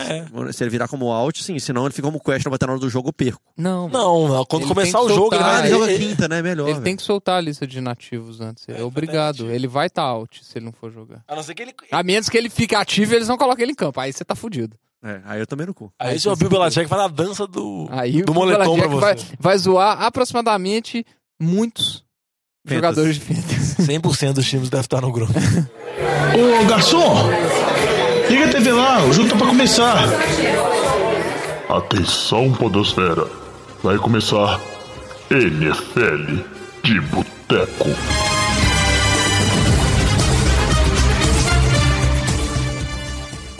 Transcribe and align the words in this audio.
É. 0.00 0.52
Se 0.52 0.62
ele 0.64 0.70
virar 0.70 0.88
como 0.88 1.10
out, 1.12 1.42
sim. 1.42 1.58
Senão 1.58 1.84
ele 1.84 1.94
fica 1.94 2.06
como 2.08 2.20
question, 2.20 2.50
vai 2.50 2.58
ter 2.58 2.66
na 2.66 2.72
hora 2.72 2.80
do 2.80 2.88
jogo, 2.88 3.08
eu 3.08 3.12
perco. 3.12 3.40
Não, 3.56 3.88
Não, 3.88 4.28
não, 4.28 4.44
quando 4.44 4.62
Ele 4.62 4.74
começar 4.74 5.00
o 5.00 5.08
jogo, 5.08 5.34
ele 5.34 5.42
soltar, 5.42 5.60
vai. 5.60 5.60
ele 5.60 5.78
joga 5.78 5.98
quinta, 5.98 6.28
né? 6.28 6.42
Melhor. 6.42 6.64
ele 6.66 6.72
velho. 6.74 6.84
tem 6.84 6.96
que 6.96 7.02
soltar 7.02 7.38
a 7.38 7.40
lista 7.40 7.66
de 7.66 7.80
nativos 7.80 8.40
antes. 8.40 8.64
É, 8.68 8.80
É, 8.80 8.82
obrigado. 8.84 9.50
Ele 9.50 9.66
vai 9.66 9.86
estar 9.86 10.02
out 10.02 10.44
se 10.44 10.58
ele 10.58 10.66
não 10.66 10.72
for 10.72 10.92
jogar. 10.92 11.22
A 11.28 11.34
não 11.36 11.42
ser 11.42 11.54
que 11.54 11.62
ele. 11.62 11.74
A 11.90 12.02
menos 12.02 12.28
que 12.28 12.36
ele 12.36 12.48
fique 12.50 12.74
ativo 12.74 13.12
e 13.12 13.16
eles 13.16 13.28
não 13.28 13.36
colocam 13.36 13.62
ele 13.62 13.72
em 13.72 13.76
campo. 13.76 14.00
Aí 14.00 14.12
você 14.12 14.24
tá 14.24 14.34
fudido. 14.34 14.76
É, 15.06 15.20
aí 15.26 15.38
eu 15.40 15.46
também 15.46 15.66
no 15.66 15.74
cu. 15.74 15.92
Aí 15.98 16.18
se 16.18 16.26
o 16.28 16.34
Bill 16.34 16.48
Belichick 16.48 16.86
vai 16.88 16.98
na 16.98 17.08
dança 17.08 17.46
do, 17.46 17.86
Aí 17.90 18.22
do 18.22 18.32
o 18.32 18.34
moletom 18.34 18.74
pra 18.78 18.88
você. 18.88 19.00
vai, 19.00 19.16
vai 19.38 19.58
zoar 19.58 20.02
aproximadamente 20.02 21.04
muitos 21.38 22.02
jogadores 22.66 23.16
de 23.16 23.20
fantasy. 23.20 23.82
100% 23.82 24.32
dos 24.32 24.46
times 24.48 24.70
devem 24.70 24.80
estar 24.80 25.02
no 25.02 25.12
grupo. 25.12 25.32
Ô 25.34 26.66
garçom, 26.66 27.28
liga 28.28 28.46
a 28.46 28.48
TV 28.48 28.72
lá, 28.72 29.04
o 29.04 29.12
jogo 29.12 29.28
tá 29.28 29.36
pra 29.36 29.46
começar. 29.46 29.96
Atenção, 31.68 32.52
Podosfera. 32.52 33.26
Vai 33.82 33.96
começar 33.98 34.60
NFL 35.30 36.42
de 36.82 37.00
Boteco. 37.00 37.90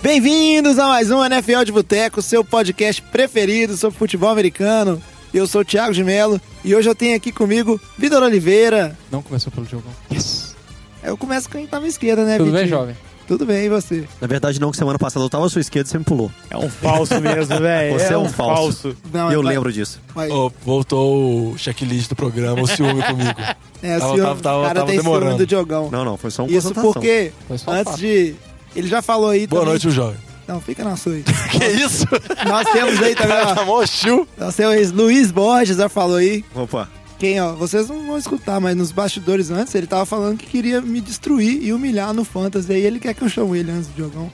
Bem-vindos 0.02 0.78
a 0.78 0.88
mais 0.88 1.10
um 1.10 1.24
NFL 1.24 1.64
de 1.64 1.72
Boteco, 1.72 2.20
seu 2.20 2.44
podcast 2.44 3.00
preferido 3.02 3.76
sobre 3.76 3.98
futebol 3.98 4.28
americano. 4.28 5.02
Eu 5.32 5.46
sou 5.46 5.62
o 5.62 5.64
Thiago 5.64 5.94
de 5.94 6.04
Melo 6.04 6.40
e 6.62 6.74
hoje 6.74 6.88
eu 6.88 6.94
tenho 6.94 7.16
aqui 7.16 7.32
comigo 7.32 7.80
Vitor 7.98 8.22
Oliveira. 8.22 8.96
Não 9.10 9.22
começou 9.22 9.50
pelo 9.50 9.66
jogão. 9.66 9.90
Yes. 10.12 10.54
Eu 11.02 11.16
começo 11.16 11.48
com 11.48 11.58
quem 11.58 11.66
tá 11.66 11.78
minha 11.78 11.88
esquerda, 11.88 12.24
né, 12.24 12.36
Tudo 12.36 12.52
bem, 12.52 12.62
Vitinho? 12.64 12.78
jovem? 12.78 12.96
Tudo 13.26 13.46
bem, 13.46 13.64
e 13.64 13.68
você? 13.70 14.04
Na 14.20 14.26
verdade, 14.26 14.60
não, 14.60 14.70
que 14.70 14.76
semana 14.76 14.98
passada 14.98 15.24
eu 15.24 15.30
tava 15.30 15.46
à 15.46 15.48
sua 15.48 15.60
esquerda 15.60 15.88
e 15.88 15.90
você 15.90 15.98
me 15.98 16.04
pulou. 16.04 16.30
É 16.50 16.56
um 16.58 16.68
falso 16.68 17.18
mesmo, 17.20 17.58
velho. 17.58 17.98
Você 17.98 18.12
é 18.12 18.18
um 18.18 18.28
falso. 18.28 18.94
Não, 19.12 19.30
E 19.30 19.34
eu 19.34 19.42
vai- 19.42 19.54
lembro 19.54 19.72
disso. 19.72 19.98
vai- 20.14 20.28
Ô, 20.30 20.52
voltou 20.64 21.52
o 21.52 21.58
checklist 21.58 22.08
do 22.10 22.16
programa, 22.16 22.60
o 22.60 22.66
ciúme 22.66 23.02
comigo. 23.02 23.34
É, 23.82 23.98
Tava- 23.98 24.12
assim, 24.12 24.22
tava- 24.22 24.38
o 24.38 24.42
tava- 24.42 24.62
cara 24.62 24.74
tava 24.74 24.86
tem 24.86 25.00
ciúme 25.00 25.14
demorando. 25.14 25.38
do 25.38 25.46
Diogão. 25.46 25.90
Não, 25.90 26.04
não, 26.04 26.16
foi 26.18 26.30
só 26.30 26.42
um 26.44 26.46
Isso 26.46 26.72
porque, 26.74 27.32
um 27.50 27.70
antes 27.72 27.96
de... 27.96 28.34
Ele 28.76 28.88
já 28.88 29.00
falou 29.00 29.30
aí 29.30 29.46
Boa 29.46 29.60
também... 29.60 29.72
noite, 29.72 29.88
o 29.88 29.90
jovem. 29.90 30.16
Não, 30.46 30.60
fica 30.60 30.84
na 30.84 30.94
sua 30.96 31.14
aí. 31.14 31.22
Que 31.50 31.64
isso? 31.66 32.06
Nós 32.46 32.68
temos 32.70 33.00
aí 33.00 33.14
também, 33.16 33.36
ó. 33.42 33.64
mó 33.64 33.80
hostil. 33.80 34.28
Nós 34.36 34.54
temos 34.54 34.90
Luiz 34.92 35.30
Borges, 35.30 35.76
já 35.78 35.88
falou 35.88 36.16
aí. 36.16 36.44
Opa. 36.54 36.88
Quem, 37.18 37.40
ó, 37.40 37.52
vocês 37.52 37.88
não 37.88 38.06
vão 38.06 38.18
escutar, 38.18 38.60
mas 38.60 38.76
nos 38.76 38.90
bastidores 38.92 39.50
antes, 39.50 39.74
ele 39.74 39.86
tava 39.86 40.04
falando 40.04 40.36
que 40.36 40.46
queria 40.46 40.80
me 40.80 41.00
destruir 41.00 41.62
e 41.62 41.72
humilhar 41.72 42.12
no 42.12 42.24
Fantasy. 42.24 42.72
Aí 42.72 42.80
ele 42.84 42.98
quer 42.98 43.14
que 43.14 43.22
eu 43.22 43.28
chame 43.28 43.58
ele 43.58 43.70
antes 43.70 43.86
do 43.88 43.94
Diogão. 43.94 44.30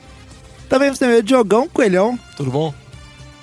Também 0.67 0.89
você 0.89 1.05
tem 1.05 1.15
o 1.17 1.23
Diogão 1.23 1.67
Coelhão. 1.67 2.17
Tudo 2.35 2.49
bom? 2.51 2.73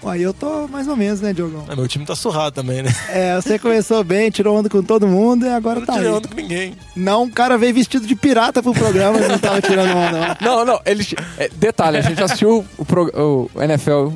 Aí 0.04 0.22
eu 0.22 0.32
tô 0.32 0.68
mais 0.68 0.86
ou 0.86 0.96
menos, 0.96 1.20
né, 1.20 1.32
Diogão? 1.32 1.64
Ah, 1.68 1.74
meu 1.74 1.88
time 1.88 2.04
tá 2.06 2.14
surrado 2.14 2.54
também, 2.54 2.82
né? 2.82 2.90
É, 3.10 3.34
você 3.36 3.58
começou 3.58 4.02
bem, 4.04 4.30
tirou 4.30 4.56
onda 4.56 4.68
com 4.68 4.80
todo 4.82 5.08
mundo 5.08 5.44
e 5.44 5.48
agora 5.48 5.76
Eu 5.78 5.80
não 5.80 5.86
tá 5.86 5.92
tirei 5.94 6.08
aí. 6.08 6.14
onda 6.14 6.28
com 6.28 6.34
ninguém. 6.36 6.74
Não, 6.94 7.24
o 7.24 7.30
cara 7.30 7.58
veio 7.58 7.74
vestido 7.74 8.06
de 8.06 8.14
pirata 8.14 8.62
pro 8.62 8.72
programa 8.72 9.18
e 9.18 9.26
não 9.28 9.38
tava 9.38 9.60
tirando 9.60 9.90
onda, 9.90 10.12
não. 10.12 10.36
Não, 10.58 10.64
não. 10.64 10.80
Ele, 10.86 11.04
é, 11.36 11.48
detalhe, 11.48 11.96
a 11.98 12.00
gente 12.00 12.22
assistiu 12.22 12.64
o, 12.78 12.84
pro- 12.84 13.10
o 13.54 13.62
NFL 13.62 14.10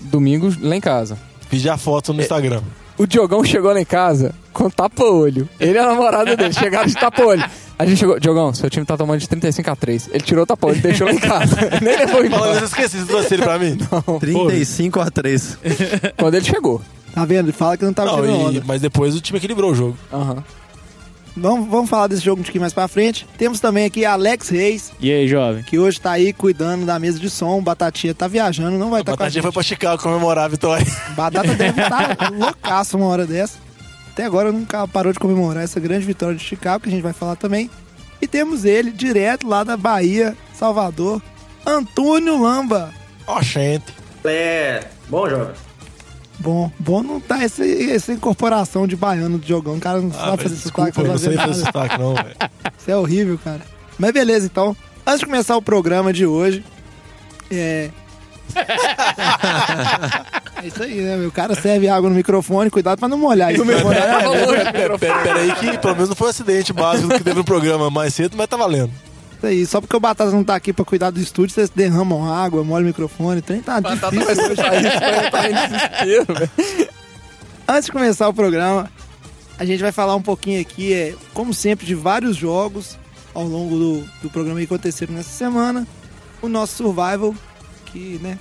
domingo 0.00 0.54
lá 0.60 0.76
em 0.76 0.80
casa. 0.80 1.18
Pedi 1.50 1.68
a 1.68 1.76
foto 1.76 2.12
no 2.12 2.20
Instagram. 2.22 2.62
O 2.96 3.06
Diogão 3.06 3.42
chegou 3.44 3.72
lá 3.72 3.80
em 3.80 3.84
casa 3.84 4.34
com 4.58 4.68
tapa-olho. 4.70 5.48
Ele 5.60 5.74
e 5.74 5.78
a 5.78 5.86
namorada 5.86 6.36
dele 6.36 6.52
chegaram 6.52 6.86
de 6.86 6.94
tapa-olho. 6.94 7.44
A 7.78 7.86
gente 7.86 7.98
chegou, 7.98 8.18
Diogão, 8.18 8.52
seu 8.52 8.68
time 8.68 8.84
tá 8.84 8.96
tomando 8.96 9.20
de 9.20 9.28
35 9.28 9.70
a 9.70 9.76
3. 9.76 10.08
Ele 10.12 10.20
tirou 10.24 10.42
o 10.42 10.46
tapa-olho 10.46 10.78
e 10.78 10.80
deixou 10.80 11.06
lá 11.06 11.12
em 11.12 11.18
casa. 11.18 11.56
Nem 11.80 11.96
levou 11.96 12.08
Falando 12.16 12.26
embora. 12.26 12.50
isso, 12.52 12.60
eu 12.60 12.66
esqueci, 12.66 12.98
você 12.98 13.06
trouxe 13.06 13.34
ele 13.34 13.42
pra 13.44 13.58
mim? 13.58 13.78
35 14.18 15.00
a 15.00 15.10
3. 15.10 15.58
Quando 16.18 16.34
ele 16.34 16.44
chegou. 16.44 16.82
Tá 17.14 17.24
vendo? 17.24 17.46
Ele 17.46 17.52
fala 17.52 17.76
que 17.76 17.84
não 17.84 17.92
tava 17.92 18.10
Não, 18.10 18.16
tirando 18.20 18.36
e- 18.40 18.44
onda. 18.58 18.62
mas 18.66 18.80
depois 18.82 19.14
o 19.14 19.20
time 19.20 19.38
equilibrou 19.38 19.70
o 19.70 19.74
jogo. 19.76 19.96
Aham. 20.12 20.42
Vamos, 21.36 21.68
vamos 21.70 21.88
falar 21.88 22.08
desse 22.08 22.24
jogo 22.24 22.40
um 22.40 22.42
pouquinho 22.42 22.62
mais 22.62 22.72
pra 22.72 22.88
frente. 22.88 23.24
Temos 23.38 23.60
também 23.60 23.84
aqui 23.84 24.04
Alex 24.04 24.48
Reis, 24.48 24.90
E 24.98 25.12
aí, 25.12 25.28
jovem? 25.28 25.62
que 25.62 25.78
hoje 25.78 26.00
tá 26.00 26.10
aí 26.10 26.32
cuidando 26.32 26.84
da 26.84 26.98
mesa 26.98 27.16
de 27.20 27.30
som. 27.30 27.62
Batatinha 27.62 28.12
tá 28.12 28.26
viajando, 28.26 28.76
não 28.76 28.90
vai 28.90 29.02
estar 29.02 29.12
com 29.12 29.14
a 29.14 29.26
Batatinha 29.26 29.34
gente. 29.34 29.42
foi 29.42 29.52
pra 29.52 29.62
Chicago 29.62 30.02
comemorar 30.02 30.46
a 30.46 30.48
vitória. 30.48 30.84
Batata 31.14 31.54
deve 31.54 31.80
estar 31.80 32.16
loucaço 32.36 32.96
uma 32.96 33.06
hora 33.06 33.24
dessa. 33.24 33.56
Até 34.18 34.26
agora 34.26 34.50
nunca 34.50 34.84
parou 34.88 35.12
de 35.12 35.18
comemorar 35.20 35.62
essa 35.62 35.78
grande 35.78 36.04
vitória 36.04 36.34
de 36.34 36.42
Chicago, 36.42 36.82
que 36.82 36.88
a 36.88 36.90
gente 36.92 37.04
vai 37.04 37.12
falar 37.12 37.36
também. 37.36 37.70
E 38.20 38.26
temos 38.26 38.64
ele, 38.64 38.90
direto 38.90 39.46
lá 39.46 39.62
da 39.62 39.76
Bahia, 39.76 40.36
Salvador, 40.52 41.22
Antônio 41.64 42.42
Lamba. 42.42 42.92
Ó, 43.28 43.40
gente. 43.40 43.94
Bom, 46.36 46.68
bom 46.80 47.00
não 47.00 47.20
tá 47.20 47.44
essa, 47.44 47.64
essa 47.64 48.12
incorporação 48.12 48.88
de 48.88 48.96
baiano 48.96 49.38
do 49.38 49.46
jogão. 49.46 49.76
O 49.76 49.80
cara 49.80 50.00
não 50.00 50.10
Ah, 50.10 50.14
sabe 50.14 50.30
velho, 50.30 50.42
fazer 50.42 50.54
desculpa, 50.56 50.90
sotaque, 50.90 51.08
não 51.08 51.18
sei 51.18 51.36
fazer 51.36 51.64
sotaque 51.64 51.98
não, 52.00 52.14
velho. 52.16 52.36
Isso 52.76 52.90
é 52.90 52.96
horrível, 52.96 53.38
cara. 53.38 53.60
Mas 53.96 54.10
beleza, 54.10 54.46
então. 54.46 54.76
Antes 55.06 55.20
de 55.20 55.26
começar 55.26 55.56
o 55.56 55.62
programa 55.62 56.12
de 56.12 56.26
hoje, 56.26 56.64
é. 57.52 57.90
é 60.62 60.66
isso 60.66 60.82
aí, 60.82 61.00
né? 61.00 61.16
meu? 61.16 61.28
O 61.28 61.32
cara 61.32 61.54
serve 61.54 61.88
água 61.88 62.08
no 62.08 62.16
microfone, 62.16 62.70
cuidado 62.70 62.98
pra 62.98 63.08
não 63.08 63.18
molhar 63.18 63.52
isso. 63.54 63.64
Molhar 63.64 63.80
é- 63.96 64.06
Tava 64.12 64.28
longe 64.28 64.40
do 64.46 64.52
Pera, 64.52 64.64
microfone. 64.72 64.98
pera, 64.98 65.18
pera 65.22 65.38
aí 65.40 65.52
que 65.54 65.78
pelo 65.78 65.94
menos 65.94 66.08
não 66.08 66.16
foi 66.16 66.26
um 66.26 66.30
acidente 66.30 66.72
básico 66.72 67.08
que 67.08 67.22
teve 67.24 67.36
no 67.36 67.44
programa 67.44 67.90
mais 67.90 68.14
cedo, 68.14 68.36
mas 68.36 68.46
tá 68.48 68.56
valendo. 68.56 68.90
Isso 69.36 69.46
aí, 69.46 69.66
só 69.66 69.80
porque 69.80 69.94
o 69.96 70.00
Batata 70.00 70.30
não 70.32 70.42
tá 70.42 70.56
aqui 70.56 70.72
pra 70.72 70.84
cuidar 70.84 71.10
do 71.10 71.20
estúdio, 71.20 71.54
vocês 71.54 71.70
derramam 71.70 72.32
água, 72.32 72.64
molham 72.64 72.84
o 72.84 72.86
microfone, 72.88 73.38
o 73.38 73.42
trem 73.42 73.60
tá 73.60 73.80
Batata 73.80 74.10
difícil. 74.10 74.34
vai 74.34 74.46
soltar 74.46 74.84
isso, 74.84 74.98
vai 75.00 75.26
estar 75.26 75.50
em 75.50 75.54
desespero, 75.68 76.34
velho. 76.34 76.88
Antes 77.68 77.84
de 77.86 77.92
começar 77.92 78.28
o 78.28 78.34
programa, 78.34 78.90
a 79.58 79.64
gente 79.64 79.80
vai 79.80 79.92
falar 79.92 80.16
um 80.16 80.22
pouquinho 80.22 80.60
aqui, 80.60 80.92
é, 80.92 81.14
como 81.34 81.54
sempre, 81.54 81.86
de 81.86 81.94
vários 81.94 82.36
jogos 82.36 82.98
ao 83.32 83.44
longo 83.44 83.78
do, 83.78 84.04
do 84.22 84.30
programa 84.30 84.58
que 84.58 84.64
aconteceram 84.64 85.14
nessa 85.14 85.30
semana. 85.30 85.86
O 86.42 86.48
nosso 86.48 86.76
Survival, 86.76 87.32
que, 87.86 88.18
né, 88.22 88.38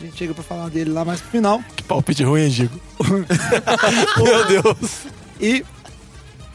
a 0.00 0.04
gente 0.04 0.16
chega 0.16 0.34
pra 0.34 0.42
falar 0.42 0.68
dele 0.68 0.90
lá 0.90 1.04
mais 1.04 1.20
pro 1.20 1.30
final. 1.30 1.62
Que 1.76 1.82
palpite 1.82 2.22
ruim, 2.24 2.42
hein, 2.42 2.48
Digo? 2.50 2.80
Meu 4.22 4.46
Deus. 4.46 4.90
E, 5.40 5.64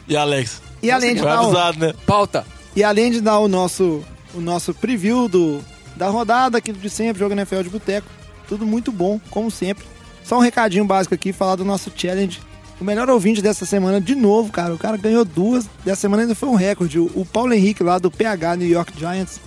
E 0.07 0.16
Alex? 0.16 0.61
e 0.81 0.91
além 0.91 1.13
de 1.13 1.22
Foi 1.22 1.29
dar 1.29 1.41
o, 1.41 1.45
avisado, 1.45 1.79
né? 1.79 1.94
Pauta. 2.05 2.45
E 2.75 2.83
além 2.83 3.11
de 3.11 3.22
dar 3.22 3.39
o 3.39 3.47
nosso, 3.47 4.03
o 4.33 4.39
nosso 4.39 4.73
preview 4.73 5.27
do, 5.27 5.59
da 5.95 6.07
rodada, 6.07 6.57
aquilo 6.57 6.77
de 6.77 6.89
sempre, 6.89 7.19
jogo 7.19 7.33
NFL 7.33 7.61
de 7.63 7.69
boteco, 7.69 8.07
tudo 8.47 8.66
muito 8.66 8.91
bom, 8.91 9.19
como 9.29 9.50
sempre. 9.51 9.85
Só 10.23 10.38
um 10.38 10.41
recadinho 10.41 10.85
básico 10.85 11.13
aqui, 11.16 11.33
falar 11.33 11.56
do 11.56 11.66
nosso 11.66 11.91
challenge. 11.95 12.39
O 12.79 12.83
melhor 12.83 13.09
ouvinte 13.09 13.41
dessa 13.41 13.66
semana, 13.66 14.00
de 14.00 14.16
novo, 14.16 14.51
cara, 14.51 14.73
o 14.73 14.77
cara 14.77 14.95
ganhou 14.95 15.25
duas. 15.25 15.67
Dessa 15.83 16.01
semana 16.01 16.23
ainda 16.23 16.35
foi 16.35 16.47
um 16.47 16.56
recorde. 16.56 16.97
O, 17.00 17.11
o 17.16 17.25
Paulo 17.25 17.53
Henrique, 17.53 17.83
lá 17.83 17.97
do 18.00 18.09
PH 18.09 18.56
New 18.56 18.69
York 18.69 18.94
Giants, 18.97 19.39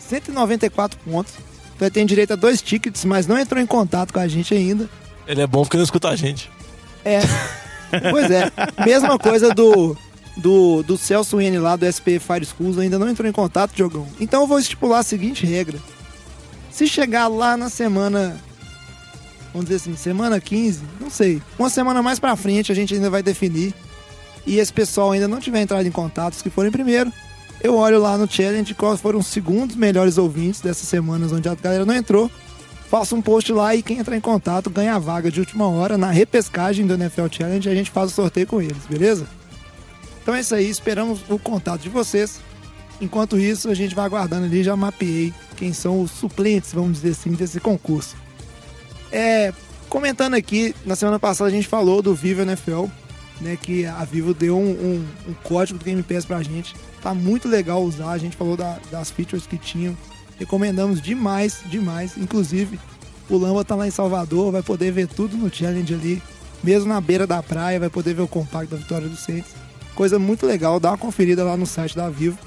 194 0.00 0.98
pontos. 1.04 1.34
Então 1.80 1.86
ele 1.86 1.94
tem 1.94 2.04
direito 2.04 2.34
a 2.34 2.36
dois 2.36 2.60
tickets, 2.60 3.06
mas 3.06 3.26
não 3.26 3.38
entrou 3.38 3.58
em 3.58 3.64
contato 3.64 4.12
com 4.12 4.20
a 4.20 4.28
gente 4.28 4.52
ainda. 4.52 4.86
Ele 5.26 5.40
é 5.40 5.46
bom 5.46 5.62
porque 5.62 5.78
não 5.78 5.84
escuta 5.84 6.10
a 6.10 6.14
gente. 6.14 6.50
É. 7.02 7.20
pois 8.10 8.30
é. 8.30 8.52
Mesma 8.84 9.18
coisa 9.18 9.54
do, 9.54 9.96
do, 10.36 10.82
do 10.82 10.98
Celso 10.98 11.40
N 11.40 11.58
lá 11.58 11.76
do 11.76 11.86
SP 11.88 12.20
Fire 12.20 12.44
Schools, 12.44 12.76
ainda 12.76 12.98
não 12.98 13.08
entrou 13.08 13.26
em 13.26 13.32
contato, 13.32 13.72
Diogão. 13.74 14.06
Então 14.20 14.42
eu 14.42 14.46
vou 14.46 14.58
estipular 14.58 15.00
a 15.00 15.02
seguinte 15.02 15.46
regra. 15.46 15.78
Se 16.70 16.86
chegar 16.86 17.28
lá 17.28 17.56
na 17.56 17.70
semana. 17.70 18.36
Vamos 19.50 19.66
dizer 19.70 19.76
assim, 19.76 19.96
semana 19.96 20.38
15, 20.38 20.82
não 21.00 21.08
sei. 21.08 21.40
Uma 21.58 21.70
semana 21.70 22.02
mais 22.02 22.18
pra 22.18 22.36
frente 22.36 22.70
a 22.70 22.74
gente 22.74 22.92
ainda 22.92 23.08
vai 23.08 23.22
definir. 23.22 23.72
E 24.46 24.58
esse 24.58 24.70
pessoal 24.70 25.12
ainda 25.12 25.26
não 25.26 25.40
tiver 25.40 25.62
entrado 25.62 25.86
em 25.86 25.90
contato, 25.90 26.34
os 26.34 26.42
que 26.42 26.50
forem 26.50 26.70
primeiro, 26.70 27.10
eu 27.62 27.76
olho 27.76 28.00
lá 28.00 28.16
no 28.16 28.30
challenge 28.30 28.74
quais 28.74 29.00
foram 29.00 29.18
os 29.18 29.26
segundos 29.26 29.76
melhores 29.76 30.18
ouvintes 30.18 30.60
dessas 30.60 30.88
semanas 30.88 31.32
onde 31.32 31.48
a 31.48 31.54
galera 31.54 31.84
não 31.84 31.94
entrou. 31.94 32.30
Faço 32.88 33.14
um 33.14 33.22
post 33.22 33.52
lá 33.52 33.74
e 33.74 33.82
quem 33.82 33.98
entrar 33.98 34.16
em 34.16 34.20
contato 34.20 34.68
ganha 34.68 34.96
a 34.96 34.98
vaga 34.98 35.30
de 35.30 35.38
última 35.38 35.68
hora 35.68 35.96
na 35.96 36.10
repescagem 36.10 36.86
do 36.86 36.94
NFL 36.94 37.26
Challenge 37.30 37.68
e 37.68 37.72
a 37.72 37.74
gente 37.74 37.90
faz 37.90 38.10
o 38.10 38.14
sorteio 38.14 38.46
com 38.46 38.60
eles, 38.60 38.84
beleza? 38.88 39.28
Então 40.22 40.34
é 40.34 40.40
isso 40.40 40.54
aí, 40.54 40.68
esperamos 40.68 41.20
o 41.28 41.38
contato 41.38 41.82
de 41.82 41.88
vocês. 41.88 42.40
Enquanto 43.00 43.38
isso, 43.38 43.70
a 43.70 43.74
gente 43.74 43.94
vai 43.94 44.04
aguardando 44.04 44.44
ali, 44.44 44.62
já 44.62 44.76
mapeei 44.76 45.32
quem 45.56 45.72
são 45.72 46.02
os 46.02 46.10
suplentes, 46.10 46.72
vamos 46.72 46.94
dizer 46.94 47.10
assim, 47.10 47.32
desse 47.32 47.60
concurso. 47.60 48.16
É, 49.12 49.52
comentando 49.88 50.34
aqui, 50.34 50.74
na 50.84 50.96
semana 50.96 51.18
passada 51.18 51.48
a 51.48 51.52
gente 51.52 51.68
falou 51.68 52.02
do 52.02 52.14
Vivo 52.14 52.42
NFL, 52.42 52.86
né, 53.40 53.56
que 53.60 53.86
a 53.86 54.04
Vivo 54.04 54.32
deu 54.34 54.56
um, 54.58 54.70
um- 54.70 55.06
um 55.30 55.34
código 55.42 55.78
do 55.78 55.84
Game 55.84 56.02
Pass 56.02 56.24
pra 56.24 56.42
gente. 56.42 56.74
Tá 57.02 57.14
muito 57.14 57.48
legal 57.48 57.82
usar, 57.82 58.10
a 58.10 58.18
gente 58.18 58.36
falou 58.36 58.56
da- 58.56 58.78
das 58.90 59.10
features 59.10 59.46
que 59.46 59.56
tinham. 59.56 59.96
Recomendamos 60.38 61.00
demais, 61.00 61.60
demais. 61.66 62.16
Inclusive, 62.16 62.78
o 63.28 63.36
Lamba 63.38 63.64
tá 63.64 63.74
lá 63.74 63.86
em 63.86 63.90
Salvador, 63.90 64.50
vai 64.52 64.62
poder 64.62 64.90
ver 64.92 65.06
tudo 65.06 65.36
no 65.36 65.52
challenge 65.54 65.92
ali. 65.94 66.22
Mesmo 66.62 66.88
na 66.88 67.00
beira 67.00 67.26
da 67.26 67.42
praia, 67.42 67.80
vai 67.80 67.88
poder 67.90 68.14
ver 68.14 68.22
o 68.22 68.28
compacto 68.28 68.70
da 68.74 68.76
vitória 68.76 69.08
do 69.08 69.16
Saints. 69.16 69.50
Coisa 69.94 70.18
muito 70.18 70.46
legal, 70.46 70.78
dá 70.78 70.90
uma 70.90 70.98
conferida 70.98 71.42
lá 71.44 71.56
no 71.56 71.66
site 71.66 71.96
da 71.96 72.08
Vivo. 72.10 72.38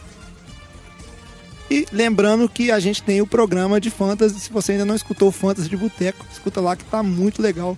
E 1.70 1.88
lembrando 1.92 2.48
que 2.48 2.70
a 2.72 2.80
gente 2.80 3.02
tem 3.02 3.22
o 3.22 3.28
programa 3.28 3.82
de 3.82 3.90
Fantasy. 3.90 4.40
Se 4.40 4.52
você 4.54 4.74
ainda 4.74 4.86
não 4.86 4.96
escutou 4.96 5.30
o 5.30 5.32
Fantasy 5.32 5.70
de 5.70 5.78
Boteco, 5.78 6.24
escuta 6.32 6.62
lá 6.62 6.76
que 6.76 6.84
tá 6.84 7.02
muito 7.02 7.42
legal. 7.42 7.76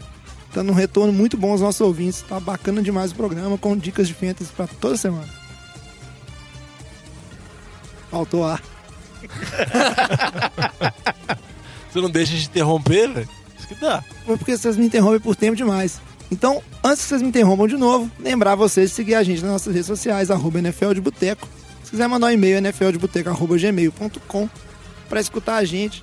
Tá 0.55 0.63
num 0.63 0.71
retorno 0.71 1.11
muito 1.11 1.35
bom 1.35 1.51
aos 1.51 1.59
nossos 1.59 1.81
ouvintes. 1.81 2.21
Tá 2.21 2.39
bacana 2.39 2.81
demais 2.81 3.11
o 3.11 3.15
programa, 3.15 3.57
com 3.57 3.75
dicas 3.75 4.07
de 4.07 4.13
Fantasy 4.13 4.49
pra 4.53 4.65
toda 4.65 4.95
semana. 4.95 5.27
Faltou 8.09 8.45
ar. 8.45 8.63
Você 11.91 11.99
não 11.99 12.09
deixa 12.09 12.37
de 12.37 12.45
interromper, 12.45 13.11
velho? 13.11 13.27
Isso 13.59 13.67
que 13.67 13.75
dá. 13.75 14.01
Foi 14.25 14.37
porque 14.37 14.57
vocês 14.57 14.77
me 14.77 14.85
interrompem 14.85 15.19
por 15.19 15.35
tempo 15.35 15.57
demais. 15.57 15.99
Então, 16.31 16.63
antes 16.81 17.03
que 17.03 17.09
vocês 17.09 17.21
me 17.21 17.27
interrompam 17.27 17.67
de 17.67 17.75
novo, 17.75 18.09
lembrar 18.17 18.55
vocês 18.55 18.91
de 18.91 18.95
seguir 18.95 19.15
a 19.15 19.23
gente 19.23 19.41
nas 19.41 19.51
nossas 19.51 19.73
redes 19.73 19.87
sociais, 19.87 20.31
arroba 20.31 20.59
NFL 20.59 20.93
de 20.93 21.01
Boteco. 21.01 21.49
Se 21.83 21.91
quiser 21.91 22.07
mandar 22.07 22.27
um 22.27 22.31
e-mail, 22.31 22.61
nfldeboteco.gmail.com 22.61 24.49
para 25.09 25.19
escutar 25.19 25.57
a 25.57 25.65
gente. 25.65 26.01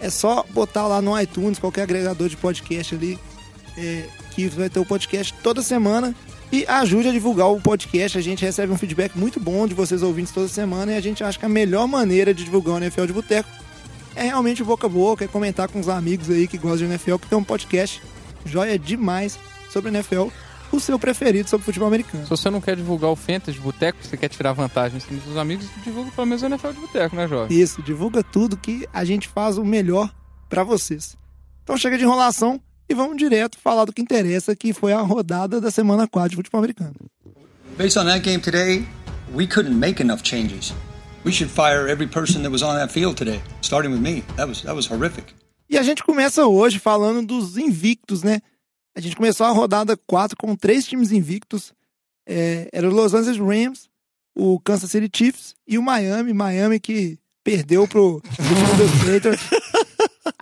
É 0.00 0.08
só 0.08 0.46
botar 0.48 0.86
lá 0.86 1.02
no 1.02 1.20
iTunes, 1.20 1.58
qualquer 1.58 1.82
agregador 1.82 2.30
de 2.30 2.38
podcast 2.38 2.94
ali, 2.94 3.18
é, 3.76 4.06
que 4.30 4.48
vai 4.48 4.68
ter 4.68 4.80
o 4.80 4.84
podcast 4.84 5.34
toda 5.42 5.62
semana. 5.62 6.14
E 6.50 6.66
ajude 6.68 7.08
a 7.08 7.12
divulgar 7.12 7.50
o 7.50 7.60
podcast. 7.60 8.18
A 8.18 8.20
gente 8.20 8.44
recebe 8.44 8.72
um 8.72 8.76
feedback 8.76 9.16
muito 9.16 9.40
bom 9.40 9.66
de 9.66 9.72
vocês 9.72 10.02
ouvintes 10.02 10.32
toda 10.32 10.48
semana 10.48 10.92
e 10.92 10.96
a 10.96 11.00
gente 11.00 11.24
acha 11.24 11.38
que 11.38 11.46
a 11.46 11.48
melhor 11.48 11.88
maneira 11.88 12.34
de 12.34 12.44
divulgar 12.44 12.74
o 12.74 12.78
NFL 12.78 13.06
de 13.06 13.12
Boteco 13.12 13.48
é 14.14 14.24
realmente 14.24 14.62
boca 14.62 14.86
a 14.86 14.90
boca, 14.90 15.24
é 15.24 15.28
comentar 15.28 15.68
com 15.68 15.80
os 15.80 15.88
amigos 15.88 16.28
aí 16.28 16.46
que 16.46 16.58
gostam 16.58 16.86
de 16.86 16.92
NFL, 16.92 17.16
porque 17.16 17.34
é 17.34 17.36
um 17.36 17.44
podcast 17.44 18.02
joia 18.44 18.78
demais 18.78 19.38
sobre 19.70 19.90
NFL, 19.90 20.28
o 20.70 20.80
seu 20.80 20.98
preferido 20.98 21.48
sobre 21.48 21.64
futebol 21.64 21.88
americano. 21.88 22.24
Se 22.24 22.30
você 22.30 22.50
não 22.50 22.60
quer 22.60 22.76
divulgar 22.76 23.10
o 23.10 23.16
Fantasy 23.16 23.52
de 23.52 23.60
Boteco, 23.60 23.98
você 24.02 24.16
quer 24.16 24.28
tirar 24.28 24.52
vantagem 24.52 24.98
em 24.98 25.00
cima 25.00 25.20
dos 25.20 25.36
amigos, 25.36 25.66
divulga 25.82 26.10
pelo 26.10 26.26
menos 26.26 26.42
o 26.42 26.46
NFL 26.46 26.68
de 26.68 26.80
Boteco, 26.80 27.16
né, 27.16 27.28
jovem? 27.28 27.58
Isso, 27.58 27.82
divulga 27.82 28.22
tudo 28.22 28.56
que 28.56 28.86
a 28.92 29.04
gente 29.04 29.28
faz 29.28 29.56
o 29.56 29.64
melhor 29.64 30.12
pra 30.48 30.62
vocês. 30.62 31.16
Então 31.62 31.76
chega 31.76 31.96
de 31.96 32.04
enrolação 32.04 32.60
e 32.92 32.94
vamos 32.94 33.16
direto 33.16 33.58
falar 33.58 33.86
do 33.86 33.92
que 33.92 34.02
interessa, 34.02 34.54
que 34.54 34.72
foi 34.72 34.92
a 34.92 35.00
rodada 35.00 35.60
da 35.60 35.70
semana 35.70 36.06
4 36.06 36.30
de 36.30 36.36
futebol 36.36 36.58
americano. 36.58 36.94
Based 37.78 37.98
on 37.98 38.04
that 38.04 38.20
game 38.20 38.38
today, 38.38 38.86
we 39.34 39.46
couldn't 39.46 39.74
make 39.74 40.00
enough 40.00 40.22
changes. 40.22 40.74
We 41.24 41.32
should 41.32 41.50
fire 41.50 41.88
every 41.88 42.06
person 42.06 42.42
that 42.42 42.50
was 42.50 42.62
on 42.62 42.74
that 42.76 42.92
field 42.92 43.16
today, 43.16 43.40
starting 43.62 43.92
with 43.92 44.00
me. 44.00 44.22
That 44.36 44.46
was 44.46 44.62
that 44.62 44.74
was 44.74 44.86
horrific. 44.86 45.34
E 45.70 45.78
a 45.78 45.82
gente 45.82 46.04
começa 46.04 46.46
hoje 46.46 46.78
falando 46.78 47.26
dos 47.26 47.56
invictos, 47.56 48.22
né? 48.22 48.40
A 48.94 49.00
gente 49.00 49.16
começou 49.16 49.46
a 49.46 49.50
rodada 49.50 49.96
4 50.06 50.36
com 50.36 50.54
três 50.54 50.86
times 50.86 51.12
invictos. 51.12 51.72
É, 52.26 52.68
era 52.72 52.86
o 52.86 52.92
Los 52.92 53.14
Angeles 53.14 53.38
Rams, 53.38 53.88
o 54.36 54.60
Kansas 54.60 54.90
City 54.90 55.10
Chiefs 55.10 55.54
e 55.66 55.78
o 55.78 55.82
Miami. 55.82 56.34
Miami 56.34 56.78
que 56.78 57.18
perdeu 57.42 57.88
pro 57.88 58.20
dos 58.76 58.90
Patriots. 58.98 59.61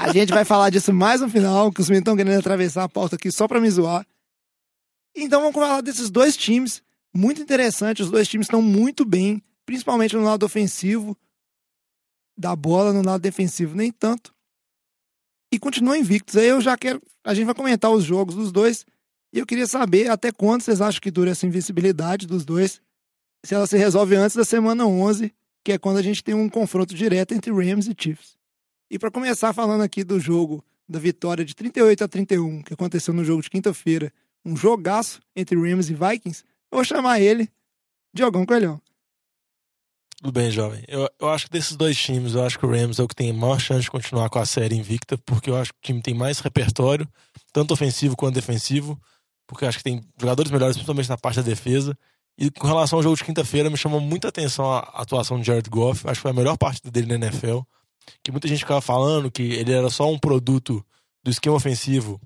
A 0.01 0.15
gente 0.15 0.33
vai 0.33 0.47
falar 0.47 0.71
disso 0.71 0.95
mais 0.95 1.21
no 1.21 1.29
final, 1.29 1.71
que 1.71 1.83
os 1.83 1.91
meninos 1.91 2.05
estão 2.05 2.17
querendo 2.17 2.39
atravessar 2.39 2.85
a 2.85 2.89
pauta 2.89 3.17
aqui 3.17 3.31
só 3.31 3.47
pra 3.47 3.61
me 3.61 3.71
zoar. 3.71 4.07
Então 5.15 5.43
vamos 5.43 5.55
falar 5.55 5.83
desses 5.83 6.09
dois 6.09 6.39
times. 6.39 6.83
Muito 7.15 7.43
interessante, 7.43 8.01
os 8.01 8.11
dois 8.11 8.27
times 8.27 8.47
estão 8.47 8.63
muito 8.63 9.05
bem, 9.05 9.43
principalmente 9.67 10.17
no 10.17 10.23
lado 10.23 10.47
ofensivo 10.47 11.15
da 12.35 12.57
bola, 12.57 12.95
no 12.95 13.03
lado 13.03 13.21
defensivo 13.21 13.77
nem 13.77 13.93
tanto. 13.93 14.35
E 15.53 15.59
continuam 15.59 15.97
invictos. 15.97 16.35
Aí 16.35 16.47
eu 16.47 16.63
já 16.63 16.79
quero. 16.79 17.03
A 17.23 17.35
gente 17.35 17.45
vai 17.45 17.55
comentar 17.55 17.91
os 17.91 18.03
jogos 18.03 18.35
dos 18.35 18.51
dois. 18.51 18.87
E 19.35 19.39
eu 19.39 19.45
queria 19.45 19.67
saber 19.67 20.11
até 20.11 20.33
quando 20.33 20.63
vocês 20.63 20.81
acham 20.81 21.01
que 21.03 21.11
dura 21.11 21.33
essa 21.33 21.47
invencibilidade 21.47 22.27
dos 22.27 22.47
dois. 22.47 22.81
Se 23.45 23.55
ela 23.55 23.67
se 23.67 23.77
resolve 23.77 24.17
antes 24.17 24.35
da 24.35 24.47
semana 24.47 24.87
11, 24.87 25.31
que 25.63 25.73
é 25.73 25.79
quando 25.79 25.99
a 25.99 26.03
gente 26.03 26.25
tem 26.25 26.35
um 26.35 26.49
confronto 26.49 26.95
direto 26.95 27.35
entre 27.35 27.53
Rams 27.53 27.87
e 27.87 27.95
Chiefs. 27.95 28.40
E 28.91 28.99
para 28.99 29.11
começar 29.11 29.53
falando 29.53 29.83
aqui 29.83 30.03
do 30.03 30.19
jogo 30.19 30.65
da 30.89 30.99
vitória 30.99 31.45
de 31.45 31.55
38 31.55 32.03
a 32.03 32.09
31, 32.09 32.63
que 32.63 32.75
aconteceu 32.75 33.15
no 33.15 33.25
jogo 33.25 33.41
de 33.41 33.49
quinta-feira, 33.49 34.13
um 34.45 34.57
jogaço 34.57 35.23
entre 35.37 35.57
Rams 35.57 35.89
e 35.89 35.95
Vikings, 35.95 36.43
eu 36.73 36.77
vou 36.77 36.85
chamar 36.85 37.21
ele, 37.21 37.49
Diogão 38.13 38.45
Coelhão. 38.45 38.83
Tudo 40.17 40.33
bem, 40.33 40.51
jovem. 40.51 40.83
Eu, 40.89 41.09
eu 41.21 41.29
acho 41.29 41.47
que 41.47 41.53
desses 41.53 41.77
dois 41.77 41.97
times, 41.97 42.35
eu 42.35 42.45
acho 42.45 42.59
que 42.59 42.67
o 42.67 42.69
Rams 42.69 42.99
é 42.99 43.03
o 43.03 43.09
que 43.09 43.15
tem 43.15 43.33
maior 43.33 43.61
chance 43.61 43.83
de 43.83 43.91
continuar 43.91 44.29
com 44.29 44.41
a 44.41 44.45
série 44.45 44.75
invicta, 44.75 45.17
porque 45.19 45.49
eu 45.49 45.57
acho 45.57 45.73
que 45.73 45.79
o 45.79 45.83
time 45.83 46.03
tem 46.03 46.13
mais 46.13 46.41
repertório, 46.41 47.09
tanto 47.53 47.73
ofensivo 47.73 48.17
quanto 48.17 48.35
defensivo, 48.35 49.01
porque 49.47 49.65
eu 49.65 49.69
acho 49.69 49.79
que 49.79 49.85
tem 49.85 50.05
jogadores 50.21 50.51
melhores, 50.51 50.77
principalmente 50.77 51.09
na 51.09 51.17
parte 51.17 51.37
da 51.37 51.43
defesa. 51.43 51.97
E 52.37 52.51
com 52.51 52.67
relação 52.67 52.99
ao 52.99 53.03
jogo 53.05 53.17
de 53.17 53.25
quinta-feira, 53.25 53.71
me 53.71 53.77
chamou 53.77 54.01
muita 54.01 54.29
atenção 54.29 54.71
a 54.71 54.81
atuação 54.95 55.39
de 55.39 55.47
Jared 55.47 55.71
Goff. 55.71 56.07
Acho 56.07 56.17
que 56.17 56.23
foi 56.23 56.31
a 56.33 56.35
melhor 56.35 56.59
partida 56.59 56.91
dele 56.91 57.07
na 57.07 57.27
NFL. 57.27 57.61
Que 58.23 58.31
muita 58.31 58.49
gente 58.49 58.61
ficava 58.61 58.81
falando 58.81 59.31
que 59.31 59.43
ele 59.43 59.73
era 59.73 59.91
só 59.91 60.11
um 60.11 60.19
produto 60.19 60.85
do 61.23 61.31
esquema 61.31 61.57
ofensivo 61.57 62.21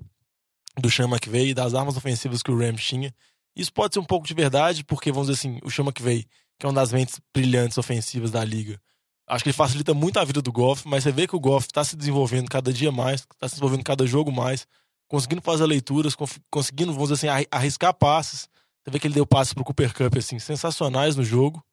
do 0.78 0.90
Sean 0.90 1.08
McVay 1.08 1.50
e 1.50 1.54
das 1.54 1.74
armas 1.74 1.96
ofensivas 1.96 2.42
que 2.42 2.50
o 2.50 2.58
Rams 2.58 2.84
tinha. 2.84 3.14
Isso 3.56 3.72
pode 3.72 3.94
ser 3.94 4.00
um 4.00 4.04
pouco 4.04 4.26
de 4.26 4.34
verdade, 4.34 4.82
porque, 4.84 5.12
vamos 5.12 5.28
dizer 5.28 5.38
assim, 5.38 5.60
o 5.62 5.70
Sean 5.70 5.84
McVay, 5.84 6.26
que 6.58 6.66
é 6.66 6.68
uma 6.68 6.74
das 6.74 6.92
mentes 6.92 7.20
brilhantes 7.32 7.78
ofensivas 7.78 8.30
da 8.30 8.44
liga, 8.44 8.80
acho 9.28 9.44
que 9.44 9.50
ele 9.50 9.56
facilita 9.56 9.94
muito 9.94 10.18
a 10.18 10.24
vida 10.24 10.42
do 10.42 10.52
Goff, 10.52 10.86
mas 10.86 11.04
você 11.04 11.12
vê 11.12 11.26
que 11.26 11.36
o 11.36 11.40
Goff 11.40 11.66
está 11.66 11.84
se 11.84 11.96
desenvolvendo 11.96 12.48
cada 12.48 12.72
dia 12.72 12.90
mais, 12.90 13.20
está 13.20 13.48
se 13.48 13.54
desenvolvendo 13.54 13.84
cada 13.84 14.06
jogo 14.06 14.32
mais, 14.32 14.66
conseguindo 15.08 15.40
fazer 15.42 15.66
leituras, 15.66 16.16
conseguindo, 16.50 16.92
vamos 16.92 17.10
dizer 17.10 17.14
assim, 17.14 17.28
arri- 17.28 17.48
arriscar 17.50 17.94
passes. 17.94 18.48
Você 18.82 18.90
vê 18.90 18.98
que 18.98 19.06
ele 19.06 19.14
deu 19.14 19.26
passes 19.26 19.54
pro 19.54 19.64
Cooper 19.64 19.94
Cup, 19.94 20.16
assim, 20.16 20.38
sensacionais 20.38 21.16
no 21.16 21.24
jogo. 21.24 21.64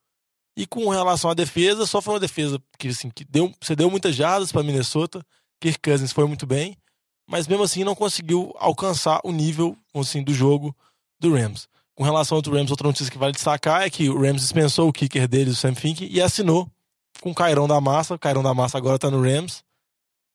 E 0.55 0.67
com 0.67 0.89
relação 0.89 1.29
à 1.31 1.33
defesa, 1.33 1.85
só 1.85 2.01
foi 2.01 2.15
uma 2.15 2.19
defesa 2.19 2.61
que, 2.77 2.89
assim, 2.89 3.09
que 3.09 3.23
deu, 3.23 3.53
você 3.61 3.75
deu 3.75 3.89
muitas 3.89 4.15
jardas 4.15 4.51
para 4.51 4.63
Minnesota. 4.63 5.25
Kirk 5.61 5.79
Cousins 5.79 6.11
foi 6.11 6.25
muito 6.25 6.45
bem, 6.45 6.77
mas 7.27 7.47
mesmo 7.47 7.63
assim 7.63 7.83
não 7.83 7.95
conseguiu 7.95 8.53
alcançar 8.57 9.21
o 9.23 9.31
nível 9.31 9.77
assim, 9.93 10.23
do 10.23 10.33
jogo 10.33 10.75
do 11.19 11.33
Rams. 11.33 11.67
Com 11.95 12.03
relação 12.03 12.37
ao 12.37 12.53
Rams, 12.53 12.71
outra 12.71 12.87
notícia 12.87 13.11
que 13.11 13.17
vale 13.17 13.33
destacar 13.33 13.83
é 13.83 13.89
que 13.89 14.09
o 14.09 14.19
Rams 14.19 14.41
dispensou 14.41 14.89
o 14.89 14.93
kicker 14.93 15.27
deles, 15.27 15.53
o 15.53 15.55
Sam 15.55 15.75
Fink, 15.75 16.07
e 16.11 16.19
assinou 16.19 16.67
com 17.21 17.31
o 17.31 17.35
Cairão 17.35 17.67
da 17.67 17.79
Massa. 17.79 18.15
O 18.15 18.19
Cairão 18.19 18.41
da 18.41 18.53
Massa 18.53 18.77
agora 18.77 18.97
tá 18.97 19.11
no 19.11 19.21
Rams. 19.21 19.63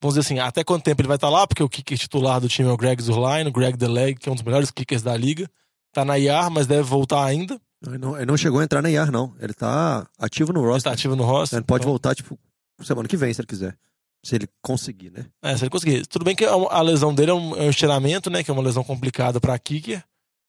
Vamos 0.00 0.14
dizer 0.14 0.20
assim, 0.20 0.38
até 0.38 0.62
quanto 0.62 0.84
tempo 0.84 1.00
ele 1.00 1.08
vai 1.08 1.16
estar 1.16 1.28
lá, 1.28 1.46
porque 1.46 1.62
o 1.62 1.68
kicker 1.68 1.98
titular 1.98 2.40
do 2.40 2.48
time 2.48 2.68
é 2.68 2.72
o 2.72 2.76
Greg 2.76 3.02
Zurline, 3.02 3.48
o 3.48 3.52
Greg 3.52 3.76
DeLeg, 3.76 4.18
que 4.18 4.28
é 4.28 4.32
um 4.32 4.34
dos 4.34 4.44
melhores 4.44 4.70
kickers 4.70 5.02
da 5.02 5.16
liga. 5.16 5.50
Tá 5.92 6.04
na 6.04 6.16
IAR, 6.16 6.50
mas 6.50 6.66
deve 6.66 6.82
voltar 6.82 7.24
ainda. 7.24 7.60
Ele 7.87 7.99
não, 7.99 8.17
ele 8.17 8.26
não 8.26 8.37
chegou 8.37 8.61
a 8.61 8.64
entrar 8.64 8.81
na 8.81 8.88
IAR, 8.90 9.11
não. 9.11 9.34
Ele 9.40 9.52
tá 9.52 10.06
ativo 10.19 10.52
no 10.52 10.61
Ele 10.61 10.69
roster. 10.69 10.90
tá 10.90 10.94
ativo 10.94 11.17
no 11.17 11.25
roster. 11.25 11.58
Ele 11.58 11.64
pode 11.67 11.82
então- 11.82 11.90
voltar, 11.93 12.14
tipo, 12.14 12.38
semana 12.82 13.08
que 13.08 13.17
vem, 13.17 13.32
se 13.34 13.40
ele 13.40 13.46
quiser. 13.49 13.76
Se 14.25 14.34
ele 14.34 14.49
conseguir, 14.62 15.11
né? 15.11 15.26
É, 15.43 15.56
se 15.56 15.62
ele 15.64 15.70
conseguir. 15.70 16.06
Tudo 16.06 16.25
bem 16.25 16.34
que 16.34 16.44
a 16.44 16.80
lesão 16.83 17.14
dele 17.14 17.30
é 17.30 17.35
um, 17.35 17.54
é 17.56 17.62
um 17.62 17.71
estiramento, 17.71 18.28
né? 18.30 18.42
Que 18.42 18.50
é 18.50 18.54
uma 18.54 18.62
lesão 18.62 18.83
complicada 18.83 19.40
pra 19.40 19.56
kicker. 19.59 20.02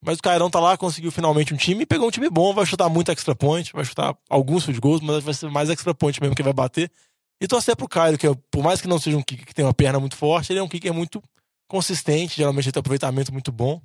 Mas 0.04 0.18
o 0.20 0.22
Cairão 0.22 0.50
tá 0.50 0.60
lá, 0.60 0.78
conseguiu 0.78 1.12
finalmente 1.12 1.54
um 1.54 1.58
time 1.58 1.84
e 1.84 1.86
pegou 1.86 2.08
um 2.08 2.12
time 2.12 2.30
bom. 2.30 2.54
Vai 2.54 2.66
chutar 2.66 2.88
muito 2.90 3.12
extra 3.12 3.36
point, 3.36 3.72
vai 3.74 3.84
chutar 3.86 4.16
alguns 4.30 4.64
field 4.64 4.80
goals, 4.80 5.02
mas 5.02 5.24
vai 5.24 5.34
ser 5.34 5.50
mais 5.50 5.70
extra 5.70 5.94
point 5.94 6.20
mesmo 6.22 6.36
que 6.36 6.44
vai 6.44 6.54
bater. 6.54 6.90
E 7.42 7.48
torcer 7.48 7.76
pro 7.76 7.88
Cairo, 7.88 8.18
que 8.18 8.26
é, 8.26 8.34
por 8.50 8.64
mais 8.64 8.80
que 8.82 8.88
não 8.88 9.00
seja 9.00 9.18
um 9.18 9.22
kicker 9.22 9.46
que 9.46 9.54
tem 9.54 9.66
uma 9.66 9.74
perna 9.74 10.00
muito 10.00 10.16
forte, 10.16 10.52
ele 10.52 10.60
é 10.60 10.64
um 10.64 10.68
kicker 10.68 10.94
muito 10.94 11.22
consistente. 11.68 12.38
Geralmente 12.38 12.66
ele 12.66 12.72
tem 12.72 12.80
um 12.80 12.82
aproveitamento 12.82 13.32
muito 13.34 13.52
bom. 13.52 13.82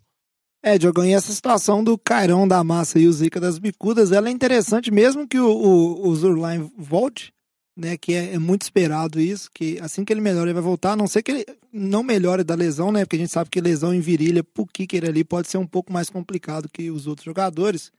É, 0.62 0.78
Diogão, 0.78 1.04
e 1.04 1.12
essa 1.12 1.33
situação 1.33 1.83
do 1.83 1.99
Cairão 1.99 2.47
da 2.47 2.62
Massa 2.62 2.99
e 2.99 3.09
o 3.09 3.12
Zica 3.12 3.40
das 3.40 3.59
Bicudas, 3.59 4.12
ela 4.12 4.28
é 4.28 4.31
interessante 4.31 4.92
mesmo 4.92 5.26
que 5.26 5.38
o, 5.38 5.50
o, 5.50 6.09
o 6.09 6.14
Zurline 6.14 6.71
volte, 6.78 7.35
né? 7.76 7.97
Que 7.97 8.14
é, 8.14 8.35
é 8.35 8.38
muito 8.38 8.62
esperado 8.62 9.21
isso, 9.21 9.50
que 9.52 9.78
assim 9.81 10.04
que 10.04 10.12
ele 10.12 10.21
melhora, 10.21 10.47
ele 10.47 10.54
vai 10.54 10.62
voltar, 10.62 10.92
a 10.92 10.97
não 10.97 11.09
ser 11.09 11.23
que 11.23 11.33
ele 11.33 11.47
não 11.73 12.04
melhore 12.04 12.45
da 12.45 12.54
lesão, 12.54 12.92
né? 12.92 13.04
Porque 13.04 13.16
a 13.16 13.19
gente 13.19 13.33
sabe 13.33 13.50
que 13.50 13.61
lesão 13.61 13.92
em 13.92 14.00
virilha 14.00 14.45
pro 14.45 14.64
kicker 14.64 15.04
ali 15.04 15.25
pode 15.25 15.49
ser 15.49 15.59
um 15.59 15.66
pouco 15.66 15.92
mais 15.92 16.09
complicado 16.09 16.69
que 16.73 16.90
os 16.90 17.09
outros 17.09 17.25
jogadores. 17.25 17.90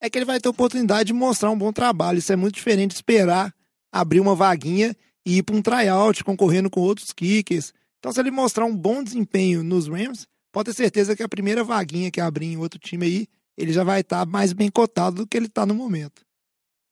É 0.00 0.08
que 0.08 0.16
ele 0.16 0.24
vai 0.24 0.38
ter 0.38 0.48
oportunidade 0.48 1.08
de 1.08 1.12
mostrar 1.12 1.50
um 1.50 1.58
bom 1.58 1.72
trabalho. 1.72 2.20
Isso 2.20 2.32
é 2.32 2.36
muito 2.36 2.54
diferente 2.54 2.90
de 2.90 2.96
esperar 2.96 3.52
abrir 3.92 4.20
uma 4.20 4.34
vaguinha 4.34 4.96
e 5.26 5.38
ir 5.38 5.42
para 5.42 5.56
um 5.56 5.62
tryout 5.62 6.22
concorrendo 6.24 6.70
com 6.70 6.80
outros 6.80 7.12
kickers. 7.12 7.72
Então, 7.98 8.12
se 8.12 8.20
ele 8.20 8.30
mostrar 8.30 8.64
um 8.64 8.76
bom 8.76 9.02
desempenho 9.02 9.62
nos 9.62 9.88
Rams, 9.88 10.26
pode 10.58 10.70
ter 10.70 10.74
certeza 10.74 11.14
que 11.14 11.22
a 11.22 11.28
primeira 11.28 11.62
vaguinha 11.62 12.10
que 12.10 12.20
abrir 12.20 12.46
em 12.46 12.56
outro 12.56 12.80
time 12.80 13.06
aí, 13.06 13.28
ele 13.56 13.72
já 13.72 13.84
vai 13.84 14.00
estar 14.00 14.26
mais 14.26 14.52
bem 14.52 14.68
cotado 14.68 15.18
do 15.18 15.26
que 15.26 15.36
ele 15.36 15.46
está 15.46 15.64
no 15.64 15.72
momento. 15.72 16.26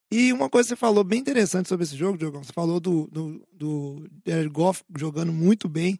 E 0.08 0.32
uma 0.32 0.49
coisa 0.49 0.68
que 0.68 0.75
você 0.75 0.76
falou 0.76 1.02
bem 1.02 1.18
interessante 1.18 1.68
sobre 1.68 1.82
esse 1.82 1.96
jogo, 1.96 2.16
Diogão, 2.16 2.44
você 2.44 2.52
falou 2.52 2.78
do, 2.78 3.08
do, 3.08 3.44
do 3.52 4.08
Jared 4.25 4.50
Goff 4.50 4.85
jogando 4.96 5.32
muito 5.32 5.68
bem. 5.68 5.99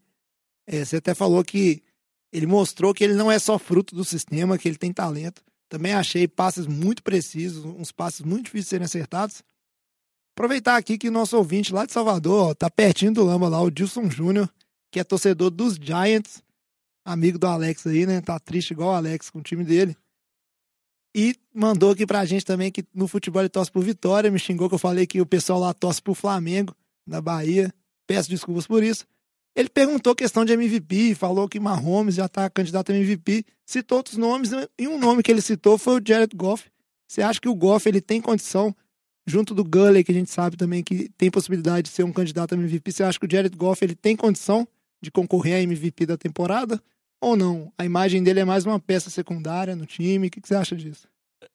É, 0.65 0.85
você 0.85 0.99
até 0.99 1.13
falou 1.13 1.43
que 1.43 1.83
ele 2.33 2.47
mostrou 2.47 2.95
que 2.95 3.03
ele 3.03 3.15
não 3.15 3.33
é 3.33 3.39
só 3.41 3.59
fruto 3.59 3.97
do 3.97 4.05
sistema, 4.05 4.57
que 4.57 4.69
ele 4.69 4.79
tem 4.79 4.93
talento. 4.93 5.43
Também 5.69 5.93
achei 5.93 6.29
passes 6.29 6.69
muito 6.69 7.03
precisos, 7.03 7.65
uns 7.65 7.91
passes 7.91 8.21
muito 8.21 8.45
difíceis 8.45 8.67
de 8.67 8.71
serem 8.71 8.85
acertados. 8.85 9.43
Aproveitar 10.37 10.77
aqui 10.77 10.97
que 10.97 11.11
nosso 11.11 11.37
ouvinte 11.37 11.73
lá 11.73 11.85
de 11.85 11.93
Salvador, 11.93 12.51
ó, 12.51 12.55
tá 12.55 12.71
pertinho 12.71 13.13
do 13.13 13.25
Lama 13.25 13.49
lá, 13.49 13.61
o 13.61 13.73
Dilson 13.73 14.09
Júnior, 14.09 14.49
que 14.93 15.01
é 15.01 15.05
torcedor 15.05 15.51
dos 15.51 15.75
Giants, 15.75 16.46
amigo 17.07 17.39
do 17.39 17.47
Alex 17.47 17.87
aí, 17.87 18.05
né? 18.05 18.21
Tá 18.21 18.39
triste 18.39 18.73
igual 18.73 18.91
o 18.91 18.95
Alex 18.95 19.31
com 19.31 19.39
o 19.39 19.43
time 19.43 19.65
dele. 19.65 19.97
E 21.15 21.35
mandou 21.55 21.93
aqui 21.93 22.05
pra 22.05 22.27
gente 22.27 22.45
também 22.45 22.71
que 22.71 22.85
no 22.93 23.09
futebol 23.09 23.41
ele 23.41 23.49
torce 23.49 23.71
por 23.71 23.83
Vitória. 23.83 24.31
Me 24.31 24.39
xingou 24.39 24.69
que 24.69 24.75
eu 24.75 24.79
falei 24.79 25.07
que 25.07 25.21
o 25.21 25.25
pessoal 25.25 25.61
lá 25.61 25.73
torce 25.73 26.03
por 26.03 26.15
Flamengo, 26.15 26.77
na 27.07 27.23
Bahia. 27.23 27.73
Peço 28.07 28.29
desculpas 28.29 28.67
por 28.67 28.83
isso. 28.83 29.07
Ele 29.55 29.71
perguntou 29.71 30.15
questão 30.15 30.45
de 30.45 30.53
MVP, 30.53 31.15
falou 31.15 31.49
que 31.49 31.59
Mahomes 31.59 32.17
já 32.17 32.29
tá 32.29 32.51
candidato 32.51 32.93
a 32.93 32.95
MVP, 32.95 33.43
citou 33.65 33.97
outros 33.99 34.19
nomes, 34.19 34.51
e 34.79 34.87
um 34.87 34.99
nome 34.99 35.23
que 35.23 35.31
ele 35.31 35.41
citou 35.41 35.79
foi 35.79 35.99
o 35.99 36.03
Jared 36.07 36.37
Goff. 36.37 36.71
Você 37.09 37.23
acha 37.23 37.41
que 37.41 37.49
o 37.49 37.55
Goff 37.55 37.89
ele 37.89 38.03
tem 38.03 38.21
condição, 38.21 38.77
junto 39.27 39.55
do 39.55 39.65
Gurley, 39.65 40.05
que 40.05 40.13
a 40.13 40.15
gente 40.15 40.31
sabe 40.31 40.59
também 40.59 40.85
que 40.85 41.09
tem 41.17 41.31
possibilidade 41.31 41.89
de 41.89 41.95
ser 41.95 42.05
um 42.05 42.13
candidato 42.13 42.55
a 42.55 42.59
MVP, 42.59 42.93
você 42.93 43.03
acha 43.03 43.19
que 43.19 43.25
o 43.25 43.31
Jared 43.31 43.57
Goff 43.57 43.83
ele 43.83 43.95
tem 43.95 44.15
condição 44.15 44.69
de 45.01 45.11
concorrer 45.11 45.55
a 45.55 45.63
MVP 45.63 46.05
da 46.05 46.19
temporada? 46.19 46.79
Ou 47.21 47.37
não? 47.37 47.73
A 47.79 47.85
imagem 47.85 48.23
dele 48.23 48.41
é 48.41 48.45
mais 48.45 48.65
uma 48.67 48.79
peça 48.79 49.11
secundária 49.11 49.75
no 49.75 49.87
time. 49.87 50.29
O 50.29 50.31
que, 50.31 50.41
que 50.41 50.49
você 50.49 50.55
acha 50.55 50.77
disso? 50.77 51.09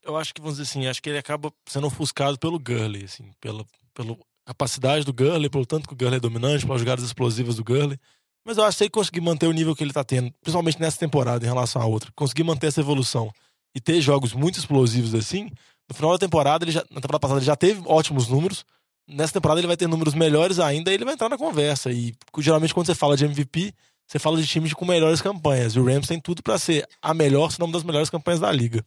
Eu 0.04 0.18
acho 0.18 0.34
que, 0.34 0.42
vamos 0.42 0.58
dizer 0.58 0.70
assim, 0.70 0.88
acho 0.88 1.02
que 1.02 1.10
ele 1.10 1.18
acaba 1.18 1.52
sendo 1.68 1.88
ofuscado 1.88 2.38
pelo 2.40 2.60
Gurley, 2.60 3.04
assim, 3.04 3.30
pela, 3.40 3.66
pela 3.94 4.18
capacidade 4.46 5.06
do 5.06 5.14
Gurley, 5.14 5.50
pelo 5.50 5.66
tanto 5.66 5.88
que 5.88 5.94
o 5.94 5.98
Gurley 5.98 6.18
é 6.18 6.20
dominante, 6.20 6.66
pelas 6.66 6.82
jogadas 6.82 7.06
explosivas 7.06 7.56
do 7.56 7.64
Gurley. 7.64 8.00
Mas 8.46 8.58
eu 8.58 8.64
acho 8.64 8.76
que 8.76 8.78
se 8.80 8.84
ele 8.86 8.92
conseguir 8.92 9.22
manter 9.22 9.48
o 9.48 9.52
nível 9.52 9.76
que 9.76 9.84
ele 9.84 9.94
tá 9.94 10.04
tendo, 10.04 10.32
principalmente 10.42 10.80
nessa 10.80 10.98
temporada 10.98 11.46
em 11.46 11.48
relação 11.48 11.82
à 11.82 11.86
outra, 11.86 12.12
conseguir 12.16 12.44
manter 12.44 12.68
essa 12.68 12.80
evolução 12.80 13.32
e 13.76 13.80
ter 13.80 14.02
jogos 14.02 14.34
muito 14.34 14.58
explosivos 14.58 15.14
assim, 15.14 15.50
no 15.88 15.96
final 15.96 16.12
da 16.12 16.18
temporada, 16.18 16.64
ele 16.66 16.72
já, 16.72 16.82
na 16.90 17.02
temporada 17.02 17.20
passada 17.20 17.40
ele 17.40 17.46
já 17.46 17.56
teve 17.56 17.82
ótimos 17.86 18.28
números. 18.28 18.66
Nessa 19.08 19.34
temporada 19.34 19.60
ele 19.60 19.68
vai 19.68 19.78
ter 19.78 19.88
números 19.88 20.14
melhores 20.14 20.58
ainda 20.58 20.90
e 20.90 20.94
ele 20.94 21.06
vai 21.06 21.14
entrar 21.14 21.30
na 21.30 21.38
conversa. 21.38 21.92
E 21.92 22.14
geralmente 22.40 22.74
quando 22.74 22.88
você 22.88 22.96
fala 22.96 23.16
de 23.16 23.26
MVP, 23.26 23.74
você 24.12 24.20
fala 24.20 24.42
de 24.42 24.46
times 24.46 24.74
com 24.74 24.84
melhores 24.84 25.22
campanhas. 25.22 25.74
E 25.74 25.80
o 25.80 25.86
Rams 25.86 26.06
tem 26.06 26.20
tudo 26.20 26.44
para 26.44 26.58
ser 26.60 26.86
a 27.02 27.14
melhor, 27.14 27.50
se 27.50 27.58
não 27.58 27.68
uma 27.68 27.74
das 27.74 27.84
melhores 27.84 28.10
campanhas 28.10 28.42
da 28.42 28.52
liga. 28.52 28.86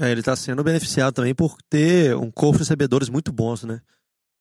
É, 0.00 0.10
ele 0.10 0.22
tá 0.22 0.34
sendo 0.34 0.64
beneficiado 0.64 1.12
também 1.12 1.34
por 1.34 1.58
ter 1.68 2.16
um 2.16 2.30
corpo 2.30 2.56
de 2.56 2.60
recebedores 2.60 3.10
muito 3.10 3.30
bons, 3.30 3.64
né? 3.64 3.82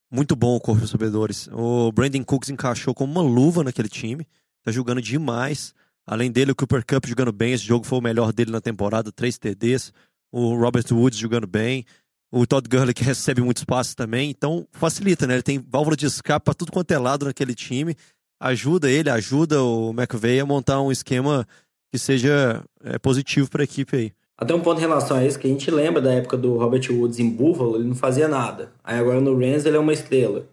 Muito 0.10 0.34
bom 0.34 0.56
o 0.56 0.62
corpo 0.62 0.80
de 0.80 0.86
recebedores. 0.86 1.50
O 1.52 1.92
Brandon 1.92 2.24
Cooks 2.24 2.50
encaixou 2.50 2.94
como 2.94 3.12
uma 3.12 3.22
luva 3.22 3.62
naquele 3.62 3.90
time. 3.90 4.26
Tá 4.64 4.72
jogando 4.72 5.02
demais. 5.02 5.74
Além 6.08 6.32
dele, 6.32 6.52
o 6.52 6.56
Cooper 6.56 6.86
Cup 6.86 7.08
jogando 7.08 7.34
bem. 7.34 7.52
Esse 7.52 7.66
jogo 7.66 7.86
foi 7.86 8.00
o 8.00 8.02
melhor 8.02 8.32
dele 8.32 8.52
na 8.52 8.62
temporada, 8.62 9.12
três 9.12 9.38
TDs. 9.38 9.92
O 10.32 10.56
Robert 10.56 10.86
Woods 10.92 11.20
jogando 11.20 11.46
bem. 11.46 11.86
O 12.32 12.48
Todd 12.48 12.70
Gurley 12.70 12.94
que 12.94 13.04
recebe 13.04 13.42
muito 13.42 13.58
espaço 13.58 13.98
também. 13.98 14.30
Então, 14.30 14.66
facilita, 14.72 15.28
né? 15.28 15.34
Ele 15.34 15.44
tem 15.44 15.60
válvula 15.60 15.98
de 15.98 16.06
escape 16.06 16.46
pra 16.46 16.54
tudo 16.54 16.72
quanto 16.72 16.92
é 16.92 16.98
lado 16.98 17.26
naquele 17.26 17.54
time. 17.54 17.98
Ajuda 18.40 18.90
ele, 18.90 19.10
ajuda 19.10 19.64
o 19.64 19.92
McVeigh 19.92 20.42
a 20.42 20.46
montar 20.46 20.82
um 20.82 20.92
esquema 20.92 21.48
que 21.92 21.98
seja 21.98 22.64
é, 22.84 23.00
positivo 23.00 23.50
para 23.50 23.64
a 23.64 23.64
equipe 23.64 23.96
aí. 23.96 24.12
Até 24.38 24.54
um 24.54 24.60
ponto 24.60 24.78
em 24.78 24.82
relação 24.82 25.18
a 25.18 25.26
isso, 25.26 25.40
que 25.40 25.48
a 25.48 25.50
gente 25.50 25.72
lembra 25.72 26.02
da 26.02 26.14
época 26.14 26.36
do 26.36 26.58
Robert 26.58 26.86
Woods 26.92 27.20
em 27.20 27.30
Buffalo, 27.30 27.78
ele 27.78 27.88
não 27.88 27.96
fazia 27.96 28.28
nada. 28.28 28.74
Aí 28.84 29.00
agora 29.00 29.22
no 29.22 29.34
Rams 29.34 29.66
ele 29.66 29.78
é 29.78 29.80
uma 29.80 29.94
estrela. 29.94 30.46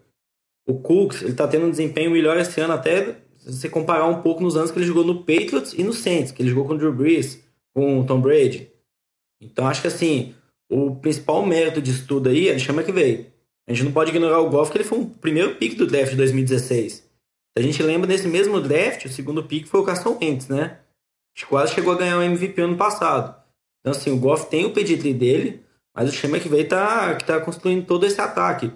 O 0.65 0.75
Cooks, 0.75 1.21
ele 1.21 1.33
tá 1.33 1.45
tendo 1.45 1.65
um 1.65 1.69
desempenho 1.69 2.09
melhor 2.09 2.37
esse 2.37 2.61
ano, 2.61 2.73
até 2.73 3.17
se 3.37 3.51
você 3.51 3.67
comparar 3.67 4.07
um 4.07 4.21
pouco 4.21 4.41
nos 4.41 4.55
anos 4.55 4.71
que 4.71 4.79
ele 4.79 4.85
jogou 4.85 5.03
no 5.03 5.19
Patriots 5.19 5.73
e 5.73 5.83
no 5.83 5.91
Saints, 5.91 6.31
que 6.31 6.41
ele 6.41 6.49
jogou 6.49 6.65
com 6.65 6.73
o 6.73 6.77
Drew 6.77 6.93
Brees, 6.93 7.43
com 7.73 7.99
o 7.99 8.05
Tom 8.05 8.21
Brady. 8.21 8.69
Então 9.41 9.67
acho 9.67 9.81
que 9.81 9.87
assim, 9.87 10.33
o 10.69 10.95
principal 10.95 11.45
mérito 11.45 11.81
disso 11.81 12.05
tudo 12.07 12.29
aí 12.29 12.47
é 12.47 12.53
de 12.53 12.61
chama 12.61 12.83
que 12.83 12.91
veio. 12.91 13.25
A 13.67 13.73
gente 13.73 13.83
não 13.83 13.91
pode 13.91 14.11
ignorar 14.11 14.39
o 14.39 14.49
Golf, 14.49 14.71
que 14.71 14.77
ele 14.77 14.85
foi 14.85 14.99
o 14.99 15.05
primeiro 15.05 15.55
pick 15.55 15.77
do 15.77 15.87
draft 15.87 16.11
de 16.11 16.17
2016. 16.17 17.03
A 17.55 17.61
gente 17.61 17.83
lembra 17.83 18.07
desse 18.07 18.27
mesmo 18.27 18.59
draft, 18.59 19.05
o 19.05 19.09
segundo 19.09 19.43
pick 19.43 19.67
foi 19.67 19.79
o 19.79 19.83
Carson 19.83 20.17
Wentz, 20.19 20.47
né? 20.47 20.79
A 21.35 21.39
gente 21.39 21.47
quase 21.47 21.73
chegou 21.73 21.93
a 21.93 21.97
ganhar 21.97 22.17
o 22.17 22.23
MVP 22.23 22.59
ano 22.61 22.77
passado. 22.77 23.35
Então, 23.79 23.91
assim, 23.91 24.11
o 24.11 24.17
Goff 24.17 24.49
tem 24.49 24.65
o 24.65 24.73
pedigree 24.73 25.13
dele, 25.13 25.63
mas 25.95 26.09
o 26.09 26.11
Chama 26.11 26.39
que 26.39 26.49
veio 26.49 26.67
tá, 26.67 27.15
que 27.15 27.25
tá 27.25 27.39
construindo 27.39 27.85
todo 27.85 28.05
esse 28.05 28.19
ataque. 28.19 28.71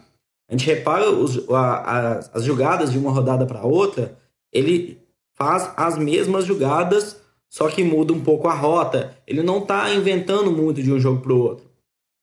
A 0.50 0.54
gente 0.54 0.66
repara 0.66 1.10
os, 1.10 1.50
a, 1.50 1.60
a, 1.60 2.20
as 2.34 2.44
jogadas 2.44 2.92
de 2.92 2.98
uma 2.98 3.12
rodada 3.12 3.46
para 3.46 3.64
outra, 3.64 4.18
ele 4.54 5.02
faz 5.36 5.72
as 5.76 5.98
mesmas 5.98 6.46
jogadas, 6.46 7.20
só 7.50 7.70
que 7.70 7.84
muda 7.84 8.14
um 8.14 8.22
pouco 8.24 8.48
a 8.48 8.54
rota. 8.54 9.18
Ele 9.26 9.42
não 9.42 9.62
tá 9.62 9.92
inventando 9.92 10.52
muito 10.52 10.84
de 10.84 10.92
um 10.92 11.00
jogo 11.00 11.22
para 11.22 11.34
o 11.34 11.40
outro. 11.40 11.66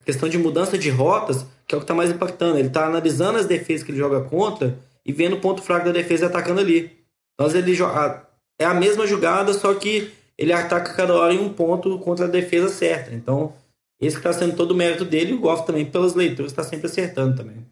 A 0.01 0.05
questão 0.05 0.29
de 0.29 0.39
mudança 0.39 0.79
de 0.79 0.91
rotas, 0.91 1.47
que 1.67 1.75
é 1.75 1.79
o 1.79 1.81
que 1.81 1.87
tá 1.87 1.95
mais 1.95 2.11
impactando. 2.11 2.59
Ele 2.59 2.71
tá 2.71 2.87
analisando 2.87 3.39
as 3.39 3.47
defesas 3.47 3.83
que 3.83 3.91
ele 3.91 3.99
joga 3.99 4.21
contra 4.21 4.79
e 5.05 5.13
vendo 5.13 5.37
o 5.37 5.41
ponto 5.41 5.63
fraco 5.63 5.87
da 5.87 5.93
defesa 5.93 6.27
e 6.27 6.29
atacando 6.29 6.61
ali. 6.61 7.05
Então, 7.35 7.51
ele 7.55 7.75
joga, 7.75 8.27
é 8.59 8.65
a 8.65 8.75
mesma 8.75 9.07
jogada, 9.07 9.53
só 9.53 9.75
que 9.75 10.13
ele 10.37 10.53
ataca 10.53 10.95
cada 10.95 11.15
hora 11.15 11.35
em 11.35 11.41
um 11.41 11.53
ponto 11.53 11.99
contra 11.99 12.27
a 12.27 12.31
defesa 12.31 12.69
certa. 12.69 13.15
Então, 13.15 13.53
esse 14.01 14.17
está 14.17 14.33
sendo 14.33 14.57
todo 14.57 14.73
o 14.73 14.77
mérito 14.77 15.05
dele 15.05 15.33
e 15.33 15.35
o 15.35 15.41
Goff 15.41 15.67
também, 15.67 15.85
pelas 15.85 16.15
leituras, 16.15 16.53
está 16.53 16.63
sempre 16.63 16.87
acertando 16.87 17.37
também. 17.37 17.65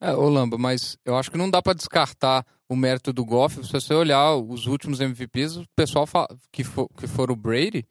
É, 0.00 0.14
ô 0.14 0.28
Lamba, 0.28 0.56
mas 0.56 0.96
eu 1.04 1.16
acho 1.16 1.30
que 1.30 1.38
não 1.38 1.50
dá 1.50 1.60
para 1.60 1.74
descartar 1.74 2.46
o 2.68 2.76
mérito 2.76 3.12
do 3.12 3.24
Goff. 3.24 3.64
Se 3.64 3.72
você 3.72 3.94
olhar 3.94 4.36
os 4.36 4.66
últimos 4.66 5.00
MVPs, 5.00 5.56
o 5.56 5.64
pessoal 5.74 6.06
fala, 6.06 6.28
que, 6.52 6.62
for, 6.62 6.88
que 6.96 7.06
for 7.06 7.30
o 7.30 7.36
Brady, 7.36 7.84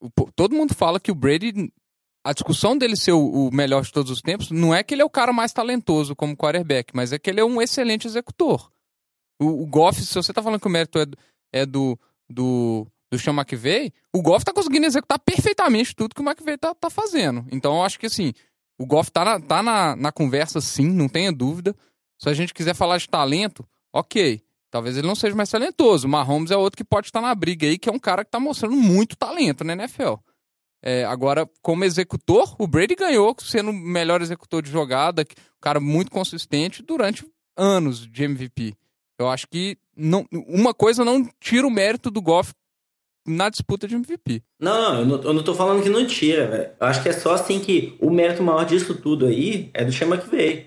o, 0.00 0.08
todo 0.36 0.54
mundo 0.54 0.74
fala 0.74 1.00
que 1.00 1.10
o 1.10 1.14
Brady, 1.14 1.72
a 2.24 2.32
discussão 2.32 2.76
dele 2.76 2.96
ser 2.96 3.12
o, 3.12 3.50
melhor 3.52 3.82
de 3.82 3.92
todos 3.92 4.10
os 4.10 4.22
tempos, 4.22 4.50
não 4.50 4.74
é 4.74 4.82
que 4.82 4.94
ele 4.94 5.02
é 5.02 5.04
o 5.04 5.10
cara 5.10 5.32
mais 5.32 5.52
talentoso 5.52 6.14
como 6.14 6.36
quarterback, 6.36 6.94
mas 6.94 7.12
é 7.12 7.18
que 7.18 7.28
ele 7.28 7.40
é 7.40 7.44
um 7.44 7.60
excelente 7.60 8.06
executor. 8.06 8.70
O, 9.40 9.62
o 9.62 9.66
Goff, 9.66 10.00
se 10.00 10.14
você 10.14 10.32
tá 10.32 10.42
falando 10.42 10.60
que 10.60 10.66
o 10.66 10.70
mérito 10.70 10.98
é, 10.98 11.06
é 11.52 11.66
do, 11.66 11.98
do 12.28 12.86
do 13.12 13.18
Sean 13.18 13.34
McVay, 13.34 13.92
o 14.10 14.22
Goff 14.22 14.42
tá 14.42 14.54
conseguindo 14.54 14.86
executar 14.86 15.18
perfeitamente 15.18 15.94
tudo 15.94 16.14
que 16.14 16.22
o 16.22 16.24
McVay 16.24 16.56
tá, 16.56 16.74
tá 16.74 16.88
fazendo. 16.88 17.44
Então 17.52 17.76
eu 17.76 17.84
acho 17.84 18.00
que 18.00 18.06
assim, 18.06 18.32
o 18.78 18.86
Goff 18.86 19.12
tá, 19.12 19.22
na, 19.22 19.38
tá 19.38 19.62
na, 19.62 19.94
na 19.94 20.10
conversa 20.10 20.62
sim, 20.62 20.88
não 20.88 21.10
tenha 21.10 21.30
dúvida. 21.30 21.76
Se 22.18 22.30
a 22.30 22.32
gente 22.32 22.54
quiser 22.54 22.74
falar 22.74 22.96
de 22.96 23.06
talento, 23.06 23.68
ok. 23.92 24.42
Talvez 24.70 24.96
ele 24.96 25.06
não 25.06 25.14
seja 25.14 25.36
mais 25.36 25.50
talentoso. 25.50 26.06
O 26.06 26.10
Mahomes 26.10 26.50
é 26.50 26.56
outro 26.56 26.78
que 26.78 26.84
pode 26.84 27.08
estar 27.08 27.20
na 27.20 27.34
briga 27.34 27.66
aí, 27.66 27.78
que 27.78 27.90
é 27.90 27.92
um 27.92 27.98
cara 27.98 28.24
que 28.24 28.30
tá 28.30 28.40
mostrando 28.40 28.74
muito 28.74 29.14
talento 29.14 29.62
na 29.62 29.74
NFL. 29.74 30.14
É, 30.82 31.04
agora, 31.04 31.48
como 31.62 31.84
executor, 31.84 32.56
o 32.58 32.66
Brady 32.66 32.96
ganhou 32.96 33.36
sendo 33.38 33.70
o 33.70 33.72
melhor 33.72 34.20
executor 34.20 34.62
de 34.62 34.70
jogada, 34.70 35.22
um 35.22 35.60
cara 35.60 35.78
muito 35.78 36.10
consistente 36.10 36.82
durante 36.82 37.24
anos 37.56 38.06
de 38.06 38.24
MVP. 38.24 38.74
Eu 39.18 39.28
acho 39.28 39.46
que 39.46 39.78
não, 39.96 40.26
uma 40.32 40.74
coisa 40.74 41.04
não 41.04 41.28
tira 41.38 41.66
o 41.66 41.70
mérito 41.70 42.10
do 42.10 42.20
Goff 42.20 42.52
na 43.26 43.48
disputa 43.48 43.86
de 43.86 43.94
MVP. 43.94 44.42
Não, 44.58 45.00
eu 45.00 45.06
não, 45.06 45.22
eu 45.22 45.32
não 45.32 45.44
tô 45.44 45.54
falando 45.54 45.82
que 45.82 45.88
não 45.88 46.04
tira, 46.04 46.48
velho. 46.48 46.70
Eu 46.80 46.86
acho 46.86 47.02
que 47.02 47.08
é 47.08 47.12
só 47.12 47.34
assim 47.34 47.60
que 47.60 47.96
o 48.00 48.10
mérito 48.10 48.42
maior 48.42 48.64
disso 48.64 48.94
tudo 48.94 49.26
aí 49.26 49.70
é 49.72 49.84
do 49.84 49.92
Chama 49.92 50.18
que 50.18 50.28
veio. 50.28 50.66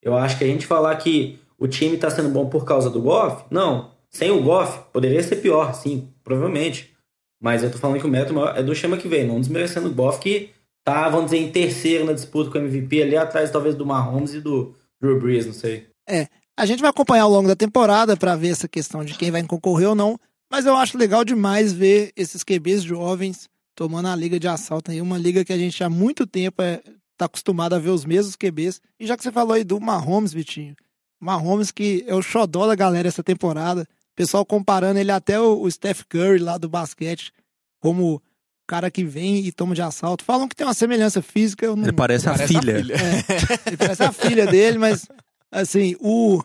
Eu 0.00 0.16
acho 0.16 0.38
que 0.38 0.44
a 0.44 0.46
gente 0.46 0.66
falar 0.66 0.94
que 0.96 1.40
o 1.58 1.66
time 1.66 1.96
tá 1.96 2.08
sendo 2.08 2.28
bom 2.28 2.46
por 2.48 2.64
causa 2.64 2.88
do 2.88 3.02
Goff, 3.02 3.44
não. 3.50 3.90
Sem 4.08 4.30
o 4.30 4.42
Goff, 4.42 4.78
poderia 4.92 5.22
ser 5.22 5.36
pior, 5.36 5.74
sim, 5.74 6.08
provavelmente. 6.22 6.94
Mas 7.40 7.62
eu 7.62 7.70
tô 7.70 7.78
falando 7.78 8.00
que 8.00 8.06
o 8.06 8.10
mérito 8.10 8.34
maior 8.34 8.56
é 8.56 8.62
do 8.62 8.74
Chama 8.74 8.96
que 8.96 9.08
veio, 9.08 9.28
não 9.28 9.40
desmerecendo 9.40 9.88
o 9.88 9.94
Goff, 9.94 10.18
que 10.18 10.50
tá, 10.84 11.08
vamos 11.08 11.30
dizer, 11.30 11.38
em 11.38 11.50
terceiro 11.50 12.04
na 12.04 12.12
disputa 12.12 12.50
com 12.50 12.58
o 12.58 12.62
MVP, 12.62 13.02
ali 13.02 13.16
atrás 13.16 13.50
talvez 13.50 13.74
do 13.74 13.86
Mahomes 13.86 14.34
e 14.34 14.40
do 14.40 14.74
Drew 15.00 15.20
Brees, 15.20 15.46
não 15.46 15.52
sei. 15.52 15.86
É, 16.08 16.26
a 16.56 16.66
gente 16.66 16.80
vai 16.80 16.90
acompanhar 16.90 17.24
ao 17.24 17.30
longo 17.30 17.46
da 17.46 17.54
temporada 17.54 18.16
para 18.16 18.34
ver 18.34 18.48
essa 18.48 18.66
questão 18.66 19.04
de 19.04 19.14
quem 19.14 19.30
vai 19.30 19.42
concorrer 19.44 19.88
ou 19.88 19.94
não. 19.94 20.18
Mas 20.50 20.64
eu 20.64 20.74
acho 20.76 20.96
legal 20.96 21.24
demais 21.24 21.72
ver 21.72 22.10
esses 22.16 22.42
QBs 22.42 22.82
jovens 22.82 23.48
tomando 23.74 24.08
a 24.08 24.16
liga 24.16 24.40
de 24.40 24.48
assalto 24.48 24.90
aí, 24.90 25.00
uma 25.00 25.16
liga 25.16 25.44
que 25.44 25.52
a 25.52 25.58
gente 25.58 25.84
há 25.84 25.88
muito 25.88 26.26
tempo 26.26 26.60
é, 26.62 26.82
tá 27.16 27.26
acostumado 27.26 27.74
a 27.74 27.78
ver 27.78 27.90
os 27.90 28.04
mesmos 28.04 28.34
QBs. 28.34 28.80
E 28.98 29.06
já 29.06 29.16
que 29.16 29.22
você 29.22 29.30
falou 29.30 29.52
aí 29.52 29.62
do 29.62 29.78
Mahomes, 29.78 30.32
Vitinho, 30.32 30.74
Mahomes 31.20 31.70
que 31.70 32.02
é 32.06 32.14
o 32.14 32.22
xodó 32.22 32.66
da 32.66 32.74
galera 32.74 33.06
essa 33.06 33.22
temporada, 33.22 33.86
pessoal 34.18 34.44
comparando 34.44 34.98
ele 34.98 35.12
até 35.12 35.40
o, 35.40 35.62
o 35.62 35.70
Steph 35.70 36.02
Curry 36.08 36.40
lá 36.40 36.58
do 36.58 36.68
basquete 36.68 37.32
como 37.78 38.20
cara 38.66 38.90
que 38.90 39.04
vem 39.04 39.46
e 39.46 39.52
toma 39.52 39.76
de 39.76 39.80
assalto. 39.80 40.24
Falam 40.24 40.48
que 40.48 40.56
tem 40.56 40.66
uma 40.66 40.74
semelhança 40.74 41.22
física. 41.22 41.68
Não... 41.76 41.84
Ele 41.84 41.92
parece, 41.92 42.28
a, 42.28 42.32
parece 42.32 42.52
filha. 42.52 42.74
a 42.74 42.78
filha. 42.78 42.94
É, 42.94 43.68
ele 43.68 43.76
parece 43.76 44.02
a 44.02 44.10
filha 44.10 44.46
dele, 44.48 44.76
mas 44.76 45.06
assim, 45.52 45.94
o 46.00 46.42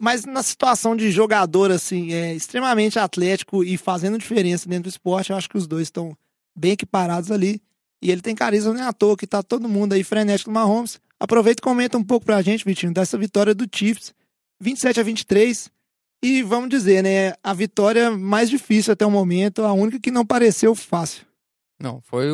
mas 0.00 0.24
na 0.24 0.40
situação 0.44 0.94
de 0.94 1.10
jogador, 1.10 1.72
assim, 1.72 2.12
é 2.12 2.32
extremamente 2.32 2.96
atlético 2.96 3.64
e 3.64 3.76
fazendo 3.76 4.16
diferença 4.16 4.68
dentro 4.68 4.84
do 4.84 4.88
esporte, 4.88 5.30
eu 5.30 5.36
acho 5.36 5.48
que 5.48 5.58
os 5.58 5.66
dois 5.66 5.88
estão 5.88 6.16
bem 6.56 6.72
equiparados 6.72 7.32
ali. 7.32 7.60
E 8.00 8.12
ele 8.12 8.20
tem 8.20 8.36
carisma 8.36 8.72
nem 8.72 8.84
à 8.84 8.92
toa, 8.92 9.16
que 9.16 9.26
tá 9.26 9.42
todo 9.42 9.68
mundo 9.68 9.94
aí 9.94 10.04
frenético 10.04 10.48
no 10.48 10.54
Mahomes. 10.54 11.00
Aproveita 11.18 11.60
e 11.60 11.64
comenta 11.64 11.98
um 11.98 12.04
pouco 12.04 12.24
pra 12.24 12.40
gente, 12.40 12.64
Vitinho, 12.64 12.94
dessa 12.94 13.18
vitória 13.18 13.52
do 13.52 13.66
Chiefs, 13.68 14.14
27 14.60 15.00
a 15.00 15.02
23. 15.02 15.68
E 16.22 16.42
vamos 16.42 16.68
dizer, 16.68 17.02
né, 17.02 17.34
a 17.42 17.54
vitória 17.54 18.10
mais 18.10 18.50
difícil 18.50 18.92
até 18.92 19.06
o 19.06 19.10
momento, 19.10 19.62
a 19.62 19.72
única 19.72 20.00
que 20.00 20.10
não 20.10 20.26
pareceu 20.26 20.74
fácil. 20.74 21.24
Não, 21.80 22.00
foi 22.00 22.32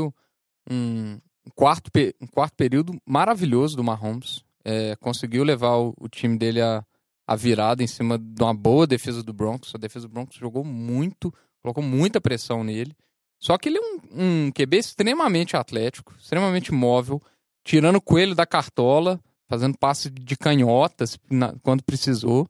um, 0.70 1.20
quarto, 1.54 1.90
um 2.20 2.26
quarto 2.26 2.54
período 2.56 2.98
maravilhoso 3.06 3.76
do 3.76 3.84
Mahomes. 3.84 4.42
É, 4.64 4.96
conseguiu 4.96 5.44
levar 5.44 5.76
o, 5.76 5.94
o 6.00 6.08
time 6.08 6.38
dele 6.38 6.62
a 6.62 6.82
a 7.26 7.36
virada 7.36 7.82
em 7.82 7.86
cima 7.86 8.18
de 8.18 8.42
uma 8.42 8.54
boa 8.54 8.86
defesa 8.86 9.22
do 9.22 9.32
Broncos. 9.32 9.74
A 9.74 9.78
defesa 9.78 10.06
do 10.06 10.12
Broncos 10.12 10.36
jogou 10.36 10.64
muito, 10.64 11.32
colocou 11.62 11.82
muita 11.82 12.20
pressão 12.20 12.62
nele. 12.62 12.94
Só 13.40 13.58
que 13.58 13.68
ele 13.68 13.78
é 13.78 13.80
um, 13.80 14.46
um 14.46 14.52
QB 14.52 14.76
extremamente 14.76 15.56
atlético, 15.56 16.14
extremamente 16.18 16.72
móvel, 16.72 17.20
tirando 17.64 17.96
o 17.96 18.00
coelho 18.00 18.34
da 18.34 18.46
cartola, 18.46 19.20
fazendo 19.48 19.76
passe 19.78 20.10
de 20.10 20.36
canhotas 20.36 21.18
na, 21.30 21.54
quando 21.62 21.82
precisou. 21.82 22.48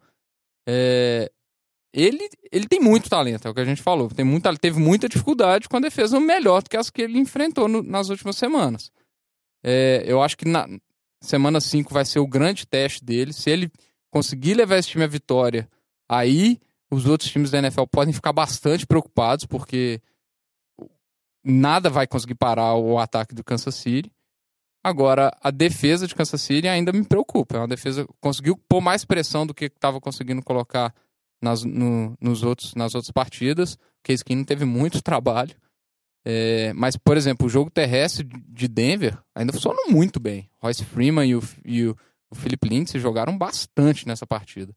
É, 0.66 1.30
ele, 1.92 2.28
ele 2.50 2.66
tem 2.66 2.80
muito 2.80 3.09
talento, 3.09 3.47
é 3.47 3.50
o 3.50 3.54
que 3.54 3.61
a 3.61 3.64
gente 3.64 3.83
falou. 3.83 4.09
Tem 4.09 4.26
teve 4.61 4.80
muita 4.80 5.09
dificuldade 5.09 5.68
com 5.68 5.76
a 5.76 5.80
defesa 5.80 6.18
melhor 6.18 6.62
do 6.62 6.68
que 6.68 6.76
as 6.76 6.90
que 6.90 7.02
ele 7.02 7.18
enfrentou 7.18 7.68
no, 7.68 7.83
nas 7.83 8.09
últimas 8.09 8.37
semanas. 8.37 8.90
É, 9.62 10.02
eu 10.06 10.21
acho 10.21 10.37
que 10.37 10.47
na 10.47 10.66
semana 11.21 11.61
5 11.61 11.92
vai 11.92 12.04
ser 12.04 12.18
o 12.18 12.26
grande 12.26 12.66
teste 12.66 13.04
dele. 13.04 13.33
Se 13.33 13.49
ele 13.49 13.71
conseguir 14.11 14.54
levar 14.54 14.76
esse 14.76 14.88
time 14.88 15.04
à 15.04 15.06
vitória, 15.06 15.68
aí 16.09 16.59
os 16.90 17.06
outros 17.06 17.30
times 17.30 17.50
da 17.50 17.59
NFL 17.59 17.85
podem 17.90 18.12
ficar 18.12 18.33
bastante 18.33 18.87
preocupados, 18.87 19.47
porque 19.47 20.00
nada 21.44 21.88
vai 21.90 22.06
conseguir 22.06 22.35
parar 22.35 22.75
o 22.75 22.99
ataque 22.99 23.35
do 23.35 23.44
Kansas 23.44 23.75
City. 23.75 24.11
Agora, 24.84 25.34
a 25.40 25.50
defesa 25.50 26.06
de 26.06 26.14
Kansas 26.14 26.42
City 26.42 26.68
ainda 26.68 26.92
me 26.92 27.02
preocupa. 27.02 27.56
É 27.56 27.60
uma 27.60 27.68
defesa 27.68 28.06
conseguiu 28.20 28.54
pôr 28.68 28.82
mais 28.82 29.02
pressão 29.02 29.46
do 29.46 29.54
que 29.54 29.64
estava 29.64 29.98
conseguindo 29.98 30.42
colocar 30.42 30.94
nas, 31.40 31.64
no, 31.64 32.14
nos 32.20 32.42
outros, 32.42 32.74
nas 32.74 32.94
outras 32.94 33.10
partidas. 33.10 33.74
O 33.74 33.78
Case 34.02 34.22
Keenum 34.22 34.44
teve 34.44 34.66
muito 34.66 35.02
trabalho. 35.02 35.56
É, 36.22 36.74
mas, 36.74 36.98
por 36.98 37.16
exemplo, 37.16 37.46
o 37.46 37.50
jogo 37.50 37.70
terrestre 37.70 38.28
de 38.46 38.68
Denver 38.68 39.16
ainda 39.34 39.54
funcionou 39.54 39.90
muito 39.90 40.20
bem. 40.20 40.50
Royce 40.58 40.84
Freeman 40.84 41.30
e 41.30 41.34
o, 41.34 41.42
e 41.64 41.86
o, 41.86 41.96
o 42.30 42.34
Philip 42.34 42.68
Lindsay 42.68 43.00
jogaram 43.00 43.38
bastante 43.38 44.06
nessa 44.06 44.26
partida. 44.26 44.76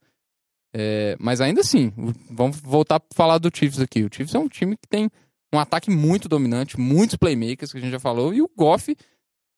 É, 0.74 1.18
mas 1.20 1.42
ainda 1.42 1.60
assim, 1.60 1.92
vamos 2.30 2.62
voltar 2.62 2.96
a 2.98 3.14
falar 3.14 3.40
do 3.40 3.52
Chiefs 3.54 3.82
aqui. 3.82 4.04
O 4.06 4.10
Chiefs 4.10 4.36
é 4.36 4.40
um 4.40 4.48
time 4.48 4.78
que 4.78 4.88
tem 4.88 5.10
um 5.54 5.60
ataque 5.60 5.90
muito 5.90 6.30
dominante, 6.30 6.80
muitos 6.80 7.18
playmakers 7.18 7.74
que 7.74 7.78
a 7.78 7.82
gente 7.82 7.92
já 7.92 8.00
falou, 8.00 8.34
e 8.34 8.42
o 8.42 8.50
Goff 8.56 8.96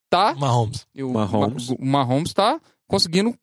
tá. 0.09 0.33
Mahomes. 0.35 0.87
O 0.97 1.09
Mahomes. 1.09 1.69
o 1.69 1.85
Mahomes 1.85 2.33
tá 2.33 2.59
conseguindo 2.87 3.37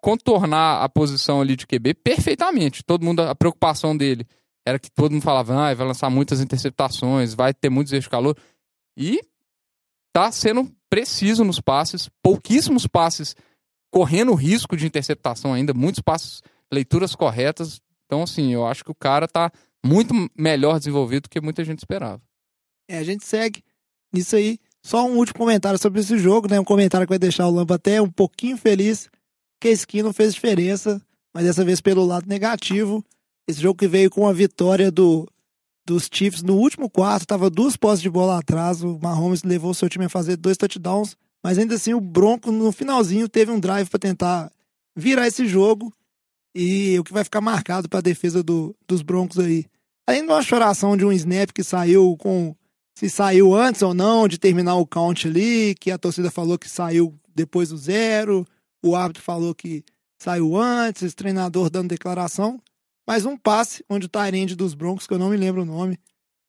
contornar 0.00 0.82
a 0.82 0.88
posição 0.88 1.40
ali 1.40 1.56
de 1.56 1.66
QB 1.66 1.94
perfeitamente. 1.94 2.82
Todo 2.84 3.04
mundo, 3.04 3.20
a 3.20 3.34
preocupação 3.34 3.96
dele 3.96 4.26
era 4.66 4.78
que 4.78 4.90
todo 4.90 5.12
mundo 5.12 5.22
falava, 5.22 5.54
ah, 5.54 5.74
vai 5.74 5.86
lançar 5.86 6.10
muitas 6.10 6.40
interceptações, 6.40 7.34
vai 7.34 7.54
ter 7.54 7.70
muitos 7.70 7.92
erros 7.92 8.04
de 8.04 8.10
calor. 8.10 8.36
E 8.96 9.20
tá 10.12 10.32
sendo 10.32 10.70
preciso 10.88 11.44
nos 11.44 11.60
passes, 11.60 12.08
pouquíssimos 12.22 12.86
passes 12.86 13.34
correndo 13.92 14.34
risco 14.34 14.76
de 14.76 14.86
interceptação 14.86 15.52
ainda, 15.54 15.72
muitos 15.72 16.00
passes, 16.00 16.42
leituras 16.72 17.14
corretas. 17.14 17.80
Então, 18.04 18.22
assim, 18.22 18.52
eu 18.52 18.66
acho 18.66 18.84
que 18.84 18.90
o 18.90 18.94
cara 18.94 19.28
tá 19.28 19.50
muito 19.84 20.12
melhor 20.36 20.78
desenvolvido 20.78 21.24
do 21.24 21.30
que 21.30 21.40
muita 21.40 21.64
gente 21.64 21.78
esperava. 21.78 22.22
É, 22.88 22.98
a 22.98 23.04
gente 23.04 23.24
segue 23.24 23.62
nisso 24.12 24.36
aí. 24.36 24.58
Só 24.86 25.04
um 25.04 25.16
último 25.16 25.40
comentário 25.40 25.80
sobre 25.80 25.98
esse 25.98 26.16
jogo, 26.16 26.48
né? 26.48 26.60
Um 26.60 26.64
comentário 26.64 27.08
que 27.08 27.10
vai 27.10 27.18
deixar 27.18 27.48
o 27.48 27.50
Lampa 27.50 27.74
até 27.74 28.00
um 28.00 28.08
pouquinho 28.08 28.56
feliz, 28.56 29.10
que 29.60 29.66
a 29.66 29.72
skin 29.72 30.00
não 30.00 30.12
fez 30.12 30.32
diferença, 30.32 31.02
mas 31.34 31.44
dessa 31.44 31.64
vez 31.64 31.80
pelo 31.80 32.04
lado 32.04 32.28
negativo. 32.28 33.04
Esse 33.48 33.60
jogo 33.60 33.76
que 33.76 33.88
veio 33.88 34.08
com 34.08 34.28
a 34.28 34.32
vitória 34.32 34.88
do, 34.88 35.28
dos 35.84 36.08
Chiefs 36.08 36.40
no 36.40 36.54
último 36.54 36.88
quarto, 36.88 37.26
tava 37.26 37.50
duas 37.50 37.76
posses 37.76 38.00
de 38.00 38.08
bola 38.08 38.38
atrás, 38.38 38.84
o 38.84 38.96
Mahomes 39.02 39.42
levou 39.42 39.72
o 39.72 39.74
seu 39.74 39.88
time 39.88 40.04
a 40.04 40.08
fazer 40.08 40.36
dois 40.36 40.56
touchdowns, 40.56 41.16
mas 41.42 41.58
ainda 41.58 41.74
assim 41.74 41.92
o 41.92 42.00
Bronco 42.00 42.52
no 42.52 42.70
finalzinho 42.70 43.28
teve 43.28 43.50
um 43.50 43.58
drive 43.58 43.88
para 43.88 43.98
tentar 43.98 44.52
virar 44.94 45.26
esse 45.26 45.48
jogo 45.48 45.92
e 46.54 46.96
o 46.96 47.02
que 47.02 47.12
vai 47.12 47.24
ficar 47.24 47.40
marcado 47.40 47.88
para 47.88 47.98
a 47.98 48.02
defesa 48.02 48.40
do, 48.40 48.72
dos 48.86 49.02
Broncos 49.02 49.40
aí. 49.40 49.66
Além 50.06 50.22
de 50.22 50.28
uma 50.28 50.42
choração 50.42 50.96
de 50.96 51.04
um 51.04 51.10
snap 51.10 51.50
que 51.50 51.64
saiu 51.64 52.16
com 52.20 52.54
se 52.98 53.10
saiu 53.10 53.54
antes 53.54 53.82
ou 53.82 53.92
não 53.92 54.26
de 54.26 54.38
terminar 54.38 54.74
o 54.76 54.86
count 54.86 55.28
ali, 55.28 55.74
que 55.78 55.90
a 55.90 55.98
torcida 55.98 56.30
falou 56.30 56.58
que 56.58 56.68
saiu 56.68 57.14
depois 57.34 57.68
do 57.68 57.76
zero, 57.76 58.46
o 58.82 58.96
árbitro 58.96 59.22
falou 59.22 59.54
que 59.54 59.84
saiu 60.18 60.56
antes, 60.56 61.12
o 61.12 61.16
treinador 61.16 61.68
dando 61.68 61.88
declaração. 61.90 62.58
Mas 63.06 63.26
um 63.26 63.36
passe 63.36 63.84
onde 63.88 64.06
o 64.06 64.08
Tyrande 64.08 64.56
dos 64.56 64.74
Broncos, 64.74 65.06
que 65.06 65.12
eu 65.12 65.18
não 65.18 65.28
me 65.28 65.36
lembro 65.36 65.62
o 65.62 65.66
nome, 65.66 65.98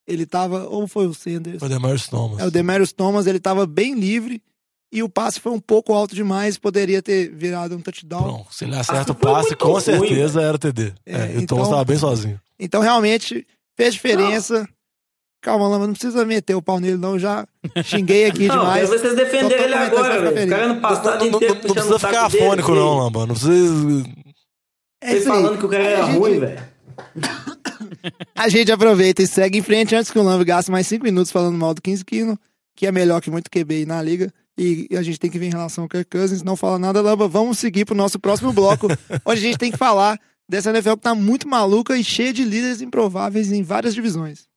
ele 0.07 0.25
tava, 0.25 0.63
ou 0.69 0.87
foi 0.87 1.05
o 1.05 1.13
Sanders? 1.13 1.59
Foi 1.59 1.67
o 1.67 1.71
Demarius 1.71 2.07
Thomas. 2.07 2.39
É, 2.39 2.45
o 2.45 2.49
Demarius 2.51 2.93
Thomas, 2.93 3.27
ele 3.27 3.39
tava 3.41 3.67
bem 3.67 3.93
livre 3.93 4.41
e 4.89 5.03
o 5.03 5.09
passe 5.09 5.41
foi 5.41 5.51
um 5.51 5.59
pouco 5.59 5.93
alto 5.93 6.15
demais, 6.15 6.57
poderia 6.57 7.01
ter 7.01 7.29
virado 7.29 7.75
um 7.75 7.81
touchdown. 7.81 8.23
Bom, 8.23 8.47
se 8.49 8.63
ele 8.63 8.75
acerta 8.77 9.11
o 9.11 9.15
passe, 9.15 9.53
com 9.53 9.73
ruim, 9.73 9.81
certeza 9.81 10.41
era 10.41 10.57
TD. 10.57 10.93
É, 11.05 11.13
É, 11.13 11.25
o 11.37 11.41
então- 11.41 11.57
Thomas 11.57 11.69
tava 11.69 11.83
bem 11.83 11.97
sozinho. 11.97 12.39
Então, 12.57 12.81
realmente, 12.81 13.45
fez 13.75 13.93
diferença. 13.95 14.67
Calma, 15.41 15.67
Lama, 15.67 15.85
não 15.87 15.93
precisa 15.93 16.25
meter 16.25 16.55
o 16.55 16.61
pau 16.61 16.79
nele, 16.79 16.97
não. 16.97 17.13
Eu 17.13 17.19
já 17.19 17.47
xinguei 17.83 18.25
aqui 18.25 18.47
Não, 18.47 18.59
demais. 18.59 18.89
vocês 18.89 19.13
tô 19.13 19.49
ele 19.51 19.73
agora, 19.73 20.31
velho. 20.31 20.43
Os 20.45 20.49
caras 20.49 20.75
no 20.75 20.81
passado 20.81 21.19
Não, 21.23 21.31
não- 21.31 21.37
inteiro 21.37 21.53
não 21.53 21.61
puxando 21.61 21.73
precisa 21.73 21.95
o 21.95 21.99
ficar 21.99 22.25
afônico, 22.25 22.67
dele. 22.71 22.79
não, 22.83 22.97
Lamba. 22.97 23.19
Não 23.27 23.35
precisa. 23.35 24.03
É 25.01 25.11
aí. 25.11 25.21
falando 25.21 25.57
que 25.59 25.65
o 25.65 25.69
cara 25.69 25.83
era 25.83 26.03
A 26.03 26.05
gente- 26.07 26.17
ruim, 26.17 26.39
velho. 26.39 26.59
A 28.35 28.49
gente 28.49 28.71
aproveita 28.71 29.21
e 29.21 29.27
segue 29.27 29.59
em 29.59 29.61
frente 29.61 29.95
antes 29.95 30.11
que 30.11 30.17
o 30.19 30.23
Lamba 30.23 30.43
gaste 30.43 30.71
mais 30.71 30.87
cinco 30.87 31.03
minutos 31.05 31.31
falando 31.31 31.57
mal 31.57 31.73
do 31.73 31.81
15 31.81 32.03
Kino, 32.05 32.39
que 32.75 32.87
é 32.87 32.91
melhor 32.91 33.21
que 33.21 33.29
muito 33.29 33.49
QB 33.49 33.75
aí 33.75 33.85
na 33.85 34.01
liga. 34.01 34.33
E 34.57 34.87
a 34.97 35.03
gente 35.03 35.19
tem 35.19 35.29
que 35.29 35.37
ver 35.37 35.47
em 35.47 35.51
relação 35.51 35.83
ao 35.83 35.89
Kirk 35.89 36.09
Cousins. 36.09 36.41
Não 36.41 36.55
fala 36.55 36.79
nada, 36.79 36.99
Lamba. 37.01 37.27
Vamos 37.27 37.59
seguir 37.59 37.85
pro 37.85 37.95
nosso 37.95 38.17
próximo 38.19 38.51
bloco, 38.51 38.87
onde 39.25 39.39
a 39.39 39.43
gente 39.43 39.57
tem 39.57 39.71
que 39.71 39.77
falar 39.77 40.19
dessa 40.49 40.71
NFL 40.71 40.93
que 40.93 41.01
tá 41.01 41.13
muito 41.13 41.47
maluca 41.47 41.95
e 41.95 42.03
cheia 42.03 42.33
de 42.33 42.43
líderes 42.43 42.81
improváveis 42.81 43.51
em 43.51 43.61
várias 43.61 43.93
divisões. 43.93 44.47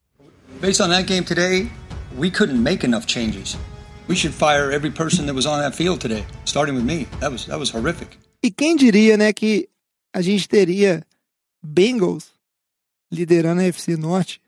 Based 0.61 0.81
on 0.83 0.91
that 0.91 1.07
game 1.07 1.25
today, 1.25 1.71
we 2.19 2.31
couldn't 2.31 2.63
make 2.63 2.85
enough 2.85 3.07
changes. 3.07 3.57
We 4.09 4.15
should 4.15 4.35
fire 4.35 4.71
every 4.71 4.91
person 4.91 5.25
that 5.27 5.35
was 5.35 5.47
on 5.47 5.59
that 5.61 5.75
field 5.75 6.01
today, 6.03 6.27
starting 6.45 6.75
with 6.75 6.85
me. 6.85 7.07
That 7.21 7.33
was 7.33 7.47
that 7.47 7.59
was 7.59 7.71
horrific. 7.71 8.19
E 8.43 8.51
quem 8.51 8.77
diria, 8.77 9.17
né, 9.17 9.33
que 9.33 9.69
a 10.15 10.21
gente 10.21 10.47
teria 10.47 11.03
Bengals 11.63 12.33
liderando 13.11 13.63
a 13.63 13.65
FC 13.65 13.97
Norte? 13.97 14.41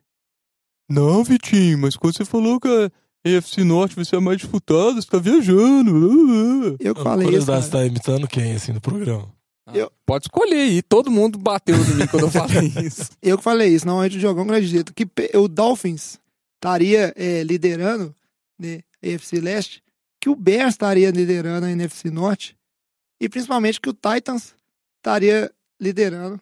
Não, 0.87 1.25
Vitinho, 1.25 1.79
mas 1.79 1.97
quando 1.97 2.15
você 2.17 2.27
falou 2.27 2.61
que 2.61 2.69
a 2.69 2.91
EFC 3.25 3.65
Norte 3.65 3.97
vai 3.97 4.05
ser 4.05 4.17
a 4.17 4.21
mais 4.21 4.37
disputada, 4.37 5.01
você 5.01 5.09
tá 5.09 5.19
viajando. 5.19 6.77
Eu 6.79 6.95
que 6.95 7.03
falei 7.03 7.29
isso. 7.29 7.47
Curiosidade, 7.47 7.65
você 7.65 7.71
cara. 7.71 7.85
tá 7.85 7.87
imitando 7.87 8.29
quem, 8.29 8.53
assim, 8.53 8.73
no 8.73 8.81
programa? 8.83 9.31
Eu- 9.73 9.93
Pode 10.05 10.25
escolher 10.27 10.57
aí, 10.63 10.83
todo 10.83 11.11
mundo 11.11 11.39
bateu 11.39 11.75
em 11.77 11.95
mim 11.95 12.07
quando 12.07 12.25
eu 12.25 12.31
falei 12.31 12.73
isso. 12.85 13.11
Eu 13.23 13.37
que 13.39 13.45
falei 13.45 13.69
isso, 13.75 13.87
não 13.87 14.03
é 14.03 14.09
de 14.09 14.19
jogar 14.21 14.43
um 14.43 14.47
grande 14.47 14.67
jeito. 14.67 14.93
Que 14.93 15.07
o 15.37 15.49
Dolphins 15.49 16.19
estaria 16.57 17.13
é, 17.17 17.43
liderando 17.43 18.15
né, 18.59 18.81
a 19.03 19.07
NFC 19.07 19.41
Leste, 19.41 19.83
que 20.21 20.29
o 20.29 20.35
Bears 20.37 20.75
estaria 20.75 21.11
liderando 21.11 21.67
a 21.67 21.71
NFC 21.71 22.11
Norte, 22.11 22.57
e 23.21 23.29
principalmente 23.29 23.81
que 23.81 23.89
o 23.89 23.93
Titans 23.95 24.55
estaria 24.99 25.51
liderando 25.81 26.41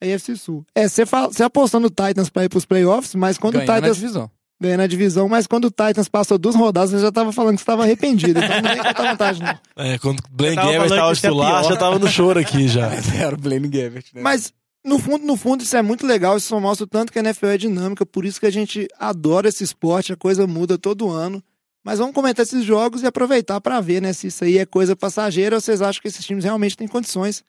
a 0.00 0.06
NFC 0.06 0.36
Sul. 0.36 0.64
É, 0.74 0.88
você 0.88 1.42
apostou 1.42 1.78
no 1.80 1.88
Titans 1.90 2.30
para 2.30 2.44
ir 2.44 2.48
para 2.48 2.58
os 2.58 2.64
playoffs, 2.64 3.14
mas 3.14 3.36
quando 3.38 3.54
Ganhando 3.54 3.68
o 3.68 3.72
a 3.72 3.76
Titans 3.80 3.96
divisão. 3.96 4.30
Ganha 4.60 4.76
na 4.76 4.86
divisão, 4.86 5.28
mas 5.28 5.46
quando 5.46 5.64
o 5.64 5.70
Titans 5.70 6.08
passou 6.08 6.36
duas 6.36 6.54
rodadas, 6.54 6.90
você 6.90 6.98
já 6.98 7.08
estava 7.08 7.32
falando 7.32 7.54
que 7.54 7.62
estava 7.62 7.82
arrependido. 7.82 8.38
Então 8.38 8.60
não 8.60 8.70
vem 8.70 8.82
contar 8.82 9.10
vantagem, 9.10 9.42
não. 9.42 9.58
É, 9.84 9.98
quando 9.98 10.22
Blaine 10.30 10.56
tava 10.56 10.72
Gabbert 10.72 10.90
tava 10.90 11.12
é 11.12 11.14
titular, 11.14 11.64
já 11.64 11.76
tava 11.76 11.98
no 11.98 12.08
choro 12.08 12.38
aqui 12.38 12.68
já. 12.68 12.90
Era 13.18 13.34
o 13.34 13.38
Blaine 13.38 13.68
Gabbert, 13.68 14.04
né? 14.14 14.20
Mas, 14.20 14.52
no 14.84 14.98
fundo, 14.98 15.24
no 15.24 15.36
fundo, 15.36 15.62
isso 15.62 15.74
é 15.76 15.80
muito 15.80 16.06
legal. 16.06 16.36
Isso 16.36 16.48
só 16.48 16.60
mostra 16.60 16.84
o 16.84 16.86
tanto 16.86 17.10
que 17.10 17.18
a 17.18 17.22
NFL 17.22 17.46
é 17.46 17.56
dinâmica. 17.56 18.04
Por 18.04 18.26
isso 18.26 18.38
que 18.38 18.46
a 18.46 18.52
gente 18.52 18.86
adora 18.98 19.48
esse 19.48 19.64
esporte. 19.64 20.12
A 20.12 20.16
coisa 20.16 20.46
muda 20.46 20.76
todo 20.76 21.08
ano. 21.08 21.42
Mas 21.82 21.98
vamos 21.98 22.14
comentar 22.14 22.44
esses 22.44 22.62
jogos 22.62 23.02
e 23.02 23.06
aproveitar 23.06 23.58
para 23.60 23.80
ver, 23.80 24.02
né? 24.02 24.12
Se 24.12 24.26
isso 24.26 24.44
aí 24.44 24.58
é 24.58 24.66
coisa 24.66 24.94
passageira 24.94 25.56
ou 25.56 25.60
vocês 25.60 25.80
acham 25.80 26.02
que 26.02 26.08
esses 26.08 26.24
times 26.24 26.44
realmente 26.44 26.76
têm 26.76 26.86
condições. 26.86 27.42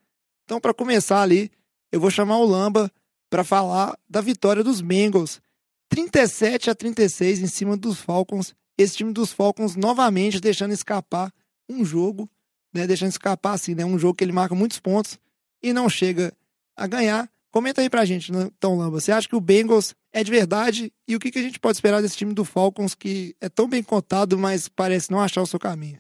Então, 0.46 0.62
para 0.62 0.74
começar 0.74 1.22
ali, 1.22 1.52
eu 1.92 2.00
vou 2.00 2.10
chamar 2.10 2.38
o 2.38 2.46
Lamba 2.46 2.90
para 3.30 3.44
falar 3.44 3.98
da 4.10 4.22
vitória 4.22 4.64
dos 4.64 4.80
Bengals. 4.80 5.42
37 5.92 6.70
a 6.70 6.76
36 6.76 7.42
em 7.42 7.48
cima 7.48 7.76
dos 7.76 8.00
Falcons. 8.00 8.56
Esse 8.78 8.96
time 8.96 9.12
dos 9.12 9.34
Falcons 9.34 9.76
novamente 9.76 10.40
deixando 10.40 10.74
escapar 10.74 11.32
um 11.70 11.84
jogo, 11.84 12.30
né? 12.74 12.88
Deixando 12.88 13.10
escapar 13.10 13.54
assim, 13.54 13.76
né? 13.76 13.84
Um 13.84 14.00
jogo 14.00 14.16
que 14.16 14.24
ele 14.24 14.32
marca 14.32 14.56
muitos 14.56 14.80
pontos 14.80 15.20
e 15.62 15.74
não 15.74 15.90
chega 15.90 16.34
a 16.78 16.88
ganhar. 16.88 17.30
Comenta 17.52 17.82
aí 17.82 17.90
pra 17.90 18.06
gente, 18.06 18.32
então, 18.32 18.78
Lamba. 18.78 19.02
Você 19.02 19.12
acha 19.12 19.28
que 19.28 19.36
o 19.36 19.42
Bengals 19.42 19.94
é 20.14 20.24
de 20.24 20.32
verdade? 20.32 20.94
E 21.06 21.14
o 21.14 21.20
que, 21.20 21.30
que 21.30 21.40
a 21.40 21.44
gente 21.44 21.60
pode 21.60 21.76
esperar 21.76 22.02
desse 22.02 22.16
time 22.16 22.34
do 22.34 22.46
Falcons 22.46 22.96
que 22.96 23.36
é 23.42 23.50
tão 23.50 23.68
bem 23.68 23.84
cotado, 23.84 24.38
mas 24.38 24.70
parece 24.70 25.12
não 25.12 25.20
achar 25.20 25.42
o 25.42 25.48
seu 25.48 25.60
caminho? 25.60 26.00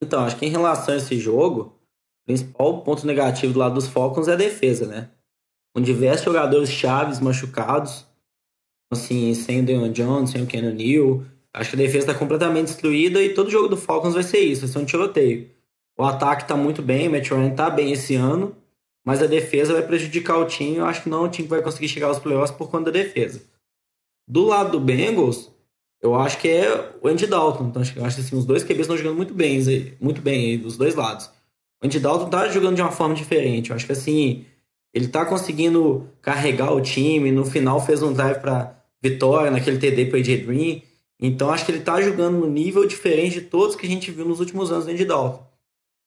Então, 0.00 0.22
acho 0.22 0.36
que 0.36 0.46
em 0.46 0.50
relação 0.50 0.94
a 0.94 0.96
esse 0.96 1.18
jogo, 1.18 1.76
o 2.22 2.26
principal 2.26 2.84
ponto 2.84 3.04
negativo 3.04 3.52
do 3.52 3.58
lado 3.58 3.74
dos 3.74 3.88
Falcons 3.88 4.28
é 4.28 4.34
a 4.34 4.36
defesa, 4.36 4.86
né? 4.86 5.10
Com 5.74 5.82
diversos 5.82 6.24
jogadores 6.24 6.70
chaves 6.70 7.18
machucados, 7.18 8.07
assim, 8.90 9.34
sem 9.34 9.60
o 9.60 9.64
Deion 9.64 9.90
Jones, 9.90 10.30
sem 10.30 10.42
o 10.42 10.46
Keanu 10.46 10.72
Neal. 10.72 11.22
Acho 11.52 11.70
que 11.70 11.76
a 11.76 11.78
defesa 11.78 12.10
está 12.10 12.14
completamente 12.14 12.66
destruída 12.66 13.22
e 13.22 13.34
todo 13.34 13.50
jogo 13.50 13.68
do 13.68 13.76
Falcons 13.76 14.14
vai 14.14 14.22
ser 14.22 14.38
isso, 14.38 14.62
vai 14.62 14.70
ser 14.70 14.78
um 14.78 14.84
tiroteio. 14.84 15.50
O 15.98 16.04
ataque 16.04 16.46
tá 16.46 16.56
muito 16.56 16.80
bem, 16.80 17.08
o 17.08 17.10
Matt 17.10 17.30
Ryan 17.30 17.50
tá 17.50 17.68
bem 17.68 17.92
esse 17.92 18.14
ano, 18.14 18.56
mas 19.04 19.22
a 19.22 19.26
defesa 19.26 19.72
vai 19.72 19.82
prejudicar 19.82 20.38
o 20.38 20.46
time. 20.46 20.76
Eu 20.76 20.86
acho 20.86 21.02
que 21.02 21.08
não 21.08 21.24
o 21.24 21.28
time 21.28 21.48
vai 21.48 21.62
conseguir 21.62 21.88
chegar 21.88 22.06
aos 22.06 22.18
playoffs 22.18 22.56
por 22.56 22.70
conta 22.70 22.92
da 22.92 22.98
defesa. 22.98 23.42
Do 24.28 24.44
lado 24.44 24.72
do 24.72 24.80
Bengals, 24.80 25.50
eu 26.00 26.14
acho 26.14 26.38
que 26.38 26.48
é 26.48 26.92
o 27.02 27.08
Andy 27.08 27.26
Dalton. 27.26 27.68
Então, 27.68 27.82
acho 27.82 27.94
que 27.94 28.00
assim, 28.00 28.36
os 28.36 28.44
dois 28.44 28.62
QBs 28.62 28.82
estão 28.82 28.96
jogando 28.96 29.16
muito 29.16 29.34
bem, 29.34 29.60
muito 30.00 30.20
bem 30.20 30.50
aí, 30.50 30.58
dos 30.58 30.76
dois 30.76 30.94
lados. 30.94 31.26
O 31.82 31.86
Andy 31.86 31.98
Dalton 31.98 32.28
tá 32.28 32.48
jogando 32.48 32.76
de 32.76 32.82
uma 32.82 32.92
forma 32.92 33.14
diferente. 33.14 33.70
Eu 33.70 33.76
acho 33.76 33.86
que 33.86 33.92
assim, 33.92 34.44
ele 34.94 35.08
tá 35.08 35.24
conseguindo 35.24 36.08
carregar 36.22 36.72
o 36.72 36.80
time. 36.80 37.32
No 37.32 37.44
final 37.44 37.84
fez 37.84 38.02
um 38.02 38.12
drive 38.12 38.40
para 38.40 38.77
vitória, 39.02 39.50
naquele 39.50 39.78
TD 39.78 40.06
pro 40.06 40.18
AJ 40.18 40.44
Green. 40.46 40.82
Então 41.20 41.50
acho 41.50 41.64
que 41.64 41.72
ele 41.72 41.80
tá 41.80 42.00
jogando 42.00 42.38
no 42.38 42.48
nível 42.48 42.86
diferente 42.86 43.40
de 43.40 43.46
todos 43.46 43.74
que 43.74 43.86
a 43.86 43.88
gente 43.88 44.10
viu 44.10 44.24
nos 44.24 44.40
últimos 44.40 44.70
anos 44.70 44.84
do 44.86 44.90
Andy 44.92 45.04
Dalton. 45.04 45.46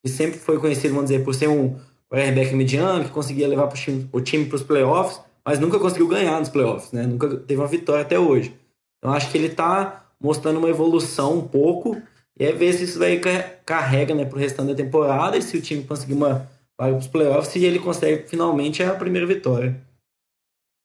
E 0.05 0.09
sempre 0.09 0.39
foi 0.39 0.57
conhecido, 0.59 0.93
vamos 0.93 1.09
dizer, 1.09 1.23
por 1.23 1.33
ser 1.35 1.47
um 1.47 1.75
quarterback 2.09 2.53
mediano, 2.55 3.03
que 3.03 3.11
conseguia 3.11 3.47
levar 3.47 3.71
o 4.11 4.21
time 4.21 4.45
para 4.45 4.55
os 4.55 4.63
playoffs, 4.63 5.21
mas 5.45 5.59
nunca 5.59 5.79
conseguiu 5.79 6.07
ganhar 6.07 6.39
nos 6.39 6.49
playoffs, 6.49 6.91
né? 6.91 7.05
Nunca 7.05 7.27
teve 7.37 7.59
uma 7.59 7.67
vitória 7.67 8.01
até 8.01 8.17
hoje. 8.19 8.53
Então 8.97 9.13
acho 9.13 9.29
que 9.31 9.37
ele 9.37 9.49
tá 9.49 10.05
mostrando 10.19 10.57
uma 10.59 10.69
evolução 10.69 11.37
um 11.37 11.47
pouco 11.47 11.99
e 12.39 12.45
é 12.45 12.51
ver 12.51 12.73
se 12.73 12.83
isso 12.83 12.99
daí 12.99 13.19
ca- 13.19 13.49
carrega 13.65 14.13
né, 14.13 14.25
pro 14.25 14.39
restante 14.39 14.69
da 14.69 14.75
temporada 14.75 15.37
e 15.37 15.41
se 15.41 15.57
o 15.57 15.61
time 15.61 15.83
conseguir 15.83 16.13
uma 16.13 16.47
vaga 16.79 16.95
pros 16.95 17.07
playoffs 17.07 17.55
e 17.55 17.65
ele 17.65 17.79
consegue 17.79 18.27
finalmente 18.27 18.81
a 18.83 18.93
primeira 18.93 19.25
vitória. 19.27 19.79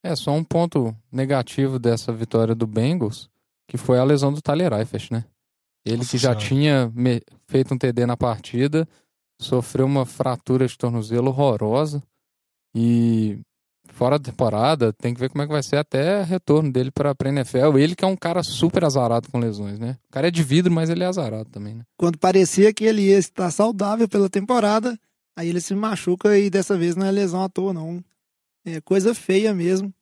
É, 0.07 0.16
só 0.16 0.33
um 0.33 0.45
ponto 0.45 0.95
negativo 1.11 1.79
dessa 1.79 2.12
vitória 2.12 2.55
do 2.55 2.66
Bengals, 2.66 3.29
que 3.69 3.77
foi 3.77 3.99
a 3.99 4.05
lesão 4.05 4.33
do 4.33 4.40
Tyler 4.42 4.73
Eifert, 4.73 5.11
né? 5.11 5.25
Ele 5.85 5.99
Nossa 5.99 6.11
que 6.11 6.19
já 6.19 6.31
Senhora. 6.31 6.47
tinha 6.49 6.92
me- 6.95 7.23
feito 7.49 7.73
um 7.75 7.79
TD 7.79 8.07
na 8.07 8.16
partida, 8.16 8.88
sofreu 9.40 9.87
uma 9.87 10.05
fratura 10.07 10.66
de 10.66 10.77
tornozelo 10.77 11.29
horrorosa 11.29 12.03
e 12.75 13.38
fora 13.92 14.19
da 14.19 14.25
temporada, 14.31 14.92
tem 14.92 15.14
que 15.14 15.21
ver 15.21 15.31
como 15.31 15.42
é 15.42 15.47
que 15.47 15.53
vai 15.53 15.62
ser 15.62 15.77
até 15.77 16.23
retorno 16.23 16.71
dele 16.73 16.90
para 16.90 17.12
a 17.12 17.29
NFL. 17.29 17.79
Ele 17.79 17.95
que 17.95 18.05
é 18.05 18.09
um 18.09 18.16
cara 18.16 18.42
super 18.42 18.85
azarado 18.85 19.31
com 19.31 19.38
lesões, 19.38 19.79
né? 19.79 19.97
O 20.09 20.12
cara 20.12 20.29
é 20.29 20.31
de 20.31 20.42
vidro, 20.42 20.73
mas 20.73 20.90
ele 20.90 21.03
é 21.05 21.07
azarado 21.07 21.49
também, 21.51 21.75
né? 21.75 21.85
Quando 21.97 22.19
parecia 22.19 22.73
que 22.75 22.85
ele 22.85 23.03
ia 23.03 23.19
estar 23.19 23.51
saudável 23.51 24.09
pela 24.09 24.29
temporada, 24.29 24.99
aí 25.37 25.49
ele 25.49 25.61
se 25.61 25.75
machuca 25.75 26.37
e 26.38 26.51
dessa 26.51 26.77
vez 26.77 26.97
não 26.97 27.07
é 27.07 27.11
lesão 27.11 27.42
à 27.42 27.49
toa, 27.49 27.73
não. 27.73 28.03
É 28.64 28.81
coisa 28.81 29.14
feia 29.14 29.55
mesmo. 29.55 29.95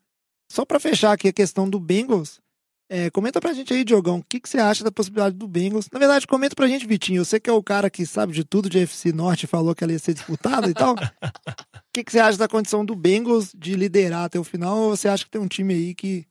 Só 0.51 0.65
pra 0.65 0.81
fechar 0.81 1.13
aqui 1.13 1.29
a 1.29 1.33
questão 1.33 1.69
do 1.69 1.81
Bengals, 1.81 2.41
é, 2.89 3.11
comenta 3.11 3.41
pra 3.41 3.53
gente 3.53 3.73
aí, 3.73 3.83
Diogão, 3.83 4.19
o 4.19 4.25
que, 4.25 4.39
que 4.39 4.49
você 4.49 4.59
acha 4.59 4.85
da 4.85 4.93
possibilidade 4.93 5.35
do 5.37 5.49
Bengals? 5.49 5.89
Na 5.91 5.99
verdade, 5.99 6.27
comenta 6.27 6.55
pra 6.55 6.69
gente, 6.69 6.87
Vitinho. 6.87 7.25
Você 7.25 7.41
que 7.41 7.49
é 7.49 7.53
o 7.53 7.63
cara 7.63 7.89
que 7.89 8.05
sabe 8.05 8.33
de 8.33 8.45
tudo 8.45 8.69
de 8.69 8.79
FC 8.79 9.13
Norte, 9.13 9.47
falou 9.47 9.75
que 9.75 9.83
ela 9.83 9.93
ia 9.93 9.99
ser 9.99 10.15
disputada 10.15 10.69
e 10.69 10.75
tal. 10.75 10.95
O 10.95 10.97
que, 11.93 12.05
que 12.05 12.13
você 12.13 12.21
acha 12.21 12.39
da 12.39 12.49
condição 12.49 12.85
do 12.85 12.95
Bengals 12.95 13.53
de 13.57 13.75
liderar 13.75 14.25
até 14.25 14.39
o 14.39 14.45
final? 14.45 14.79
Ou 14.79 14.97
você 14.97 15.09
acha 15.09 15.25
que 15.25 15.31
tem 15.31 15.41
um 15.41 15.49
time 15.49 15.73
aí 15.73 15.95
que 15.95 16.27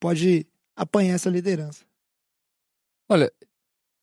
pode 0.00 0.46
apanhar 0.74 1.14
essa 1.14 1.28
liderança? 1.28 1.84
Olha, 3.08 3.30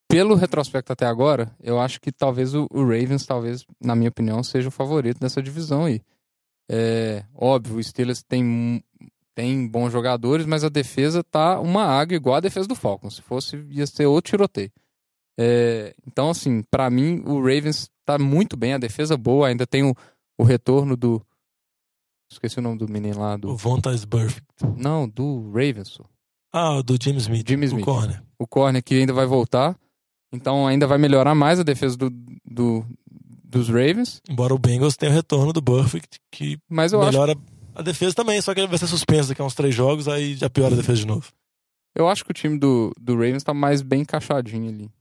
pelo 0.08 0.36
retrospecto 0.36 0.94
até 0.94 1.06
agora, 1.06 1.56
eu 1.60 1.80
acho 1.80 2.00
que 2.00 2.12
talvez 2.12 2.54
o, 2.54 2.68
o 2.72 2.82
Ravens, 2.82 3.26
talvez, 3.26 3.66
na 3.84 3.96
minha 3.96 4.10
opinião, 4.10 4.44
seja 4.44 4.68
o 4.68 4.72
favorito 4.72 5.20
dessa 5.20 5.42
divisão 5.42 5.86
aí. 5.86 6.02
É 6.72 7.26
óbvio, 7.34 7.78
o 7.78 7.84
Steelers 7.84 8.22
tem, 8.22 8.84
tem 9.40 9.66
bons 9.66 9.90
jogadores, 9.92 10.46
mas 10.46 10.66
a 10.66 10.70
defesa 10.70 11.24
tá 11.24 11.62
uma 11.62 11.86
águia 11.86 12.18
igual 12.18 12.36
a 12.36 12.40
defesa 12.42 12.68
do 12.68 12.76
Falcons. 12.76 13.16
Se 13.16 13.22
fosse, 13.22 13.56
ia 13.70 13.88
ser 13.88 14.06
outro 14.06 14.32
tiroteio. 14.32 14.70
É, 15.40 15.96
então, 16.06 16.30
assim, 16.30 16.62
pra 16.70 16.90
mim, 16.90 17.24
o 17.26 17.38
Ravens 17.40 17.90
tá 18.06 18.20
muito 18.20 18.58
bem, 18.58 18.74
a 18.74 18.78
defesa 18.78 19.16
boa, 19.16 19.48
ainda 19.48 19.66
tem 19.66 19.84
o, 19.84 19.96
o 20.38 20.44
retorno 20.44 20.98
do. 20.98 21.22
Esqueci 22.30 22.60
o 22.60 22.62
nome 22.62 22.78
do 22.78 22.90
menino 22.92 23.20
lá, 23.22 23.36
O 23.36 23.38
do. 23.38 23.56
Vontaze 23.56 24.06
Burfict. 24.06 24.46
Não, 24.76 25.08
do 25.08 25.46
Ravens. 25.52 25.98
Ah, 26.54 26.76
o 26.76 26.84
do 26.84 26.98
James 27.02 27.24
Smith. 27.24 27.50
O 27.50 27.64
Smith. 27.64 27.86
corner. 27.86 28.22
o 28.38 28.46
corner 28.46 28.84
que 28.84 28.96
ainda 28.96 29.14
vai 29.14 29.26
voltar. 29.26 29.78
Então 30.34 30.68
ainda 30.68 30.86
vai 30.86 30.98
melhorar 30.98 31.34
mais 31.34 31.60
a 31.60 31.64
defesa 31.64 31.96
do, 31.98 32.10
do- 32.46 32.86
dos 33.44 33.68
Ravens. 33.70 34.22
Embora 34.30 34.54
o 34.54 34.60
Bengals 34.60 34.98
tenha 34.98 35.12
o 35.12 35.16
retorno 35.16 35.54
do 35.54 35.62
Burfict, 35.62 36.20
que 36.30 36.60
Mas 36.70 36.92
eu 36.92 37.02
acho, 37.02 37.12
melhora 37.12 37.36
a 37.80 37.82
defesa 37.82 38.14
também, 38.14 38.42
só 38.42 38.54
que 38.54 38.60
ele 38.60 38.68
vai 38.68 38.78
ser 38.78 38.88
suspenso 38.88 39.30
daqui 39.30 39.42
a 39.42 39.46
uns 39.46 39.56
três 39.56 39.74
jogos, 39.74 40.08
aí 40.08 40.36
já 40.36 40.50
piora 40.50 40.74
a 40.74 40.78
defesa 40.78 41.00
de 41.00 41.08
novo. 41.08 41.32
eu 41.96 42.08
acho 42.08 42.24
que 42.24 42.32
o 42.32 42.34
time 42.34 42.58
do, 42.58 42.92
do 43.00 43.14
Ravens 43.14 43.44
tá 43.44 43.54
mais 43.54 43.82
bem 43.82 44.02
encaixadinho 44.02 44.70
ali. 44.70 44.92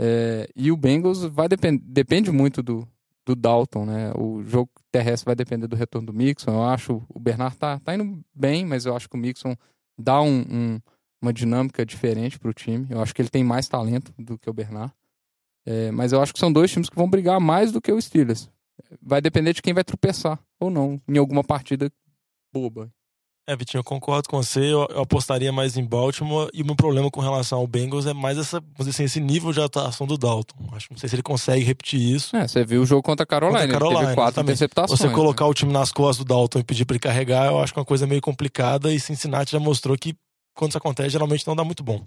É, 0.00 0.48
e 0.56 0.72
o 0.72 0.76
Bengals 0.76 1.22
vai 1.24 1.48
depend, 1.48 1.80
depende 1.84 2.30
muito 2.32 2.62
do, 2.62 2.86
do 3.24 3.36
Dalton, 3.36 3.86
né? 3.86 4.12
O 4.18 4.42
jogo 4.42 4.68
terrestre 4.90 5.26
vai 5.26 5.36
depender 5.36 5.66
do 5.68 5.76
retorno 5.76 6.06
do 6.06 6.12
Mixon. 6.12 6.50
Eu 6.52 6.64
acho 6.64 7.02
o 7.08 7.20
Bernard 7.20 7.56
tá, 7.56 7.78
tá 7.78 7.94
indo 7.94 8.20
bem, 8.34 8.64
mas 8.66 8.86
eu 8.86 8.96
acho 8.96 9.08
que 9.08 9.14
o 9.14 9.18
Mixon 9.18 9.54
dá 9.98 10.20
um, 10.20 10.40
um- 10.50 10.80
uma 11.22 11.32
dinâmica 11.32 11.86
diferente 11.86 12.38
pro 12.38 12.52
time. 12.52 12.86
Eu 12.90 13.00
acho 13.00 13.14
que 13.14 13.22
ele 13.22 13.30
tem 13.30 13.42
mais 13.44 13.68
talento 13.68 14.12
do 14.18 14.36
que 14.36 14.50
o 14.50 14.52
Bernard. 14.52 14.92
É, 15.66 15.90
mas 15.92 16.12
eu 16.12 16.20
acho 16.20 16.34
que 16.34 16.38
são 16.40 16.52
dois 16.52 16.70
times 16.70 16.90
que 16.90 16.96
vão 16.96 17.08
brigar 17.08 17.40
mais 17.40 17.70
do 17.72 17.80
que 17.80 17.90
o 17.92 18.00
Steelers. 18.02 18.50
Vai 19.00 19.22
depender 19.22 19.52
de 19.54 19.62
quem 19.62 19.72
vai 19.72 19.84
tropeçar 19.84 20.38
ou 20.60 20.68
não 20.70 21.00
em 21.08 21.16
alguma 21.16 21.42
partida 21.44 21.90
boba. 22.54 22.88
É, 23.46 23.54
Vitinho, 23.54 23.80
eu 23.80 23.84
concordo 23.84 24.26
com 24.26 24.42
você. 24.42 24.60
Eu, 24.60 24.86
eu 24.88 25.02
apostaria 25.02 25.52
mais 25.52 25.76
em 25.76 25.84
Baltimore. 25.84 26.48
E 26.54 26.62
o 26.62 26.64
meu 26.64 26.74
problema 26.74 27.10
com 27.10 27.20
relação 27.20 27.58
ao 27.58 27.66
Bengals 27.66 28.06
é 28.06 28.14
mais 28.14 28.38
essa, 28.38 28.62
assim, 28.78 29.04
esse 29.04 29.20
nível 29.20 29.52
de 29.52 29.60
atuação 29.60 30.06
do 30.06 30.16
Dalton. 30.16 30.56
Acho 30.72 30.88
não 30.90 30.96
sei 30.96 31.10
se 31.10 31.14
ele 31.14 31.22
consegue 31.22 31.62
repetir 31.62 32.00
isso. 32.00 32.34
É, 32.34 32.48
você 32.48 32.64
viu 32.64 32.80
o 32.80 32.86
jogo 32.86 33.02
contra 33.02 33.24
a 33.24 33.26
Carolina, 33.26 33.60
Contra 33.60 33.76
a 33.76 33.78
Carolina, 33.78 34.00
ele 34.00 34.06
teve 34.06 34.16
quatro 34.16 34.30
exatamente. 34.30 34.50
interceptações. 34.50 34.98
Você 34.98 35.08
né? 35.08 35.14
colocar 35.14 35.46
o 35.46 35.52
time 35.52 35.72
nas 35.72 35.92
costas 35.92 36.24
do 36.24 36.28
Dalton 36.28 36.60
e 36.60 36.64
pedir 36.64 36.86
pra 36.86 36.94
ele 36.94 37.00
carregar, 37.00 37.46
eu 37.48 37.58
acho 37.58 37.72
que 37.72 37.78
é 37.78 37.82
uma 37.82 37.86
coisa 37.86 38.06
meio 38.06 38.22
complicada. 38.22 38.90
E 38.90 38.98
Cincinnati 38.98 39.52
já 39.52 39.60
mostrou 39.60 39.96
que 39.98 40.16
quando 40.54 40.70
isso 40.70 40.78
acontece, 40.78 41.10
geralmente 41.10 41.46
não 41.46 41.54
dá 41.54 41.64
muito 41.64 41.84
bom. 41.84 42.02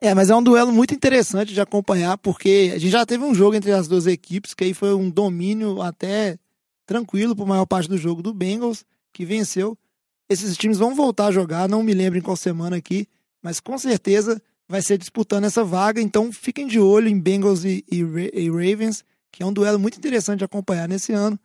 É, 0.00 0.12
mas 0.12 0.30
é 0.30 0.34
um 0.34 0.42
duelo 0.42 0.72
muito 0.72 0.94
interessante 0.94 1.52
de 1.52 1.60
acompanhar, 1.60 2.16
porque 2.18 2.72
a 2.74 2.78
gente 2.78 2.90
já 2.90 3.06
teve 3.06 3.22
um 3.22 3.34
jogo 3.34 3.54
entre 3.54 3.70
as 3.70 3.86
duas 3.86 4.06
equipes, 4.06 4.54
que 4.54 4.64
aí 4.64 4.74
foi 4.74 4.94
um 4.94 5.10
domínio 5.10 5.82
até 5.82 6.38
tranquilo 6.86 7.36
por 7.36 7.46
maior 7.46 7.66
parte 7.66 7.88
do 7.88 7.98
jogo 7.98 8.22
do 8.22 8.34
Bengals, 8.34 8.84
que 9.12 9.24
venceu. 9.24 9.78
Esses 10.30 10.56
times 10.56 10.78
vão 10.78 10.94
voltar 10.94 11.26
a 11.26 11.32
jogar, 11.32 11.68
não 11.68 11.82
me 11.82 11.92
lembro 11.92 12.18
em 12.18 12.22
qual 12.22 12.36
semana 12.36 12.76
aqui, 12.76 13.06
mas 13.42 13.58
com 13.58 13.76
certeza 13.76 14.40
vai 14.68 14.80
ser 14.80 14.96
disputando 14.96 15.44
essa 15.44 15.64
vaga, 15.64 16.00
então 16.00 16.32
fiquem 16.32 16.66
de 16.68 16.78
olho 16.78 17.08
em 17.08 17.18
Bengals 17.18 17.64
e, 17.64 17.84
e 17.90 17.98
e 18.32 18.48
Ravens, 18.48 19.04
que 19.32 19.42
é 19.42 19.46
um 19.46 19.52
duelo 19.52 19.78
muito 19.78 19.98
interessante 19.98 20.38
de 20.38 20.44
acompanhar 20.44 20.88
nesse 20.88 21.12
ano. 21.12 21.38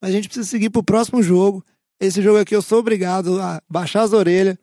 Mas 0.00 0.10
a 0.10 0.14
gente 0.14 0.28
precisa 0.28 0.48
seguir 0.48 0.70
pro 0.70 0.82
próximo 0.82 1.22
jogo. 1.22 1.62
Esse 2.00 2.22
jogo 2.22 2.38
aqui 2.38 2.56
eu 2.56 2.62
sou 2.62 2.78
obrigado 2.78 3.38
a 3.38 3.62
baixar 3.68 4.02
as 4.02 4.14
orelhas 4.14 4.56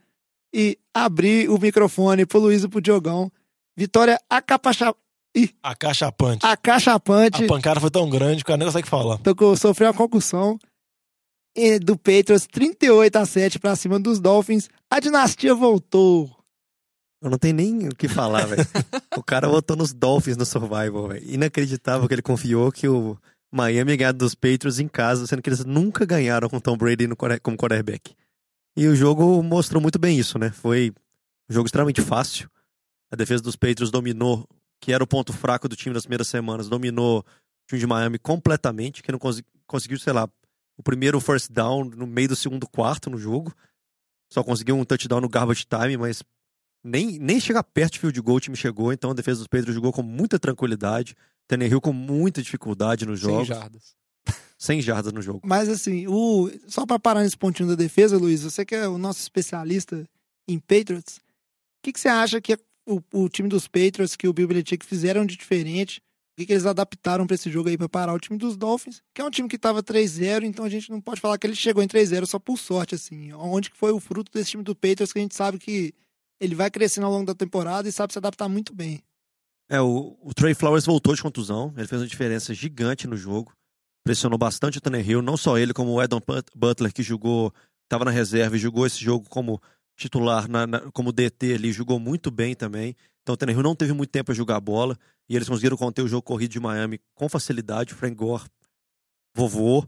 e 0.52 0.76
abrir 0.92 1.48
o 1.48 1.60
microfone 1.60 2.26
pro 2.26 2.40
Luiz 2.40 2.64
e 2.64 2.68
pro 2.68 2.82
Diogão. 2.82 3.32
Vitória 3.76 4.20
acapacha... 4.28 4.96
A 5.62 5.76
cachapante. 5.76 6.44
acachapante. 6.44 7.44
A 7.44 7.48
pancada 7.48 7.80
foi 7.80 7.92
tão 7.92 8.10
grande 8.10 8.38
que 8.38 8.42
o 8.44 8.46
cara 8.48 8.58
nem 8.58 8.68
consegue 8.68 8.88
falar. 8.88 9.20
Tô 9.20 9.36
com- 9.36 9.56
sofreu 9.56 9.90
uma 9.90 9.94
concussão. 9.94 10.58
E 11.58 11.80
do 11.80 11.98
Patriots 11.98 12.46
38 12.46 13.16
a 13.16 13.26
7 13.26 13.58
pra 13.58 13.76
cima 13.76 14.00
dos 14.00 14.20
Dolphins. 14.20 14.70
A 14.92 15.00
dinastia 15.00 15.56
voltou. 15.56 16.30
Eu 17.20 17.32
não 17.32 17.38
tenho 17.40 17.56
nem 17.56 17.88
o 17.88 17.96
que 17.96 18.08
falar, 18.08 18.46
velho. 18.46 18.62
o 19.18 19.24
cara 19.24 19.48
votou 19.48 19.76
nos 19.76 19.92
Dolphins 19.92 20.38
no 20.38 20.46
Survival, 20.46 21.08
velho. 21.08 21.26
Inacreditável 21.34 22.08
que 22.08 22.14
ele 22.14 22.22
confiou 22.22 22.72
que 22.72 22.88
o 22.88 23.18
Miami 23.52 23.92
ia 23.92 23.98
ganhar 23.98 24.12
dos 24.12 24.36
Patriots 24.36 24.78
em 24.78 24.88
casa, 24.88 25.26
sendo 25.26 25.42
que 25.42 25.50
eles 25.50 25.66
nunca 25.66 26.06
ganharam 26.06 26.48
com 26.48 26.60
Tom 26.60 26.78
Brady 26.78 27.08
no 27.08 27.16
como 27.42 27.58
quarterback. 27.58 28.14
E 28.78 28.86
o 28.86 28.96
jogo 28.96 29.42
mostrou 29.42 29.82
muito 29.82 29.98
bem 29.98 30.20
isso, 30.20 30.38
né? 30.38 30.52
Foi 30.52 30.94
um 31.50 31.54
jogo 31.54 31.66
extremamente 31.66 32.02
fácil. 32.02 32.48
A 33.12 33.16
defesa 33.16 33.42
dos 33.42 33.56
Patriots 33.56 33.90
dominou, 33.90 34.48
que 34.80 34.94
era 34.94 35.04
o 35.04 35.08
ponto 35.08 35.34
fraco 35.34 35.68
do 35.68 35.76
time 35.76 35.96
nas 35.96 36.04
primeiras 36.04 36.28
semanas, 36.28 36.70
dominou 36.70 37.22
o 37.22 37.26
time 37.68 37.80
de 37.80 37.88
Miami 37.88 38.20
completamente, 38.20 39.02
que 39.02 39.12
não 39.12 39.18
consi- 39.18 39.44
conseguiu, 39.66 39.98
sei 39.98 40.14
lá, 40.14 40.30
o 40.78 40.84
primeiro 40.84 41.20
first 41.20 41.52
down 41.52 41.86
no 41.86 42.06
meio 42.06 42.30
do 42.30 42.36
segundo 42.36 42.68
quarto 42.68 43.10
no 43.10 43.18
jogo. 43.18 43.54
Só 44.32 44.44
conseguiu 44.44 44.76
um 44.76 44.86
touchdown 44.86 45.22
no 45.22 45.30
garbage 45.30 45.66
time, 45.66 45.98
mas 45.98 46.22
nem, 46.84 47.18
nem 47.18 47.40
chegar 47.40 47.64
perto 47.64 47.94
de 47.94 48.00
field 48.00 48.22
goal 48.22 48.38
o 48.38 48.40
time 48.40 48.56
chegou, 48.56 48.94
então 48.94 49.12
a 49.12 49.14
defesa 49.14 49.40
dos 49.40 49.48
Patriots 49.48 49.74
jogou 49.74 49.92
com 49.92 50.04
muita 50.04 50.38
tranquilidade. 50.38 51.16
Tannehill 51.48 51.82
com 51.82 51.94
muita 51.94 52.42
dificuldade 52.42 53.06
nos 53.06 53.22
Sem 53.22 53.30
jogos. 53.30 53.48
jardas. 53.48 53.96
100 54.60 54.82
jardas 54.82 55.14
no 55.14 55.22
jogo. 55.22 55.42
Mas 55.46 55.70
assim, 55.70 56.08
o... 56.08 56.52
só 56.68 56.86
pra 56.86 57.00
parar 57.00 57.24
nesse 57.24 57.38
pontinho 57.38 57.70
da 57.70 57.76
defesa, 57.76 58.18
Luiz, 58.18 58.44
você 58.44 58.66
que 58.66 58.76
é 58.76 58.88
o 58.88 58.98
nosso 58.98 59.22
especialista 59.22 60.08
em 60.48 60.60
Patriots, 60.60 61.18
o 61.18 61.22
que, 61.84 61.94
que 61.94 62.00
você 62.00 62.10
acha 62.10 62.42
que 62.42 62.58
o, 62.86 63.02
o 63.14 63.30
time 63.30 63.48
dos 63.48 63.68
Patriots, 63.68 64.16
que 64.16 64.28
o 64.28 64.34
Bill 64.34 64.48
Belichick 64.48 64.86
fizeram 64.86 65.26
de 65.26 65.38
diferente? 65.38 66.02
O 66.38 66.40
que, 66.40 66.46
que 66.46 66.54
eles 66.54 66.68
adaptaram 66.68 67.26
pra 67.26 67.34
esse 67.34 67.50
jogo 67.50 67.68
aí 67.68 67.76
pra 67.76 67.90
parar 67.90 68.14
o 68.14 68.20
time 68.20 68.38
dos 68.38 68.56
Dolphins? 68.56 69.02
Que 69.12 69.22
é 69.22 69.26
um 69.26 69.32
time 69.32 69.50
que 69.50 69.58
tava 69.58 69.82
3-0, 69.82 70.44
então 70.44 70.66
a 70.66 70.70
gente 70.70 70.92
não 70.92 71.02
pode 71.02 71.20
falar 71.20 71.36
que 71.40 71.48
ele 71.48 71.56
chegou 71.56 71.82
em 71.82 71.88
3-0 71.88 72.28
só 72.28 72.38
por 72.38 72.60
sorte, 72.60 72.94
assim. 72.94 73.34
Onde 73.34 73.72
que 73.72 73.76
foi 73.78 73.92
o 73.92 74.00
fruto 74.00 74.32
desse 74.32 74.52
time 74.52 74.62
do 74.64 74.76
Patriots 74.76 75.12
que 75.12 75.18
a 75.18 75.22
gente 75.24 75.34
sabe 75.36 75.58
que 75.58 75.96
ele 76.40 76.54
vai 76.54 76.70
crescendo 76.70 77.08
ao 77.08 77.12
longo 77.12 77.26
da 77.26 77.34
temporada 77.34 77.90
e 77.90 77.92
sabe 77.92 78.14
se 78.14 78.20
adaptar 78.20 78.48
muito 78.48 78.72
bem. 78.72 79.02
É, 79.68 79.82
o, 79.82 80.16
o 80.22 80.32
Trey 80.32 80.54
Flowers 80.54 80.86
voltou 80.86 81.16
de 81.16 81.24
contusão, 81.24 81.74
ele 81.76 81.88
fez 81.88 82.00
uma 82.00 82.08
diferença 82.08 82.54
gigante 82.54 83.08
no 83.08 83.18
jogo. 83.18 83.52
Pressionou 84.06 84.38
bastante 84.38 84.78
o 84.78 84.82
Tannehill, 84.82 85.24
não 85.24 85.36
só 85.38 85.58
ele, 85.58 85.74
como 85.74 85.92
o 85.94 86.02
Edon 86.04 86.22
But- 86.26 86.52
Butler, 86.56 86.94
que 86.94 87.02
jogou, 87.02 87.52
estava 87.86 88.06
na 88.06 88.12
reserva 88.12 88.56
e 88.56 88.60
jogou 88.60 88.86
esse 88.86 89.04
jogo 89.04 89.28
como 89.28 89.60
titular 89.98 90.48
na- 90.48 90.68
na- 90.68 90.92
como 90.92 91.12
DT 91.12 91.56
ali, 91.56 91.72
jogou 91.72 92.00
muito 92.00 92.30
bem 92.30 92.54
também. 92.54 92.96
Então 93.28 93.34
o 93.34 93.38
Tannehill 93.38 93.62
não 93.62 93.76
teve 93.76 93.92
muito 93.92 94.10
tempo 94.10 94.32
a 94.32 94.36
jogar 94.36 94.58
bola 94.62 94.98
e 95.28 95.36
eles 95.36 95.50
conseguiram 95.50 95.76
conter 95.76 96.02
o 96.02 96.08
jogo 96.08 96.22
corrido 96.22 96.52
de 96.52 96.62
Miami 96.62 96.98
com 97.14 97.28
facilidade. 97.28 97.94
O 97.94 97.98
Frank 97.98 98.16
Gore, 98.16 98.46
vovô. 99.36 99.86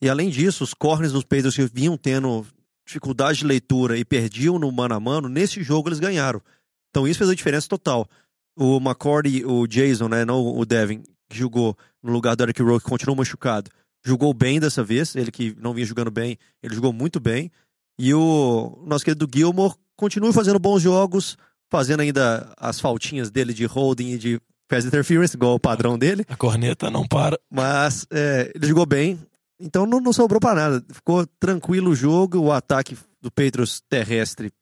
E 0.00 0.08
além 0.08 0.30
disso, 0.30 0.64
os 0.64 0.72
corners 0.72 1.12
dos 1.12 1.22
Patriots 1.22 1.54
que 1.54 1.66
vinham 1.66 1.98
tendo 1.98 2.46
dificuldade 2.86 3.40
de 3.40 3.44
leitura 3.44 3.98
e 3.98 4.06
perdiam 4.06 4.58
no 4.58 4.72
mano 4.72 4.94
a 4.94 5.00
mano, 5.00 5.28
nesse 5.28 5.62
jogo 5.62 5.90
eles 5.90 6.00
ganharam. 6.00 6.40
Então 6.88 7.06
isso 7.06 7.18
fez 7.18 7.28
a 7.28 7.34
diferença 7.34 7.68
total. 7.68 8.08
O 8.56 8.78
McCordy, 8.78 9.44
o 9.44 9.66
Jason, 9.66 10.08
né, 10.08 10.24
não 10.24 10.42
o 10.42 10.64
Devin, 10.64 11.02
que 11.28 11.36
jogou 11.36 11.76
no 12.02 12.10
lugar 12.10 12.36
do 12.36 12.42
Eric 12.42 12.62
Rowe, 12.62 12.80
que 12.80 12.88
continuou 12.88 13.18
machucado, 13.18 13.70
jogou 14.02 14.32
bem 14.32 14.58
dessa 14.58 14.82
vez. 14.82 15.14
Ele 15.14 15.30
que 15.30 15.54
não 15.60 15.74
vinha 15.74 15.84
jogando 15.84 16.10
bem, 16.10 16.38
ele 16.62 16.74
jogou 16.74 16.94
muito 16.94 17.20
bem. 17.20 17.52
E 17.98 18.14
o 18.14 18.82
nosso 18.86 19.04
querido 19.04 19.28
Gilmore 19.30 19.74
continua 19.94 20.32
fazendo 20.32 20.58
bons 20.58 20.80
jogos, 20.80 21.36
fazendo 21.70 22.00
ainda 22.00 22.52
as 22.56 22.80
faltinhas 22.80 23.30
dele 23.30 23.52
de 23.52 23.64
holding 23.64 24.10
e 24.12 24.18
de 24.18 24.40
pass 24.68 24.84
interference, 24.84 25.36
igual 25.36 25.54
o 25.54 25.60
padrão 25.60 25.98
dele. 25.98 26.24
A 26.28 26.36
corneta 26.36 26.90
não 26.90 27.06
para. 27.06 27.38
Mas 27.50 28.06
é, 28.10 28.52
ele 28.54 28.66
jogou 28.66 28.86
bem, 28.86 29.18
então 29.58 29.86
não, 29.86 30.00
não 30.00 30.12
sobrou 30.12 30.40
pra 30.40 30.54
nada. 30.54 30.84
Ficou 30.92 31.26
tranquilo 31.40 31.90
o 31.90 31.96
jogo, 31.96 32.38
o 32.38 32.52
ataque 32.52 32.96
do 33.20 33.30
Patriots 33.30 33.82
terrestre 33.88 34.52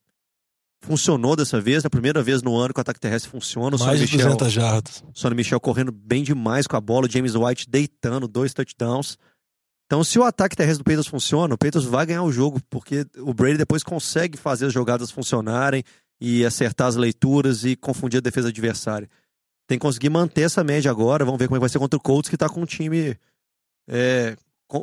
funcionou 0.80 1.34
dessa 1.34 1.60
vez, 1.60 1.84
é 1.84 1.88
a 1.88 1.90
primeira 1.90 2.22
vez 2.22 2.42
no 2.42 2.56
ano 2.56 2.72
que 2.72 2.78
o 2.78 2.82
ataque 2.82 3.00
terrestre 3.00 3.30
funciona. 3.30 3.76
O 3.76 3.78
Mais 3.78 3.98
Sonny 3.98 4.06
de 4.06 4.16
Michel, 4.16 4.36
200 4.36 4.52
jardas. 4.52 5.04
Sonny 5.12 5.34
Michel 5.34 5.60
correndo 5.60 5.90
bem 5.90 6.22
demais 6.22 6.66
com 6.66 6.76
a 6.76 6.80
bola, 6.80 7.06
o 7.06 7.10
James 7.10 7.34
White 7.34 7.68
deitando 7.68 8.28
dois 8.28 8.54
touchdowns. 8.54 9.18
Então, 9.86 10.02
se 10.02 10.18
o 10.18 10.24
ataque 10.24 10.56
terrestre 10.56 10.82
do 10.82 10.84
Patriots 10.84 11.08
funciona, 11.08 11.54
o 11.54 11.58
Patriots 11.58 11.88
vai 11.88 12.06
ganhar 12.06 12.22
o 12.22 12.32
jogo, 12.32 12.60
porque 12.68 13.06
o 13.18 13.32
Brady 13.32 13.58
depois 13.58 13.82
consegue 13.82 14.36
fazer 14.36 14.66
as 14.66 14.72
jogadas 14.72 15.10
funcionarem 15.10 15.84
e 16.20 16.44
acertar 16.44 16.86
as 16.86 16.96
leituras 16.96 17.64
e 17.64 17.76
confundir 17.76 18.18
a 18.18 18.22
defesa 18.22 18.48
adversária. 18.48 19.08
Tem 19.66 19.78
que 19.78 19.82
conseguir 19.82 20.10
manter 20.10 20.42
essa 20.42 20.62
média 20.62 20.90
agora. 20.90 21.24
Vamos 21.24 21.38
ver 21.38 21.48
como 21.48 21.56
é 21.56 21.58
que 21.58 21.62
vai 21.62 21.68
ser 21.68 21.78
contra 21.78 21.96
o 21.96 22.00
Colts, 22.00 22.30
que 22.30 22.36
tá 22.36 22.48
com 22.48 22.60
um 22.60 22.66
time 22.66 23.16
é, 23.88 24.36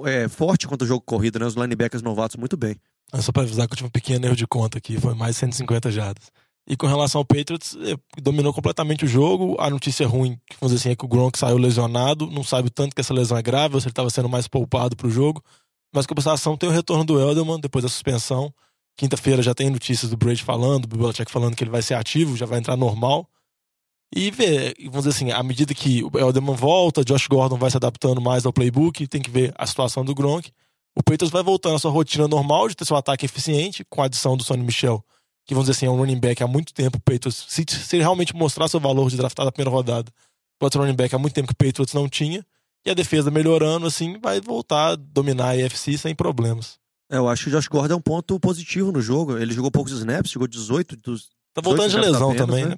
é, 0.05 0.27
forte 0.27 0.67
contra 0.67 0.85
o 0.85 0.87
jogo 0.87 1.01
corrido, 1.01 1.39
né? 1.39 1.45
Os 1.45 1.55
linebackers 1.55 2.03
novatos 2.03 2.37
muito 2.37 2.57
bem. 2.57 2.75
É 3.11 3.21
Só 3.21 3.31
pra 3.31 3.43
avisar 3.43 3.67
que 3.67 3.73
eu 3.73 3.77
tive 3.77 3.87
um 3.87 3.91
pequeno 3.91 4.25
erro 4.25 4.35
de 4.35 4.47
conta 4.47 4.77
aqui, 4.77 4.99
foi 4.99 5.13
mais 5.13 5.35
de 5.35 5.39
150 5.39 5.91
jardas. 5.91 6.31
E 6.67 6.77
com 6.77 6.87
relação 6.87 7.19
ao 7.19 7.25
Patriots, 7.25 7.75
eh, 7.81 7.97
dominou 8.21 8.53
completamente 8.53 9.03
o 9.03 9.07
jogo. 9.07 9.57
A 9.59 9.69
notícia 9.69 10.07
ruim, 10.07 10.39
vamos 10.61 10.73
dizer 10.73 10.75
assim, 10.77 10.89
é 10.91 10.95
que 10.95 11.03
o 11.03 11.07
Gronk 11.09 11.37
saiu 11.37 11.57
lesionado. 11.57 12.25
Não 12.27 12.43
sabe 12.43 12.69
o 12.69 12.71
tanto 12.71 12.95
que 12.95 13.01
essa 13.01 13.13
lesão 13.13 13.37
é 13.37 13.41
grave, 13.41 13.75
ou 13.75 13.81
se 13.81 13.87
ele 13.87 13.91
estava 13.91 14.09
sendo 14.09 14.29
mais 14.29 14.47
poupado 14.47 14.95
pro 14.95 15.09
jogo. 15.09 15.43
Mas 15.93 16.05
compensação 16.05 16.55
tem 16.55 16.69
o 16.69 16.71
retorno 16.71 17.03
do 17.03 17.19
Elderman 17.19 17.59
depois 17.59 17.83
da 17.83 17.89
suspensão. 17.89 18.53
Quinta-feira 18.95 19.41
já 19.41 19.55
tem 19.55 19.69
notícias 19.69 20.11
do 20.11 20.17
Brady 20.17 20.43
falando, 20.43 20.87
do 20.87 20.97
Belichick 20.97 21.31
falando 21.31 21.55
que 21.55 21.63
ele 21.63 21.71
vai 21.71 21.81
ser 21.81 21.95
ativo, 21.95 22.37
já 22.37 22.45
vai 22.45 22.59
entrar 22.59 22.77
normal. 22.77 23.27
E 24.15 24.29
ver, 24.29 24.75
vamos 24.79 25.05
dizer 25.05 25.09
assim, 25.09 25.31
à 25.31 25.41
medida 25.41 25.73
que 25.73 26.03
o 26.03 26.11
Elderman 26.19 26.55
volta, 26.55 27.03
Josh 27.03 27.27
Gordon 27.27 27.57
vai 27.57 27.71
se 27.71 27.77
adaptando 27.77 28.21
mais 28.21 28.45
ao 28.45 28.53
playbook, 28.53 29.07
tem 29.07 29.21
que 29.21 29.31
ver 29.31 29.51
a 29.57 29.65
situação 29.65 30.05
do 30.05 30.13
Gronk. 30.13 30.51
O 30.95 31.01
Patriots 31.01 31.31
vai 31.31 31.41
voltando 31.41 31.75
à 31.75 31.79
sua 31.79 31.89
rotina 31.89 32.27
normal 32.27 32.67
de 32.69 32.75
ter 32.75 32.85
seu 32.85 32.95
ataque 32.95 33.25
eficiente, 33.25 33.83
com 33.89 34.03
a 34.03 34.05
adição 34.05 34.37
do 34.37 34.43
Sonny 34.43 34.63
Michel, 34.63 35.03
que 35.47 35.55
vamos 35.55 35.67
dizer 35.67 35.77
assim, 35.77 35.87
é 35.87 35.89
um 35.89 35.97
running 35.97 36.19
back 36.19 36.43
há 36.43 36.47
muito 36.47 36.71
tempo. 36.71 36.97
O 36.97 37.01
Patriots, 37.01 37.45
se, 37.49 37.65
se 37.67 37.95
ele 37.95 38.03
realmente 38.03 38.35
mostrar 38.35 38.67
seu 38.67 38.79
valor 38.79 39.09
de 39.09 39.17
draftar 39.17 39.45
na 39.45 39.51
primeira 39.51 39.71
rodada, 39.71 40.11
pode 40.59 40.73
ser 40.73 40.79
running 40.79 40.95
back 40.95 41.15
há 41.15 41.17
muito 41.17 41.33
tempo 41.33 41.47
que 41.47 41.53
o 41.53 41.65
Patriots 41.65 41.95
não 41.95 42.07
tinha. 42.07 42.45
E 42.85 42.91
a 42.91 42.93
defesa 42.93 43.31
melhorando, 43.31 43.87
assim, 43.87 44.19
vai 44.19 44.39
voltar 44.39 44.91
a 44.91 44.95
dominar 44.95 45.55
a 45.55 45.65
AFC 45.65 45.97
sem 45.97 46.13
problemas. 46.13 46.77
Eu 47.13 47.29
acho 47.29 47.43
que 47.43 47.49
o 47.49 47.51
Josh 47.51 47.67
Gordon 47.67 47.93
é 47.93 47.97
um 47.97 48.01
ponto 48.01 48.39
positivo 48.39 48.91
no 48.91 49.01
jogo. 49.01 49.37
Ele 49.37 49.53
jogou 49.53 49.69
poucos 49.69 49.93
snaps, 49.93 50.31
jogou 50.31 50.47
18 50.47 50.95
dos. 50.97 51.29
Tá 51.53 51.61
voltando 51.61 51.85
18 51.87 52.03
de 52.05 52.11
lesão 52.11 52.31
apenas, 52.31 52.47
também, 52.47 52.65
né? 52.65 52.75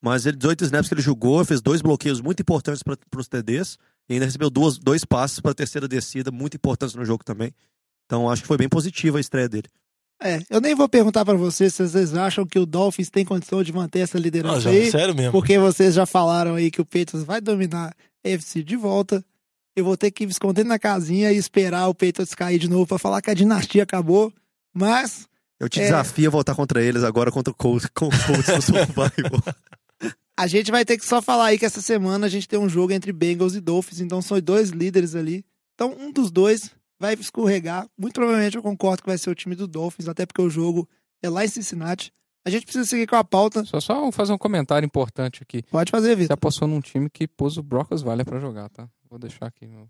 Mas 0.00 0.26
ele, 0.26 0.36
18 0.36 0.64
snaps 0.64 0.88
que 0.88 0.94
ele 0.94 1.00
jogou, 1.00 1.44
fez 1.44 1.60
dois 1.60 1.80
bloqueios 1.80 2.20
muito 2.20 2.40
importantes 2.40 2.82
para 2.82 3.20
os 3.20 3.28
TDs 3.28 3.78
e 4.08 4.14
ainda 4.14 4.26
recebeu 4.26 4.50
duas, 4.50 4.78
dois 4.78 5.04
passes 5.04 5.40
para 5.40 5.52
a 5.52 5.54
terceira 5.54 5.88
descida, 5.88 6.30
muito 6.30 6.56
importantes 6.56 6.94
no 6.94 7.04
jogo 7.04 7.24
também. 7.24 7.52
Então 8.04 8.30
acho 8.30 8.42
que 8.42 8.48
foi 8.48 8.56
bem 8.56 8.68
positiva 8.68 9.16
a 9.18 9.20
estreia 9.20 9.48
dele. 9.48 9.68
É, 10.22 10.40
eu 10.50 10.60
nem 10.60 10.74
vou 10.74 10.88
perguntar 10.88 11.24
pra 11.24 11.34
vocês 11.34 11.74
se 11.74 11.88
vocês 11.88 12.14
acham 12.14 12.44
que 12.44 12.58
o 12.58 12.66
Dolphins 12.66 13.08
tem 13.08 13.24
condição 13.24 13.62
de 13.62 13.72
manter 13.72 14.00
essa 14.00 14.18
Não, 14.18 14.22
liderança 14.22 14.60
já, 14.62 14.70
aí. 14.70 14.90
sério 14.90 15.14
mesmo. 15.14 15.32
Porque 15.32 15.58
vocês 15.58 15.94
já 15.94 16.06
falaram 16.06 16.56
aí 16.56 16.70
que 16.70 16.80
o 16.80 16.84
Patriots 16.84 17.22
vai 17.22 17.40
dominar 17.40 17.94
a 18.24 18.28
AFC 18.28 18.62
de 18.62 18.76
volta. 18.76 19.24
Eu 19.76 19.84
vou 19.84 19.96
ter 19.96 20.10
que 20.10 20.26
me 20.26 20.32
esconder 20.32 20.64
na 20.64 20.78
casinha 20.78 21.32
e 21.32 21.36
esperar 21.36 21.86
o 21.88 21.94
Patriots 21.94 22.34
cair 22.34 22.58
de 22.58 22.68
novo 22.68 22.86
pra 22.86 22.98
falar 22.98 23.22
que 23.22 23.30
a 23.30 23.34
dinastia 23.34 23.82
acabou. 23.84 24.32
Mas 24.74 25.26
Eu 25.60 25.68
te 25.68 25.80
É. 25.80 25.84
desafio 25.84 26.28
a 26.28 26.30
voltar 26.30 26.54
contra 26.54 26.80
eles 26.82 27.02
agora 27.02 27.32
contra 27.32 27.50
o 27.50 27.54
Colts, 27.54 27.88
com 27.92 28.06
o 28.06 28.10
Colts 28.10 28.46
no 28.48 28.62
Survival. 28.62 29.42
a 30.38 30.46
gente 30.46 30.70
vai 30.70 30.84
ter 30.84 30.96
que 30.96 31.04
só 31.04 31.20
falar 31.20 31.46
aí 31.46 31.58
que 31.58 31.64
essa 31.66 31.80
semana 31.80 32.26
a 32.26 32.28
gente 32.28 32.46
tem 32.48 32.58
um 32.58 32.68
jogo 32.68 32.92
entre 32.92 33.12
Bengals 33.12 33.54
e 33.56 33.60
Dolphins. 33.60 34.00
Então 34.00 34.22
são 34.22 34.40
dois 34.40 34.70
líderes 34.70 35.14
ali. 35.16 35.44
Então 35.74 35.94
um 35.98 36.12
dos 36.12 36.30
dois 36.30 36.70
vai 37.00 37.14
escorregar. 37.14 37.88
Muito 37.98 38.14
provavelmente 38.14 38.56
eu 38.56 38.62
concordo 38.62 39.02
que 39.02 39.08
vai 39.08 39.18
ser 39.18 39.30
o 39.30 39.34
time 39.34 39.54
do 39.56 39.66
Dolphins, 39.66 40.08
até 40.08 40.24
porque 40.26 40.42
o 40.42 40.48
jogo 40.50 40.88
é 41.22 41.28
lá 41.28 41.44
em 41.44 41.48
Cincinnati. 41.48 42.12
A 42.46 42.50
gente 42.50 42.62
precisa 42.64 42.84
seguir 42.86 43.06
com 43.08 43.16
a 43.16 43.24
pauta. 43.24 43.64
Só, 43.64 43.80
só 43.80 44.12
fazer 44.12 44.32
um 44.32 44.38
comentário 44.38 44.86
importante 44.86 45.42
aqui. 45.42 45.62
Pode 45.70 45.90
fazer, 45.90 46.10
Você 46.10 46.16
Vitor. 46.22 46.34
apostou 46.34 46.66
num 46.68 46.80
time 46.80 47.10
que 47.10 47.26
pôs 47.26 47.56
o 47.58 47.62
Brock 47.62 47.92
Osweiler 47.92 48.24
pra 48.24 48.38
jogar, 48.40 48.68
tá? 48.70 48.88
Vou 49.08 49.18
deixar 49.18 49.46
aqui. 49.46 49.66
Meu, 49.66 49.88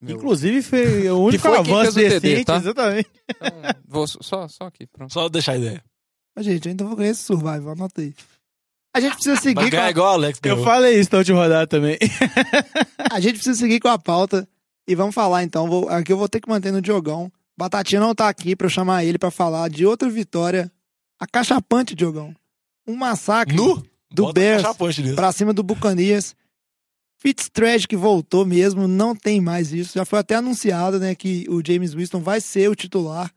meu- 0.00 0.16
Inclusive, 0.16 0.62
foi 0.62 1.08
o 1.10 1.18
único 1.18 1.42
foi 1.42 1.56
avanço 1.58 1.94
TD, 1.94 2.20
decente, 2.20 2.44
tá? 2.44 2.56
exatamente. 2.56 3.10
Então, 3.28 3.50
vou 3.86 4.06
só, 4.06 4.46
só 4.48 4.64
aqui, 4.66 4.86
pronto. 4.86 5.12
Só 5.12 5.28
deixar 5.28 5.52
a 5.52 5.56
ideia. 5.58 5.84
Mas, 6.36 6.44
gente, 6.46 6.66
eu 6.66 6.70
ainda 6.70 6.84
vou 6.84 6.96
ganhar 6.96 7.10
esse 7.10 7.22
survival, 7.22 7.70
anota 7.70 8.00
aí. 8.00 8.12
A 8.96 9.00
gente 9.00 9.14
precisa 9.14 9.34
Vai 9.34 9.42
seguir 9.42 9.64
com 9.64 9.70
ganhar 9.70 9.84
a... 9.86 9.90
igual 9.90 10.10
o 10.12 10.14
Alex 10.14 10.38
Eu 10.42 10.54
ganhou. 10.56 10.64
falei 10.64 11.00
isso 11.00 11.10
na 11.12 11.18
última 11.18 11.38
rodada 11.42 11.66
também. 11.66 11.98
A 13.10 13.18
gente 13.20 13.34
precisa 13.34 13.58
seguir 13.58 13.80
com 13.80 13.88
a 13.88 13.98
pauta 13.98 14.48
e 14.86 14.94
vamos 14.94 15.14
falar 15.14 15.42
então. 15.42 15.68
Vou- 15.68 15.88
aqui 15.88 16.12
eu 16.12 16.16
vou 16.16 16.28
ter 16.28 16.40
que 16.40 16.48
manter 16.48 16.70
no 16.72 16.80
Diogão. 16.80 17.30
Batatinha 17.56 18.00
não 18.00 18.14
tá 18.14 18.28
aqui 18.28 18.54
pra 18.56 18.66
eu 18.66 18.70
chamar 18.70 19.04
ele 19.04 19.18
pra 19.18 19.30
falar 19.30 19.68
de 19.68 19.84
outra 19.86 20.08
vitória 20.08 20.70
acachapante, 21.18 21.94
Diogão. 21.94 22.34
Um 22.86 22.94
massacre 22.96 23.56
Nu? 23.56 23.82
do 24.10 24.24
Bota 24.24 24.40
Bears 24.40 24.62
cachapante 24.62 25.12
pra 25.14 25.32
cima 25.32 25.52
do 25.52 25.62
Bucanias. 25.62 26.36
Fitztragic 27.24 27.96
voltou 27.96 28.44
mesmo, 28.44 28.86
não 28.86 29.16
tem 29.16 29.40
mais 29.40 29.72
isso. 29.72 29.94
Já 29.94 30.04
foi 30.04 30.18
até 30.18 30.34
anunciado, 30.34 30.98
né, 30.98 31.14
que 31.14 31.46
o 31.48 31.62
James 31.66 31.94
Winston 31.94 32.20
vai 32.20 32.38
ser 32.40 32.68
o 32.68 32.74
titular, 32.74 33.32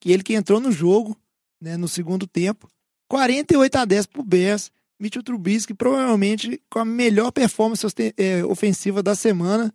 que 0.00 0.12
ele 0.12 0.22
que 0.22 0.34
entrou 0.34 0.60
no 0.60 0.70
jogo, 0.70 1.16
né, 1.60 1.76
no 1.76 1.88
segundo 1.88 2.26
tempo. 2.28 2.68
48 3.08 3.74
a 3.76 3.84
10 3.84 4.06
pro 4.06 4.22
Bears. 4.22 4.70
Mitchell 5.00 5.22
Trubisky 5.24 5.74
provavelmente 5.74 6.62
com 6.70 6.78
a 6.78 6.84
melhor 6.84 7.32
performance 7.32 7.84
eh, 8.16 8.44
ofensiva 8.44 9.02
da 9.02 9.16
semana. 9.16 9.74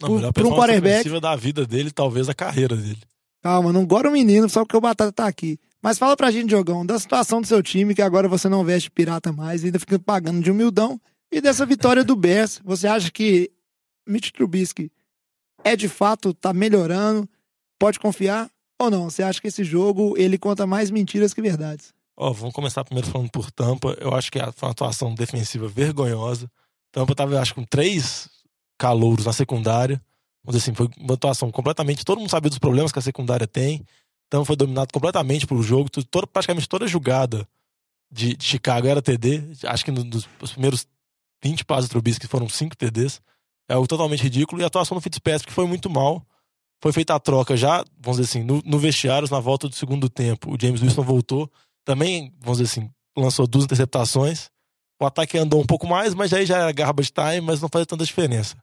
Não, 0.00 0.08
por- 0.08 0.14
a 0.14 0.16
melhor 0.16 0.32
por 0.32 0.46
um 0.46 0.50
quarterback. 0.56 0.94
ofensiva 1.00 1.20
da 1.20 1.36
vida 1.36 1.66
dele, 1.66 1.90
talvez 1.90 2.26
da 2.26 2.34
carreira 2.34 2.74
dele. 2.74 2.98
Calma, 3.42 3.70
não 3.72 3.84
gora 3.84 4.08
o 4.08 4.12
menino 4.12 4.48
só 4.48 4.64
porque 4.64 4.76
o 4.76 4.80
Batata 4.80 5.12
tá 5.12 5.26
aqui. 5.26 5.58
Mas 5.82 5.98
fala 5.98 6.16
pra 6.16 6.30
gente, 6.30 6.48
Diogão, 6.48 6.86
da 6.86 6.98
situação 6.98 7.42
do 7.42 7.46
seu 7.46 7.62
time, 7.62 7.94
que 7.94 8.00
agora 8.00 8.26
você 8.26 8.48
não 8.48 8.64
veste 8.64 8.90
pirata 8.90 9.30
mais, 9.32 9.62
ainda 9.64 9.78
fica 9.78 9.98
pagando 9.98 10.40
de 10.40 10.50
humildão. 10.50 10.98
E 11.32 11.40
dessa 11.40 11.64
vitória 11.64 12.04
do 12.04 12.14
Bears, 12.14 12.60
você 12.62 12.86
acha 12.86 13.10
que 13.10 13.50
Mitch 14.06 14.30
Trubisky 14.30 14.92
é 15.64 15.74
de 15.74 15.88
fato, 15.88 16.34
tá 16.34 16.52
melhorando? 16.52 17.26
Pode 17.78 17.98
confiar 17.98 18.50
ou 18.78 18.90
não? 18.90 19.08
Você 19.08 19.22
acha 19.22 19.40
que 19.40 19.48
esse 19.48 19.64
jogo 19.64 20.14
ele 20.18 20.36
conta 20.36 20.66
mais 20.66 20.90
mentiras 20.90 21.32
que 21.32 21.40
verdades? 21.40 21.94
Ó, 22.16 22.30
vamos 22.32 22.54
começar 22.54 22.84
primeiro 22.84 23.08
falando 23.10 23.30
por 23.30 23.50
Tampa. 23.50 23.96
Eu 23.98 24.14
acho 24.14 24.30
que 24.30 24.38
foi 24.38 24.66
uma 24.68 24.72
atuação 24.72 25.14
defensiva 25.14 25.66
vergonhosa. 25.66 26.50
Tampa 26.92 27.14
tava, 27.14 27.32
eu 27.32 27.38
acho, 27.38 27.54
com 27.54 27.64
três 27.64 28.28
calouros 28.78 29.24
na 29.24 29.32
secundária. 29.32 30.00
Vamos 30.44 30.58
dizer 30.60 30.70
assim, 30.70 30.76
foi 30.76 30.88
uma 30.98 31.14
atuação 31.14 31.50
completamente. 31.50 32.04
Todo 32.04 32.18
mundo 32.18 32.28
sabia 32.30 32.50
dos 32.50 32.58
problemas 32.58 32.92
que 32.92 32.98
a 32.98 33.02
secundária 33.02 33.46
tem. 33.46 33.82
Então 34.28 34.44
foi 34.44 34.56
dominado 34.56 34.92
completamente 34.92 35.46
pelo 35.46 35.62
jogo. 35.62 35.88
Toda, 35.88 36.26
praticamente 36.26 36.68
toda 36.68 36.86
jogada 36.86 37.48
de, 38.10 38.36
de 38.36 38.44
Chicago 38.44 38.86
era 38.86 39.00
TD. 39.00 39.42
Acho 39.64 39.84
que 39.84 39.90
no- 39.90 40.04
nos 40.04 40.28
os 40.40 40.52
primeiros 40.52 40.86
20 41.42 41.64
passes 41.64 41.88
do 41.88 41.92
Trubisky 41.92 42.26
foram 42.26 42.48
5 42.48 42.76
TDs. 42.76 43.20
É 43.68 43.74
algo 43.74 43.86
totalmente 43.86 44.22
ridículo. 44.22 44.60
E 44.60 44.64
a 44.64 44.66
atuação 44.66 44.96
do 44.96 45.00
Fitzpatrick 45.00 45.52
foi 45.52 45.66
muito 45.66 45.88
mal. 45.90 46.24
Foi 46.82 46.92
feita 46.92 47.14
a 47.14 47.20
troca 47.20 47.56
já, 47.56 47.84
vamos 48.00 48.18
dizer 48.18 48.30
assim, 48.30 48.44
no, 48.44 48.60
no 48.64 48.78
vestiário, 48.78 49.28
na 49.30 49.38
volta 49.38 49.68
do 49.68 49.74
segundo 49.74 50.08
tempo. 50.08 50.52
O 50.52 50.58
James 50.60 50.82
Wilson 50.82 51.02
voltou. 51.02 51.50
Também, 51.84 52.32
vamos 52.40 52.58
dizer 52.58 52.70
assim, 52.70 52.90
lançou 53.16 53.46
duas 53.46 53.64
interceptações. 53.64 54.50
O 55.00 55.06
ataque 55.06 55.38
andou 55.38 55.60
um 55.60 55.66
pouco 55.66 55.86
mais, 55.86 56.14
mas 56.14 56.32
aí 56.32 56.44
já 56.44 56.58
era 56.58 56.72
garbage 56.72 57.12
time, 57.12 57.40
mas 57.40 57.60
não 57.60 57.68
fazia 57.68 57.86
tanta 57.86 58.04
diferença. 58.04 58.56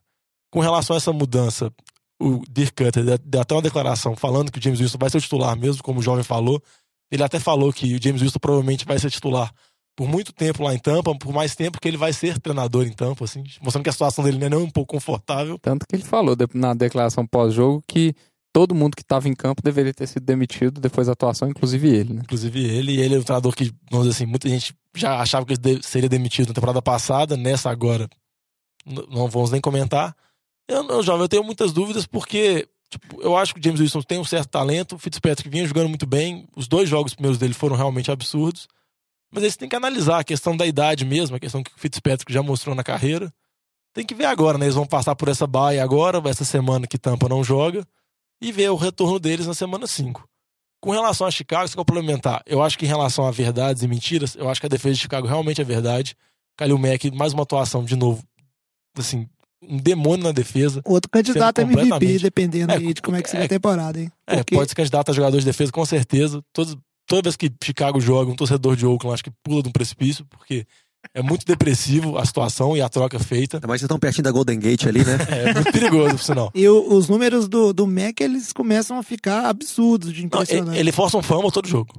Com 0.50 0.60
relação 0.60 0.94
a 0.94 0.98
essa 0.98 1.12
mudança, 1.12 1.72
o 2.20 2.42
Dirk 2.50 2.72
Cutter 2.72 3.18
deu 3.20 3.40
até 3.40 3.54
uma 3.54 3.62
declaração 3.62 4.14
falando 4.14 4.52
que 4.52 4.58
o 4.58 4.62
James 4.62 4.80
Wilson 4.80 4.98
vai 4.98 5.08
ser 5.08 5.18
o 5.18 5.20
titular 5.20 5.56
mesmo, 5.56 5.82
como 5.82 6.00
o 6.00 6.02
jovem 6.02 6.24
falou. 6.24 6.62
Ele 7.10 7.22
até 7.22 7.40
falou 7.40 7.72
que 7.72 7.94
o 7.94 8.02
James 8.02 8.20
Wilson 8.20 8.38
provavelmente 8.38 8.84
vai 8.84 8.98
ser 8.98 9.10
titular 9.10 9.52
por 10.00 10.08
muito 10.08 10.32
tempo 10.32 10.62
lá 10.62 10.72
em 10.72 10.78
Tampa, 10.78 11.14
por 11.14 11.30
mais 11.30 11.54
tempo 11.54 11.78
que 11.78 11.86
ele 11.86 11.98
vai 11.98 12.10
ser 12.10 12.38
treinador 12.38 12.86
em 12.86 12.92
Tampa, 12.92 13.26
assim, 13.26 13.44
mostrando 13.60 13.84
que 13.84 13.90
a 13.90 13.92
situação 13.92 14.24
dele 14.24 14.38
não 14.38 14.46
é 14.46 14.48
nem 14.48 14.58
um 14.58 14.70
pouco 14.70 14.94
confortável. 14.94 15.58
Tanto 15.58 15.86
que 15.86 15.94
ele 15.94 16.02
falou 16.02 16.34
na 16.54 16.72
declaração 16.72 17.26
pós-jogo 17.26 17.84
que 17.86 18.14
todo 18.50 18.74
mundo 18.74 18.96
que 18.96 19.02
estava 19.02 19.28
em 19.28 19.34
campo 19.34 19.60
deveria 19.62 19.92
ter 19.92 20.06
sido 20.06 20.24
demitido 20.24 20.80
depois 20.80 21.06
da 21.06 21.12
atuação, 21.12 21.50
inclusive 21.50 21.86
ele, 21.86 22.14
né? 22.14 22.22
Inclusive 22.24 22.64
ele, 22.64 22.92
e 22.92 22.98
ele 22.98 23.14
é 23.14 23.18
um 23.18 23.22
treinador 23.22 23.54
que, 23.54 23.70
vamos 23.90 24.06
dizer 24.06 24.16
assim, 24.16 24.24
muita 24.24 24.48
gente 24.48 24.74
já 24.96 25.20
achava 25.20 25.44
que 25.44 25.52
ele 25.52 25.82
seria 25.82 26.08
demitido 26.08 26.48
na 26.48 26.54
temporada 26.54 26.80
passada, 26.80 27.36
nessa 27.36 27.68
agora 27.68 28.08
não 28.86 29.28
vamos 29.28 29.50
nem 29.50 29.60
comentar. 29.60 30.16
Eu, 30.66 30.82
não, 30.82 31.02
jovem, 31.02 31.24
eu 31.24 31.28
tenho 31.28 31.44
muitas 31.44 31.74
dúvidas 31.74 32.06
porque 32.06 32.66
tipo, 32.88 33.20
eu 33.20 33.36
acho 33.36 33.52
que 33.52 33.60
o 33.60 33.62
James 33.62 33.82
Wilson 33.82 34.00
tem 34.00 34.18
um 34.18 34.24
certo 34.24 34.48
talento, 34.48 34.94
o 34.94 34.98
Fitzpatrick 34.98 35.50
vinha 35.50 35.66
jogando 35.66 35.90
muito 35.90 36.06
bem, 36.06 36.48
os 36.56 36.66
dois 36.66 36.88
jogos 36.88 37.12
primeiros 37.12 37.38
dele 37.38 37.52
foram 37.52 37.76
realmente 37.76 38.10
absurdos, 38.10 38.66
mas 39.32 39.44
aí 39.44 39.50
você 39.50 39.58
tem 39.58 39.68
que 39.68 39.76
analisar 39.76 40.18
a 40.20 40.24
questão 40.24 40.56
da 40.56 40.66
idade 40.66 41.04
mesmo, 41.04 41.36
a 41.36 41.40
questão 41.40 41.62
que 41.62 41.70
o 41.70 41.78
Fitzpatrick 41.78 42.32
já 42.32 42.42
mostrou 42.42 42.74
na 42.74 42.82
carreira. 42.84 43.32
Tem 43.92 44.04
que 44.06 44.14
ver 44.14 44.26
agora, 44.26 44.56
né? 44.56 44.66
Eles 44.66 44.74
vão 44.76 44.86
passar 44.86 45.16
por 45.16 45.28
essa 45.28 45.46
baia 45.46 45.82
agora, 45.82 46.20
essa 46.28 46.44
semana 46.44 46.86
que 46.86 46.96
Tampa 46.98 47.28
não 47.28 47.42
joga, 47.42 47.84
e 48.40 48.52
ver 48.52 48.70
o 48.70 48.76
retorno 48.76 49.18
deles 49.18 49.46
na 49.46 49.54
semana 49.54 49.86
5. 49.86 50.24
Com 50.82 50.92
relação 50.92 51.26
a 51.26 51.30
Chicago, 51.30 51.68
se 51.68 51.76
complementar, 51.76 52.42
eu 52.46 52.62
acho 52.62 52.78
que 52.78 52.84
em 52.86 52.88
relação 52.88 53.26
a 53.26 53.30
verdades 53.30 53.82
e 53.82 53.88
mentiras, 53.88 54.34
eu 54.36 54.48
acho 54.48 54.60
que 54.60 54.66
a 54.66 54.70
defesa 54.70 54.94
de 54.94 55.00
Chicago 55.00 55.26
realmente 55.26 55.60
é 55.60 55.64
verdade. 55.64 56.16
Kalil 56.56 56.78
Mack, 56.78 57.10
mais 57.10 57.32
uma 57.34 57.42
atuação 57.42 57.84
de 57.84 57.96
novo, 57.96 58.22
assim, 58.96 59.28
um 59.62 59.76
demônio 59.76 60.24
na 60.24 60.32
defesa. 60.32 60.80
Outro 60.86 61.10
candidato 61.10 61.58
a 61.58 61.66
Sendo 61.66 61.78
MVP, 61.80 62.18
dependendo 62.20 62.72
É, 62.72 62.76
aí 62.76 62.94
de 62.94 63.02
como 63.02 63.16
é 63.16 63.22
que 63.22 63.28
seria 63.28 63.44
é- 63.44 63.46
a 63.46 63.48
temporada, 63.48 64.00
hein? 64.00 64.10
É, 64.26 64.36
Porque- 64.36 64.54
pode 64.54 64.70
ser 64.70 64.74
candidato 64.76 65.10
a 65.10 65.14
jogador 65.14 65.38
de 65.38 65.44
defesa, 65.44 65.70
com 65.70 65.84
certeza. 65.84 66.42
Todos, 66.52 66.76
toda 67.10 67.22
vez 67.22 67.36
que 67.36 67.50
Chicago 67.62 68.00
joga, 68.00 68.30
um 68.30 68.36
torcedor 68.36 68.76
de 68.76 68.86
Oakland 68.86 69.14
acho 69.14 69.24
que 69.24 69.32
pula 69.42 69.62
de 69.62 69.68
um 69.68 69.72
precipício, 69.72 70.24
porque 70.26 70.64
é 71.12 71.20
muito 71.22 71.44
depressivo 71.44 72.16
a 72.16 72.24
situação 72.24 72.76
e 72.76 72.80
a 72.80 72.88
troca 72.88 73.18
feita. 73.18 73.56
Ainda 73.56 73.66
mais 73.66 73.78
que 73.78 73.80
vocês 73.80 73.86
estão 73.88 73.98
pertinho 73.98 74.22
da 74.22 74.30
Golden 74.30 74.58
Gate 74.60 74.86
ali, 74.86 75.04
né? 75.04 75.16
É 75.50 75.54
muito 75.54 75.72
perigoso, 75.72 76.16
por 76.16 76.22
sinal. 76.22 76.52
E 76.54 76.68
o- 76.68 76.94
os 76.94 77.08
números 77.08 77.48
do, 77.48 77.72
do 77.72 77.86
Mac, 77.86 78.20
eles 78.20 78.52
começam 78.52 78.98
a 78.98 79.02
ficar 79.02 79.46
absurdos 79.48 80.12
de 80.12 80.20
Não, 80.20 80.26
impressionante. 80.26 80.70
ele, 80.70 80.78
ele 80.80 80.92
força 80.92 81.16
um 81.18 81.22
fumble 81.22 81.50
todo 81.50 81.66
jogo. 81.66 81.92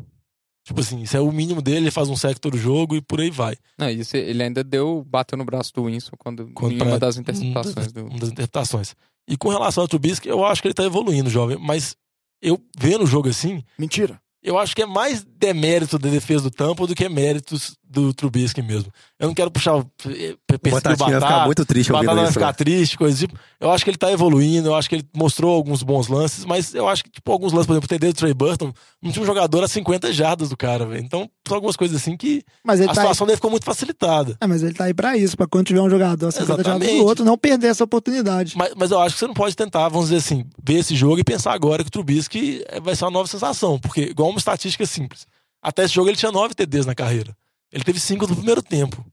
Tipo 0.63 0.79
assim, 0.79 1.01
isso 1.01 1.17
é 1.17 1.19
o 1.19 1.31
mínimo 1.31 1.59
dele, 1.61 1.77
ele 1.85 1.91
faz 1.91 2.07
um 2.07 2.15
sec 2.15 2.37
todo 2.37 2.55
jogo 2.55 2.95
e 2.95 3.01
por 3.01 3.19
aí 3.19 3.31
vai. 3.31 3.55
Não, 3.77 3.89
isso 3.89 4.15
ele 4.15 4.43
ainda 4.43 4.63
deu, 4.63 5.03
bateu 5.09 5.35
no 5.35 5.43
braço 5.43 5.73
do 5.73 5.85
Winston 5.85 6.15
quando, 6.19 6.51
Quando 6.53 6.73
em 6.73 6.81
uma 6.81 6.99
das 6.99 7.17
interceptações 7.17 7.73
das, 7.75 7.91
do. 7.91 8.01
uma 8.05 8.19
das 8.19 8.29
interpretações. 8.29 8.95
E 9.27 9.35
com 9.35 9.49
relação 9.49 9.81
ao 9.83 9.87
Trubisky, 9.87 10.29
eu 10.29 10.45
acho 10.45 10.61
que 10.61 10.67
ele 10.67 10.75
tá 10.75 10.83
evoluindo, 10.83 11.29
jovem. 11.31 11.57
Mas 11.59 11.95
eu 12.43 12.61
vendo 12.77 13.03
o 13.03 13.07
jogo 13.07 13.27
assim, 13.29 13.63
Mentira. 13.79 14.21
Eu 14.43 14.57
acho 14.57 14.75
que 14.75 14.81
é 14.81 14.85
mais 14.85 15.23
demérito 15.23 15.99
da 15.99 16.09
defesa 16.09 16.43
do 16.43 16.51
Tampa 16.51 16.87
do 16.87 16.95
que 16.95 17.07
méritos 17.07 17.77
do 17.91 18.13
Trubisky 18.13 18.61
mesmo. 18.61 18.91
Eu 19.19 19.27
não 19.27 19.33
quero 19.33 19.51
puxar 19.51 19.75
o 19.75 19.85
eh, 20.07 20.35
o 20.49 20.69
Batatinha 20.71 20.95
vai 20.95 20.95
ficar 20.95 21.19
Batata, 21.19 21.45
muito 21.45 21.65
triste 21.65 21.91
Batata 21.91 22.15
vai 22.15 22.23
isso. 22.23 22.33
ficar 22.33 22.47
né? 22.47 22.53
triste, 22.53 22.97
coisa 22.97 23.17
tipo. 23.17 23.37
Eu 23.59 23.69
acho 23.71 23.83
que 23.83 23.89
ele 23.89 23.97
tá 23.97 24.11
evoluindo, 24.11 24.69
eu 24.69 24.75
acho 24.75 24.89
que 24.89 24.95
ele 24.95 25.05
mostrou 25.15 25.53
alguns 25.53 25.83
bons 25.83 26.07
lances, 26.07 26.45
mas 26.45 26.73
eu 26.73 26.87
acho 26.87 27.03
que, 27.03 27.11
tipo, 27.11 27.31
alguns 27.31 27.51
lances, 27.53 27.67
por 27.67 27.73
exemplo, 27.73 27.85
o 27.85 27.89
TD 27.89 28.07
do 28.07 28.13
Trey 28.15 28.33
Burton, 28.33 28.73
não 29.01 29.11
tinha 29.11 29.21
um 29.21 29.25
jogador 29.25 29.63
a 29.63 29.67
50 29.67 30.11
jardas 30.13 30.49
do 30.49 30.57
cara, 30.57 30.85
velho. 30.85 31.03
Então, 31.03 31.29
são 31.47 31.55
algumas 31.55 31.75
coisas 31.75 31.97
assim 32.01 32.15
que 32.17 32.43
Mas 32.63 32.79
ele 32.79 32.89
a 32.89 32.93
tá 32.93 33.01
aí, 33.01 33.05
situação 33.05 33.27
dele 33.27 33.37
ficou 33.37 33.51
muito 33.51 33.65
facilitada. 33.65 34.37
é, 34.39 34.47
mas 34.47 34.63
ele 34.63 34.73
tá 34.73 34.85
aí 34.85 34.93
pra 34.93 35.17
isso, 35.17 35.35
pra 35.37 35.47
quando 35.47 35.67
tiver 35.67 35.81
um 35.81 35.89
jogador 35.89 36.27
a 36.27 36.31
50 36.31 36.47
jardas 36.47 36.65
do 36.65 36.71
Exatamente. 36.83 37.05
outro, 37.05 37.25
não 37.25 37.37
perder 37.37 37.67
essa 37.67 37.83
oportunidade. 37.83 38.55
Mas, 38.57 38.73
mas 38.75 38.91
eu 38.91 38.99
acho 38.99 39.15
que 39.15 39.19
você 39.19 39.27
não 39.27 39.33
pode 39.33 39.55
tentar, 39.55 39.89
vamos 39.89 40.07
dizer 40.09 40.17
assim, 40.17 40.45
ver 40.63 40.75
esse 40.79 40.95
jogo 40.95 41.19
e 41.19 41.23
pensar 41.23 41.53
agora 41.53 41.83
que 41.83 41.89
o 41.89 41.91
Trubisky 41.91 42.63
eh, 42.67 42.79
vai 42.79 42.95
ser 42.95 43.05
uma 43.05 43.11
nova 43.11 43.27
sensação. 43.27 43.77
Porque, 43.79 44.01
igual 44.01 44.29
uma 44.29 44.39
estatística 44.39 44.85
simples, 44.85 45.25
até 45.61 45.83
esse 45.83 45.93
jogo 45.93 46.09
ele 46.09 46.17
tinha 46.17 46.31
nove 46.31 46.53
TDs 46.55 46.85
na 46.85 46.95
carreira. 46.95 47.35
Ele 47.71 47.83
teve 47.83 47.99
cinco 47.99 48.27
no 48.27 48.35
primeiro 48.35 48.61
tempo. 48.61 49.05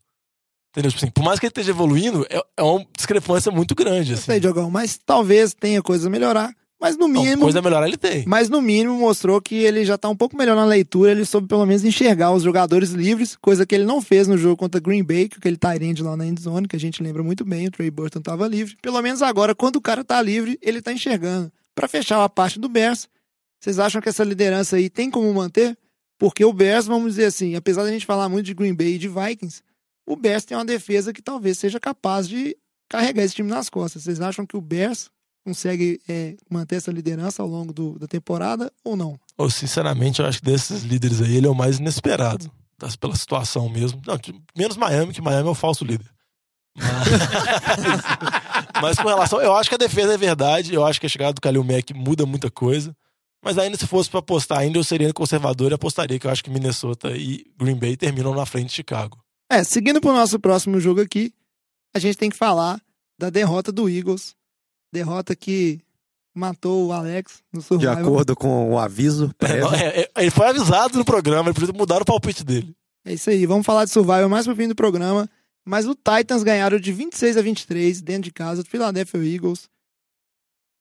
Entendeu? 0.71 0.91
Tipo 0.91 1.05
assim, 1.05 1.13
por 1.13 1.25
mais 1.25 1.39
que 1.41 1.47
ele 1.47 1.51
esteja 1.51 1.71
evoluindo, 1.71 2.27
é, 2.29 2.43
é 2.57 2.63
uma 2.63 2.85
discrepância 2.97 3.51
muito 3.51 3.75
grande. 3.75 4.13
Eu 4.13 4.15
Assim. 4.17 4.25
sei, 4.27 4.41
Diogão, 4.41 4.71
mas 4.71 4.99
talvez 5.05 5.55
tenha 5.55 5.83
coisa 5.83 6.09
a 6.09 6.11
melhorar. 6.11 6.55
Mas 6.81 6.97
no 6.97 7.09
Não, 7.09 7.21
mínimo, 7.23 7.43
coisa 7.43 7.59
a 7.59 7.63
melhorar 7.63 7.89
ele 7.89 7.97
tem. 7.97 8.23
mas 8.25 8.49
no 8.49 8.63
mínimo 8.63 8.97
mostrou 8.97 9.41
que 9.43 9.57
ele 9.57 9.85
já 9.85 9.99
tá 9.99 10.09
um 10.09 10.15
pouco 10.15 10.37
melhor 10.37 10.55
na 10.55 10.65
leitura, 10.65 11.11
ele 11.11 11.25
soube 11.25 11.49
pelo 11.49 11.67
menos 11.67 11.85
enxergar 11.85 12.31
os 12.31 12.45
jogadores 12.45 12.91
livres, 12.91 13.35
coisa 13.35 13.67
que 13.67 13.75
ele 13.75 13.85
não 13.85 14.01
fez 14.01 14.29
no 14.29 14.39
jogo 14.39 14.57
contra 14.57 14.81
Green 14.81 15.03
Bay, 15.03 15.29
que 15.29 15.49
ele 15.49 15.57
tá 15.57 15.75
indo 15.77 16.05
lá 16.05 16.17
na 16.17 16.25
endzone, 16.25 16.69
que 16.69 16.77
a 16.77 16.79
gente 16.79 17.03
lembra 17.03 17.21
muito 17.25 17.45
bem, 17.45 17.67
o 17.67 17.71
Trey 17.73 17.91
Burton 17.91 18.21
tava 18.21 18.47
livre. 18.47 18.77
Pelo 18.81 19.03
menos 19.03 19.23
agora, 19.23 19.57
quando 19.57 19.75
o 19.75 19.81
cara 19.81 20.05
tá 20.05 20.23
livre, 20.23 20.57
ele 20.63 20.81
tá 20.81 20.93
enxergando. 20.93 21.51
Pra 21.75 21.89
fechar 21.89 22.23
a 22.23 22.29
parte 22.29 22.61
do 22.61 22.69
Bears, 22.69 23.09
vocês 23.61 23.81
acham 23.81 24.01
que 24.01 24.09
essa 24.09 24.23
liderança 24.23 24.77
aí 24.77 24.89
tem 24.89 25.11
como 25.11 25.35
manter? 25.35 25.77
Porque 26.19 26.45
o 26.45 26.53
Bears, 26.53 26.87
vamos 26.87 27.13
dizer 27.15 27.27
assim, 27.27 27.55
apesar 27.55 27.85
da 27.85 27.91
gente 27.93 28.07
falar 28.07 28.29
muito 28.29 28.47
de 28.47 28.55
Green 28.55 28.75
Bay 28.75 28.95
e 28.95 28.99
de 28.99 29.09
Vikings, 29.09 29.63
o 30.07 30.17
Bears 30.17 30.45
tem 30.45 30.57
uma 30.57 30.65
defesa 30.65 31.13
que 31.13 31.23
talvez 31.23 31.59
seja 31.59 31.79
capaz 31.79 32.29
de 32.29 32.57
carregar 32.89 33.23
esse 33.23 33.35
time 33.35 33.49
nas 33.49 33.69
costas. 33.71 34.03
Vocês 34.03 34.21
acham 34.21 34.45
que 34.47 34.57
o 34.57 34.61
Bears 34.61 35.11
consegue 35.47 36.01
é, 36.09 36.35
manter 36.51 36.77
essa 36.77 36.91
liderança 36.91 37.43
ao 37.43 37.49
longo 37.49 37.73
do- 37.73 37.99
da 37.99 38.07
temporada 38.07 38.73
ou 38.85 38.97
não? 38.97 39.19
Ou, 39.37 39.49
sinceramente, 39.49 40.21
eu 40.21 40.27
acho 40.27 40.41
que 40.41 40.45
desses 40.47 40.83
líderes 40.83 41.23
aí, 41.23 41.37
ele 41.37 41.47
é 41.47 41.51
o 41.51 41.55
mais 41.55 41.79
inesperado. 41.79 42.51
das- 42.79 42.97
Pela 42.97 43.17
situação 43.17 43.69
mesmo. 43.69 44.01
Não, 44.07 44.19
menos 44.57 44.77
Miami, 44.77 45.13
que 45.13 45.23
Miami 45.23 45.49
é 45.49 45.51
o 45.51 45.55
falso 45.55 45.85
líder. 45.85 46.07
Mas, 46.77 46.79
mas 48.83 48.99
com 48.99 49.09
relação. 49.09 49.41
Eu 49.41 49.55
acho 49.55 49.69
que 49.69 49.75
a 49.75 49.79
defesa 49.79 50.15
é 50.15 50.17
verdade. 50.17 50.75
Eu 50.75 50.85
acho 50.85 51.01
que 51.01 51.07
a 51.07 51.09
chegada 51.09 51.33
do 51.33 51.41
Kalil 51.41 51.65
Mack 51.65 51.93
muda 51.95 52.27
muita 52.27 52.51
coisa. 52.51 52.95
Mas 53.43 53.57
ainda 53.57 53.77
se 53.77 53.87
fosse 53.87 54.11
pra 54.11 54.21
apostar, 54.21 54.59
ainda 54.59 54.79
eu 54.79 54.85
seria 54.85 55.13
conservador 55.13 55.71
e 55.71 55.75
apostaria 55.75 56.19
que 56.19 56.27
eu 56.27 56.31
acho 56.31 56.43
que 56.43 56.51
Minnesota 56.51 57.17
e 57.17 57.47
Green 57.57 57.77
Bay 57.77 57.97
terminam 57.97 58.35
na 58.35 58.45
frente 58.45 58.69
de 58.69 58.75
Chicago. 58.75 59.19
É, 59.51 59.63
seguindo 59.65 60.01
pro 60.01 60.13
nosso 60.13 60.39
próximo 60.39 60.81
jogo 60.81 61.01
aqui, 61.01 61.33
a 61.95 61.99
gente 61.99 62.19
tem 62.19 62.29
que 62.29 62.37
falar 62.37 62.81
da 63.19 63.31
derrota 63.31 63.73
do 63.73 63.89
Eagles. 63.89 64.35
Derrota 64.93 65.35
que 65.35 65.81
matou 66.35 66.87
o 66.87 66.93
Alex 66.93 67.43
no 67.53 67.61
De 67.61 67.67
Survival. 67.67 67.99
acordo 67.99 68.37
com 68.37 68.73
o 68.73 68.79
aviso 68.79 69.35
É, 69.41 70.01
é, 70.01 70.01
é, 70.03 70.23
ele 70.23 70.31
foi 70.31 70.47
avisado 70.47 70.99
no 70.99 71.05
programa, 71.05 71.49
ele 71.49 71.55
precisa 71.55 71.77
mudar 71.77 72.01
o 72.01 72.05
palpite 72.05 72.45
dele. 72.45 72.75
É 73.05 73.13
isso 73.13 73.31
aí, 73.31 73.47
vamos 73.47 73.67
falar 73.67 73.85
de 73.85 73.91
Survival 73.91 74.29
mais 74.29 74.47
pro 74.47 74.57
fim 74.57 74.69
do 74.69 74.75
programa. 74.75 75.29
Mas 75.65 75.87
o 75.87 75.95
Titans 75.95 76.43
ganharam 76.43 76.79
de 76.79 76.93
26 76.93 77.37
a 77.37 77.43
23 77.43 78.01
dentro 78.01 78.23
de 78.23 78.33
casa 78.33 78.63
do 78.63 78.69
Philadelphia 78.69 79.23
Eagles. 79.23 79.69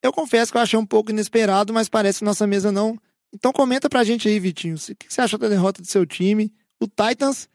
Eu 0.02 0.14
confesso 0.14 0.52
que 0.52 0.58
eu 0.58 0.62
achei 0.62 0.78
um 0.78 0.86
pouco 0.86 1.12
inesperado, 1.12 1.74
mas 1.74 1.90
parece 1.90 2.20
que 2.20 2.26
nossa 2.26 2.46
mesa 2.46 2.72
não. 2.72 2.98
Então 3.34 3.52
comenta 3.52 3.90
pra 3.90 4.04
gente 4.04 4.28
aí, 4.28 4.40
Vitinho. 4.40 4.76
O 4.76 4.96
que 4.96 5.14
você 5.14 5.22
achou 5.22 5.40
da 5.40 5.50
derrota 5.50 5.82
do 5.82 5.88
seu 5.88 6.06
time? 6.06 6.54
O 6.80 6.88
Titans 6.88 7.50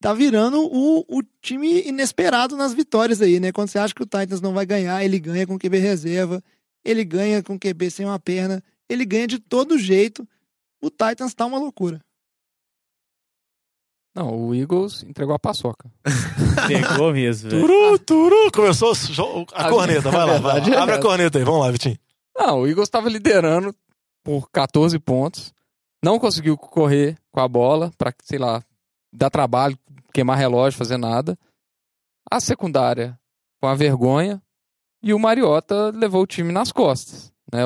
tá 0.00 0.12
virando 0.12 0.60
o, 0.60 1.04
o 1.08 1.22
time 1.40 1.82
inesperado 1.86 2.56
nas 2.56 2.74
vitórias 2.74 3.22
aí, 3.22 3.38
né? 3.38 3.52
Quando 3.52 3.68
você 3.68 3.78
acha 3.78 3.94
que 3.94 4.02
o 4.02 4.06
Titans 4.06 4.40
não 4.40 4.52
vai 4.52 4.66
ganhar, 4.66 5.04
ele 5.04 5.18
ganha 5.18 5.46
com 5.46 5.58
QB 5.58 5.78
reserva, 5.78 6.42
ele 6.84 7.04
ganha 7.04 7.42
com 7.42 7.58
QB 7.58 7.90
sem 7.90 8.04
uma 8.04 8.18
perna, 8.18 8.62
ele 8.88 9.04
ganha 9.04 9.26
de 9.26 9.38
todo 9.38 9.78
jeito. 9.78 10.26
O 10.80 10.90
Titans 10.90 11.34
tá 11.34 11.46
uma 11.46 11.58
loucura. 11.58 12.00
Não, 14.14 14.48
o 14.48 14.54
Eagles 14.54 15.02
entregou 15.04 15.34
a 15.34 15.38
paçoca. 15.38 15.90
Pegou 16.68 17.12
mesmo, 17.12 17.50
velho. 17.50 17.62
Turu, 17.66 17.98
turu, 17.98 18.52
começou 18.52 18.92
a 19.54 19.64
A 19.64 19.70
corneta, 19.70 20.10
vai 20.10 20.26
lá, 20.26 20.38
vai 20.38 20.52
verdade 20.54 20.70
lá. 20.70 20.76
é 20.76 20.80
Abre 20.80 20.94
a 20.96 21.00
corneta 21.00 21.38
aí, 21.38 21.44
vamos 21.44 21.60
lá, 21.60 21.70
Vitinho. 21.70 21.98
Não, 22.36 22.60
o 22.60 22.66
Eagles 22.66 22.88
estava 22.88 23.08
liderando 23.08 23.74
por 24.22 24.50
14 24.50 24.98
pontos. 24.98 25.52
Não 26.04 26.18
conseguiu 26.18 26.58
correr 26.58 27.16
com 27.30 27.40
a 27.40 27.48
bola 27.48 27.90
para, 27.96 28.12
sei 28.22 28.38
lá, 28.38 28.62
dar 29.12 29.30
trabalho, 29.30 29.78
queimar 30.12 30.36
relógio, 30.36 30.78
fazer 30.78 30.96
nada. 30.98 31.38
A 32.30 32.40
secundária 32.40 33.18
com 33.60 33.68
a 33.68 33.74
vergonha. 33.74 34.42
E 35.02 35.12
o 35.14 35.18
Mariota 35.18 35.90
levou 35.90 36.22
o 36.22 36.26
time 36.26 36.52
nas 36.52 36.70
costas. 36.70 37.32
Né? 37.52 37.62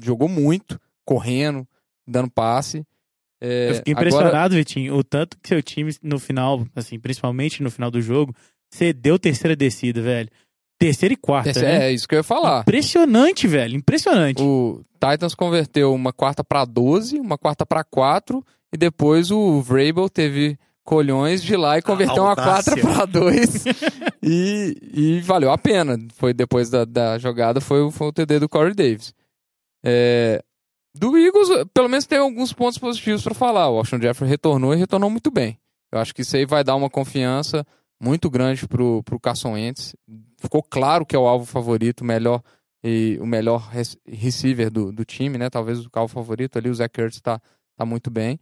Jogou 0.00 0.28
muito, 0.28 0.80
correndo, 1.04 1.66
dando 2.06 2.30
passe. 2.30 2.86
É, 3.40 3.70
Eu 3.70 3.74
fiquei 3.76 3.92
agora- 3.94 4.08
impressionado, 4.08 4.54
Vitinho, 4.54 4.94
o 4.96 5.02
tanto 5.04 5.36
que 5.42 5.48
seu 5.48 5.62
time 5.62 5.94
no 6.02 6.18
final, 6.18 6.66
assim, 6.76 6.98
principalmente 6.98 7.62
no 7.62 7.70
final 7.70 7.90
do 7.90 8.00
jogo, 8.02 8.34
cedeu 8.72 9.18
terceira 9.18 9.56
descida, 9.56 10.00
velho. 10.02 10.28
Terceira 10.78 11.12
e 11.12 11.16
quarta, 11.16 11.50
é, 11.58 11.62
né? 11.62 11.88
é 11.88 11.92
isso 11.92 12.08
que 12.08 12.14
eu 12.14 12.18
ia 12.20 12.22
falar. 12.22 12.60
Impressionante, 12.62 13.46
velho. 13.46 13.76
Impressionante. 13.76 14.42
O 14.42 14.82
Titans 14.94 15.34
converteu 15.34 15.92
uma 15.94 16.12
quarta 16.12 16.42
para 16.42 16.64
12, 16.64 17.18
uma 17.18 17.36
quarta 17.36 17.66
para 17.66 17.84
4 17.84 18.42
e 18.72 18.76
depois 18.78 19.30
o 19.30 19.60
Vrabel 19.60 20.08
teve 20.08 20.58
colhões 20.84 21.42
de 21.42 21.54
lá 21.56 21.76
e 21.78 21.82
converteu 21.82 22.22
uma 22.24 22.34
quarta 22.34 22.74
para 22.76 23.04
2 23.04 23.64
e, 24.22 24.74
e 24.94 25.20
valeu 25.20 25.50
a 25.52 25.58
pena. 25.58 25.98
Foi 26.14 26.32
depois 26.32 26.70
da, 26.70 26.84
da 26.86 27.18
jogada 27.18 27.60
foi, 27.60 27.82
o- 27.82 27.90
foi 27.90 28.08
o 28.08 28.12
TD 28.12 28.38
do 28.38 28.48
Corey 28.48 28.74
Davis. 28.74 29.12
É, 29.84 30.42
do 30.94 31.16
Eagles, 31.16 31.48
pelo 31.72 31.88
menos 31.88 32.06
tem 32.06 32.18
alguns 32.18 32.52
pontos 32.52 32.78
positivos 32.78 33.22
para 33.22 33.34
falar. 33.34 33.68
O 33.68 33.74
Washington 33.76 34.02
Jeffrey 34.02 34.28
retornou 34.28 34.74
e 34.74 34.76
retornou 34.76 35.08
muito 35.10 35.30
bem. 35.30 35.58
Eu 35.92 35.98
acho 35.98 36.14
que 36.14 36.22
isso 36.22 36.36
aí 36.36 36.44
vai 36.46 36.62
dar 36.64 36.76
uma 36.76 36.90
confiança 36.90 37.66
muito 38.00 38.30
grande 38.30 38.66
pro, 38.66 39.02
pro 39.02 39.20
Carson 39.20 39.52
Wentz. 39.52 39.94
Ficou 40.38 40.62
claro 40.62 41.04
que 41.04 41.14
é 41.14 41.18
o 41.18 41.26
alvo 41.26 41.44
favorito, 41.44 42.04
melhor 42.04 42.42
e 42.82 43.18
o 43.20 43.26
melhor 43.26 43.70
receiver 44.06 44.70
do, 44.70 44.90
do 44.90 45.04
time, 45.04 45.36
né? 45.36 45.50
Talvez 45.50 45.84
o 45.84 45.90
alvo 45.92 46.12
favorito 46.14 46.56
ali, 46.58 46.70
o 46.70 46.74
Zach 46.74 46.98
Ertz 46.98 47.20
tá, 47.20 47.40
tá 47.76 47.84
muito 47.84 48.10
bem. 48.10 48.38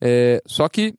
É, 0.00 0.40
só 0.46 0.68
que 0.68 0.94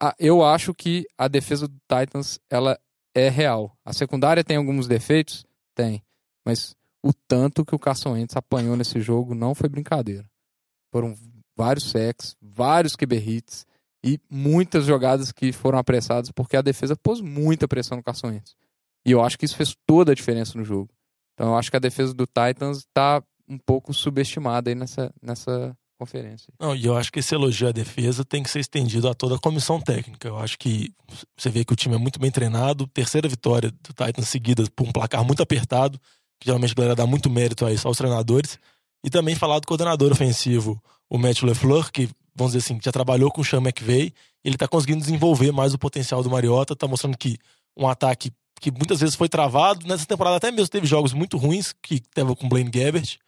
a- 0.00 0.14
eu 0.18 0.44
acho 0.44 0.74
que 0.74 1.06
a 1.16 1.26
defesa 1.28 1.66
do 1.66 1.76
Titans 1.88 2.38
ela 2.50 2.78
é 3.14 3.28
real. 3.28 3.76
A 3.84 3.92
secundária 3.92 4.44
tem 4.44 4.56
alguns 4.56 4.86
defeitos? 4.86 5.44
Tem. 5.74 6.02
Mas 6.44 6.74
o 7.04 7.12
tanto 7.28 7.66
que 7.66 7.74
o 7.74 7.78
Carson 7.78 8.12
Wentz 8.12 8.34
apanhou 8.34 8.76
nesse 8.76 8.98
jogo 8.98 9.34
não 9.34 9.54
foi 9.54 9.68
brincadeira. 9.68 10.24
Foram 10.90 11.14
vários 11.54 11.90
sacks, 11.90 12.34
vários 12.40 12.96
QB 12.96 13.16
hits 13.16 13.66
e 14.02 14.18
muitas 14.30 14.86
jogadas 14.86 15.30
que 15.30 15.52
foram 15.52 15.78
apressadas 15.78 16.30
porque 16.30 16.56
a 16.56 16.62
defesa 16.62 16.96
pôs 16.96 17.20
muita 17.20 17.68
pressão 17.68 17.98
no 17.98 18.02
Carson 18.02 18.28
Wentz. 18.28 18.56
E 19.04 19.10
eu 19.10 19.22
acho 19.22 19.38
que 19.38 19.44
isso 19.44 19.56
fez 19.56 19.76
toda 19.86 20.12
a 20.12 20.14
diferença 20.14 20.56
no 20.56 20.64
jogo. 20.64 20.90
Então 21.34 21.48
eu 21.48 21.56
acho 21.56 21.70
que 21.70 21.76
a 21.76 21.80
defesa 21.80 22.14
do 22.14 22.26
Titans 22.26 22.78
está 22.78 23.22
um 23.46 23.58
pouco 23.58 23.92
subestimada 23.92 24.70
aí 24.70 24.74
nessa, 24.74 25.12
nessa 25.20 25.76
conferência. 25.98 26.54
Não, 26.58 26.74
e 26.74 26.86
eu 26.86 26.96
acho 26.96 27.12
que 27.12 27.18
esse 27.18 27.34
elogio 27.34 27.68
à 27.68 27.72
defesa 27.72 28.24
tem 28.24 28.42
que 28.42 28.48
ser 28.48 28.60
estendido 28.60 29.08
a 29.10 29.14
toda 29.14 29.34
a 29.34 29.38
comissão 29.38 29.78
técnica. 29.78 30.26
Eu 30.26 30.38
acho 30.38 30.58
que 30.58 30.90
você 31.36 31.50
vê 31.50 31.66
que 31.66 31.72
o 31.74 31.76
time 31.76 31.96
é 31.96 31.98
muito 31.98 32.18
bem 32.18 32.30
treinado, 32.30 32.86
terceira 32.86 33.28
vitória 33.28 33.70
do 33.70 33.92
Titans 33.92 34.28
seguida 34.28 34.64
por 34.74 34.88
um 34.88 34.92
placar 34.92 35.22
muito 35.22 35.42
apertado, 35.42 36.00
que 36.38 36.46
geralmente 36.46 36.72
a 36.72 36.74
galera 36.74 36.94
dá 36.94 37.06
muito 37.06 37.30
mérito 37.30 37.64
a 37.64 37.72
isso 37.72 37.86
aos 37.86 37.96
treinadores. 37.96 38.58
E 39.04 39.10
também 39.10 39.34
falar 39.34 39.58
do 39.58 39.66
coordenador 39.66 40.12
ofensivo, 40.12 40.82
o 41.08 41.18
Matt 41.18 41.42
LeFleur, 41.42 41.92
que, 41.92 42.08
vamos 42.34 42.52
dizer 42.52 42.64
assim, 42.64 42.80
já 42.82 42.90
trabalhou 42.90 43.30
com 43.30 43.40
o 43.40 43.44
Sean 43.44 43.60
McVay, 43.60 44.12
ele 44.42 44.54
está 44.56 44.66
conseguindo 44.66 45.00
desenvolver 45.00 45.52
mais 45.52 45.74
o 45.74 45.78
potencial 45.78 46.22
do 46.22 46.30
Mariota, 46.30 46.72
está 46.72 46.86
mostrando 46.86 47.16
que 47.16 47.38
um 47.76 47.88
ataque 47.88 48.30
que 48.60 48.70
muitas 48.70 49.00
vezes 49.00 49.14
foi 49.14 49.28
travado, 49.28 49.86
nessa 49.86 50.06
temporada 50.06 50.36
até 50.36 50.50
mesmo 50.50 50.68
teve 50.68 50.86
jogos 50.86 51.12
muito 51.12 51.36
ruins, 51.36 51.74
que 51.82 52.00
teve 52.00 52.34
com 52.34 52.46
o 52.46 52.48
Blaine 52.48 52.70
Gabbert, 52.70 53.18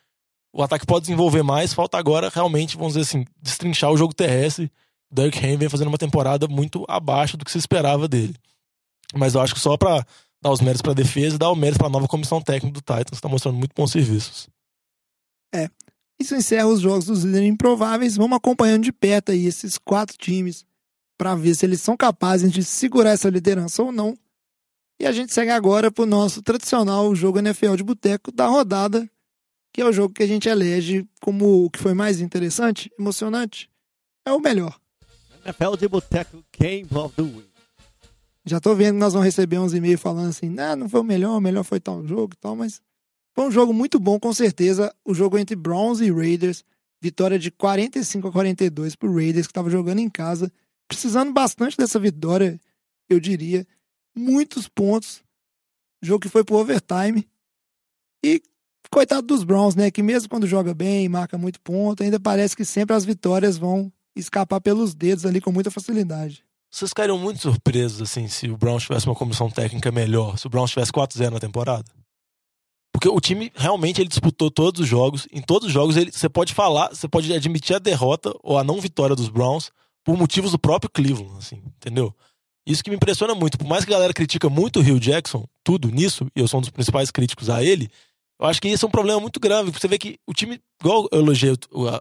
o 0.57 0.63
ataque 0.63 0.87
pode 0.87 1.03
desenvolver 1.03 1.43
mais, 1.43 1.75
falta 1.75 1.99
agora 1.99 2.31
realmente, 2.35 2.79
vamos 2.79 2.95
dizer 2.95 3.03
assim, 3.03 3.27
destrinchar 3.43 3.91
o 3.91 3.97
jogo 3.97 4.15
terrestre. 4.15 4.73
Derrick 5.13 5.39
Henry 5.39 5.59
vem 5.59 5.69
fazendo 5.69 5.89
uma 5.89 5.99
temporada 5.99 6.49
muito 6.49 6.83
abaixo 6.89 7.37
do 7.37 7.45
que 7.45 7.51
se 7.51 7.59
esperava 7.59 8.09
dele. 8.09 8.35
Mas 9.15 9.35
eu 9.35 9.43
acho 9.43 9.53
que 9.53 9.61
só 9.61 9.77
para 9.77 10.05
dar 10.43 10.51
os 10.51 10.61
méritos 10.61 10.82
para 10.82 10.93
a 10.93 10.95
defesa 10.95 11.37
e 11.37 11.39
dar 11.39 11.51
o 11.51 11.57
mérito 11.57 11.78
para 11.78 11.89
a 11.89 11.91
nova 11.91 12.09
comissão 12.09 12.41
técnica 12.41 12.74
do 12.74 12.80
Titans, 12.80 13.14
está 13.14 13.28
mostrando 13.28 13.57
muito 13.57 13.72
bons 13.74 13.91
serviços. 13.91 14.49
É. 15.55 15.68
Isso 16.18 16.34
encerra 16.34 16.66
os 16.66 16.80
jogos 16.80 17.07
dos 17.07 17.24
líderes 17.24 17.49
improváveis. 17.49 18.16
Vamos 18.16 18.37
acompanhando 18.37 18.84
de 18.84 18.93
perto 18.93 19.32
aí 19.32 19.47
esses 19.47 19.76
quatro 19.76 20.16
times 20.16 20.64
para 21.18 21.34
ver 21.34 21.55
se 21.55 21.66
eles 21.66 21.80
são 21.80 21.97
capazes 21.97 22.51
de 22.51 22.64
segurar 22.64 23.11
essa 23.11 23.28
liderança 23.28 23.82
ou 23.82 23.93
não. 23.93 24.16
E 24.99 25.07
a 25.07 25.12
gente 25.12 25.32
segue 25.32 25.51
agora 25.51 25.91
para 25.91 26.05
o 26.05 26.07
nosso 26.07 26.43
tradicional 26.43 27.14
jogo 27.14 27.39
NFL 27.39 27.74
de 27.76 27.82
boteco 27.82 28.32
da 28.32 28.47
rodada 28.47 29.09
que 29.76 29.82
é 29.82 29.84
o 29.84 29.93
jogo 29.93 30.14
que 30.14 30.22
a 30.22 30.26
gente 30.26 30.49
elege 30.49 31.07
como 31.20 31.66
o 31.66 31.70
que 31.70 31.78
foi 31.78 31.93
mais 31.93 32.22
interessante, 32.22 32.91
emocionante, 32.99 33.68
é 34.24 34.32
o 34.32 34.41
melhor. 34.41 34.80
NFL 35.45 35.76
de 35.78 35.87
Boteco 35.87 36.43
Game 36.59 36.89
of 36.93 37.14
the 37.14 37.20
Week. 37.20 37.56
Já 38.47 38.61
tô 38.61 38.74
vendo 38.76 38.94
que 38.94 39.01
nós 39.01 39.12
vamos 39.12 39.26
receber 39.26 39.59
uns 39.59 39.74
e-mails 39.74 40.01
falando 40.01 40.28
assim, 40.28 40.49
não, 40.49 40.76
não 40.76 40.88
foi 40.88 41.01
o 41.01 41.05
melhor, 41.05 41.36
o 41.36 41.40
melhor 41.40 41.64
foi 41.64 41.80
tal 41.80 42.07
jogo 42.07 42.34
e 42.34 42.36
tal, 42.36 42.55
mas 42.55 42.80
foi 43.34 43.49
um 43.49 43.51
jogo 43.51 43.74
muito 43.74 43.99
bom, 43.99 44.20
com 44.20 44.32
certeza. 44.32 44.94
O 45.05 45.12
jogo 45.12 45.36
entre 45.36 45.57
Browns 45.57 46.01
e 46.01 46.12
Raiders, 46.12 46.64
vitória 47.03 47.40
de 47.40 47.51
45 47.51 48.28
a 48.28 48.32
42 48.32 48.94
pro 48.94 49.12
Raiders, 49.12 49.49
que 49.49 49.51
estava 49.51 49.68
jogando 49.68 49.99
em 49.99 50.09
casa, 50.09 50.51
precisando 50.86 51.32
bastante 51.32 51.76
dessa 51.76 51.99
vitória, 51.99 52.61
eu 53.11 53.18
diria. 53.18 53.66
Muitos 54.14 54.68
pontos. 54.68 55.24
Jogo 56.01 56.20
que 56.20 56.28
foi 56.28 56.44
pro 56.44 56.57
overtime. 56.57 57.28
E 58.24 58.40
coitado 58.90 59.26
dos 59.26 59.42
Browns, 59.42 59.74
né? 59.74 59.90
Que 59.90 60.05
mesmo 60.05 60.28
quando 60.28 60.47
joga 60.47 60.72
bem, 60.72 61.09
marca 61.09 61.36
muito 61.36 61.61
ponto, 61.61 62.05
ainda 62.05 62.20
parece 62.20 62.57
que 62.57 62.64
sempre 62.64 62.94
as 62.94 63.05
vitórias 63.05 63.59
vão 63.59 63.92
escapar 64.14 64.61
pelos 64.61 64.94
dedos 64.94 65.26
ali 65.26 65.40
com 65.40 65.51
muita 65.51 65.70
facilidade. 65.70 66.45
Vocês 66.77 66.91
ficariam 66.91 67.16
muito 67.16 67.41
surpresos, 67.41 68.03
assim, 68.03 68.29
se 68.29 68.51
o 68.51 68.57
Browns 68.59 68.83
tivesse 68.83 69.07
uma 69.07 69.14
comissão 69.14 69.49
técnica 69.49 69.91
melhor, 69.91 70.37
se 70.37 70.47
o 70.47 70.51
Browns 70.51 70.70
tivesse 70.70 70.93
4-0 70.93 71.31
na 71.31 71.41
temporada? 71.41 71.87
Porque 72.93 73.09
o 73.09 73.18
time 73.18 73.51
realmente 73.57 73.99
ele 73.99 74.11
disputou 74.11 74.51
todos 74.51 74.83
os 74.83 74.87
jogos. 74.87 75.27
Em 75.33 75.41
todos 75.41 75.68
os 75.68 75.72
jogos 75.72 75.97
ele, 75.97 76.12
você 76.12 76.29
pode 76.29 76.53
falar, 76.53 76.91
você 76.91 77.09
pode 77.09 77.33
admitir 77.33 77.77
a 77.77 77.79
derrota 77.79 78.31
ou 78.43 78.59
a 78.59 78.64
não 78.64 78.79
vitória 78.79 79.16
dos 79.16 79.31
Browns 79.31 79.70
por 80.05 80.18
motivos 80.18 80.51
do 80.51 80.59
próprio 80.59 80.91
Cleveland, 80.91 81.39
assim, 81.39 81.62
entendeu? 81.64 82.14
Isso 82.66 82.85
que 82.85 82.91
me 82.91 82.97
impressiona 82.97 83.35
muito. 83.35 83.57
Por 83.57 83.66
mais 83.66 83.87
que 83.87 83.91
a 83.91 83.97
galera 83.97 84.12
critica 84.12 84.51
muito 84.51 84.79
o 84.79 84.83
Rio 84.83 85.01
Jackson, 85.01 85.49
tudo 85.64 85.89
nisso, 85.89 86.27
e 86.37 86.41
eu 86.41 86.47
sou 86.47 86.59
um 86.59 86.61
dos 86.61 86.68
principais 86.68 87.11
críticos 87.11 87.49
a 87.49 87.64
ele, 87.64 87.89
eu 88.39 88.47
acho 88.47 88.61
que 88.61 88.68
isso 88.68 88.85
é 88.85 88.89
um 88.89 88.93
problema 88.93 89.18
muito 89.18 89.41
grave. 89.41 89.70
Você 89.70 89.89
vê 89.89 89.97
que 89.97 90.18
o 90.27 90.35
time, 90.35 90.61
igual 90.79 91.09
eu 91.11 91.20
elogiei 91.20 91.55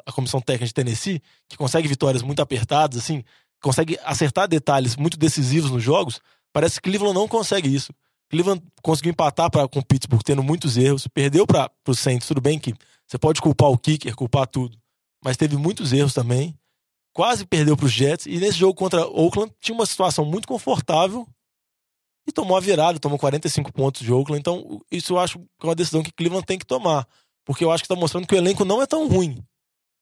a, 0.05 0.11
comissão 0.11 0.41
técnica 0.41 0.65
de 0.65 0.73
Tennessee, 0.73 1.21
que 1.47 1.55
consegue 1.55 1.87
vitórias 1.87 2.21
muito 2.21 2.41
apertadas, 2.41 2.99
assim, 2.99 3.23
consegue 3.65 3.97
acertar 4.03 4.47
detalhes 4.47 4.95
muito 4.95 5.17
decisivos 5.17 5.71
nos 5.71 5.81
jogos, 5.81 6.21
parece 6.53 6.79
que 6.79 6.87
Cleveland 6.87 7.15
não 7.15 7.27
consegue 7.27 7.73
isso. 7.73 7.91
Cleveland 8.29 8.61
conseguiu 8.83 9.09
empatar 9.09 9.49
pra, 9.49 9.67
com 9.67 9.81
Pittsburgh 9.81 10.21
tendo 10.23 10.43
muitos 10.43 10.77
erros, 10.77 11.07
perdeu 11.07 11.47
para 11.47 11.71
o 11.87 11.95
Saints, 11.95 12.27
tudo 12.27 12.39
bem 12.39 12.59
que 12.59 12.75
você 13.07 13.17
pode 13.17 13.41
culpar 13.41 13.71
o 13.71 13.77
kicker, 13.77 14.15
culpar 14.15 14.45
tudo, 14.45 14.77
mas 15.23 15.35
teve 15.35 15.57
muitos 15.57 15.93
erros 15.93 16.13
também. 16.13 16.55
Quase 17.11 17.43
perdeu 17.43 17.75
para 17.75 17.87
os 17.87 17.91
Jets 17.91 18.27
e 18.27 18.37
nesse 18.37 18.59
jogo 18.59 18.75
contra 18.75 19.07
Oakland 19.07 19.51
tinha 19.59 19.73
uma 19.73 19.85
situação 19.87 20.23
muito 20.23 20.47
confortável 20.47 21.27
e 22.27 22.31
tomou 22.31 22.55
a 22.55 22.59
virada, 22.59 22.99
tomou 22.99 23.17
45 23.17 23.73
pontos 23.73 24.01
de 24.01 24.13
Oakland. 24.13 24.39
Então, 24.39 24.79
isso 24.91 25.13
eu 25.13 25.19
acho 25.19 25.39
que 25.39 25.45
é 25.63 25.65
uma 25.65 25.75
decisão 25.75 26.03
que 26.03 26.11
Cleveland 26.11 26.45
tem 26.45 26.59
que 26.59 26.65
tomar. 26.67 27.07
Porque 27.43 27.63
eu 27.63 27.71
acho 27.71 27.83
que 27.83 27.85
está 27.85 27.99
mostrando 27.99 28.27
que 28.27 28.35
o 28.35 28.37
elenco 28.37 28.65
não 28.65 28.81
é 28.81 28.87
tão 28.87 29.07
ruim, 29.07 29.43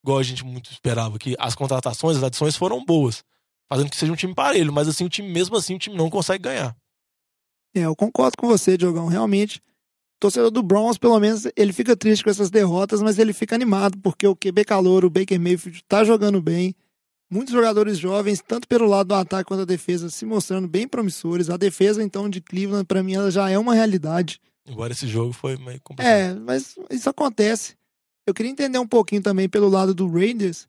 igual 0.02 0.18
a 0.18 0.22
gente 0.22 0.44
muito 0.44 0.70
esperava. 0.70 1.18
Que 1.18 1.36
as 1.38 1.54
contratações, 1.54 2.16
as 2.16 2.22
adições 2.22 2.56
foram 2.56 2.82
boas, 2.84 3.22
fazendo 3.68 3.90
que 3.90 3.96
seja 3.96 4.12
um 4.12 4.16
time 4.16 4.34
parelho. 4.34 4.72
Mas 4.72 4.88
assim, 4.88 5.04
o 5.04 5.08
time, 5.08 5.28
mesmo 5.28 5.56
assim, 5.56 5.74
o 5.74 5.78
time 5.78 5.96
não 5.96 6.10
consegue 6.10 6.44
ganhar. 6.44 6.76
É, 7.74 7.80
eu 7.80 7.96
concordo 7.96 8.36
com 8.36 8.46
você, 8.46 8.76
Diogão. 8.76 9.06
Realmente, 9.06 9.58
o 9.58 10.20
torcedor 10.20 10.50
do 10.50 10.62
Browns, 10.62 10.96
pelo 10.96 11.18
menos, 11.18 11.46
ele 11.56 11.72
fica 11.72 11.96
triste 11.96 12.22
com 12.22 12.30
essas 12.30 12.50
derrotas, 12.50 13.02
mas 13.02 13.18
ele 13.18 13.32
fica 13.32 13.54
animado, 13.54 13.98
porque 13.98 14.26
o 14.26 14.36
QB 14.36 14.64
calor, 14.64 15.04
o 15.04 15.10
Baker 15.10 15.40
Mayfield, 15.40 15.82
tá 15.88 16.04
jogando 16.04 16.40
bem 16.40 16.74
muitos 17.28 17.52
jogadores 17.52 17.98
jovens, 17.98 18.40
tanto 18.46 18.68
pelo 18.68 18.86
lado 18.86 19.08
do 19.08 19.14
ataque 19.14 19.48
quanto 19.48 19.60
da 19.60 19.64
defesa, 19.64 20.08
se 20.08 20.24
mostrando 20.24 20.68
bem 20.68 20.86
promissores. 20.86 21.50
A 21.50 21.56
defesa, 21.56 22.02
então, 22.02 22.28
de 22.28 22.40
Cleveland, 22.40 22.84
para 22.84 23.02
mim, 23.02 23.14
ela 23.14 23.30
já 23.30 23.50
é 23.50 23.58
uma 23.58 23.74
realidade. 23.74 24.40
Embora 24.66 24.92
esse 24.92 25.06
jogo 25.08 25.32
foi 25.32 25.56
meio 25.56 25.80
complicado. 25.82 26.12
É, 26.12 26.34
mas 26.34 26.76
isso 26.90 27.10
acontece. 27.10 27.76
Eu 28.26 28.32
queria 28.32 28.52
entender 28.52 28.78
um 28.78 28.86
pouquinho 28.86 29.20
também 29.20 29.48
pelo 29.48 29.68
lado 29.68 29.94
do 29.94 30.08
Raiders. 30.08 30.66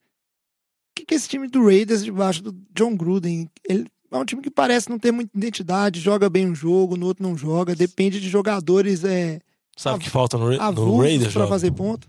O 0.95 0.99
que, 1.01 1.05
que 1.05 1.13
é 1.13 1.17
esse 1.17 1.27
time 1.27 1.47
do 1.47 1.65
Raiders 1.65 2.05
debaixo 2.05 2.41
do 2.41 2.55
John 2.73 2.95
Gruden? 2.95 3.49
Ele 3.67 3.85
é 4.09 4.17
um 4.17 4.23
time 4.23 4.41
que 4.41 4.49
parece 4.49 4.89
não 4.89 4.97
ter 4.97 5.11
muita 5.11 5.37
identidade, 5.37 5.99
joga 5.99 6.29
bem 6.29 6.47
um 6.47 6.55
jogo, 6.55 6.95
no 6.95 7.05
outro 7.05 7.21
não 7.21 7.37
joga, 7.37 7.75
depende 7.75 8.21
de 8.21 8.29
jogadores. 8.29 9.03
É, 9.03 9.41
Sabe 9.75 9.97
o 9.97 9.99
que 9.99 10.09
falta 10.09 10.37
no, 10.37 10.51
no 10.51 10.97
Raiders? 11.01 11.33
Pra 11.33 11.47
fazer 11.47 11.71
ponto. 11.71 12.07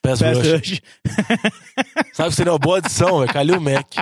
Pass, 0.00 0.20
Pass 0.20 0.38
rush. 0.38 0.52
rush. 0.52 0.82
Sabe 2.12 2.30
que 2.30 2.36
seria 2.36 2.52
uma 2.52 2.58
boa 2.58 2.78
adição, 2.78 3.18
velho? 3.18 3.32
Kalil 3.32 3.60
Mack. 3.60 3.96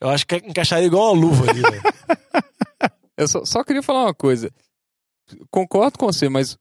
Eu 0.00 0.08
acho 0.08 0.26
que 0.26 0.36
encaixaria 0.36 0.86
igual 0.86 1.12
uma 1.12 1.20
luva 1.20 1.50
ali, 1.50 1.60
velho. 1.60 1.82
Eu 3.16 3.28
só, 3.28 3.44
só, 3.44 3.62
queria 3.62 3.82
falar 3.82 4.04
uma 4.04 4.14
coisa. 4.14 4.50
Concordo 5.50 5.98
com 5.98 6.06
você, 6.06 6.28
mas 6.28 6.56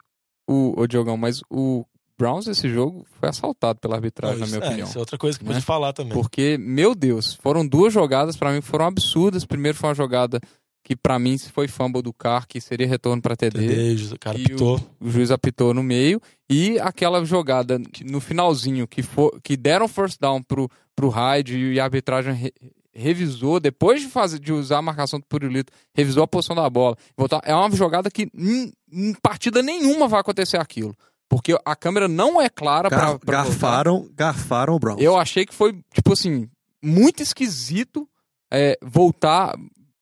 o, 0.48 0.80
o 0.80 0.86
Diogão, 0.86 1.18
mas 1.18 1.42
o 1.50 1.86
Browns 2.18 2.48
esse 2.48 2.70
jogo 2.70 3.06
foi 3.20 3.30
assaltado 3.30 3.80
pela 3.80 3.96
arbitragem, 3.96 4.40
Não, 4.40 4.46
isso, 4.46 4.54
na 4.54 4.60
minha 4.60 4.68
é, 4.68 4.70
opinião. 4.70 4.88
Isso 4.88 4.98
é 4.98 5.00
outra 5.00 5.18
coisa 5.18 5.38
que 5.38 5.46
né? 5.46 5.54
pode 5.54 5.66
falar 5.66 5.94
também. 5.94 6.14
Porque, 6.14 6.58
meu 6.58 6.94
Deus, 6.94 7.34
foram 7.34 7.66
duas 7.66 7.94
jogadas 7.94 8.38
para 8.38 8.52
mim 8.52 8.62
que 8.62 8.68
foram 8.68 8.86
absurdas. 8.86 9.46
Primeiro 9.46 9.78
foi 9.78 9.90
uma 9.90 9.96
jogada 9.96 10.40
que 10.84 10.96
para 10.96 11.18
mim 11.18 11.38
foi 11.38 11.68
fumble 11.68 12.02
do 12.02 12.14
Carr, 12.14 12.46
que 12.48 12.60
seria 12.60 12.86
retorno 12.86 13.22
para 13.22 13.36
TD. 13.36 13.68
TD, 13.68 14.14
o 14.14 14.20
cara 14.20 14.38
apitou. 14.38 14.78
O, 15.00 15.08
o, 15.08 15.10
juiz 15.10 15.32
apitou 15.32 15.74
no 15.74 15.82
meio. 15.82 16.22
E 16.50 16.78
aquela 16.80 17.24
jogada 17.24 17.82
no 18.06 18.20
finalzinho, 18.20 18.88
que, 18.88 19.02
for, 19.02 19.40
que 19.42 19.56
deram 19.56 19.88
first 19.88 20.20
down 20.20 20.44
pro, 20.44 20.70
pro 20.96 21.10
Hyde 21.10 21.58
e 21.58 21.80
a 21.80 21.86
arbitragem 21.86 22.34
re, 22.34 22.54
revisou, 22.94 23.60
depois 23.60 24.02
de, 24.02 24.08
fazer, 24.08 24.40
de 24.40 24.52
usar 24.52 24.78
a 24.78 24.82
marcação 24.82 25.20
do 25.20 25.26
Purilito, 25.26 25.74
revisou 25.96 26.24
a 26.24 26.28
posição 26.28 26.56
da 26.56 26.70
bola. 26.70 26.96
Voltar, 27.18 27.42
é 27.44 27.56
uma 27.56 27.72
jogada 27.76 28.12
que 28.12 28.30
em, 28.36 28.72
em 28.92 29.14
partida 29.16 29.62
nenhuma 29.64 30.08
vai 30.08 30.20
acontecer 30.20 30.58
aquilo. 30.58 30.96
Porque 31.30 31.58
a 31.66 31.76
câmera 31.76 32.08
não 32.08 32.42
é 32.42 32.50
clara 32.50 32.90
Gar, 32.90 33.20
pra, 33.20 33.44
garfaram, 33.44 34.10
garfaram 34.14 34.76
o 34.76 34.80
Browns. 34.80 35.02
Eu 35.02 35.18
achei 35.18 35.46
que 35.46 35.54
foi, 35.54 35.82
tipo 35.94 36.14
assim, 36.14 36.50
muito 36.82 37.24
esquisito 37.24 38.08
é, 38.52 38.78
voltar 38.82 39.56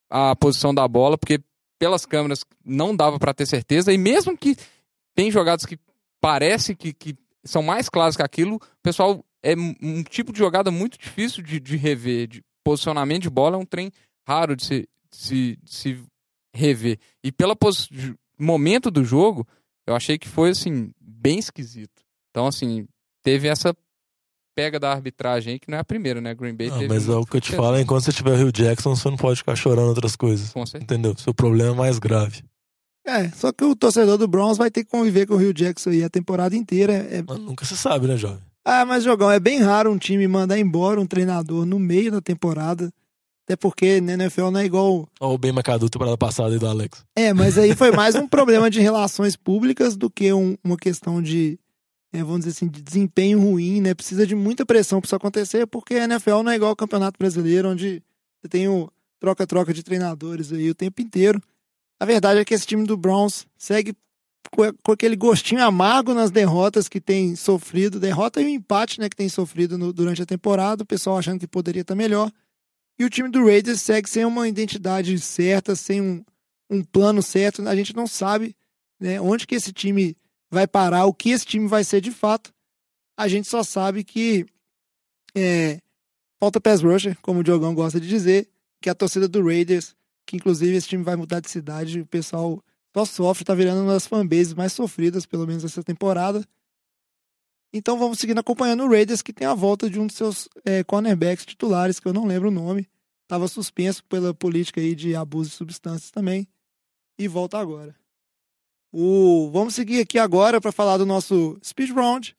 a 0.10 0.36
posição 0.36 0.74
da 0.74 0.88
bola, 0.88 1.18
porque 1.18 1.40
pelas 1.80 2.06
câmeras 2.06 2.44
não 2.66 2.96
dava 2.96 3.18
para 3.18 3.34
ter 3.34 3.46
certeza, 3.46 3.94
e 3.94 3.98
mesmo 3.98 4.38
que 4.38 4.56
tem 5.16 5.32
jogadas 5.32 5.66
que 5.66 5.80
parece 6.20 6.76
que, 6.76 6.94
que 6.94 7.16
são 7.46 7.64
mais 7.64 7.90
claras 7.90 8.16
que 8.16 8.22
aquilo, 8.22 8.60
pessoal 8.84 9.24
é 9.44 9.56
um 9.56 10.04
tipo 10.04 10.32
de 10.32 10.40
jogada 10.40 10.70
muito 10.70 10.98
difícil 10.98 11.42
de, 11.44 11.60
de 11.60 11.76
rever, 11.76 12.28
de 12.28 12.44
posicionamento 12.64 13.24
de 13.24 13.30
bola 13.30 13.56
é 13.56 13.60
um 13.60 13.66
trem 13.66 13.92
raro 14.28 14.56
de 14.56 14.64
se, 14.64 14.90
de 15.12 15.18
se, 15.18 15.60
de 15.64 15.74
se 15.74 16.04
rever. 16.54 17.00
E 17.24 17.32
pelo 17.32 17.58
momento 18.38 18.92
do 18.92 19.04
jogo, 19.04 19.48
eu 19.88 19.96
achei 19.96 20.18
que 20.18 20.28
foi 20.28 20.50
assim 20.50 20.92
bem 21.00 21.40
esquisito. 21.40 22.02
Então 22.30 22.48
assim, 22.48 22.88
teve 23.24 23.48
essa 23.48 23.76
pega 24.56 24.80
da 24.80 24.92
arbitragem 24.92 25.54
aí, 25.54 25.60
que 25.60 25.70
não 25.70 25.78
é 25.78 25.82
a 25.82 25.86
primeira, 25.86 26.20
né? 26.20 26.36
Green 26.36 26.54
Bay 26.56 26.70
não, 26.70 26.88
Mas 26.88 27.08
é 27.08 27.16
o 27.16 27.26
que 27.26 27.38
eu 27.38 27.42
te 27.42 27.56
falo, 27.56 27.80
enquanto 27.80 28.04
você 28.04 28.12
tiver 28.12 28.34
o 28.34 28.36
Rio 28.36 28.52
Jackson, 28.52 28.96
você 28.96 29.10
não 29.10 29.18
pode 29.18 29.38
ficar 29.38 29.56
chorando 29.56 29.90
outras 29.90 30.16
coisas. 30.16 30.52
Com 30.52 30.66
certeza. 30.66 30.84
Entendeu? 30.84 31.18
Seu 31.18 31.34
problema 31.34 31.74
é 31.74 31.78
mais 31.78 32.00
grave. 32.00 32.44
É, 33.06 33.30
só 33.30 33.52
que 33.52 33.64
o 33.64 33.76
torcedor 33.76 34.18
do 34.18 34.28
Browns 34.28 34.58
vai 34.58 34.70
ter 34.70 34.84
que 34.84 34.92
conviver 34.92 35.26
com 35.26 35.34
o 35.34 35.38
Rio 35.38 35.54
Jackson 35.54 35.90
aí 35.90 36.04
a 36.04 36.10
temporada 36.10 36.56
inteira. 36.56 36.94
É... 36.94 37.24
Mas 37.28 37.40
nunca 37.40 37.66
se 37.66 37.76
sabe, 37.76 38.08
né, 38.08 38.16
jovem? 38.16 38.40
Ah, 38.64 38.86
mas 38.86 39.04
jogão, 39.04 39.32
é 39.32 39.40
bem 39.40 39.60
raro 39.60 39.92
um 39.92 39.98
time 39.98 40.28
mandar 40.28 40.60
embora 40.60 41.02
um 41.02 41.06
treinador 41.08 41.66
no 41.66 41.80
meio 41.80 42.12
da 42.12 42.22
temporada. 42.22 42.92
Até 43.52 43.58
porque 43.58 43.99
na 43.99 44.14
NFL 44.14 44.49
não 44.49 44.62
é 44.62 44.66
igual. 44.66 45.10
Olha 45.20 45.34
o 45.34 45.38
bem 45.38 45.52
McAdoo 45.52 45.89
temporada 45.89 46.18
passada 46.18 46.54
aí 46.54 46.58
do 46.60 46.66
Alex. 46.66 47.04
É, 47.14 47.34
mas 47.34 47.58
aí 47.58 47.76
foi 47.76 47.91
mais 47.91 48.16
um 48.16 48.26
problema 48.30 48.70
de 48.70 48.80
relações 48.80 49.36
públicas 49.36 49.97
do 49.97 50.10
que 50.10 50.32
um- 50.32 50.56
uma 50.64 50.78
questão 50.78 51.22
de, 51.22 51.60
é, 52.14 52.20
vamos 52.24 52.39
dizer 52.45 52.52
assim, 52.52 52.70
de 52.70 52.82
desempenho 52.82 53.41
ruim, 53.41 53.82
né? 53.82 53.93
Precisa 53.93 54.26
de 54.26 54.36
muita 54.36 54.66
pressão 54.66 55.02
para 55.02 55.08
isso 55.08 55.16
acontecer, 55.18 55.68
porque 55.68 55.95
a 55.95 56.06
NFL 56.06 56.43
não 56.43 56.52
é 56.52 56.56
igual 56.56 56.70
ao 56.70 56.76
Campeonato 56.78 57.18
Brasileiro, 57.20 57.68
onde 57.72 58.02
você 58.41 58.47
tem 58.47 58.70
o 58.70 58.89
troca-troca 59.20 59.74
de 59.74 59.84
treinadores 59.84 60.54
aí 60.54 60.70
o 60.70 60.76
tempo 60.76 61.02
inteiro. 61.02 61.41
A 61.99 62.06
verdade 62.06 62.39
é 62.39 62.45
que 62.45 62.54
esse 62.54 62.66
time 62.66 62.86
do 62.86 62.95
Browns 62.95 63.45
segue 63.58 63.93
com 64.82 64.91
aquele 64.93 65.18
gostinho 65.18 65.62
amargo 65.62 66.14
nas 66.14 66.32
derrotas 66.32 66.88
que 66.88 67.02
tem 67.02 67.36
sofrido, 67.36 67.99
derrota 67.99 68.41
e 68.41 68.45
o 68.45 68.49
empate, 68.49 68.99
né, 69.02 69.10
que 69.10 69.16
tem 69.16 69.28
sofrido 69.28 69.78
no- 69.78 69.91
durante 69.91 70.22
a 70.22 70.26
temporada, 70.26 70.84
o 70.84 70.86
pessoal 70.86 71.18
achando 71.18 71.39
que 71.39 71.47
poderia 71.47 71.82
estar 71.82 71.95
melhor. 71.95 72.32
E 73.02 73.04
o 73.04 73.10
time 73.10 73.30
do 73.30 73.43
Raiders 73.43 73.82
segue 73.82 74.08
sem 74.08 74.24
uma 74.26 74.47
identidade 74.47 75.18
certa, 75.18 75.76
sem 75.76 75.99
um, 75.99 76.24
um 76.70 76.84
plano 76.84 77.20
certo. 77.24 77.68
A 77.68 77.76
gente 77.76 77.95
não 77.95 78.06
sabe 78.06 78.56
né, 78.99 79.20
onde 79.20 79.47
que 79.47 79.56
esse 79.56 79.74
time 79.74 80.16
vai 80.52 80.68
parar, 80.68 81.08
o 81.08 81.14
que 81.14 81.32
esse 81.32 81.43
time 81.43 81.68
vai 81.68 81.84
ser 81.84 81.99
de 81.99 82.12
fato. 82.12 82.54
A 83.18 83.28
gente 83.28 83.47
só 83.47 83.64
sabe 83.64 84.04
que 84.04 84.45
é, 85.34 85.80
falta 86.39 86.62
pass 86.62 86.84
rusher, 86.84 87.18
como 87.24 87.39
o 87.39 87.43
Diogão 87.43 87.74
gosta 87.74 87.99
de 87.99 88.08
dizer, 88.08 88.47
que 88.80 88.88
a 88.88 88.93
torcida 88.93 89.28
do 89.28 89.43
Raiders, 89.43 89.95
que 90.24 90.36
inclusive 90.36 90.76
esse 90.76 90.88
time 90.88 91.04
vai 91.04 91.16
mudar 91.16 91.39
de 91.39 91.49
cidade, 91.49 92.02
o 92.02 92.06
pessoal 92.06 92.64
só 92.95 93.04
sofre, 93.04 93.43
tá 93.43 93.56
virando 93.56 93.82
uma 93.82 93.93
das 93.93 94.06
fanbases 94.06 94.54
mais 94.54 94.74
sofridas, 94.74 95.26
pelo 95.26 95.47
menos 95.47 95.64
essa 95.64 95.84
temporada. 95.84 96.47
Então 97.74 97.97
vamos 97.97 98.20
seguindo 98.20 98.38
acompanhando 98.38 98.84
o 98.84 98.89
Raiders, 98.91 99.24
que 99.24 99.34
tem 99.34 99.47
a 99.47 99.56
volta 99.56 99.89
de 99.89 99.99
um 99.99 100.06
dos 100.06 100.16
seus 100.16 100.47
é, 100.64 100.84
cornerbacks 100.84 101.47
titulares, 101.47 101.99
que 101.99 102.08
eu 102.08 102.14
não 102.14 102.28
lembro 102.28 102.49
o 102.49 102.52
nome. 102.52 102.91
Estava 103.32 103.48
suspenso 103.48 104.04
pela 104.10 104.34
política 104.34 104.82
aí 104.82 104.94
de 104.94 105.16
abuso 105.16 105.52
de 105.52 105.56
substâncias 105.56 106.12
também. 106.12 106.46
E 107.18 107.30
volta 107.30 107.58
agora. 107.58 107.96
O... 108.92 109.50
Vamos 109.54 109.74
seguir 109.74 110.02
aqui 110.02 110.20
agora 110.20 110.60
para 110.60 110.70
falar 110.70 110.98
do 110.98 111.06
nosso 111.06 111.58
Speed 111.64 111.92
Round, 111.92 112.36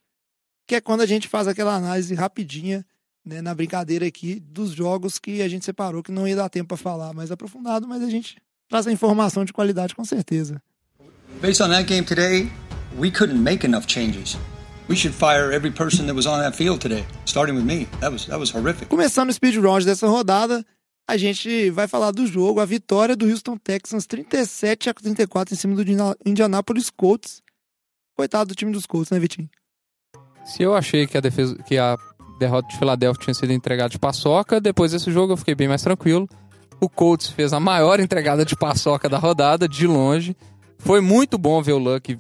que 0.66 0.74
é 0.74 0.82
quando 0.82 1.00
a 1.00 1.06
gente 1.06 1.28
faz 1.28 1.48
aquela 1.48 1.74
análise 1.74 2.14
rapidinha, 2.14 2.84
né, 3.24 3.40
na 3.40 3.54
brincadeira 3.54 4.06
aqui, 4.06 4.38
dos 4.38 4.72
jogos 4.72 5.18
que 5.18 5.40
a 5.40 5.48
gente 5.48 5.64
separou, 5.64 6.02
que 6.02 6.12
não 6.12 6.28
ia 6.28 6.36
dar 6.36 6.50
tempo 6.50 6.68
para 6.68 6.76
falar 6.76 7.14
mais 7.14 7.30
aprofundado, 7.30 7.88
mas 7.88 8.02
a 8.02 8.10
gente 8.10 8.36
traz 8.68 8.86
a 8.86 8.92
informação 8.92 9.46
de 9.46 9.52
qualidade 9.54 9.94
com 9.94 10.04
certeza. 10.04 10.62
Based 11.40 11.62
on 11.62 11.70
that 11.70 11.84
game 11.84 12.04
today, 12.04 12.52
we 12.98 13.10
couldn't 13.10 13.40
make 13.40 13.64
enough 13.66 13.86
changes. 13.86 14.36
We 14.90 14.96
should 14.96 15.14
fire 15.14 15.54
every 15.54 15.70
person 15.70 16.04
that 16.04 16.14
was 16.14 16.26
on 16.26 16.38
that 16.40 16.54
field 16.54 16.82
today, 16.82 17.06
starting 17.24 17.56
with 17.56 17.64
me. 17.64 17.86
That 18.00 18.12
was 18.12 18.26
that 18.26 18.38
was 18.38 18.54
horrific. 18.54 18.90
Começando 18.90 19.30
o 19.30 19.32
speed 19.32 19.56
round 19.56 19.86
dessa 19.86 20.06
rodada, 20.06 20.62
a 21.08 21.16
gente 21.16 21.70
vai 21.70 21.86
falar 21.88 22.10
do 22.10 22.26
jogo, 22.26 22.60
a 22.60 22.64
vitória 22.64 23.14
do 23.16 23.26
Houston 23.28 23.56
Texans 23.56 24.06
37 24.06 24.88
a 24.90 24.94
34 24.94 25.54
em 25.54 25.56
cima 25.56 25.74
do 25.74 25.82
Indiana- 25.82 26.16
Indianapolis 26.24 26.90
Colts. 26.90 27.42
Coitado 28.16 28.48
do 28.48 28.54
time 28.54 28.72
dos 28.72 28.86
Colts, 28.86 29.10
né, 29.10 29.18
Vitinho? 29.18 29.48
Se 30.44 30.62
eu 30.62 30.74
achei 30.74 31.06
que 31.06 31.16
a 31.16 31.20
defesa, 31.20 31.56
que 31.62 31.78
a 31.78 31.96
derrota 32.38 32.68
de 32.68 32.76
Filadélfia 32.78 33.22
tinha 33.24 33.34
sido 33.34 33.52
entregada 33.52 33.88
de 33.88 33.98
paçoca, 33.98 34.60
depois 34.60 34.92
desse 34.92 35.10
jogo 35.10 35.32
eu 35.32 35.36
fiquei 35.36 35.54
bem 35.54 35.68
mais 35.68 35.82
tranquilo. 35.82 36.28
O 36.80 36.88
Colts 36.88 37.28
fez 37.28 37.52
a 37.52 37.60
maior 37.60 38.00
entregada 38.00 38.44
de 38.44 38.56
paçoca 38.56 39.08
da 39.08 39.18
rodada, 39.18 39.68
de 39.68 39.86
longe. 39.86 40.36
Foi 40.78 41.00
muito 41.00 41.38
bom 41.38 41.62
ver 41.62 41.72
o 41.72 41.78
Luck 41.78 42.18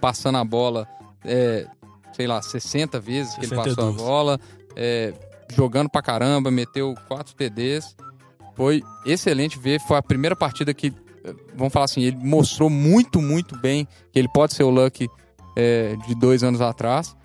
passando 0.00 0.36
a 0.36 0.44
bola, 0.44 0.86
é, 1.24 1.66
sei 2.12 2.26
lá, 2.26 2.42
60 2.42 3.00
vezes 3.00 3.34
que 3.34 3.46
ele 3.46 3.54
passou 3.56 3.72
a 3.72 3.76
62. 3.76 3.96
bola, 3.96 4.40
é, 4.76 5.14
jogando 5.54 5.88
pra 5.88 6.02
caramba, 6.02 6.50
meteu 6.50 6.94
4 7.08 7.34
TDs. 7.34 7.96
Foi 8.62 8.80
excelente 9.04 9.58
ver, 9.58 9.80
foi 9.80 9.96
a 9.96 10.02
primeira 10.02 10.36
partida 10.36 10.72
que, 10.72 10.92
vamos 11.52 11.72
falar 11.72 11.86
assim, 11.86 12.02
ele 12.02 12.16
mostrou 12.22 12.70
muito, 12.70 13.20
muito 13.20 13.58
bem 13.58 13.88
que 14.12 14.20
ele 14.20 14.28
pode 14.28 14.54
ser 14.54 14.62
o 14.62 14.70
Luck 14.70 15.08
é, 15.56 15.96
de 16.06 16.14
dois 16.14 16.44
anos 16.44 16.60
atrás. 16.60 17.16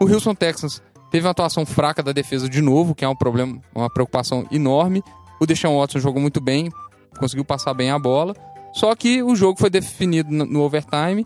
O 0.00 0.04
Houston 0.04 0.34
Texans 0.34 0.82
teve 1.08 1.24
uma 1.24 1.30
atuação 1.30 1.64
fraca 1.64 2.02
da 2.02 2.10
defesa 2.10 2.48
de 2.48 2.60
novo, 2.60 2.92
que 2.92 3.04
é 3.04 3.08
um 3.08 3.14
problema, 3.14 3.60
uma 3.72 3.88
preocupação 3.88 4.44
enorme. 4.50 5.00
O 5.40 5.46
Deshaun 5.46 5.78
Watson 5.78 6.00
jogou 6.00 6.20
muito 6.20 6.40
bem, 6.40 6.72
conseguiu 7.20 7.44
passar 7.44 7.72
bem 7.72 7.92
a 7.92 7.98
bola. 7.98 8.34
Só 8.72 8.92
que 8.96 9.22
o 9.22 9.36
jogo 9.36 9.60
foi 9.60 9.70
definido 9.70 10.28
no 10.32 10.44
no 10.44 10.60
overtime 10.62 11.24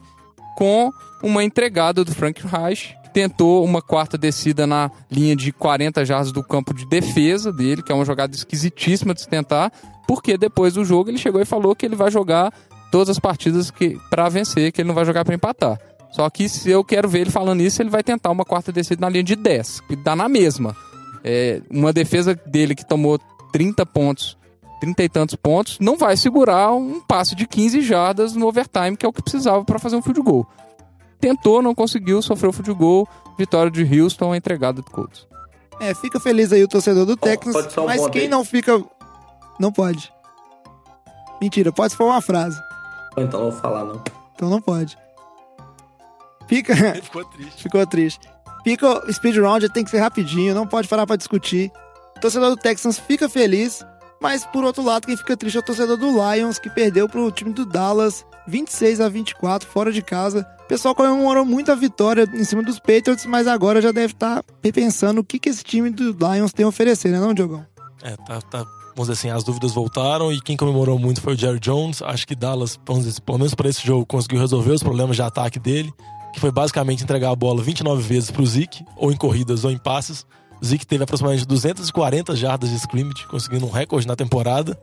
com 0.58 0.90
uma 1.22 1.42
entregada 1.42 2.04
do 2.04 2.14
Frank 2.14 2.46
Reich, 2.46 2.94
tentou 3.14 3.64
uma 3.64 3.80
quarta 3.80 4.18
descida 4.18 4.66
na 4.66 4.90
linha 5.08 5.36
de 5.36 5.52
40 5.52 6.04
jardas 6.04 6.32
do 6.32 6.42
campo 6.42 6.74
de 6.74 6.84
defesa 6.84 7.52
dele, 7.52 7.80
que 7.80 7.92
é 7.92 7.94
uma 7.94 8.04
jogada 8.04 8.34
esquisitíssima 8.34 9.14
de 9.14 9.20
se 9.20 9.28
tentar, 9.28 9.72
porque 10.06 10.36
depois 10.36 10.74
do 10.74 10.84
jogo 10.84 11.08
ele 11.08 11.16
chegou 11.16 11.40
e 11.40 11.44
falou 11.44 11.76
que 11.76 11.86
ele 11.86 11.94
vai 11.94 12.10
jogar 12.10 12.52
todas 12.90 13.08
as 13.08 13.20
partidas 13.20 13.70
que 13.70 13.96
para 14.10 14.28
vencer, 14.28 14.72
que 14.72 14.80
ele 14.80 14.88
não 14.88 14.94
vai 14.96 15.04
jogar 15.04 15.24
para 15.24 15.34
empatar. 15.34 15.78
Só 16.10 16.28
que 16.28 16.48
se 16.48 16.68
eu 16.70 16.84
quero 16.84 17.08
ver 17.08 17.20
ele 17.20 17.30
falando 17.30 17.60
isso, 17.60 17.80
ele 17.80 17.90
vai 17.90 18.02
tentar 18.02 18.30
uma 18.30 18.44
quarta 18.44 18.72
descida 18.72 19.00
na 19.00 19.08
linha 19.08 19.22
de 19.24 19.36
10, 19.36 19.80
que 19.80 19.96
dá 19.96 20.16
na 20.16 20.28
mesma. 20.28 20.76
É, 21.22 21.62
uma 21.70 21.92
defesa 21.92 22.34
dele 22.46 22.74
que 22.74 22.84
tomou 22.84 23.18
30 23.52 23.86
pontos, 23.86 24.36
30 24.80 25.04
e 25.04 25.08
tantos 25.08 25.36
pontos, 25.36 25.78
não 25.80 25.96
vai 25.96 26.16
segurar 26.16 26.72
um 26.72 27.00
passe 27.00 27.36
de 27.36 27.46
15 27.46 27.80
jardas 27.80 28.34
no 28.34 28.46
overtime, 28.48 28.96
que 28.96 29.06
é 29.06 29.08
o 29.08 29.12
que 29.12 29.22
precisava 29.22 29.64
para 29.64 29.78
fazer 29.78 29.94
um 29.94 30.02
field 30.02 30.20
goal. 30.20 30.46
Tentou, 31.24 31.62
não 31.62 31.74
conseguiu, 31.74 32.20
sofreu 32.20 32.50
o 32.50 32.74
goal, 32.74 33.08
vitória 33.38 33.70
de 33.70 33.82
Houston, 33.82 34.34
entregada 34.34 34.82
do 34.82 34.90
Colts. 34.90 35.26
É, 35.80 35.94
fica 35.94 36.20
feliz 36.20 36.52
aí 36.52 36.62
o 36.62 36.68
torcedor 36.68 37.06
do 37.06 37.18
só 37.70 37.84
um 37.84 37.86
mas 37.86 38.06
quem 38.08 38.22
aí? 38.24 38.28
não 38.28 38.44
fica. 38.44 38.84
Não 39.58 39.72
pode. 39.72 40.12
Mentira, 41.40 41.72
pode 41.72 41.92
se 41.92 41.96
for 41.96 42.04
uma 42.04 42.20
frase. 42.20 42.60
Então 43.16 43.40
não 43.40 43.50
vou 43.50 43.58
falar, 43.58 43.84
não. 43.84 44.02
Então 44.34 44.50
não 44.50 44.60
pode. 44.60 44.98
Fica. 46.46 46.74
Ele 46.74 47.00
ficou 47.00 47.24
triste. 47.24 47.62
Ficou 47.62 47.86
triste. 47.86 48.30
Fica 48.62 49.08
o 49.08 49.10
speed 49.10 49.36
round, 49.38 49.66
tem 49.70 49.82
que 49.82 49.90
ser 49.90 50.00
rapidinho, 50.00 50.54
não 50.54 50.66
pode 50.66 50.88
parar 50.88 51.06
pra 51.06 51.16
discutir. 51.16 51.72
O 52.18 52.20
torcedor 52.20 52.50
do 52.50 52.56
Texans 52.58 52.98
fica 52.98 53.30
feliz, 53.30 53.82
mas 54.20 54.44
por 54.44 54.62
outro 54.62 54.82
lado, 54.82 55.06
quem 55.06 55.16
fica 55.16 55.38
triste 55.38 55.56
é 55.56 55.60
o 55.60 55.64
torcedor 55.64 55.96
do 55.96 56.10
Lions, 56.10 56.58
que 56.58 56.68
perdeu 56.68 57.08
pro 57.08 57.32
time 57.32 57.54
do 57.54 57.64
Dallas 57.64 58.26
26 58.46 59.00
a 59.00 59.08
24 59.08 59.66
fora 59.66 59.90
de 59.90 60.02
casa. 60.02 60.46
O 60.64 60.66
pessoal 60.66 60.94
comemorou 60.94 61.44
muito 61.44 61.70
a 61.70 61.74
vitória 61.74 62.26
em 62.32 62.42
cima 62.42 62.62
dos 62.62 62.78
Patriots, 62.78 63.26
mas 63.26 63.46
agora 63.46 63.82
já 63.82 63.92
deve 63.92 64.14
estar 64.14 64.42
repensando 64.62 65.20
o 65.20 65.24
que, 65.24 65.38
que 65.38 65.50
esse 65.50 65.62
time 65.62 65.90
do 65.90 66.12
Lions 66.12 66.54
tem 66.54 66.64
a 66.64 66.68
oferecer, 66.68 67.10
né, 67.10 67.20
não, 67.20 67.34
Diogão? 67.34 67.66
É, 68.02 68.16
tá, 68.16 68.40
tá. 68.40 68.64
Vamos 68.96 69.08
dizer 69.08 69.12
assim, 69.12 69.28
as 69.28 69.44
dúvidas 69.44 69.72
voltaram 69.72 70.32
e 70.32 70.40
quem 70.40 70.56
comemorou 70.56 70.98
muito 70.98 71.20
foi 71.20 71.34
o 71.34 71.36
Jerry 71.36 71.60
Jones. 71.60 72.00
Acho 72.00 72.26
que 72.26 72.34
Dallas, 72.34 72.80
vamos 72.86 73.04
dizer, 73.04 73.20
pelo 73.20 73.38
menos 73.38 73.54
para 73.54 73.68
esse 73.68 73.86
jogo, 73.86 74.06
conseguiu 74.06 74.40
resolver 74.40 74.70
os 74.70 74.82
problemas 74.82 75.16
de 75.16 75.22
ataque 75.22 75.58
dele, 75.58 75.92
que 76.32 76.40
foi 76.40 76.50
basicamente 76.50 77.02
entregar 77.02 77.30
a 77.30 77.36
bola 77.36 77.62
29 77.62 78.02
vezes 78.02 78.30
pro 78.30 78.46
Zeke, 78.46 78.86
ou 78.96 79.12
em 79.12 79.16
corridas 79.16 79.64
ou 79.64 79.70
em 79.70 79.76
passes. 79.76 80.24
O 80.62 80.64
Zeke 80.64 80.86
teve 80.86 81.04
aproximadamente 81.04 81.46
240 81.46 82.34
jardas 82.36 82.70
de 82.70 82.76
scrimmage, 82.76 83.26
conseguindo 83.26 83.66
um 83.66 83.70
recorde 83.70 84.06
na 84.06 84.16
temporada. 84.16 84.80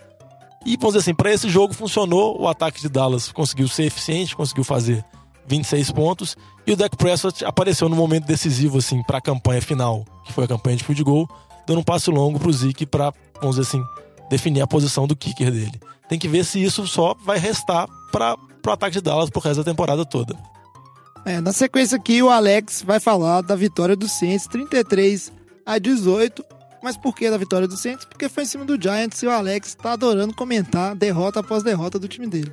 E 0.63 0.77
vamos 0.77 0.93
dizer 0.93 0.99
assim, 0.99 1.15
para 1.15 1.33
esse 1.33 1.49
jogo 1.49 1.73
funcionou, 1.73 2.39
o 2.39 2.47
ataque 2.47 2.79
de 2.79 2.87
Dallas 2.87 3.31
conseguiu 3.31 3.67
ser 3.67 3.85
eficiente, 3.85 4.35
conseguiu 4.35 4.63
fazer 4.63 5.03
26 5.47 5.91
pontos, 5.91 6.35
e 6.65 6.71
o 6.71 6.75
Dak 6.75 6.95
Prescott 6.95 7.43
apareceu 7.43 7.89
no 7.89 7.95
momento 7.95 8.25
decisivo 8.25 8.77
assim 8.77 9.01
para 9.03 9.17
a 9.17 9.21
campanha 9.21 9.61
final, 9.61 10.05
que 10.25 10.33
foi 10.33 10.45
a 10.45 10.47
campanha 10.47 10.77
de 10.77 10.83
field 10.83 11.03
goal, 11.03 11.29
dando 11.67 11.79
um 11.79 11.83
passe 11.83 12.09
longo 12.09 12.39
pro 12.39 12.51
Zeke 12.51 12.85
para, 12.85 13.13
vamos 13.39 13.55
dizer 13.55 13.67
assim, 13.67 13.83
definir 14.29 14.61
a 14.61 14.67
posição 14.67 15.07
do 15.07 15.15
kicker 15.15 15.51
dele. 15.51 15.79
Tem 16.07 16.19
que 16.19 16.27
ver 16.27 16.45
se 16.45 16.61
isso 16.61 16.85
só 16.87 17.15
vai 17.25 17.37
restar 17.37 17.87
para 18.11 18.35
pro 18.61 18.73
ataque 18.73 18.93
de 18.93 19.01
Dallas 19.01 19.29
pro 19.29 19.41
resto 19.41 19.63
da 19.63 19.71
temporada 19.71 20.05
toda. 20.05 20.35
É, 21.25 21.39
na 21.39 21.51
sequência 21.51 21.97
aqui, 21.97 22.21
o 22.21 22.29
Alex 22.29 22.83
vai 22.83 22.99
falar 22.99 23.41
da 23.41 23.55
vitória 23.55 23.95
do 23.95 24.07
Saints, 24.07 24.47
33 24.47 25.31
a 25.65 25.77
18. 25.77 26.43
Mas 26.83 26.97
por 26.97 27.15
que 27.15 27.29
da 27.29 27.37
vitória 27.37 27.67
do 27.67 27.77
Saints? 27.77 28.05
Porque 28.05 28.27
foi 28.27 28.43
em 28.43 28.47
cima 28.47 28.65
do 28.65 28.81
Giants 28.81 29.21
e 29.21 29.27
o 29.27 29.31
Alex 29.31 29.75
tá 29.75 29.93
adorando 29.93 30.33
comentar 30.33 30.95
derrota 30.95 31.39
após 31.39 31.61
derrota 31.61 31.99
do 31.99 32.07
time 32.07 32.25
dele. 32.25 32.51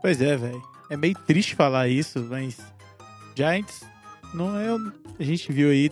Pois 0.00 0.20
é, 0.20 0.36
velho. 0.36 0.62
É 0.90 0.96
meio 0.96 1.14
triste 1.26 1.54
falar 1.54 1.88
isso, 1.88 2.20
mas 2.28 2.58
Giants 3.34 3.82
não 4.32 4.58
é. 4.58 4.68
A 5.18 5.22
gente 5.22 5.52
viu 5.52 5.70
aí. 5.70 5.90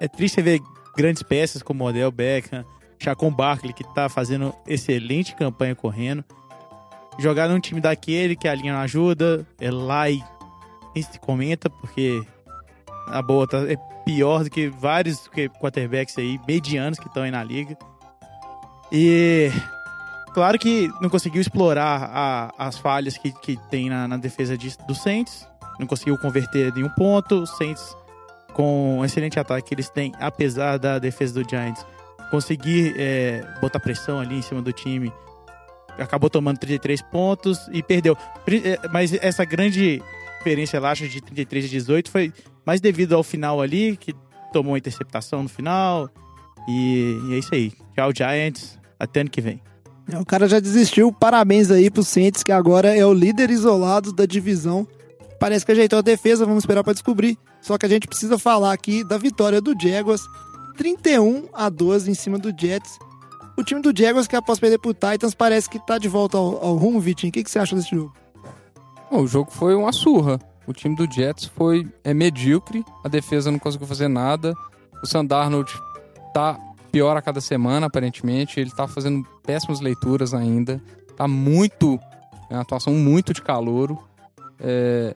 É 0.00 0.06
triste 0.06 0.40
ver 0.42 0.60
grandes 0.96 1.22
peças 1.22 1.62
como 1.62 1.84
Odell 1.84 2.10
Beckham, 2.10 2.64
Chacon 2.98 3.30
Barkley, 3.30 3.72
que 3.72 3.84
tá 3.94 4.08
fazendo 4.08 4.54
excelente 4.66 5.34
campanha 5.34 5.74
correndo. 5.74 6.24
Jogar 7.18 7.48
num 7.48 7.58
time 7.58 7.80
daquele 7.80 8.36
que 8.36 8.46
a 8.46 8.54
linha 8.54 8.72
não 8.72 8.80
ajuda, 8.80 9.46
é 9.60 9.70
lá 9.70 10.08
e 10.08 10.22
nem 10.94 11.02
se 11.02 11.18
comenta, 11.18 11.68
porque 11.68 12.22
a 13.08 13.20
boa 13.22 13.46
tá, 13.46 13.58
é 13.70 13.76
pior 14.04 14.44
do 14.44 14.50
que 14.50 14.68
vários 14.68 15.28
quarterbacks 15.60 16.16
aí, 16.16 16.38
medianos 16.46 16.98
que 16.98 17.08
estão 17.08 17.24
aí 17.24 17.30
na 17.30 17.42
liga. 17.42 17.76
E 18.90 19.50
Claro 20.38 20.56
que 20.56 20.88
não 21.00 21.10
conseguiu 21.10 21.40
explorar 21.40 22.00
a- 22.14 22.54
as 22.56 22.78
falhas 22.78 23.18
que, 23.18 23.32
que 23.32 23.56
tem 23.68 23.90
na, 23.90 24.06
na 24.06 24.16
defesa 24.16 24.56
de, 24.56 24.72
do 24.86 24.94
Saints. 24.94 25.44
Não 25.80 25.86
conseguiu 25.86 26.16
converter 26.16 26.72
nenhum 26.72 26.88
ponto. 26.90 27.42
O 27.42 27.46
Saints, 27.46 27.96
com 28.52 28.98
o 29.00 29.04
excelente 29.04 29.36
ataque 29.40 29.66
que 29.66 29.74
eles 29.74 29.88
têm, 29.90 30.12
apesar 30.20 30.76
da 30.78 31.00
defesa 31.00 31.42
do 31.42 31.50
Giants, 31.50 31.84
conseguir 32.30 32.94
é, 32.96 33.44
botar 33.60 33.80
pressão 33.80 34.20
ali 34.20 34.36
em 34.36 34.42
cima 34.42 34.62
do 34.62 34.72
time. 34.72 35.12
Acabou 35.98 36.30
tomando 36.30 36.56
33 36.58 37.02
pontos 37.02 37.58
e 37.72 37.82
perdeu. 37.82 38.16
É, 38.64 38.78
Mas 38.92 39.12
essa 39.14 39.44
grande 39.44 40.00
diferença, 40.36 40.76
eu 40.76 40.86
acho, 40.86 41.08
de 41.08 41.20
33 41.20 41.64
a 41.64 41.68
18 41.68 42.10
foi 42.12 42.32
mais 42.64 42.80
devido 42.80 43.16
ao 43.16 43.24
final 43.24 43.60
ali, 43.60 43.96
que 43.96 44.14
tomou 44.52 44.70
uma 44.74 44.78
interceptação 44.78 45.42
no 45.42 45.48
final. 45.48 46.08
E, 46.68 47.18
e 47.28 47.34
é 47.34 47.38
isso 47.38 47.52
aí. 47.52 47.72
Tchau, 47.96 48.12
Giants. 48.14 48.78
Até 49.00 49.22
ano 49.22 49.30
que 49.30 49.40
vem. 49.40 49.60
O 50.16 50.24
cara 50.24 50.48
já 50.48 50.58
desistiu. 50.58 51.12
Parabéns 51.12 51.70
aí 51.70 51.90
pro 51.90 52.02
Saints, 52.02 52.42
que 52.42 52.52
agora 52.52 52.96
é 52.96 53.04
o 53.04 53.12
líder 53.12 53.50
isolado 53.50 54.12
da 54.12 54.24
divisão. 54.24 54.86
Parece 55.38 55.66
que 55.66 55.72
ajeitou 55.72 55.98
a 55.98 56.02
defesa, 56.02 56.46
vamos 56.46 56.62
esperar 56.62 56.82
pra 56.82 56.92
descobrir. 56.92 57.38
Só 57.60 57.76
que 57.76 57.84
a 57.84 57.88
gente 57.88 58.06
precisa 58.08 58.38
falar 58.38 58.72
aqui 58.72 59.04
da 59.04 59.18
vitória 59.18 59.60
do 59.60 59.74
Jaguars, 59.78 60.22
31 60.76 61.48
a 61.52 61.68
12 61.68 62.10
em 62.10 62.14
cima 62.14 62.38
do 62.38 62.52
Jets. 62.58 62.98
O 63.56 63.62
time 63.62 63.82
do 63.82 63.92
Jaguars, 63.96 64.26
que 64.26 64.36
após 64.36 64.58
perder 64.58 64.78
pro 64.78 64.94
Titans, 64.94 65.34
parece 65.34 65.68
que 65.68 65.84
tá 65.84 65.98
de 65.98 66.08
volta 66.08 66.38
ao, 66.38 66.64
ao 66.64 66.76
rumo, 66.76 67.00
Vitinho. 67.00 67.30
O 67.30 67.32
que, 67.32 67.44
que 67.44 67.50
você 67.50 67.58
acha 67.58 67.76
desse 67.76 67.90
jogo? 67.90 68.12
Bom, 69.10 69.22
o 69.22 69.26
jogo 69.26 69.50
foi 69.50 69.74
uma 69.74 69.92
surra. 69.92 70.38
O 70.66 70.72
time 70.72 70.94
do 70.94 71.10
Jets 71.10 71.46
foi 71.46 71.86
é 72.04 72.12
medíocre, 72.12 72.84
a 73.02 73.08
defesa 73.08 73.50
não 73.50 73.58
conseguiu 73.58 73.86
fazer 73.86 74.06
nada. 74.06 74.54
O 75.02 75.06
Sandarnold 75.06 75.72
tá 76.34 76.58
pior 76.90 77.16
a 77.16 77.22
cada 77.22 77.40
semana, 77.40 77.86
aparentemente. 77.86 78.58
Ele 78.60 78.70
tá 78.70 78.86
fazendo 78.88 79.26
péssimas 79.44 79.80
leituras 79.80 80.34
ainda. 80.34 80.80
Tá 81.16 81.26
muito. 81.28 81.98
É 82.50 82.54
uma 82.54 82.62
atuação 82.62 82.92
muito 82.94 83.32
de 83.32 83.42
calouro. 83.42 83.98
É, 84.60 85.14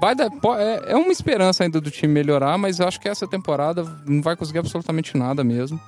vai 0.00 0.14
dar- 0.14 0.30
é, 0.58 0.92
é 0.92 0.96
uma 0.96 1.12
esperança 1.12 1.64
ainda 1.64 1.80
do 1.80 1.90
time 1.90 2.12
melhorar, 2.12 2.58
mas 2.58 2.78
eu 2.80 2.86
acho 2.88 3.00
que 3.00 3.08
essa 3.08 3.26
temporada 3.26 3.84
não 4.06 4.20
vai 4.20 4.36
conseguir 4.36 4.58
absolutamente 4.58 5.16
nada 5.16 5.42
mesmo. 5.44 5.80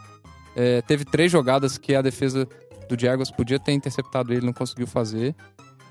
É, 0.57 0.81
teve 0.83 1.05
três 1.05 1.31
jogadas 1.33 1.77
que 1.77 1.95
a 1.95 2.01
defesa 2.03 2.49
do 2.89 2.99
Jaguars 3.01 3.31
podia 3.31 3.59
ter 3.59 3.73
interceptado 3.73 4.33
ele, 4.33 4.47
não 4.47 4.53
conseguiu 4.53 4.87
fazer. 4.87 5.35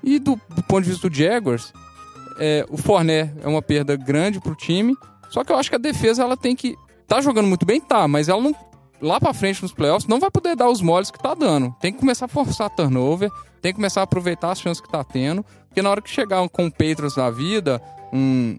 E 0.02 0.18
do, 0.18 0.40
do 0.54 0.62
ponto 0.62 0.84
de 0.84 0.90
vista 0.90 1.08
do 1.08 1.14
Jaguars, 1.14 1.72
é, 2.38 2.64
o 2.70 2.76
Forné 2.76 3.34
é 3.42 3.48
uma 3.48 3.60
perda 3.62 3.94
grande 3.96 4.40
pro 4.40 4.54
time. 4.54 4.96
Só 5.30 5.42
que 5.44 5.52
eu 5.52 5.56
acho 5.56 5.68
que 5.70 5.76
a 5.76 5.78
defesa 5.78 6.22
ela 6.22 6.36
tem 6.36 6.54
que. 6.56 6.76
Tá 7.06 7.20
jogando 7.20 7.46
muito 7.48 7.66
bem, 7.66 7.80
tá, 7.80 8.06
mas 8.08 8.28
ela 8.28 8.40
não. 8.40 8.54
Lá 9.04 9.20
pra 9.20 9.34
frente 9.34 9.62
nos 9.62 9.72
playoffs 9.72 10.08
não 10.08 10.18
vai 10.18 10.30
poder 10.30 10.56
dar 10.56 10.70
os 10.70 10.80
moles 10.80 11.10
que 11.10 11.18
tá 11.18 11.34
dando. 11.34 11.74
Tem 11.78 11.92
que 11.92 11.98
começar 11.98 12.24
a 12.24 12.28
forçar 12.28 12.70
turnover, 12.70 13.30
tem 13.60 13.70
que 13.70 13.76
começar 13.76 14.00
a 14.00 14.04
aproveitar 14.04 14.50
as 14.50 14.60
chances 14.60 14.80
que 14.80 14.88
tá 14.88 15.04
tendo. 15.04 15.44
Porque 15.68 15.82
na 15.82 15.90
hora 15.90 16.00
que 16.00 16.08
chegar 16.08 16.48
com 16.48 16.66
o 16.66 16.70
Patriots 16.70 17.16
da 17.16 17.30
vida, 17.30 17.82
um 18.10 18.56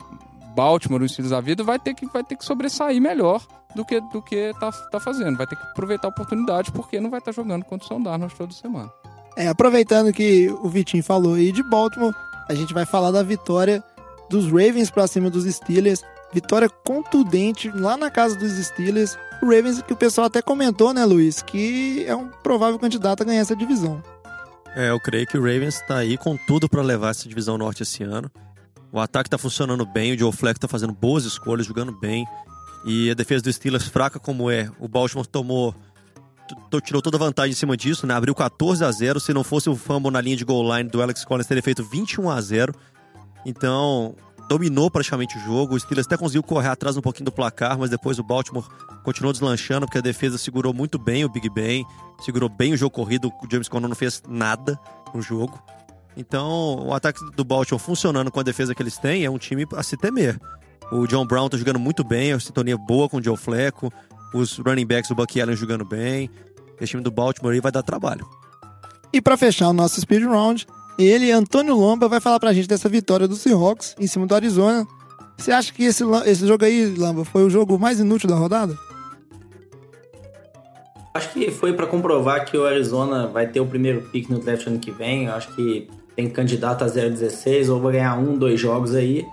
Baltimore, 0.56 1.02
um 1.02 1.08
Steelers 1.08 1.32
da 1.32 1.42
vida, 1.42 1.64
vai 1.64 1.80
ter 1.80 1.96
que, 1.96 2.06
vai 2.06 2.24
ter 2.24 2.36
que 2.36 2.46
sobressair 2.46 3.02
melhor 3.02 3.42
do 3.76 3.84
que, 3.84 4.00
do 4.00 4.22
que 4.22 4.54
tá, 4.60 4.72
tá 4.72 5.00
fazendo. 5.00 5.36
Vai 5.36 5.48
ter 5.48 5.56
que 5.56 5.64
aproveitar 5.64 6.08
a 6.08 6.12
oportunidade, 6.12 6.72
porque 6.72 7.00
não 7.00 7.10
vai 7.10 7.20
estar 7.20 7.32
jogando 7.32 7.66
contra 7.66 7.84
o 7.84 7.88
São 7.88 8.02
Darnold 8.02 8.36
toda 8.36 8.54
semana. 8.54 8.92
É, 9.36 9.48
aproveitando 9.48 10.14
que 10.14 10.50
o 10.62 10.70
Vitinho 10.70 11.04
falou 11.04 11.34
aí 11.34 11.52
de 11.52 11.64
Baltimore, 11.64 12.14
a 12.48 12.54
gente 12.54 12.72
vai 12.72 12.86
falar 12.86 13.10
da 13.10 13.24
vitória 13.24 13.84
dos 14.30 14.46
Ravens 14.46 14.92
pra 14.92 15.08
cima 15.08 15.30
dos 15.30 15.46
Steelers. 15.46 16.04
Vitória 16.32 16.70
contundente 16.70 17.70
lá 17.70 17.98
na 17.98 18.12
casa 18.12 18.36
dos 18.38 18.52
Steelers. 18.52 19.18
O 19.42 19.46
Ravens, 19.46 19.82
que 19.82 19.94
o 19.94 19.98
pessoal 19.98 20.28
até 20.28 20.42
comentou, 20.42 20.94
né, 20.94 21.06
Luiz, 21.06 21.42
que 21.42 22.04
é 22.08 22.16
um 22.16 22.28
provável 22.28 22.80
candidato 22.80 23.22
a 23.22 23.26
ganhar 23.26 23.42
essa 23.42 23.56
divisão. 23.56 24.02
É, 24.76 24.90
eu 24.90 25.00
creio 25.00 25.26
que 25.26 25.38
o 25.38 25.42
Ravens 25.42 25.82
tá 25.88 25.98
aí 25.98 26.18
com 26.18 26.36
tudo 26.36 26.68
pra 26.68 26.82
levar 26.82 27.12
essa 27.12 27.28
divisão 27.30 27.58
norte 27.58 27.84
esse 27.84 28.04
ano. 28.04 28.30
O 28.92 29.00
ataque 29.00 29.30
tá 29.30 29.38
funcionando 29.38 29.86
bem, 29.86 30.14
o 30.14 30.18
Joe 30.18 30.32
Flacco 30.32 30.60
tá 30.60 30.68
fazendo 30.68 30.94
boas 30.94 31.26
escolhas, 31.26 31.66
jogando 31.66 31.92
bem. 31.92 32.26
E 32.86 33.10
a 33.10 33.14
defesa 33.14 33.44
do 33.44 33.52
Steelers, 33.52 33.88
fraca 33.88 34.20
como 34.20 34.50
é, 34.50 34.70
o 34.80 34.88
Baltimore 34.88 35.26
tomou. 35.26 35.74
Tirou 36.84 37.02
toda 37.02 37.18
a 37.18 37.20
vantagem 37.20 37.52
em 37.52 37.56
cima 37.56 37.76
disso, 37.76 38.06
né? 38.06 38.14
Abriu 38.14 38.36
14 38.36 38.84
a 38.86 38.92
0 38.92 39.20
Se 39.20 39.34
não 39.34 39.44
fosse 39.44 39.68
o 39.68 39.76
fumble 39.76 40.12
na 40.12 40.22
linha 40.22 40.36
de 40.36 40.46
goal 40.46 40.78
line 40.78 40.90
do 40.90 41.02
Alex 41.02 41.26
Collins, 41.26 41.48
teria 41.48 41.64
feito 41.64 41.84
21 41.84 42.30
a 42.30 42.40
0 42.40 42.74
Então, 43.46 44.14
dominou 44.48 44.90
praticamente 44.90 45.38
o 45.38 45.42
jogo. 45.42 45.76
O 45.76 45.80
Steelers 45.80 46.08
até 46.08 46.18
conseguiu 46.18 46.44
correr 46.44 46.70
atrás 46.70 46.98
um 46.98 47.02
pouquinho 47.02 47.26
do 47.26 47.32
placar, 47.32 47.78
mas 47.78 47.90
depois 47.90 48.20
o 48.20 48.24
Baltimore 48.24 48.66
continuou 49.04 49.32
deslanchando, 49.32 49.86
porque 49.86 49.98
a 49.98 50.02
defesa 50.02 50.38
segurou 50.38 50.74
muito 50.74 50.98
bem 50.98 51.26
o 51.26 51.30
Big 51.30 51.50
Ben, 51.50 51.86
segurou 52.24 52.50
bem 52.50 52.74
o 52.74 52.78
jogo 52.78 52.96
corrido. 52.96 53.28
O 53.28 53.52
James 53.52 53.68
Conner 53.68 53.90
não 53.90 53.96
fez 53.96 54.22
nada 54.28 54.80
no 55.14 55.22
jogo. 55.22 55.62
Então, 56.18 56.80
o 56.86 56.94
ataque 56.94 57.20
do 57.36 57.44
Baltimore 57.44 57.80
funcionando 57.80 58.32
com 58.32 58.40
a 58.40 58.44
defesa 58.44 58.74
que 58.74 58.82
eles 58.82 58.98
têm 58.98 59.26
é 59.26 59.30
um 59.30 59.38
time 59.38 59.66
a 59.76 59.84
se 59.84 59.98
temer. 59.98 60.40
O 60.92 61.08
John 61.08 61.26
Brown 61.26 61.50
tá 61.50 61.58
jogando 61.58 61.80
muito 61.80 62.04
bem, 62.04 62.32
a 62.32 62.40
sintonia 62.40 62.78
boa 62.78 63.10
com 63.10 63.18
o 63.18 63.24
Joe 63.24 63.36
Flacco, 63.36 63.92
os 64.34 64.58
running 64.60 64.86
backs 64.86 65.10
do 65.10 65.16
Bucky 65.16 65.42
Allen 65.42 65.56
jogando 65.56 65.84
bem. 65.84 66.30
Esse 66.80 66.92
time 66.92 67.04
do 67.04 67.12
Baltimore 67.12 67.54
aí 67.54 67.60
vai 67.60 67.72
dar 67.72 67.84
trabalho. 67.84 68.28
E 69.12 69.22
pra 69.22 69.38
fechar 69.38 69.70
o 69.70 69.74
nosso 69.74 70.00
speed 70.00 70.24
round, 70.24 70.68
ele, 70.98 71.32
Antônio 71.32 71.76
Lomba, 71.76 72.08
vai 72.08 72.20
falar 72.20 72.40
pra 72.40 72.54
gente 72.54 72.68
dessa 72.68 72.88
vitória 72.88 73.28
do 73.28 73.36
Seahawks 73.36 73.96
em 74.00 74.08
cima 74.08 74.26
do 74.26 74.36
Arizona. 74.36 74.88
Você 75.38 75.52
acha 75.52 75.74
que 75.74 75.84
esse, 75.84 76.04
esse 76.26 76.48
jogo 76.48 76.64
aí, 76.64 76.96
Lamba, 76.98 77.26
foi 77.26 77.44
o 77.44 77.50
jogo 77.50 77.78
mais 77.78 78.00
inútil 78.00 78.30
da 78.30 78.36
rodada? 78.36 78.78
Acho 81.14 81.30
que 81.32 81.52
foi 81.52 81.74
pra 81.74 81.88
comprovar 81.88 82.46
que 82.46 82.58
o 82.58 82.66
Arizona 82.66 83.28
vai 83.28 83.48
ter 83.48 83.60
o 83.60 83.66
primeiro 83.66 84.02
pick 84.02 84.30
no 84.30 84.40
draft 84.40 84.68
ano 84.68 84.80
que 84.80 84.92
vem. 84.92 85.28
Acho 85.28 85.54
que 85.56 85.88
tem 86.16 86.30
candidato 86.30 86.84
a 86.84 86.88
0-16 86.88 87.70
ou 87.70 87.80
vai 87.80 87.94
ganhar 87.94 88.18
um, 88.18 88.38
dois 88.38 88.60
jogos 88.60 88.94
aí. 88.96 89.26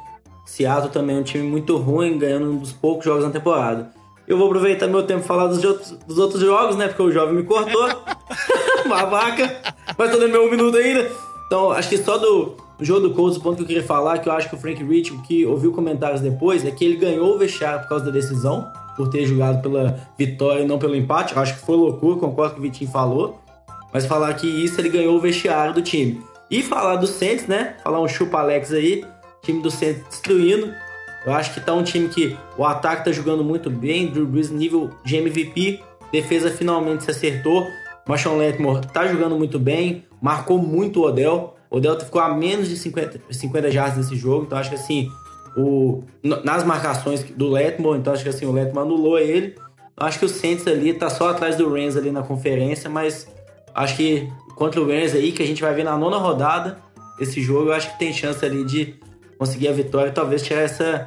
Seattle 0.45 0.91
também 0.91 1.17
é 1.17 1.21
um 1.21 1.23
time 1.23 1.45
muito 1.45 1.77
ruim, 1.77 2.19
ganhando 2.19 2.51
um 2.51 2.57
dos 2.57 2.73
poucos 2.73 3.05
jogos 3.05 3.25
na 3.25 3.31
temporada. 3.31 3.91
Eu 4.27 4.37
vou 4.37 4.47
aproveitar 4.47 4.87
meu 4.87 5.03
tempo 5.03 5.25
e 5.25 5.27
falar 5.27 5.49
dos 5.49 5.63
outros, 5.65 5.91
dos 6.07 6.19
outros 6.19 6.41
jogos, 6.41 6.77
né? 6.77 6.89
Porque 6.89 7.03
o 7.03 7.11
jovem 7.11 7.35
me 7.35 7.43
cortou. 7.43 7.89
Babaca. 8.89 9.57
Mas 9.97 10.11
tô 10.11 10.19
dando 10.19 10.31
meu 10.31 10.47
um 10.47 10.51
minuto 10.51 10.77
ainda. 10.77 11.11
Então, 11.53 11.70
acho 11.70 11.90
que 11.90 11.98
só 11.98 12.16
do 12.16 12.57
jogo 12.80 13.09
do 13.09 13.14
Colts, 13.14 13.36
o 13.36 13.40
ponto 13.42 13.57
que 13.57 13.62
eu 13.64 13.66
queria 13.66 13.82
falar, 13.82 14.16
que 14.20 14.26
eu 14.26 14.32
acho 14.32 14.48
que 14.48 14.55
o 14.55 14.59
Frank 14.59 14.82
Rich, 14.82 15.12
que 15.18 15.44
ouviu 15.44 15.70
comentários 15.70 16.22
depois, 16.22 16.64
é 16.64 16.70
que 16.70 16.82
ele 16.82 16.96
ganhou 16.96 17.34
o 17.34 17.38
vestiário 17.38 17.80
por 17.80 17.90
causa 17.90 18.07
da 18.07 18.11
decisão, 18.11 18.72
por 18.96 19.11
ter 19.11 19.26
jogado 19.26 19.61
pela 19.61 20.00
vitória 20.16 20.62
e 20.62 20.66
não 20.66 20.78
pelo 20.78 20.96
empate. 20.96 21.36
Eu 21.36 21.42
acho 21.42 21.57
que 21.57 21.61
foi 21.61 21.76
loucura, 21.76 22.18
concordo 22.18 22.55
com 22.55 22.61
o 22.61 22.62
que 22.62 22.68
o 22.68 22.72
Vitinho 22.72 22.90
falou. 22.90 23.38
Mas 23.92 24.07
falar 24.07 24.32
que 24.32 24.46
isso 24.46 24.80
ele 24.80 24.88
ganhou 24.88 25.14
o 25.14 25.20
vestiário 25.20 25.74
do 25.74 25.82
time. 25.82 26.22
E 26.50 26.62
falar 26.62 26.96
do 26.96 27.07
Saints, 27.07 27.46
né? 27.46 27.76
Falar 27.84 28.00
um 28.00 28.09
chupa 28.09 28.38
Alex 28.38 28.72
aí. 28.72 29.05
Time 29.42 29.61
do 29.61 29.70
Saints 29.70 30.05
destruindo. 30.09 30.72
Eu 31.26 31.34
acho 31.34 31.53
que 31.53 31.61
tá 31.61 31.74
um 31.74 31.82
time 31.82 32.09
que 32.09 32.34
o 32.57 32.64
ataque 32.64 33.05
tá 33.05 33.12
jogando 33.12 33.44
muito 33.44 33.68
bem. 33.68 34.07
Drew 34.07 34.24
Brees 34.24 34.48
nível 34.48 34.88
de 35.05 35.16
MVP. 35.16 35.82
Defesa 36.11 36.50
finalmente 36.50 37.05
se 37.05 37.11
acertou. 37.11 37.68
Marshawn 38.09 38.38
Letmore 38.38 38.86
tá 38.86 39.07
jogando 39.07 39.36
muito 39.36 39.59
bem. 39.59 40.07
Marcou 40.23 40.57
muito 40.57 41.01
o 41.01 41.05
Odell. 41.05 41.55
O 41.68 41.79
Odell 41.79 41.99
ficou 41.99 42.20
a 42.20 42.33
menos 42.33 42.68
de 42.68 42.77
50, 42.77 43.20
50 43.29 43.70
jardas 43.70 43.97
nesse 43.99 44.16
jogo. 44.16 44.45
Então 44.45 44.57
acho 44.57 44.70
que 44.70 44.77
assim, 44.77 45.11
o, 45.57 46.05
nas 46.23 46.62
marcações 46.62 47.25
do 47.25 47.49
Letmore, 47.51 47.99
então 47.99 48.12
acho 48.12 48.23
que 48.23 48.29
assim, 48.29 48.47
o 48.47 48.53
Letmore 48.53 48.87
anulou 48.87 49.18
ele. 49.18 49.57
Eu 49.99 50.07
acho 50.07 50.18
que 50.18 50.25
o 50.25 50.29
Saints 50.29 50.66
ali 50.66 50.95
tá 50.95 51.11
só 51.11 51.31
atrás 51.31 51.57
do 51.57 51.68
Rams 51.68 51.97
ali 51.97 52.11
na 52.11 52.23
conferência, 52.23 52.89
mas 52.89 53.27
acho 53.75 53.97
que 53.97 54.31
contra 54.55 54.81
o 54.81 54.87
Rams 54.87 55.14
aí, 55.14 55.33
que 55.33 55.43
a 55.43 55.47
gente 55.47 55.61
vai 55.61 55.75
ver 55.75 55.85
na 55.85 55.97
nona 55.97 56.18
rodada, 56.18 56.79
esse 57.20 57.41
jogo, 57.43 57.70
eu 57.70 57.73
acho 57.73 57.93
que 57.93 57.99
tem 57.99 58.12
chance 58.12 58.45
ali 58.45 58.64
de 58.64 58.95
conseguir 59.39 59.68
a 59.68 59.73
vitória 59.73 60.11
e 60.11 60.12
talvez 60.12 60.43
tirar 60.43 60.61
essa, 60.61 61.07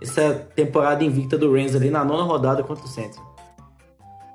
essa 0.00 0.34
temporada 0.54 1.02
invicta 1.02 1.36
do 1.36 1.52
Rams 1.52 1.74
ali 1.74 1.90
na 1.90 2.04
nona 2.04 2.22
rodada 2.22 2.62
contra 2.62 2.84
o 2.84 2.88
Saints. 2.88 3.18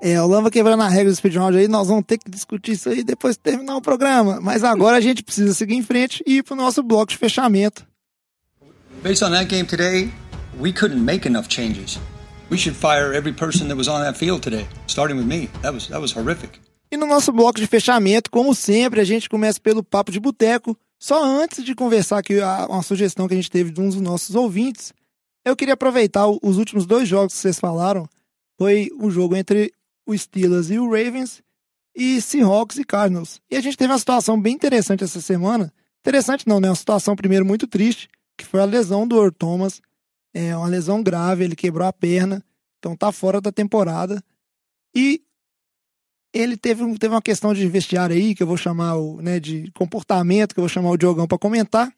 É, 0.00 0.20
o 0.22 0.26
Lamba 0.26 0.50
quebrando 0.50 0.82
a 0.82 0.88
regra 0.88 1.10
do 1.10 1.16
speed 1.16 1.34
round 1.34 1.58
aí, 1.58 1.66
nós 1.66 1.88
vamos 1.88 2.04
ter 2.06 2.18
que 2.18 2.30
discutir 2.30 2.72
isso 2.72 2.88
aí 2.88 3.02
depois 3.02 3.36
de 3.36 3.40
terminar 3.40 3.76
o 3.76 3.82
programa. 3.82 4.40
Mas 4.40 4.62
agora 4.62 4.96
a 4.96 5.00
gente 5.00 5.22
precisa 5.22 5.52
seguir 5.54 5.74
em 5.74 5.82
frente 5.82 6.22
e 6.26 6.38
ir 6.38 6.42
pro 6.44 6.54
nosso 6.54 6.82
bloco 6.82 7.10
de 7.10 7.16
fechamento. 7.16 7.86
Based 9.02 9.24
on 9.24 9.30
that 9.30 9.46
game 9.46 9.66
today, 9.66 10.10
we 10.60 10.72
couldn't 10.72 11.02
make 11.02 11.26
enough 11.26 11.48
changes. 11.48 11.98
We 12.50 12.56
should 12.56 12.76
fire 12.76 13.14
every 13.14 13.32
person 13.32 13.68
that 13.68 13.76
was 13.76 13.88
on 13.88 14.00
that 14.00 14.16
field 14.18 14.42
today, 14.42 14.66
starting 14.86 15.16
with 15.16 15.26
me. 15.26 15.48
That 15.62 15.74
was 15.74 15.88
that 15.88 16.00
was 16.00 16.16
horrific. 16.16 16.60
E 16.90 16.96
no 16.96 17.06
nosso 17.06 17.32
bloco 17.32 17.60
de 17.60 17.66
fechamento, 17.66 18.30
como 18.30 18.54
sempre, 18.54 19.00
a 19.00 19.04
gente 19.04 19.28
começa 19.28 19.60
pelo 19.60 19.82
papo 19.82 20.10
de 20.10 20.18
boteco. 20.18 20.76
Só 20.98 21.22
antes 21.22 21.62
de 21.64 21.74
conversar 21.74 22.18
aqui 22.18 22.38
uma 22.68 22.82
sugestão 22.82 23.28
que 23.28 23.34
a 23.34 23.36
gente 23.36 23.50
teve 23.50 23.70
de 23.70 23.80
um 23.80 23.88
dos 23.88 24.00
nossos 24.00 24.34
ouvintes, 24.34 24.92
eu 25.44 25.54
queria 25.54 25.74
aproveitar 25.74 26.26
os 26.26 26.56
últimos 26.56 26.86
dois 26.86 27.06
jogos 27.06 27.34
que 27.34 27.40
vocês 27.40 27.58
falaram. 27.58 28.08
Foi 28.58 28.90
o 28.98 29.10
jogo 29.10 29.36
entre 29.36 29.72
o 30.08 30.16
Steelers 30.16 30.70
e 30.70 30.78
o 30.78 30.90
Ravens 30.90 31.42
e 31.94 32.18
Seahawks 32.22 32.78
e 32.78 32.84
Cardinals. 32.84 33.42
E 33.50 33.56
a 33.56 33.60
gente 33.60 33.76
teve 33.76 33.92
uma 33.92 33.98
situação 33.98 34.40
bem 34.40 34.54
interessante 34.54 35.04
essa 35.04 35.20
semana. 35.20 35.70
Interessante 36.00 36.48
não, 36.48 36.58
né? 36.58 36.70
Uma 36.70 36.74
situação 36.74 37.14
primeiro 37.14 37.44
muito 37.44 37.66
triste, 37.66 38.08
que 38.34 38.46
foi 38.46 38.62
a 38.62 38.64
lesão 38.64 39.06
do 39.06 39.18
Earl 39.18 39.30
Thomas. 39.30 39.82
É 40.32 40.56
uma 40.56 40.66
lesão 40.66 41.02
grave, 41.02 41.44
ele 41.44 41.54
quebrou 41.54 41.86
a 41.86 41.92
perna, 41.92 42.42
então 42.78 42.96
tá 42.96 43.12
fora 43.12 43.38
da 43.38 43.52
temporada. 43.52 44.24
E 44.94 45.22
ele 46.32 46.56
teve, 46.56 46.98
teve 46.98 47.14
uma 47.14 47.20
questão 47.20 47.52
de 47.52 47.68
vestiário 47.68 48.16
aí, 48.16 48.34
que 48.34 48.42
eu 48.42 48.46
vou 48.46 48.56
chamar 48.56 48.96
o, 48.96 49.20
né, 49.20 49.38
de 49.38 49.70
comportamento, 49.72 50.54
que 50.54 50.60
eu 50.60 50.62
vou 50.62 50.70
chamar 50.70 50.90
o 50.90 50.96
Diogão 50.96 51.26
para 51.26 51.36
comentar. 51.36 51.92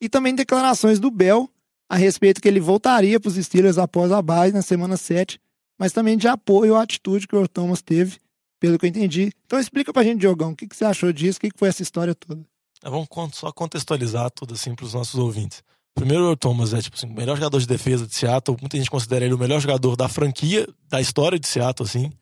E 0.00 0.08
também 0.08 0.32
declarações 0.32 1.00
do 1.00 1.10
Bell 1.10 1.50
a 1.88 1.96
respeito 1.96 2.40
que 2.40 2.46
ele 2.46 2.60
voltaria 2.60 3.18
para 3.18 3.28
os 3.28 3.34
Steelers 3.34 3.78
após 3.78 4.12
a 4.12 4.22
base 4.22 4.52
na 4.52 4.62
semana 4.62 4.96
7, 4.96 5.40
mas 5.78 5.92
também 5.92 6.16
de 6.16 6.26
apoio 6.26 6.74
à 6.74 6.82
atitude 6.82 7.28
que 7.28 7.36
o 7.36 7.46
Thomas 7.46 7.80
teve, 7.80 8.18
pelo 8.58 8.78
que 8.78 8.86
eu 8.86 8.88
entendi. 8.88 9.30
Então 9.46 9.58
explica 9.58 9.92
pra 9.92 10.02
gente, 10.02 10.20
Diogão, 10.20 10.50
o 10.50 10.56
que, 10.56 10.66
que 10.66 10.76
você 10.76 10.84
achou 10.84 11.12
disso, 11.12 11.38
o 11.38 11.40
que, 11.40 11.50
que 11.50 11.58
foi 11.58 11.68
essa 11.68 11.82
história 11.82 12.14
toda? 12.14 12.42
É, 12.82 12.90
vamos 12.90 13.08
só 13.32 13.52
contextualizar 13.52 14.30
tudo 14.30 14.54
assim 14.54 14.74
para 14.74 14.84
os 14.84 14.94
nossos 14.94 15.14
ouvintes. 15.14 15.62
Primeiro, 15.94 16.30
o 16.30 16.36
Thomas 16.36 16.72
é 16.72 16.80
tipo 16.80 16.96
assim, 16.96 17.08
o 17.08 17.12
melhor 17.12 17.36
jogador 17.36 17.58
de 17.58 17.66
defesa 17.66 18.06
de 18.06 18.14
Seattle. 18.14 18.56
Muita 18.60 18.76
gente 18.76 18.90
considera 18.90 19.24
ele 19.24 19.34
o 19.34 19.38
melhor 19.38 19.60
jogador 19.60 19.96
da 19.96 20.08
franquia, 20.08 20.68
da 20.88 21.00
história 21.00 21.38
de 21.38 21.48
Seattle, 21.48 21.88
assim. 21.88 22.12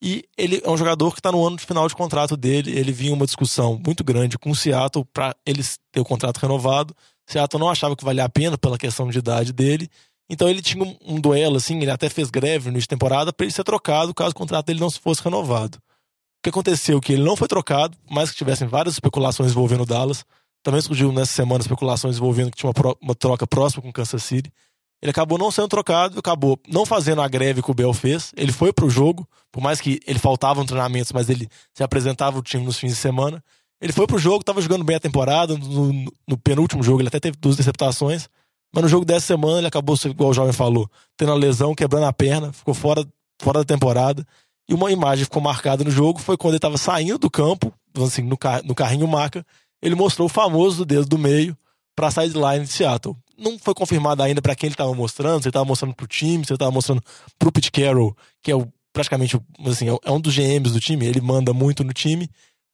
E 0.00 0.24
ele 0.36 0.62
é 0.64 0.70
um 0.70 0.76
jogador 0.76 1.12
que 1.12 1.18
está 1.18 1.32
no 1.32 1.44
ano 1.44 1.56
de 1.56 1.66
final 1.66 1.88
de 1.88 1.96
contrato 1.96 2.36
dele. 2.36 2.78
Ele 2.78 2.92
vinha 2.92 3.12
uma 3.12 3.26
discussão 3.26 3.80
muito 3.84 4.04
grande 4.04 4.38
com 4.38 4.50
o 4.50 4.54
Seattle 4.54 5.04
para 5.12 5.34
ele 5.44 5.62
ter 5.90 6.00
o 6.00 6.04
contrato 6.04 6.38
renovado. 6.38 6.94
Seattle 7.26 7.60
não 7.60 7.68
achava 7.68 7.96
que 7.96 8.04
valia 8.04 8.24
a 8.24 8.28
pena 8.28 8.56
pela 8.56 8.78
questão 8.78 9.10
de 9.10 9.18
idade 9.18 9.52
dele. 9.52 9.90
Então 10.30 10.48
ele 10.48 10.60
tinha 10.60 10.84
um, 11.06 11.20
duelo, 11.20 11.56
assim, 11.56 11.80
ele 11.80 11.90
até 11.90 12.08
fez 12.08 12.30
greve 12.30 12.66
no 12.66 12.72
início 12.72 12.82
de 12.82 12.88
temporada 12.88 13.32
para 13.32 13.46
ele 13.46 13.52
ser 13.52 13.64
trocado 13.64 14.12
caso 14.12 14.30
o 14.30 14.34
contrato 14.34 14.66
dele 14.66 14.80
não 14.80 14.90
fosse 14.90 15.22
renovado. 15.22 15.78
O 15.78 16.42
que 16.42 16.50
aconteceu? 16.50 17.00
Que 17.00 17.14
ele 17.14 17.22
não 17.22 17.34
foi 17.34 17.48
trocado, 17.48 17.96
mais 18.10 18.30
que 18.30 18.36
tivessem 18.36 18.68
várias 18.68 18.94
especulações 18.94 19.50
envolvendo 19.50 19.82
o 19.82 19.86
Dallas. 19.86 20.24
Também 20.62 20.80
surgiu 20.80 21.10
nessa 21.12 21.32
semana 21.32 21.62
especulações 21.62 22.16
envolvendo 22.16 22.50
que 22.50 22.58
tinha 22.58 22.68
uma, 22.68 22.74
pro, 22.74 22.96
uma 23.00 23.14
troca 23.14 23.46
próxima 23.46 23.82
com 23.82 23.88
o 23.88 23.92
Kansas 23.92 24.22
City. 24.22 24.52
Ele 25.00 25.10
acabou 25.10 25.38
não 25.38 25.50
sendo 25.50 25.68
trocado, 25.68 26.18
acabou 26.18 26.60
não 26.68 26.84
fazendo 26.84 27.22
a 27.22 27.28
greve 27.28 27.62
que 27.62 27.70
o 27.70 27.74
Bell 27.74 27.94
fez. 27.94 28.32
Ele 28.36 28.52
foi 28.52 28.72
pro 28.72 28.90
jogo, 28.90 29.26
por 29.50 29.62
mais 29.62 29.80
que 29.80 30.00
ele 30.06 30.18
faltava 30.18 30.64
treinamentos, 30.64 31.12
mas 31.12 31.30
ele 31.30 31.48
se 31.72 31.82
apresentava 31.82 32.38
o 32.38 32.42
time 32.42 32.64
nos 32.64 32.78
fins 32.78 32.90
de 32.90 32.96
semana. 32.96 33.42
Ele 33.80 33.92
foi 33.92 34.06
pro 34.08 34.18
jogo, 34.18 34.42
tava 34.42 34.60
jogando 34.60 34.84
bem 34.84 34.96
a 34.96 35.00
temporada. 35.00 35.56
No, 35.56 36.12
no 36.26 36.36
penúltimo 36.36 36.82
jogo, 36.82 37.00
ele 37.00 37.08
até 37.08 37.20
teve 37.20 37.36
duas 37.40 37.54
interceptações. 37.54 38.28
Mas 38.72 38.82
no 38.82 38.88
jogo 38.88 39.04
dessa 39.04 39.26
semana, 39.26 39.58
ele 39.58 39.66
acabou, 39.66 39.96
igual 40.04 40.30
o 40.30 40.34
jovem 40.34 40.52
falou, 40.52 40.90
tendo 41.16 41.32
a 41.32 41.34
lesão, 41.34 41.74
quebrando 41.74 42.04
a 42.04 42.12
perna, 42.12 42.52
ficou 42.52 42.74
fora, 42.74 43.06
fora 43.40 43.60
da 43.60 43.64
temporada. 43.64 44.26
E 44.68 44.74
uma 44.74 44.92
imagem 44.92 45.24
ficou 45.24 45.42
marcada 45.42 45.82
no 45.82 45.90
jogo 45.90 46.18
foi 46.18 46.36
quando 46.36 46.52
ele 46.52 46.58
estava 46.58 46.76
saindo 46.76 47.18
do 47.18 47.30
campo, 47.30 47.72
assim, 48.04 48.22
no, 48.22 48.36
car 48.36 48.62
no 48.64 48.74
carrinho 48.74 49.08
marca, 49.08 49.44
ele 49.82 49.94
mostrou 49.94 50.26
o 50.26 50.28
famoso 50.28 50.84
dedo 50.84 51.06
do 51.06 51.18
meio 51.18 51.56
para 51.96 52.08
a 52.08 52.10
sideline 52.10 52.64
de 52.64 52.70
Seattle. 52.70 53.16
Não 53.36 53.58
foi 53.58 53.72
confirmado 53.72 54.22
ainda 54.22 54.42
para 54.42 54.54
quem 54.54 54.66
ele 54.66 54.74
estava 54.74 54.92
mostrando, 54.94 55.40
se 55.40 55.48
ele 55.48 55.50
estava 55.50 55.64
mostrando 55.64 55.94
para 55.94 56.04
o 56.04 56.08
time, 56.08 56.44
se 56.44 56.52
ele 56.52 56.56
estava 56.56 56.70
mostrando 56.70 57.02
para 57.38 57.48
o 57.48 57.52
Pete 57.52 57.72
Carroll, 57.72 58.16
que 58.42 58.50
é 58.50 58.56
o, 58.56 58.68
praticamente 58.92 59.40
assim, 59.66 59.86
é 59.88 60.10
um 60.10 60.20
dos 60.20 60.34
GMs 60.34 60.72
do 60.72 60.80
time, 60.80 61.06
ele 61.06 61.20
manda 61.20 61.52
muito 61.54 61.82
no 61.82 61.92
time, 61.92 62.28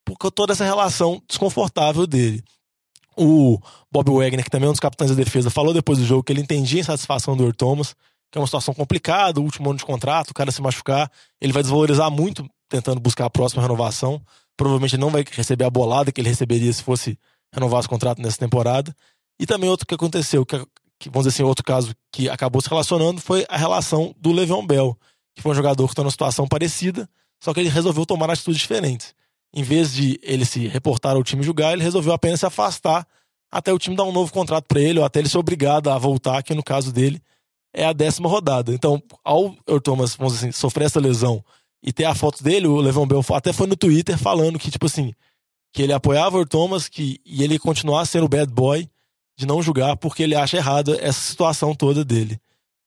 por 0.04 0.30
toda 0.30 0.52
essa 0.52 0.64
relação 0.64 1.22
desconfortável 1.28 2.06
dele. 2.06 2.42
O 3.16 3.58
Bob 3.90 4.10
Wagner, 4.10 4.44
que 4.44 4.50
também 4.50 4.66
é 4.66 4.70
um 4.70 4.72
dos 4.72 4.80
capitães 4.80 5.10
da 5.10 5.16
defesa, 5.16 5.50
falou 5.50 5.72
depois 5.72 5.98
do 5.98 6.04
jogo 6.04 6.22
que 6.22 6.32
ele 6.32 6.40
entendia 6.40 6.80
a 6.80 6.82
insatisfação 6.82 7.36
do 7.36 7.44
Earl 7.44 7.54
Thomas, 7.54 7.94
que 8.30 8.38
é 8.38 8.40
uma 8.40 8.46
situação 8.46 8.74
complicada, 8.74 9.40
o 9.40 9.44
último 9.44 9.70
ano 9.70 9.78
de 9.78 9.84
contrato, 9.84 10.30
o 10.30 10.34
cara 10.34 10.50
se 10.50 10.60
machucar, 10.60 11.10
ele 11.40 11.52
vai 11.52 11.62
desvalorizar 11.62 12.10
muito 12.10 12.44
tentando 12.68 13.00
buscar 13.00 13.26
a 13.26 13.30
próxima 13.30 13.62
renovação. 13.62 14.20
Provavelmente 14.56 14.96
não 14.96 15.10
vai 15.10 15.24
receber 15.30 15.64
a 15.64 15.70
bolada 15.70 16.10
que 16.10 16.20
ele 16.20 16.28
receberia 16.28 16.72
se 16.72 16.82
fosse 16.82 17.18
renovar 17.52 17.80
esse 17.80 17.88
contrato 17.88 18.20
nessa 18.20 18.38
temporada. 18.38 18.94
E 19.38 19.46
também 19.46 19.70
outro 19.70 19.86
que 19.86 19.94
aconteceu, 19.94 20.44
que, 20.44 20.58
que 20.98 21.08
vamos 21.08 21.26
dizer 21.26 21.36
assim, 21.36 21.48
outro 21.48 21.64
caso 21.64 21.94
que 22.12 22.28
acabou 22.28 22.60
se 22.60 22.68
relacionando 22.68 23.20
foi 23.20 23.46
a 23.48 23.56
relação 23.56 24.14
do 24.18 24.32
Le'Veon 24.32 24.66
Bell, 24.66 24.98
que 25.34 25.42
foi 25.42 25.52
um 25.52 25.54
jogador 25.54 25.86
que 25.86 25.92
está 25.92 26.02
numa 26.02 26.10
situação 26.10 26.46
parecida, 26.48 27.08
só 27.42 27.52
que 27.54 27.60
ele 27.60 27.68
resolveu 27.68 28.04
tomar 28.04 28.30
atitudes 28.30 28.60
diferentes 28.60 29.14
em 29.54 29.62
vez 29.62 29.92
de 29.92 30.18
ele 30.22 30.44
se 30.44 30.66
reportar 30.66 31.14
ao 31.14 31.22
time 31.22 31.42
julgar, 31.42 31.72
ele 31.72 31.82
resolveu 31.82 32.12
apenas 32.12 32.40
se 32.40 32.46
afastar 32.46 33.06
até 33.50 33.72
o 33.72 33.78
time 33.78 33.94
dar 33.94 34.02
um 34.02 34.10
novo 34.10 34.32
contrato 34.32 34.64
para 34.66 34.80
ele, 34.80 34.98
ou 34.98 35.04
até 35.04 35.20
ele 35.20 35.28
ser 35.28 35.38
obrigado 35.38 35.88
a 35.88 35.96
voltar, 35.96 36.42
que 36.42 36.52
no 36.54 36.62
caso 36.62 36.92
dele 36.92 37.22
é 37.72 37.84
a 37.84 37.92
décima 37.92 38.28
rodada. 38.28 38.74
Então, 38.74 39.00
ao 39.22 39.54
Earl 39.68 39.80
Thomas, 39.80 40.16
vamos 40.16 40.34
assim, 40.34 40.50
sofrer 40.50 40.86
essa 40.86 40.98
lesão 40.98 41.42
e 41.80 41.92
ter 41.92 42.04
a 42.04 42.14
foto 42.16 42.42
dele, 42.42 42.66
o 42.66 42.80
Levão 42.80 43.06
Bell 43.06 43.24
até 43.32 43.52
foi 43.52 43.68
no 43.68 43.76
Twitter 43.76 44.18
falando 44.18 44.58
que, 44.58 44.72
tipo 44.72 44.86
assim, 44.86 45.14
que 45.72 45.82
ele 45.82 45.92
apoiava 45.92 46.38
o 46.38 46.46
Thomas 46.46 46.88
que, 46.88 47.20
e 47.24 47.44
ele 47.44 47.58
continuar 47.58 48.06
sendo 48.06 48.24
o 48.24 48.28
bad 48.28 48.52
boy 48.52 48.88
de 49.38 49.46
não 49.46 49.62
julgar 49.62 49.96
porque 49.96 50.24
ele 50.24 50.34
acha 50.34 50.56
errado 50.56 50.94
essa 50.94 51.20
situação 51.20 51.74
toda 51.74 52.04
dele. 52.04 52.40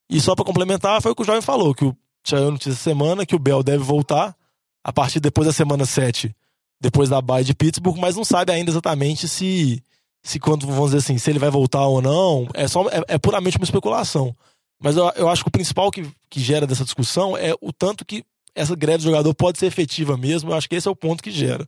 E 0.10 0.20
só 0.20 0.36
para 0.36 0.44
complementar, 0.44 1.02
foi 1.02 1.12
o 1.12 1.16
que 1.16 1.22
o 1.22 1.26
Jovem 1.26 1.42
falou, 1.42 1.74
que 1.74 1.86
o 1.86 1.96
saiu 2.26 2.52
notícia 2.52 2.74
semana 2.76 3.26
que 3.26 3.36
o 3.36 3.40
Bell 3.40 3.64
deve 3.64 3.84
voltar 3.84 4.36
a 4.84 4.92
partir 4.92 5.22
depois 5.22 5.48
da 5.48 5.54
semana 5.54 5.86
7 5.86 6.36
depois 6.80 7.10
da 7.10 7.22
bye 7.22 7.44
de 7.44 7.56
Pittsburgh, 7.56 7.98
mas 7.98 8.16
não 8.16 8.24
sabe 8.24 8.52
ainda 8.52 8.72
exatamente 8.72 9.28
se, 9.28 9.84
se 10.24 10.40
quando, 10.40 10.68
vamos 10.68 10.92
dizer 10.92 10.98
assim, 10.98 11.18
se 11.18 11.30
ele 11.30 11.40
vai 11.40 11.50
voltar 11.50 11.86
ou 11.88 12.02
não. 12.02 12.48
É, 12.54 12.68
só, 12.68 12.88
é, 12.90 13.04
é 13.08 13.18
puramente 13.18 13.58
uma 13.58 13.64
especulação. 13.64 14.36
Mas 14.80 14.96
eu, 14.96 15.10
eu 15.16 15.30
acho 15.30 15.44
que 15.44 15.50
o 15.50 15.52
principal 15.52 15.90
que, 15.92 16.08
que 16.30 16.40
gera 16.40 16.68
dessa 16.68 16.84
discussão 16.84 17.36
é 17.36 17.54
o 17.62 17.74
tanto 17.74 18.06
que 18.06 18.24
essa 18.54 18.76
greve 18.76 19.00
do 19.00 19.04
jogador 19.04 19.34
pode 19.34 19.58
ser 19.58 19.66
efetiva 19.68 20.18
mesmo. 20.18 20.52
Eu 20.52 20.56
acho 20.56 20.70
que 20.70 20.76
esse 20.76 20.88
é 20.88 20.92
o 20.92 20.96
ponto 20.96 21.24
que 21.24 21.32
gera. 21.32 21.68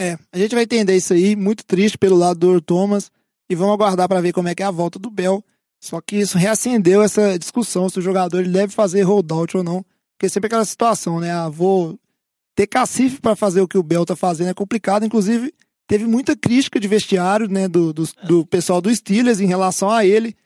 É, 0.00 0.18
a 0.32 0.38
gente 0.38 0.54
vai 0.54 0.64
entender 0.64 0.96
isso 0.96 1.12
aí, 1.12 1.36
muito 1.36 1.64
triste 1.64 1.98
pelo 1.98 2.16
lado 2.16 2.38
do 2.38 2.60
Thomas, 2.60 3.10
e 3.50 3.54
vamos 3.54 3.74
aguardar 3.74 4.08
para 4.08 4.20
ver 4.20 4.32
como 4.32 4.48
é 4.48 4.54
que 4.54 4.62
é 4.62 4.66
a 4.66 4.70
volta 4.70 4.98
do 4.98 5.10
Bell. 5.10 5.44
Só 5.82 6.00
que 6.00 6.16
isso 6.16 6.38
reacendeu 6.38 7.02
essa 7.02 7.38
discussão 7.38 7.88
se 7.88 7.98
o 7.98 8.02
jogador 8.02 8.46
deve 8.46 8.72
fazer 8.72 9.02
holdout 9.02 9.56
ou 9.56 9.62
não. 9.62 9.84
Porque 10.16 10.28
sempre 10.28 10.46
aquela 10.46 10.64
situação, 10.64 11.20
né? 11.20 11.30
Ah, 11.30 11.48
vou 11.48 11.98
ter 12.60 12.66
cacife 12.66 13.22
para 13.22 13.34
fazer 13.34 13.62
o 13.62 13.68
que 13.68 13.78
o 13.78 13.82
Bel 13.82 14.04
tá 14.04 14.14
fazendo 14.14 14.50
é 14.50 14.54
complicado. 14.54 15.06
Inclusive, 15.06 15.54
teve 15.86 16.04
muita 16.04 16.36
crítica 16.36 16.78
de 16.78 16.86
vestiário, 16.86 17.48
né, 17.48 17.66
do, 17.66 17.90
do, 17.90 18.06
do, 18.24 18.44
pessoal 18.44 18.82
do 18.82 18.94
Steelers 18.94 19.40
em 19.40 19.46
relação 19.46 19.88
a 19.88 20.04
ele. 20.04 20.36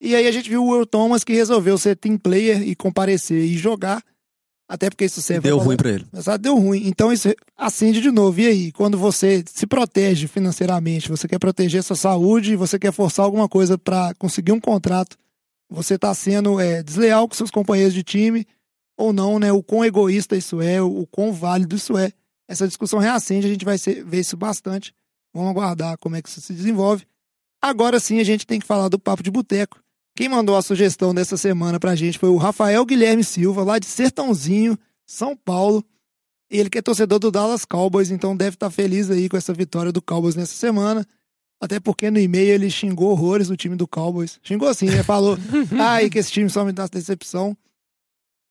E 0.00 0.14
aí 0.14 0.28
a 0.28 0.30
gente 0.30 0.48
viu 0.48 0.64
o 0.64 0.72
Earl 0.72 0.86
Thomas 0.86 1.24
que 1.24 1.32
resolveu 1.32 1.76
ser 1.76 1.96
team 1.96 2.16
player 2.16 2.62
e 2.62 2.76
comparecer 2.76 3.42
e 3.42 3.56
jogar. 3.56 4.00
Até 4.68 4.88
porque 4.88 5.04
isso 5.04 5.20
serve. 5.20 5.48
Deu 5.48 5.58
ruim 5.58 5.76
para 5.76 5.90
ele. 5.90 6.06
Exato, 6.16 6.38
deu 6.38 6.56
ruim. 6.56 6.86
Então 6.86 7.12
isso 7.12 7.28
acende 7.56 8.00
de 8.00 8.12
novo. 8.12 8.40
E 8.40 8.46
aí, 8.46 8.72
quando 8.72 8.96
você 8.96 9.42
se 9.44 9.66
protege 9.66 10.28
financeiramente, 10.28 11.08
você 11.08 11.26
quer 11.26 11.40
proteger 11.40 11.82
sua 11.82 11.96
saúde, 11.96 12.54
você 12.54 12.78
quer 12.78 12.92
forçar 12.92 13.24
alguma 13.24 13.48
coisa 13.48 13.76
para 13.76 14.14
conseguir 14.14 14.52
um 14.52 14.60
contrato, 14.60 15.16
você 15.68 15.96
está 15.96 16.14
sendo 16.14 16.60
é, 16.60 16.84
desleal 16.84 17.28
com 17.28 17.34
seus 17.34 17.50
companheiros 17.50 17.92
de 17.92 18.04
time 18.04 18.46
ou 18.96 19.12
não, 19.12 19.38
né? 19.38 19.52
O 19.52 19.62
quão 19.62 19.84
egoísta 19.84 20.36
isso 20.36 20.60
é, 20.60 20.80
o 20.80 21.06
quão 21.10 21.32
válido 21.32 21.76
isso 21.76 21.96
é. 21.96 22.12
Essa 22.46 22.66
discussão 22.66 22.98
reacende, 22.98 23.46
a 23.46 23.50
gente 23.50 23.64
vai 23.64 23.76
ver 23.78 24.20
isso 24.20 24.36
bastante. 24.36 24.94
Vamos 25.32 25.50
aguardar 25.50 25.98
como 25.98 26.16
é 26.16 26.22
que 26.22 26.28
isso 26.28 26.40
se 26.40 26.52
desenvolve. 26.52 27.04
Agora 27.60 27.98
sim, 27.98 28.20
a 28.20 28.24
gente 28.24 28.46
tem 28.46 28.60
que 28.60 28.66
falar 28.66 28.88
do 28.88 28.98
Papo 28.98 29.22
de 29.22 29.30
Boteco. 29.30 29.80
Quem 30.16 30.28
mandou 30.28 30.56
a 30.56 30.62
sugestão 30.62 31.12
dessa 31.12 31.36
semana 31.36 31.80
pra 31.80 31.96
gente 31.96 32.18
foi 32.18 32.28
o 32.28 32.36
Rafael 32.36 32.84
Guilherme 32.84 33.24
Silva, 33.24 33.64
lá 33.64 33.78
de 33.78 33.86
Sertãozinho, 33.86 34.78
São 35.04 35.36
Paulo. 35.36 35.84
Ele 36.48 36.70
que 36.70 36.78
é 36.78 36.82
torcedor 36.82 37.18
do 37.18 37.32
Dallas 37.32 37.64
Cowboys, 37.64 38.10
então 38.10 38.36
deve 38.36 38.54
estar 38.54 38.66
tá 38.66 38.70
feliz 38.70 39.10
aí 39.10 39.28
com 39.28 39.36
essa 39.36 39.52
vitória 39.52 39.90
do 39.90 40.00
Cowboys 40.00 40.36
nessa 40.36 40.54
semana. 40.54 41.04
Até 41.60 41.80
porque 41.80 42.10
no 42.10 42.20
e-mail 42.20 42.52
ele 42.52 42.70
xingou 42.70 43.10
horrores 43.10 43.50
o 43.50 43.56
time 43.56 43.74
do 43.74 43.88
Cowboys. 43.88 44.38
Xingou 44.42 44.68
assim, 44.68 44.86
né? 44.86 45.02
Falou, 45.02 45.36
ai, 45.80 46.10
que 46.10 46.18
esse 46.18 46.30
time 46.30 46.48
só 46.48 46.64
me 46.64 46.72
dá 46.72 46.86
decepção 46.86 47.56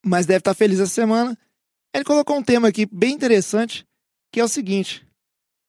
mas 0.06 0.26
deve 0.26 0.40
estar 0.40 0.54
feliz 0.54 0.80
essa 0.80 0.94
semana. 0.94 1.38
Ele 1.94 2.04
colocou 2.04 2.38
um 2.38 2.44
tema 2.44 2.68
aqui 2.68 2.86
bem 2.86 3.14
interessante, 3.14 3.86
que 4.32 4.40
é 4.40 4.44
o 4.44 4.48
seguinte: 4.48 5.06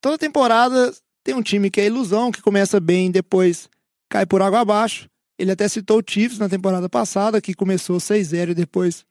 toda 0.00 0.18
temporada 0.18 0.94
tem 1.22 1.34
um 1.34 1.42
time 1.42 1.70
que 1.70 1.80
é 1.80 1.86
ilusão, 1.86 2.32
que 2.32 2.42
começa 2.42 2.80
bem, 2.80 3.10
depois 3.10 3.68
cai 4.10 4.26
por 4.26 4.42
água 4.42 4.60
abaixo. 4.60 5.08
Ele 5.38 5.50
até 5.50 5.66
citou 5.68 5.98
o 5.98 6.04
Chiefs 6.06 6.38
na 6.38 6.48
temporada 6.48 6.88
passada, 6.88 7.40
que 7.40 7.54
começou 7.54 7.96
6-0 7.96 8.50
e 8.50 8.54
depois 8.54 9.04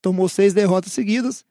tomou 0.00 0.28
seis 0.28 0.54
derrotas 0.54 0.92
seguidas. 0.92 1.44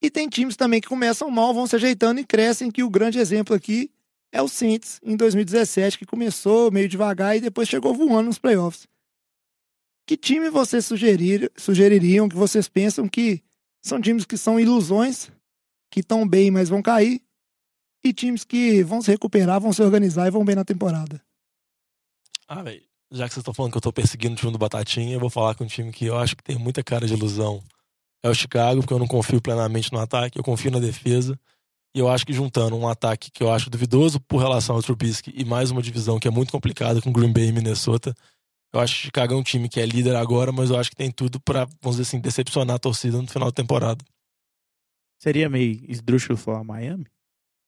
E 0.00 0.10
tem 0.10 0.28
times 0.28 0.56
também 0.56 0.80
que 0.80 0.88
começam 0.88 1.30
mal, 1.30 1.52
vão 1.52 1.66
se 1.66 1.74
ajeitando 1.74 2.20
e 2.20 2.24
crescem, 2.24 2.70
que 2.70 2.82
o 2.82 2.90
grande 2.90 3.18
exemplo 3.18 3.56
aqui 3.56 3.90
é 4.30 4.40
o 4.42 4.48
Saints, 4.48 5.00
em 5.02 5.16
2017, 5.16 5.98
que 5.98 6.06
começou 6.06 6.70
meio 6.70 6.88
devagar 6.88 7.36
e 7.36 7.40
depois 7.40 7.68
chegou 7.68 7.94
voando 7.94 8.26
nos 8.26 8.38
playoffs. 8.38 8.86
Que 10.06 10.16
time 10.16 10.48
vocês 10.50 10.86
sugerir, 10.86 11.50
sugeririam, 11.56 12.28
que 12.28 12.36
vocês 12.36 12.68
pensam 12.68 13.08
que 13.08 13.42
são 13.82 14.00
times 14.00 14.24
que 14.24 14.38
são 14.38 14.58
ilusões, 14.58 15.30
que 15.90 16.00
estão 16.00 16.26
bem, 16.26 16.50
mas 16.50 16.68
vão 16.68 16.80
cair, 16.80 17.20
e 18.04 18.12
times 18.12 18.44
que 18.44 18.84
vão 18.84 19.02
se 19.02 19.10
recuperar, 19.10 19.60
vão 19.60 19.72
se 19.72 19.82
organizar 19.82 20.28
e 20.28 20.30
vão 20.30 20.44
bem 20.44 20.54
na 20.54 20.64
temporada? 20.64 21.20
Ah, 22.46 22.62
velho, 22.62 22.82
já 23.10 23.26
que 23.26 23.34
vocês 23.34 23.42
estão 23.42 23.52
falando 23.52 23.72
que 23.72 23.76
eu 23.76 23.80
estou 23.80 23.92
perseguindo 23.92 24.34
o 24.34 24.36
time 24.36 24.52
do 24.52 24.58
Batatinha, 24.58 25.14
eu 25.14 25.20
vou 25.20 25.30
falar 25.30 25.56
com 25.56 25.64
um 25.64 25.66
time 25.66 25.90
que 25.90 26.06
eu 26.06 26.16
acho 26.16 26.36
que 26.36 26.44
tem 26.44 26.56
muita 26.56 26.84
cara 26.84 27.06
de 27.06 27.14
ilusão. 27.14 27.62
É 28.22 28.28
o 28.28 28.34
Chicago, 28.34 28.80
porque 28.80 28.94
eu 28.94 28.98
não 28.98 29.08
confio 29.08 29.40
plenamente 29.40 29.92
no 29.92 29.98
ataque, 29.98 30.38
eu 30.38 30.44
confio 30.44 30.70
na 30.70 30.78
defesa. 30.78 31.38
E 31.94 31.98
eu 31.98 32.08
acho 32.08 32.26
que 32.26 32.32
juntando 32.32 32.76
um 32.76 32.88
ataque 32.88 33.30
que 33.30 33.42
eu 33.42 33.50
acho 33.50 33.70
duvidoso 33.70 34.20
por 34.20 34.38
relação 34.38 34.76
ao 34.76 34.82
Trubisky 34.82 35.32
e 35.34 35.44
mais 35.44 35.70
uma 35.70 35.82
divisão 35.82 36.20
que 36.20 36.28
é 36.28 36.30
muito 36.30 36.52
complicada 36.52 37.00
com 37.00 37.12
Green 37.12 37.32
Bay 37.32 37.48
e 37.48 37.52
Minnesota, 37.52 38.14
eu 38.72 38.80
acho 38.80 38.94
que 38.94 39.00
o 39.00 39.04
Chicago 39.06 39.34
é 39.34 39.36
um 39.36 39.42
time 39.42 39.68
que 39.68 39.80
é 39.80 39.86
líder 39.86 40.16
agora, 40.16 40.52
mas 40.52 40.70
eu 40.70 40.78
acho 40.78 40.90
que 40.90 40.96
tem 40.96 41.10
tudo 41.10 41.40
para, 41.40 41.64
vamos 41.80 41.96
dizer 41.96 42.02
assim, 42.02 42.20
decepcionar 42.20 42.76
a 42.76 42.78
torcida 42.78 43.20
no 43.20 43.28
final 43.28 43.48
da 43.48 43.54
temporada. 43.54 44.04
Seria 45.18 45.48
meio 45.48 45.80
esdrúxulo 45.88 46.36
falar 46.36 46.62
Miami? 46.62 47.06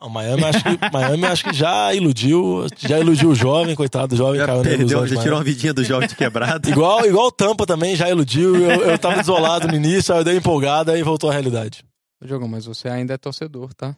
Não, 0.01 0.09
Miami, 0.09 0.45
acho 0.45 0.63
que, 0.63 0.93
Miami 0.93 1.27
acho 1.27 1.45
que 1.45 1.53
já 1.53 1.93
iludiu, 1.93 2.67
já 2.77 3.01
iludiu 3.01 3.31
o 3.31 3.35
jovem, 3.35 3.75
coitado 3.75 4.09
do 4.09 4.17
jovem. 4.17 4.39
Já 4.39 4.47
caiu 4.47 4.59
na 4.59 4.63
perdeu, 4.63 4.81
ilusão 4.87 5.07
de 5.07 5.15
já 5.15 5.23
tirou 5.23 5.39
uma 5.39 5.45
vidinha 5.45 5.75
do 5.75 5.83
jovem 5.83 6.07
de 6.07 6.15
quebrado. 6.15 6.69
Igual, 6.71 7.05
igual 7.05 7.27
o 7.27 7.33
Tampa 7.33 7.67
também 7.67 7.97
já 7.97 8.09
iludiu. 8.09 8.55
Eu, 8.55 8.91
eu 8.91 8.99
tava 8.99 9.17
desolado 9.17 9.67
no 9.67 9.75
início, 9.75 10.15
aí 10.15 10.21
eu 10.21 10.25
dei 10.25 10.37
empolgada 10.37 10.97
e 10.97 11.03
voltou 11.03 11.31
à 11.31 11.33
realidade. 11.33 11.85
Ô, 12.23 12.27
Diogão, 12.27 12.47
mas 12.47 12.65
você 12.65 12.89
ainda 12.89 13.15
é 13.15 13.19
torcedor, 13.19 13.75
tá? 13.75 13.97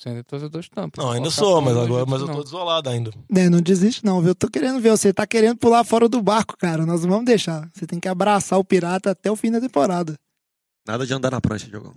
Você 0.00 0.08
ainda 0.08 0.20
é 0.20 0.22
torcedor 0.22 0.62
de 0.62 0.70
tampa. 0.70 1.02
Não, 1.02 1.10
ainda 1.10 1.30
sou, 1.30 1.60
mas 1.60 1.76
agora 1.76 2.06
mas 2.06 2.22
eu 2.22 2.26
tô 2.26 2.42
desolado 2.42 2.88
ainda. 2.88 3.10
É, 3.36 3.50
não 3.50 3.60
desiste 3.60 4.02
não, 4.02 4.22
viu? 4.22 4.30
Eu 4.30 4.34
tô 4.34 4.48
querendo 4.48 4.80
ver, 4.80 4.88
você 4.92 5.12
tá 5.12 5.26
querendo 5.26 5.58
pular 5.58 5.84
fora 5.84 6.08
do 6.08 6.22
barco, 6.22 6.56
cara. 6.56 6.86
Nós 6.86 7.02
não 7.02 7.10
vamos 7.10 7.26
deixar. 7.26 7.68
Você 7.74 7.86
tem 7.86 8.00
que 8.00 8.08
abraçar 8.08 8.58
o 8.58 8.64
pirata 8.64 9.10
até 9.10 9.30
o 9.30 9.36
fim 9.36 9.50
da 9.50 9.60
temporada. 9.60 10.18
Nada 10.88 11.04
de 11.06 11.12
andar 11.12 11.30
na 11.30 11.38
prancha, 11.38 11.68
Diogão. 11.68 11.92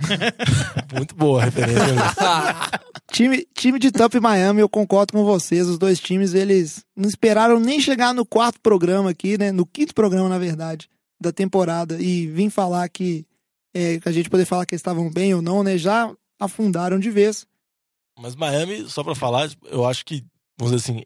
Muito 0.92 1.14
boa 1.14 1.42
a 1.42 1.44
referência. 1.44 1.84
Time, 3.12 3.46
time 3.54 3.78
de 3.78 3.92
Tampa 3.92 4.16
e 4.16 4.20
Miami, 4.20 4.60
eu 4.60 4.68
concordo 4.68 5.12
com 5.12 5.24
vocês. 5.24 5.68
Os 5.68 5.78
dois 5.78 6.00
times, 6.00 6.34
eles 6.34 6.84
não 6.96 7.08
esperaram 7.08 7.60
nem 7.60 7.80
chegar 7.80 8.12
no 8.12 8.26
quarto 8.26 8.60
programa 8.60 9.10
aqui, 9.10 9.38
né? 9.38 9.52
No 9.52 9.64
quinto 9.64 9.94
programa, 9.94 10.28
na 10.28 10.38
verdade, 10.38 10.88
da 11.20 11.30
temporada. 11.30 12.00
E 12.00 12.26
vim 12.26 12.50
falar 12.50 12.88
que, 12.88 13.24
é, 13.74 14.00
que 14.00 14.08
a 14.08 14.12
gente 14.12 14.30
poder 14.30 14.46
falar 14.46 14.66
que 14.66 14.74
eles 14.74 14.80
estavam 14.80 15.10
bem 15.10 15.32
ou 15.34 15.42
não, 15.42 15.62
né? 15.62 15.76
Já 15.76 16.12
afundaram 16.40 16.98
de 16.98 17.10
vez. 17.10 17.46
Mas 18.18 18.34
Miami, 18.34 18.88
só 18.88 19.04
pra 19.04 19.14
falar, 19.14 19.48
eu 19.64 19.86
acho 19.86 20.04
que, 20.04 20.24
vamos 20.58 20.74
dizer 20.74 20.92
assim, 20.92 21.04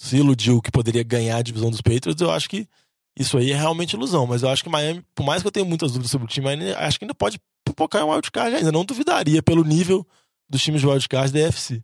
se 0.00 0.16
iludiu 0.16 0.60
que 0.60 0.70
poderia 0.72 1.02
ganhar 1.02 1.36
a 1.36 1.42
divisão 1.42 1.70
dos 1.70 1.80
Patriots, 1.80 2.20
eu 2.20 2.30
acho 2.30 2.48
que 2.48 2.66
isso 3.16 3.38
aí 3.38 3.52
é 3.52 3.56
realmente 3.56 3.92
ilusão. 3.94 4.26
Mas 4.26 4.42
eu 4.42 4.48
acho 4.48 4.62
que 4.64 4.68
Miami, 4.68 5.04
por 5.14 5.24
mais 5.24 5.42
que 5.42 5.46
eu 5.48 5.52
tenha 5.52 5.64
muitas 5.64 5.92
dúvidas 5.92 6.10
sobre 6.10 6.26
o 6.26 6.28
time, 6.28 6.48
ainda- 6.48 6.78
acho 6.80 6.98
que 6.98 7.04
ainda 7.04 7.14
pode 7.14 7.38
pipocar 7.64 8.04
um 8.04 8.10
wildcard 8.10 8.56
ainda. 8.56 8.72
Não 8.72 8.84
duvidaria 8.84 9.42
pelo 9.42 9.64
nível 9.64 10.06
dos 10.48 10.62
times 10.62 10.80
de 10.80 10.86
wildcard 10.86 11.32
da 11.32 11.38
EFC. 11.40 11.82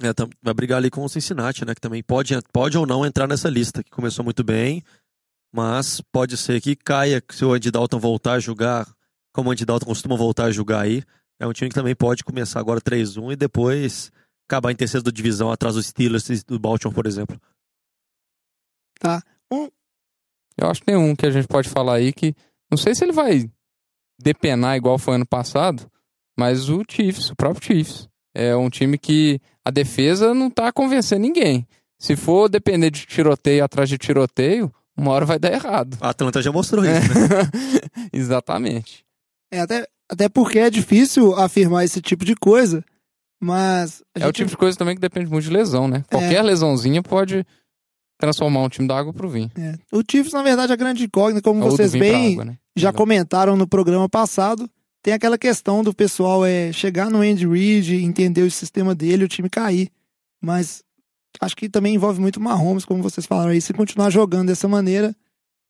É, 0.00 0.08
vai 0.42 0.54
brigar 0.54 0.78
ali 0.78 0.90
com 0.90 1.02
o 1.04 1.08
Cincinnati, 1.08 1.64
né? 1.64 1.74
Que 1.74 1.80
também 1.80 2.02
pode, 2.02 2.38
pode 2.52 2.78
ou 2.78 2.86
não 2.86 3.04
entrar 3.04 3.26
nessa 3.26 3.48
lista, 3.48 3.82
que 3.82 3.90
começou 3.90 4.24
muito 4.24 4.44
bem, 4.44 4.84
mas 5.52 6.00
pode 6.12 6.36
ser 6.36 6.60
que 6.60 6.76
caia 6.76 7.20
se 7.30 7.44
o 7.44 7.52
Andy 7.52 7.70
Dalton 7.72 7.98
voltar 7.98 8.34
a 8.34 8.38
jogar, 8.38 8.86
como 9.32 9.48
o 9.48 9.52
Andy 9.52 9.64
Dalton 9.64 9.86
costuma 9.86 10.14
voltar 10.14 10.44
a 10.44 10.52
jogar 10.52 10.82
aí. 10.82 11.02
É 11.40 11.46
um 11.46 11.52
time 11.52 11.68
que 11.68 11.74
também 11.74 11.94
pode 11.94 12.24
começar 12.24 12.58
agora 12.60 12.80
3-1 12.80 13.32
e 13.32 13.36
depois 13.36 14.10
acabar 14.48 14.72
em 14.72 14.76
terceiro 14.76 15.04
da 15.04 15.10
divisão 15.10 15.50
atrás 15.52 15.74
dos 15.74 15.86
Steelers 15.86 16.28
e 16.30 16.44
do 16.44 16.58
Baltimore, 16.58 16.94
por 16.94 17.06
exemplo. 17.06 17.40
Tá? 18.98 19.22
Um, 19.52 19.68
Eu 20.56 20.68
acho 20.68 20.80
que 20.80 20.86
tem 20.86 20.96
um 20.96 21.14
que 21.14 21.26
a 21.26 21.30
gente 21.30 21.46
pode 21.46 21.68
falar 21.68 21.94
aí 21.94 22.12
que. 22.12 22.34
Não 22.70 22.76
sei 22.76 22.94
se 22.94 23.04
ele 23.04 23.12
vai 23.12 23.48
depenar 24.20 24.76
igual 24.76 24.98
foi 24.98 25.14
ano 25.14 25.26
passado, 25.26 25.90
mas 26.36 26.68
o 26.68 26.82
Chiefs, 26.88 27.30
o 27.30 27.36
próprio 27.36 27.64
Chiefs. 27.64 28.08
É 28.34 28.54
um 28.56 28.68
time 28.68 28.98
que 28.98 29.40
a 29.64 29.70
defesa 29.70 30.34
não 30.34 30.50
tá 30.50 30.72
convencendo 30.72 31.22
ninguém. 31.22 31.66
Se 31.98 32.14
for 32.14 32.48
depender 32.48 32.90
de 32.90 33.06
tiroteio 33.06 33.64
atrás 33.64 33.88
de 33.88 33.98
tiroteio, 33.98 34.72
uma 34.96 35.12
hora 35.12 35.24
vai 35.24 35.38
dar 35.38 35.52
errado. 35.52 35.96
A 36.00 36.10
Atlanta 36.10 36.42
já 36.42 36.52
mostrou 36.52 36.84
isso, 36.84 37.08
né? 37.14 37.50
Exatamente. 38.12 39.04
é, 39.50 39.60
até, 39.60 39.86
até 40.10 40.28
porque 40.28 40.58
é 40.58 40.70
difícil 40.70 41.34
afirmar 41.34 41.84
esse 41.84 42.00
tipo 42.00 42.24
de 42.24 42.34
coisa, 42.34 42.84
mas. 43.40 44.02
É 44.14 44.26
o 44.26 44.32
tipo 44.32 44.50
de 44.50 44.56
coisa 44.56 44.76
também 44.76 44.94
que 44.94 45.00
depende 45.00 45.30
muito 45.30 45.44
de 45.44 45.50
lesão, 45.50 45.86
né? 45.86 46.04
Qualquer 46.10 46.42
lesãozinha 46.42 47.02
pode 47.02 47.46
transformar 48.18 48.62
um 48.62 48.68
time 48.68 48.88
da 48.88 48.98
água 48.98 49.12
pro 49.12 49.28
vinho. 49.28 49.50
é. 49.56 49.74
O 49.92 50.02
Chiefs, 50.08 50.32
na 50.32 50.42
verdade, 50.42 50.72
é 50.72 50.76
grande 50.76 51.04
incógnita, 51.04 51.40
como 51.42 51.62
Ou 51.62 51.70
do 51.70 51.76
vocês 51.76 51.92
bem 51.92 52.32
água, 52.32 52.44
né? 52.44 52.58
já 52.76 52.92
comentaram 52.92 53.56
no 53.56 53.66
programa 53.66 54.08
passado, 54.08 54.68
tem 55.02 55.14
aquela 55.14 55.38
questão 55.38 55.84
do 55.84 55.94
pessoal 55.94 56.44
é 56.44 56.72
chegar 56.72 57.10
no 57.10 57.20
Andy 57.20 57.46
Reid, 57.46 57.94
entender 58.04 58.42
o 58.42 58.50
sistema 58.50 58.94
dele, 58.94 59.24
o 59.24 59.28
time 59.28 59.48
cair. 59.48 59.90
Mas 60.42 60.82
acho 61.40 61.56
que 61.56 61.68
também 61.68 61.94
envolve 61.94 62.20
muito 62.20 62.40
Mahomes, 62.40 62.84
como 62.84 63.02
vocês 63.02 63.26
falaram 63.26 63.50
aí. 63.50 63.60
Se 63.60 63.72
continuar 63.72 64.10
jogando 64.10 64.48
dessa 64.48 64.66
maneira, 64.66 65.14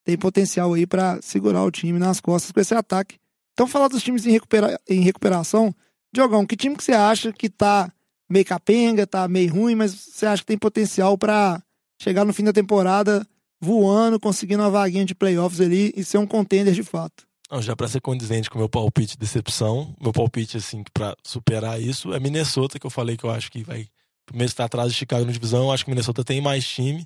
tem 0.05 0.16
potencial 0.16 0.72
aí 0.72 0.86
pra 0.86 1.20
segurar 1.20 1.62
o 1.64 1.70
time 1.70 1.99
nas 1.99 2.20
costas 2.20 2.51
com 2.51 2.61
esse 2.61 2.74
ataque. 2.74 3.16
Então, 3.59 3.66
falar 3.66 3.88
dos 3.88 4.04
times 4.04 4.24
em, 4.24 4.30
recupera 4.30 4.80
em 4.88 5.00
recuperação, 5.00 5.74
Diogão, 6.14 6.46
que 6.46 6.56
time 6.56 6.76
que 6.76 6.84
você 6.84 6.92
acha 6.92 7.32
que 7.32 7.48
tá 7.48 7.92
meio 8.30 8.44
capenga, 8.44 9.04
tá 9.04 9.26
meio 9.26 9.52
ruim, 9.52 9.74
mas 9.74 9.92
você 9.92 10.26
acha 10.26 10.42
que 10.42 10.46
tem 10.46 10.56
potencial 10.56 11.18
pra 11.18 11.61
chegar 12.00 12.24
no 12.24 12.32
fim 12.32 12.44
da 12.44 12.52
temporada 12.52 13.26
voando, 13.61 14.20
conseguindo 14.20 14.62
uma 14.62 14.70
vaguinha 14.70 15.04
de 15.04 15.12
playoffs 15.12 15.61
ali 15.61 15.92
e 15.96 16.04
ser 16.04 16.18
um 16.18 16.26
contender 16.26 16.72
de 16.72 16.84
fato? 16.84 17.26
Já 17.61 17.74
pra 17.74 17.88
ser 17.88 18.00
condizente 18.00 18.48
com 18.48 18.59
o 18.59 18.61
meu 18.61 18.68
palpite 18.68 19.14
de 19.14 19.18
decepção, 19.18 19.92
meu 20.00 20.12
palpite, 20.12 20.56
assim, 20.56 20.84
pra 20.94 21.16
superar 21.24 21.82
isso, 21.82 22.14
é 22.14 22.20
Minnesota, 22.20 22.78
que 22.78 22.86
eu 22.86 22.90
falei 22.90 23.16
que 23.16 23.24
eu 23.24 23.30
acho 23.32 23.50
que 23.50 23.64
vai 23.64 23.88
primeiro 24.24 24.52
estar 24.52 24.66
atrás 24.66 24.92
de 24.92 24.96
Chicago 24.96 25.24
na 25.24 25.32
divisão. 25.32 25.64
Eu 25.64 25.72
acho 25.72 25.84
que 25.84 25.90
Minnesota 25.90 26.22
tem 26.22 26.40
mais 26.40 26.64
time. 26.64 27.04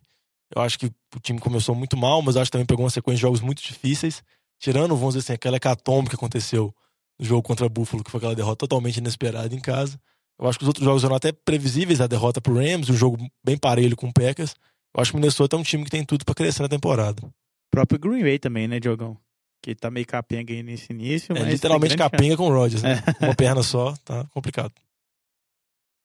Eu 0.54 0.60
acho 0.60 0.78
que 0.78 0.92
o 1.16 1.20
time 1.22 1.38
começou 1.38 1.74
muito 1.74 1.96
mal, 1.96 2.20
mas 2.20 2.36
acho 2.36 2.50
que 2.50 2.52
também 2.52 2.66
pegou 2.66 2.84
uma 2.84 2.90
sequência 2.90 3.16
de 3.16 3.22
jogos 3.22 3.40
muito 3.40 3.62
difíceis. 3.62 4.22
Tirando, 4.62 4.94
vamos 4.96 5.14
dizer 5.14 5.24
assim, 5.26 5.32
aquela 5.32 5.56
hecatombe 5.56 6.08
que 6.08 6.14
aconteceu 6.14 6.72
no 7.18 7.26
jogo 7.26 7.42
contra 7.42 7.68
Buffalo, 7.68 8.04
que 8.04 8.10
foi 8.12 8.18
aquela 8.18 8.34
derrota 8.34 8.58
totalmente 8.58 8.98
inesperada 8.98 9.52
em 9.52 9.60
casa. 9.60 10.00
Eu 10.40 10.48
acho 10.48 10.56
que 10.56 10.64
os 10.64 10.68
outros 10.68 10.84
jogos 10.84 11.02
eram 11.02 11.16
até 11.16 11.32
previsíveis, 11.32 12.00
a 12.00 12.06
derrota 12.06 12.40
pro 12.40 12.54
Rams, 12.54 12.88
um 12.88 12.94
jogo 12.94 13.18
bem 13.44 13.58
parelho 13.58 13.96
com 13.96 14.08
o 14.08 14.12
Packers. 14.12 14.54
Eu 14.94 15.02
acho 15.02 15.10
que 15.10 15.16
o 15.16 15.20
Minnesota 15.20 15.56
é 15.56 15.58
um 15.58 15.62
time 15.64 15.84
que 15.84 15.90
tem 15.90 16.04
tudo 16.04 16.24
pra 16.24 16.34
crescer 16.34 16.62
na 16.62 16.68
temporada. 16.68 17.26
O 17.26 17.30
próprio 17.72 17.98
Green 17.98 18.22
Bay 18.22 18.38
também, 18.38 18.68
né, 18.68 18.78
Diogão? 18.78 19.16
Que 19.64 19.74
tá 19.74 19.90
meio 19.90 20.06
capenga 20.06 20.52
aí 20.52 20.62
nesse 20.62 20.92
início. 20.92 21.36
É 21.36 21.42
literalmente 21.42 21.96
capenga 21.96 22.36
com 22.36 22.48
o 22.48 22.52
Rodgers, 22.52 22.82
né? 22.84 23.02
É. 23.20 23.24
Uma 23.26 23.34
perna 23.34 23.62
só, 23.64 23.94
tá 24.04 24.24
complicado. 24.32 24.72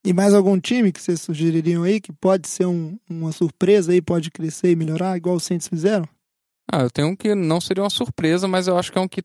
E 0.06 0.14
mais 0.14 0.34
algum 0.34 0.60
time 0.60 0.92
que 0.92 1.02
vocês 1.02 1.22
sugeririam 1.22 1.84
aí 1.84 2.00
que 2.00 2.14
pode 2.14 2.48
ser 2.48 2.66
um- 2.66 2.98
uma 3.10 3.32
surpresa 3.32 3.92
aí, 3.92 4.02
pode 4.02 4.32
crescer 4.32 4.72
e 4.72 4.76
melhorar, 4.76 5.18
igual 5.18 5.36
os 5.36 5.44
Saints 5.44 5.68
fizeram? 5.68 6.08
Ah, 6.72 6.82
eu 6.82 6.90
tenho 6.92 7.10
um 7.10 7.16
que 7.16 7.34
não 7.34 7.62
seria 7.62 7.84
uma 7.84 7.90
surpresa, 7.90 8.48
mas 8.48 8.68
eu 8.68 8.78
acho 8.78 8.92
que 8.92 8.98
é 8.98 9.02
um 9.02 9.08
que 9.08 9.24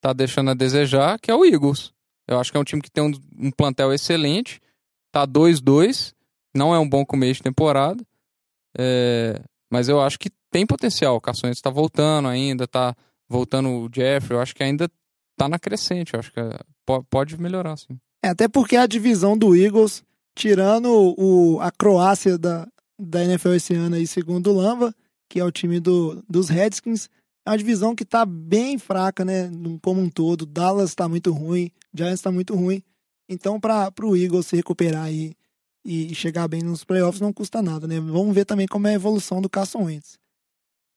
tá 0.00 0.12
deixando 0.12 0.50
a 0.50 0.54
desejar, 0.54 1.18
que 1.18 1.30
é 1.30 1.34
o 1.34 1.44
Eagles. 1.44 1.92
Eu 2.28 2.38
acho 2.38 2.50
que 2.50 2.56
é 2.56 2.60
um 2.60 2.64
time 2.64 2.80
que 2.80 2.90
tem 2.90 3.02
um, 3.04 3.12
um 3.36 3.50
plantel 3.50 3.92
excelente, 3.92 4.60
tá 5.12 5.26
2-2, 5.26 6.14
não 6.54 6.74
é 6.74 6.78
um 6.78 6.88
bom 6.88 7.04
começo 7.04 7.34
de 7.38 7.42
temporada, 7.42 8.04
é, 8.78 9.40
mas 9.70 9.88
eu 9.88 10.00
acho 10.00 10.18
que 10.18 10.30
tem 10.50 10.66
potencial. 10.66 11.16
O 11.16 11.20
Carson 11.20 11.48
está 11.48 11.70
voltando 11.70 12.28
ainda, 12.28 12.66
tá 12.66 12.94
voltando 13.28 13.68
o 13.68 13.88
Jeffrey, 13.92 14.36
eu 14.36 14.40
acho 14.42 14.54
que 14.54 14.62
ainda 14.62 14.88
tá 15.36 15.48
na 15.48 15.58
crescente, 15.58 16.14
eu 16.14 16.20
acho 16.20 16.32
que 16.32 16.40
é- 16.40 16.58
po- 16.86 17.04
pode 17.04 17.40
melhorar, 17.40 17.76
sim. 17.76 17.98
É, 18.24 18.28
até 18.28 18.48
porque 18.48 18.76
a 18.76 18.86
divisão 18.86 19.36
do 19.36 19.56
Eagles, 19.56 20.04
tirando 20.36 21.14
o, 21.18 21.58
a 21.60 21.70
Croácia 21.70 22.36
da, 22.38 22.66
da 22.98 23.24
NFL 23.24 23.54
esse 23.54 23.74
ano 23.74 23.96
aí, 23.96 24.06
segundo 24.06 24.50
o 24.52 24.56
Lamba, 24.56 24.94
que 25.30 25.38
é 25.38 25.44
o 25.44 25.52
time 25.52 25.78
do, 25.78 26.22
dos 26.28 26.48
Redskins, 26.48 27.08
é 27.46 27.50
uma 27.50 27.56
divisão 27.56 27.94
que 27.94 28.04
tá 28.04 28.26
bem 28.26 28.76
fraca, 28.76 29.24
né, 29.24 29.48
como 29.80 30.00
um 30.00 30.10
todo. 30.10 30.44
Dallas 30.44 30.94
tá 30.94 31.08
muito 31.08 31.32
ruim, 31.32 31.70
Giants 31.94 32.20
tá 32.20 32.32
muito 32.32 32.54
ruim. 32.54 32.82
Então, 33.28 33.60
para 33.60 33.92
o 34.02 34.16
Eagles 34.16 34.46
se 34.46 34.56
recuperar 34.56 35.04
aí 35.04 35.32
e 35.84 36.12
chegar 36.14 36.48
bem 36.48 36.62
nos 36.62 36.84
playoffs 36.84 37.20
não 37.20 37.32
custa 37.32 37.62
nada, 37.62 37.86
né? 37.86 37.98
Vamos 38.00 38.34
ver 38.34 38.44
também 38.44 38.66
como 38.66 38.88
é 38.88 38.90
a 38.90 38.94
evolução 38.94 39.40
do 39.40 39.48
Carson 39.48 39.84
Wentz. 39.84 40.18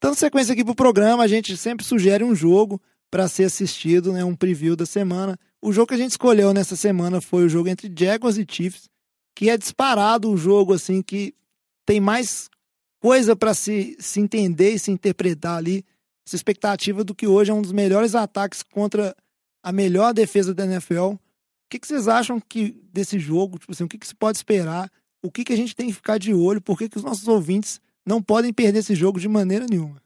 Dando 0.02 0.16
sequência 0.16 0.52
aqui 0.52 0.66
pro 0.66 0.76
programa, 0.76 1.24
a 1.24 1.28
gente 1.28 1.56
sempre 1.56 1.86
sugere 1.86 2.24
um 2.24 2.36
jogo 2.36 2.82
para 3.10 3.28
ser 3.28 3.46
assistido, 3.46 4.12
né, 4.12 4.26
um 4.26 4.36
preview 4.36 4.76
da 4.76 4.86
semana. 4.86 5.38
O 5.62 5.72
jogo 5.72 5.90
que 5.90 5.94
a 5.94 5.98
gente 5.98 6.12
escolheu 6.12 6.52
nessa 6.54 6.76
semana 6.76 7.22
foi 7.22 7.46
o 7.46 7.50
jogo 7.50 7.70
entre 7.70 7.94
Jaguars 7.96 8.38
e 8.38 8.46
Chiefs, 8.50 8.90
que 9.36 9.50
é 9.50 9.58
disparado 9.58 10.30
o 10.30 10.36
jogo 10.36 10.74
assim 10.74 11.04
que 11.04 11.34
tem 11.86 12.00
mais 12.00 12.50
coisa 13.04 13.36
para 13.36 13.54
se, 13.54 13.98
se 14.00 14.22
entender 14.22 14.72
e 14.72 14.80
se 14.80 14.90
interpretar 14.90 15.58
ali. 15.58 15.84
Essa 16.26 16.38
expectativa 16.38 17.04
do 17.04 17.14
que 17.14 17.28
hoje 17.28 17.52
é 17.52 17.54
um 17.54 17.62
dos 17.62 17.74
melhores 17.74 18.16
ataques 18.16 18.64
contra 18.64 19.14
a 19.62 19.74
melhor 19.74 20.14
defesa 20.14 20.54
da 20.54 20.64
NFL. 20.64 21.12
O 21.12 21.20
que, 21.70 21.80
que 21.80 21.86
vocês 21.86 22.08
acham 22.08 22.40
que 22.40 22.82
desse 22.94 23.20
jogo? 23.20 23.60
Tipo 23.60 23.74
assim, 23.74 23.84
o 23.84 23.90
que, 23.90 23.98
que 23.98 24.08
se 24.08 24.16
pode 24.16 24.38
esperar? 24.38 24.90
O 25.22 25.30
que, 25.30 25.44
que 25.44 25.52
a 25.52 25.56
gente 25.58 25.76
tem 25.76 25.88
que 25.88 25.94
ficar 25.94 26.18
de 26.18 26.34
olho? 26.34 26.62
Por 26.62 26.78
que, 26.78 26.88
que 26.88 26.96
os 26.96 27.04
nossos 27.04 27.28
ouvintes 27.28 27.82
não 28.06 28.24
podem 28.24 28.54
perder 28.54 28.80
esse 28.80 28.96
jogo 28.96 29.20
de 29.20 29.28
maneira 29.28 29.66
nenhuma? 29.70 30.02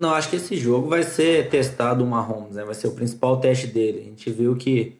Não, 0.00 0.14
acho 0.14 0.30
que 0.30 0.36
esse 0.36 0.56
jogo 0.56 0.88
vai 0.88 1.02
ser 1.02 1.50
testado 1.50 2.02
o 2.02 2.06
Mahomes, 2.06 2.54
né? 2.54 2.64
Vai 2.64 2.74
ser 2.74 2.86
o 2.86 2.94
principal 2.94 3.38
teste 3.42 3.66
dele. 3.66 4.00
A 4.00 4.04
gente 4.04 4.30
viu 4.30 4.56
que 4.56 4.96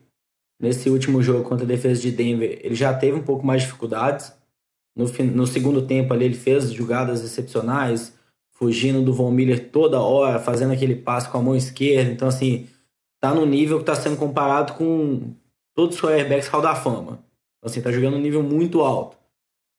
nesse 0.60 0.90
último 0.90 1.22
jogo 1.22 1.48
contra 1.48 1.64
a 1.64 1.68
defesa 1.68 1.98
de 1.98 2.12
Denver, 2.12 2.60
ele 2.62 2.74
já 2.74 2.92
teve 2.92 3.16
um 3.16 3.22
pouco 3.22 3.46
mais 3.46 3.62
de 3.62 3.68
dificuldades. 3.68 4.38
No, 4.94 5.06
no 5.06 5.46
segundo 5.46 5.82
tempo 5.82 6.12
ali, 6.12 6.24
ele 6.24 6.34
fez 6.34 6.72
jogadas 6.72 7.24
excepcionais, 7.24 8.14
fugindo 8.52 9.02
do 9.02 9.12
Von 9.12 9.30
Miller 9.30 9.70
toda 9.70 10.00
hora, 10.00 10.38
fazendo 10.38 10.72
aquele 10.72 10.94
passe 10.94 11.28
com 11.28 11.38
a 11.38 11.42
mão 11.42 11.56
esquerda. 11.56 12.10
Então, 12.10 12.28
assim, 12.28 12.66
tá 13.20 13.34
no 13.34 13.46
nível 13.46 13.78
que 13.78 13.84
tá 13.84 13.94
sendo 13.94 14.16
comparado 14.16 14.74
com 14.74 15.32
todos 15.74 15.96
os 15.96 16.02
quarterbacks 16.02 16.48
Hall 16.48 16.60
da 16.60 16.74
Fama. 16.74 17.24
Então, 17.58 17.70
assim, 17.70 17.80
tá 17.80 17.90
jogando 17.90 18.16
um 18.16 18.20
nível 18.20 18.42
muito 18.42 18.80
alto. 18.80 19.16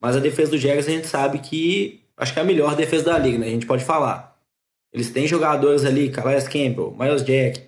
Mas 0.01 0.16
a 0.16 0.20
defesa 0.20 0.51
do 0.51 0.57
Jaguars 0.57 0.88
a 0.88 0.91
gente 0.91 1.07
sabe 1.07 1.39
que 1.39 2.01
acho 2.18 2.34
que 2.34 2.39
é 2.39 2.41
a 2.41 2.45
melhor 2.45 2.76
defesa 2.76 3.05
da 3.05 3.18
liga, 3.20 3.38
né? 3.38 3.47
A 3.47 3.49
gente 3.51 3.66
pode 3.68 3.84
falar. 3.84 4.36
Eles 4.91 5.12
têm 5.12 5.28
jogadores 5.28 5.86
ali, 5.86 6.09
Calais 6.09 6.47
Campbell, 6.47 6.95
Miles 6.97 7.24
Jack, 7.24 7.62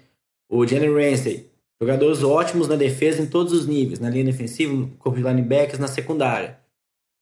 o 0.50 0.66
Jalen 0.66 0.94
Ramsey. 0.94 1.50
Jogadores 1.82 2.24
ótimos 2.24 2.68
na 2.68 2.76
defesa 2.76 3.22
em 3.22 3.26
todos 3.26 3.54
os 3.54 3.68
níveis, 3.68 4.00
na 4.00 4.10
linha 4.10 4.26
defensiva, 4.26 4.74
no 4.74 4.88
corpo 4.98 5.18
de 5.18 5.24
linebackers, 5.24 5.80
na 5.80 5.88
secundária. 5.88 6.58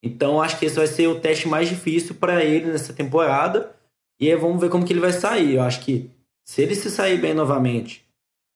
Então 0.03 0.41
acho 0.41 0.57
que 0.57 0.65
esse 0.65 0.75
vai 0.75 0.87
ser 0.87 1.07
o 1.07 1.19
teste 1.19 1.47
mais 1.47 1.69
difícil 1.69 2.15
para 2.15 2.43
ele 2.43 2.71
nessa 2.71 2.93
temporada. 2.93 3.75
E 4.19 4.29
aí 4.29 4.35
vamos 4.35 4.59
ver 4.59 4.69
como 4.69 4.85
que 4.85 4.93
ele 4.93 4.99
vai 4.99 5.11
sair. 5.11 5.55
Eu 5.55 5.61
acho 5.61 5.81
que 5.81 6.09
se 6.45 6.61
ele 6.61 6.75
se 6.75 6.89
sair 6.89 7.19
bem 7.19 7.33
novamente, 7.33 8.05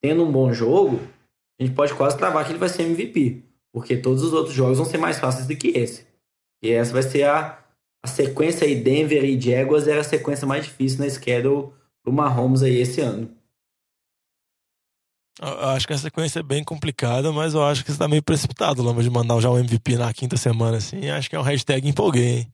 tendo 0.02 0.24
um 0.24 0.30
bom 0.30 0.52
jogo, 0.52 1.00
a 1.58 1.64
gente 1.64 1.74
pode 1.74 1.94
quase 1.94 2.16
travar 2.16 2.44
que 2.44 2.52
ele 2.52 2.58
vai 2.58 2.68
ser 2.68 2.82
MVP. 2.82 3.42
Porque 3.72 3.96
todos 3.96 4.22
os 4.22 4.32
outros 4.32 4.54
jogos 4.54 4.78
vão 4.78 4.86
ser 4.86 4.98
mais 4.98 5.18
fáceis 5.18 5.46
do 5.46 5.56
que 5.56 5.68
esse. 5.68 6.06
E 6.62 6.70
essa 6.70 6.92
vai 6.92 7.02
ser 7.02 7.24
a, 7.24 7.58
a 8.02 8.08
sequência 8.08 8.66
aí, 8.66 8.74
Denver 8.74 9.24
e 9.24 9.40
Jaguars 9.40 9.86
era 9.86 10.00
a 10.00 10.04
sequência 10.04 10.46
mais 10.46 10.64
difícil 10.64 11.00
na 11.00 11.10
schedule 11.10 11.70
pro 12.02 12.12
Mahomes 12.12 12.62
aí 12.62 12.78
esse 12.78 13.00
ano. 13.00 13.35
Eu 15.40 15.68
acho 15.68 15.86
que 15.86 15.92
a 15.92 15.98
sequência 15.98 16.40
é 16.40 16.42
bem 16.42 16.64
complicada, 16.64 17.30
mas 17.30 17.52
eu 17.52 17.62
acho 17.62 17.84
que 17.84 17.92
você 17.92 17.98
tá 17.98 18.08
meio 18.08 18.22
precipitado, 18.22 18.82
Lama, 18.82 19.02
de 19.02 19.10
mandar 19.10 19.38
já 19.40 19.50
um 19.50 19.58
MVP 19.58 19.96
na 19.96 20.12
quinta 20.12 20.36
semana, 20.36 20.78
assim. 20.78 21.10
Acho 21.10 21.28
que 21.28 21.36
é 21.36 21.38
um 21.38 21.42
hashtag 21.42 21.86
empolguei, 21.86 22.38
hein? 22.38 22.52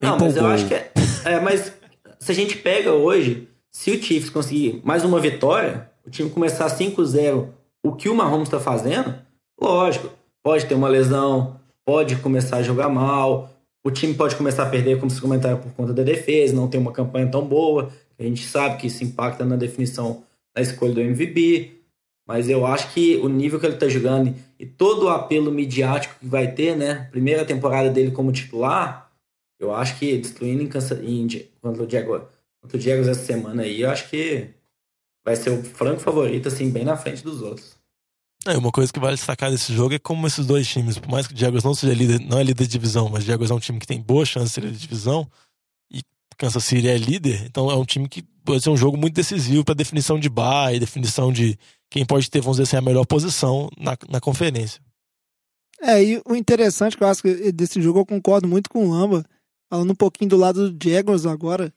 Não, 0.00 0.18
mas 0.18 0.36
eu 0.36 0.46
acho 0.46 0.66
que 0.66 0.74
é, 0.74 0.92
é, 1.24 1.40
Mas 1.40 1.72
se 2.18 2.32
a 2.32 2.34
gente 2.34 2.58
pega 2.58 2.92
hoje, 2.92 3.48
se 3.70 3.90
o 3.90 4.02
Chiefs 4.02 4.28
conseguir 4.28 4.80
mais 4.84 5.04
uma 5.04 5.18
vitória, 5.18 5.90
o 6.06 6.10
time 6.10 6.28
começar 6.28 6.66
5-0, 6.66 7.48
o 7.82 7.92
que 7.92 8.08
o 8.08 8.14
Mahomes 8.14 8.48
tá 8.50 8.60
fazendo, 8.60 9.14
lógico, 9.58 10.10
pode 10.42 10.66
ter 10.66 10.74
uma 10.74 10.88
lesão, 10.88 11.58
pode 11.84 12.16
começar 12.16 12.58
a 12.58 12.62
jogar 12.62 12.90
mal, 12.90 13.50
o 13.82 13.90
time 13.90 14.12
pode 14.12 14.36
começar 14.36 14.64
a 14.64 14.68
perder, 14.68 14.98
como 14.98 15.10
se 15.10 15.20
comentaram, 15.20 15.58
por 15.58 15.72
conta 15.72 15.94
da 15.94 16.02
defesa, 16.02 16.54
não 16.54 16.68
tem 16.68 16.80
uma 16.80 16.92
campanha 16.92 17.30
tão 17.30 17.42
boa. 17.46 17.90
A 18.18 18.22
gente 18.22 18.44
sabe 18.44 18.76
que 18.76 18.88
isso 18.88 19.04
impacta 19.04 19.44
na 19.44 19.56
definição 19.56 20.24
da 20.56 20.62
escolha 20.62 20.94
do 20.94 21.00
MVP. 21.00 21.74
Mas 22.26 22.48
eu 22.48 22.66
acho 22.66 22.92
que 22.92 23.16
o 23.18 23.28
nível 23.28 23.60
que 23.60 23.66
ele 23.66 23.74
está 23.74 23.88
jogando 23.88 24.34
e 24.58 24.66
todo 24.66 25.04
o 25.04 25.08
apelo 25.08 25.52
midiático 25.52 26.18
que 26.18 26.26
vai 26.26 26.50
ter, 26.50 26.76
né? 26.76 27.08
Primeira 27.12 27.44
temporada 27.44 27.88
dele 27.88 28.10
como 28.10 28.32
titular, 28.32 29.12
eu 29.60 29.72
acho 29.72 29.96
que 29.98 30.18
destruindo 30.18 30.62
em, 30.62 30.66
Kansas, 30.66 30.98
em 31.04 31.28
contra 31.60 31.84
o 31.84 31.86
Diego, 31.86 32.26
contra 32.60 32.76
o 32.76 32.80
Diego 32.80 33.02
essa 33.02 33.14
semana 33.14 33.62
aí, 33.62 33.82
eu 33.82 33.90
acho 33.90 34.10
que 34.10 34.48
vai 35.24 35.36
ser 35.36 35.50
o 35.50 35.62
franco 35.62 36.00
favorito, 36.00 36.48
assim, 36.48 36.68
bem 36.70 36.84
na 36.84 36.96
frente 36.96 37.22
dos 37.22 37.42
outros. 37.42 37.76
É, 38.44 38.56
uma 38.56 38.70
coisa 38.70 38.92
que 38.92 39.00
vale 39.00 39.16
destacar 39.16 39.50
desse 39.50 39.72
jogo 39.72 39.94
é 39.94 39.98
como 39.98 40.26
esses 40.26 40.46
dois 40.46 40.66
times, 40.68 40.98
por 40.98 41.10
mais 41.10 41.26
que 41.26 41.34
o 41.34 41.36
Jaguars 41.36 41.64
não 41.64 41.74
seja 41.74 41.94
líder, 41.94 42.20
não 42.20 42.38
é 42.38 42.44
líder 42.44 42.64
de 42.64 42.70
divisão, 42.70 43.08
mas 43.08 43.24
o 43.24 43.26
Jaguars 43.26 43.50
é 43.50 43.54
um 43.54 43.58
time 43.58 43.78
que 43.78 43.86
tem 43.86 44.00
boa 44.00 44.24
chance 44.24 44.46
de 44.46 44.52
ser 44.52 44.60
líder 44.62 44.74
de 44.74 44.80
divisão 44.80 45.28
Kansas 46.36 46.64
City 46.64 46.88
é 46.88 46.96
líder, 46.96 47.44
então 47.46 47.70
é 47.70 47.76
um 47.76 47.84
time 47.84 48.08
que 48.08 48.22
pode 48.44 48.62
ser 48.62 48.70
um 48.70 48.76
jogo 48.76 48.96
muito 48.96 49.14
decisivo 49.14 49.64
para 49.64 49.74
definição 49.74 50.18
de 50.18 50.28
bye, 50.28 50.78
definição 50.78 51.32
de 51.32 51.58
quem 51.90 52.04
pode 52.04 52.30
ter, 52.30 52.40
vamos 52.40 52.58
dizer 52.58 52.64
assim, 52.64 52.76
a 52.76 52.86
melhor 52.86 53.06
posição 53.06 53.68
na, 53.76 53.96
na 54.08 54.20
conferência. 54.20 54.80
É, 55.80 56.02
e 56.02 56.22
o 56.26 56.34
interessante 56.34 56.96
que 56.96 57.02
eu 57.02 57.08
acho 57.08 57.22
que 57.22 57.52
desse 57.52 57.80
jogo, 57.80 58.00
eu 58.00 58.06
concordo 58.06 58.48
muito 58.48 58.70
com 58.70 58.86
o 58.86 58.90
Lamba, 58.90 59.24
falando 59.68 59.90
um 59.90 59.96
pouquinho 59.96 60.30
do 60.30 60.36
lado 60.36 60.70
do 60.70 60.88
Jaguars 60.88 61.26
agora, 61.26 61.72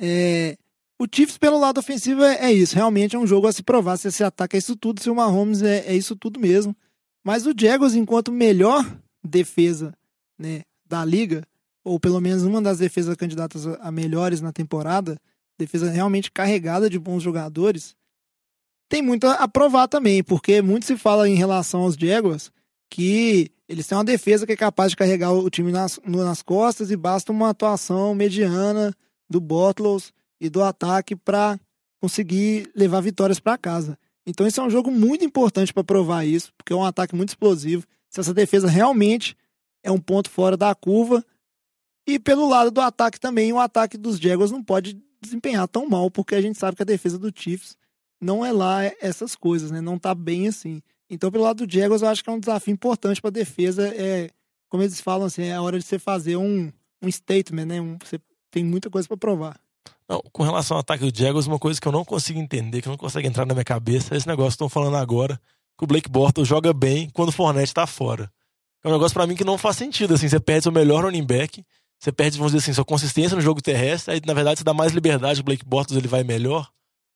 é, 0.00 0.56
o 1.00 1.06
Chiefs 1.10 1.38
pelo 1.38 1.58
lado 1.58 1.78
ofensivo 1.78 2.22
é, 2.22 2.50
é, 2.50 2.52
isso, 2.52 2.74
realmente 2.74 3.16
é 3.16 3.18
um 3.18 3.26
jogo 3.26 3.46
a 3.46 3.52
se 3.52 3.62
provar 3.62 3.96
se 3.96 4.08
esse 4.08 4.22
ataque 4.22 4.56
é 4.56 4.58
isso 4.58 4.76
tudo, 4.76 5.02
se 5.02 5.08
o 5.08 5.14
Mahomes 5.14 5.62
é, 5.62 5.78
é 5.86 5.96
isso 5.96 6.14
tudo 6.14 6.38
mesmo. 6.38 6.76
Mas 7.24 7.46
o 7.46 7.54
Jaguars, 7.58 7.94
enquanto 7.94 8.30
melhor 8.30 8.84
defesa 9.22 9.94
né, 10.38 10.62
da 10.86 11.04
liga, 11.04 11.46
ou 11.84 11.98
pelo 11.98 12.20
menos 12.20 12.42
uma 12.42 12.60
das 12.60 12.78
defesas 12.78 13.16
candidatas 13.16 13.66
a 13.66 13.90
melhores 13.90 14.40
na 14.40 14.52
temporada, 14.52 15.18
defesa 15.58 15.90
realmente 15.90 16.30
carregada 16.30 16.88
de 16.88 16.98
bons 16.98 17.22
jogadores, 17.22 17.94
tem 18.88 19.02
muito 19.02 19.26
a 19.26 19.46
provar 19.46 19.86
também, 19.86 20.22
porque 20.22 20.60
muito 20.60 20.84
se 20.84 20.96
fala 20.96 21.28
em 21.28 21.34
relação 21.34 21.82
aos 21.82 21.94
Jaguars 21.94 22.50
que 22.90 23.52
eles 23.68 23.86
têm 23.86 23.96
uma 23.96 24.04
defesa 24.04 24.44
que 24.44 24.52
é 24.52 24.56
capaz 24.56 24.90
de 24.90 24.96
carregar 24.96 25.32
o 25.32 25.48
time 25.48 25.70
nas, 25.70 26.00
nas 26.04 26.42
costas 26.42 26.90
e 26.90 26.96
basta 26.96 27.30
uma 27.30 27.50
atuação 27.50 28.14
mediana 28.16 28.92
do 29.28 29.40
Bottles 29.40 30.12
e 30.40 30.50
do 30.50 30.60
ataque 30.60 31.14
para 31.14 31.56
conseguir 32.00 32.68
levar 32.74 33.00
vitórias 33.00 33.38
para 33.38 33.56
casa. 33.56 33.96
Então 34.26 34.44
esse 34.44 34.58
é 34.58 34.62
um 34.62 34.70
jogo 34.70 34.90
muito 34.90 35.24
importante 35.24 35.72
para 35.72 35.84
provar 35.84 36.24
isso, 36.24 36.52
porque 36.56 36.72
é 36.72 36.76
um 36.76 36.84
ataque 36.84 37.14
muito 37.14 37.28
explosivo. 37.28 37.86
Se 38.08 38.18
essa 38.18 38.34
defesa 38.34 38.66
realmente 38.66 39.36
é 39.84 39.90
um 39.90 40.00
ponto 40.00 40.28
fora 40.28 40.56
da 40.56 40.74
curva, 40.74 41.24
e 42.06 42.18
pelo 42.18 42.48
lado 42.48 42.70
do 42.70 42.80
ataque 42.80 43.20
também, 43.20 43.52
o 43.52 43.58
ataque 43.58 43.96
dos 43.96 44.18
Jaguars 44.18 44.50
não 44.50 44.62
pode 44.62 45.00
desempenhar 45.20 45.68
tão 45.68 45.88
mal, 45.88 46.10
porque 46.10 46.34
a 46.34 46.40
gente 46.40 46.58
sabe 46.58 46.76
que 46.76 46.82
a 46.82 46.86
defesa 46.86 47.18
do 47.18 47.32
Chiefs 47.34 47.76
não 48.20 48.44
é 48.44 48.52
lá 48.52 48.84
essas 49.00 49.34
coisas, 49.34 49.70
né? 49.70 49.80
Não 49.80 49.98
tá 49.98 50.14
bem 50.14 50.48
assim. 50.48 50.82
Então, 51.08 51.30
pelo 51.30 51.44
lado 51.44 51.66
do 51.66 51.72
Jaguars, 51.72 52.02
eu 52.02 52.08
acho 52.08 52.22
que 52.22 52.30
é 52.30 52.32
um 52.32 52.40
desafio 52.40 52.72
importante 52.72 53.20
para 53.20 53.28
a 53.28 53.32
defesa. 53.32 53.88
É, 53.88 54.30
como 54.68 54.82
eles 54.82 55.00
falam 55.00 55.26
assim, 55.26 55.42
é 55.42 55.54
a 55.54 55.62
hora 55.62 55.78
de 55.78 55.84
você 55.84 55.98
fazer 55.98 56.36
um, 56.36 56.72
um 57.02 57.10
statement, 57.10 57.66
né? 57.66 57.80
Um, 57.80 57.98
você 58.02 58.20
tem 58.50 58.64
muita 58.64 58.88
coisa 58.88 59.08
para 59.08 59.16
provar. 59.16 59.60
Não, 60.08 60.20
com 60.32 60.42
relação 60.42 60.76
ao 60.76 60.80
ataque 60.80 61.10
do 61.10 61.16
Jaguars, 61.16 61.46
uma 61.46 61.58
coisa 61.58 61.80
que 61.80 61.86
eu 61.86 61.92
não 61.92 62.04
consigo 62.04 62.38
entender, 62.38 62.82
que 62.82 62.88
não 62.88 62.96
consegue 62.96 63.28
entrar 63.28 63.46
na 63.46 63.54
minha 63.54 63.64
cabeça, 63.64 64.14
é 64.14 64.16
esse 64.16 64.26
negócio 64.26 64.50
que 64.50 64.54
estão 64.54 64.68
falando 64.68 64.96
agora, 64.96 65.40
que 65.78 65.84
o 65.84 65.86
Blake 65.86 66.08
Bortles 66.08 66.48
joga 66.48 66.72
bem 66.72 67.08
quando 67.10 67.28
o 67.28 67.32
Fournette 67.32 67.72
tá 67.72 67.86
fora. 67.86 68.30
É 68.82 68.88
um 68.88 68.92
negócio 68.92 69.14
para 69.14 69.26
mim 69.26 69.36
que 69.36 69.44
não 69.44 69.56
faz 69.56 69.76
sentido, 69.76 70.14
assim, 70.14 70.28
você 70.28 70.40
perde 70.40 70.64
seu 70.64 70.72
melhor 70.72 71.04
running 71.04 71.24
back, 71.24 71.64
você 72.00 72.10
perde, 72.10 72.38
vamos 72.38 72.52
dizer 72.52 72.64
assim, 72.64 72.72
sua 72.72 72.84
consistência 72.84 73.36
no 73.36 73.42
jogo 73.42 73.60
terrestre, 73.60 74.14
aí 74.14 74.22
na 74.26 74.32
verdade 74.32 74.58
você 74.58 74.64
dá 74.64 74.72
mais 74.72 74.92
liberdade, 74.92 75.40
o 75.40 75.44
Blake 75.44 75.64
Bortles 75.66 75.98
ele 75.98 76.08
vai 76.08 76.24
melhor. 76.24 76.68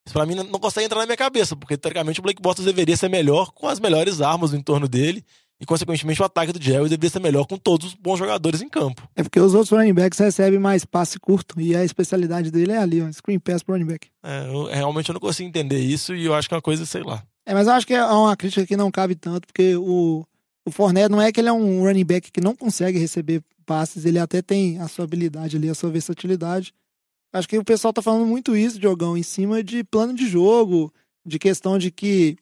Isso 0.06 0.12
pra 0.12 0.26
mim 0.26 0.34
não 0.34 0.60
consegue 0.60 0.84
entrar 0.84 1.00
na 1.00 1.06
minha 1.06 1.16
cabeça, 1.16 1.56
porque 1.56 1.78
teoricamente 1.78 2.20
o 2.20 2.22
Blake 2.22 2.42
Bortles 2.42 2.66
deveria 2.66 2.94
ser 2.94 3.08
melhor 3.08 3.50
com 3.52 3.66
as 3.66 3.80
melhores 3.80 4.20
armas 4.20 4.52
no 4.52 4.58
entorno 4.58 4.86
dele, 4.86 5.24
e 5.58 5.64
consequentemente 5.64 6.20
o 6.20 6.24
ataque 6.26 6.52
do 6.52 6.62
Jerry 6.62 6.90
deveria 6.90 7.08
ser 7.08 7.20
melhor 7.20 7.46
com 7.46 7.56
todos 7.56 7.86
os 7.86 7.94
bons 7.94 8.18
jogadores 8.18 8.60
em 8.60 8.68
campo. 8.68 9.08
É 9.16 9.22
porque 9.22 9.40
os 9.40 9.54
outros 9.54 9.70
running 9.70 9.94
backs 9.94 10.18
recebem 10.18 10.58
mais 10.58 10.84
passe 10.84 11.18
curto, 11.18 11.58
e 11.58 11.74
a 11.74 11.82
especialidade 11.82 12.50
dele 12.50 12.72
é 12.72 12.76
ali, 12.76 13.00
ó, 13.00 13.10
screen 13.10 13.38
pass 13.38 13.62
pro 13.62 13.74
running 13.74 13.86
back. 13.86 14.08
É, 14.22 14.46
eu, 14.48 14.64
realmente 14.64 15.08
eu 15.08 15.14
não 15.14 15.20
consigo 15.20 15.48
entender 15.48 15.78
isso, 15.78 16.14
e 16.14 16.26
eu 16.26 16.34
acho 16.34 16.46
que 16.46 16.54
é 16.54 16.56
uma 16.56 16.62
coisa, 16.62 16.84
sei 16.84 17.02
lá. 17.02 17.22
É, 17.46 17.54
mas 17.54 17.66
eu 17.66 17.72
acho 17.72 17.86
que 17.86 17.94
é 17.94 18.04
uma 18.04 18.36
crítica 18.36 18.66
que 18.66 18.76
não 18.76 18.90
cabe 18.90 19.14
tanto, 19.14 19.46
porque 19.46 19.74
o, 19.76 20.26
o 20.64 20.70
Fournette 20.70 21.10
não 21.10 21.20
é 21.20 21.30
que 21.30 21.40
ele 21.40 21.48
é 21.48 21.52
um 21.52 21.82
running 21.82 22.04
back 22.04 22.32
que 22.32 22.40
não 22.40 22.54
consegue 22.54 22.98
receber 22.98 23.42
passes, 23.66 24.04
ele 24.04 24.18
até 24.18 24.42
tem 24.42 24.78
a 24.78 24.88
sua 24.88 25.04
habilidade 25.04 25.56
ali, 25.56 25.68
a 25.68 25.74
sua 25.74 25.90
versatilidade. 25.90 26.74
Acho 27.32 27.48
que 27.48 27.58
o 27.58 27.64
pessoal 27.64 27.92
tá 27.92 28.00
falando 28.00 28.26
muito 28.26 28.56
isso, 28.56 28.78
Diogão, 28.78 29.16
em 29.16 29.22
cima 29.22 29.62
de 29.62 29.82
plano 29.84 30.14
de 30.14 30.26
jogo, 30.26 30.92
de 31.26 31.38
questão 31.38 31.78
de 31.78 31.90
que 31.90 32.36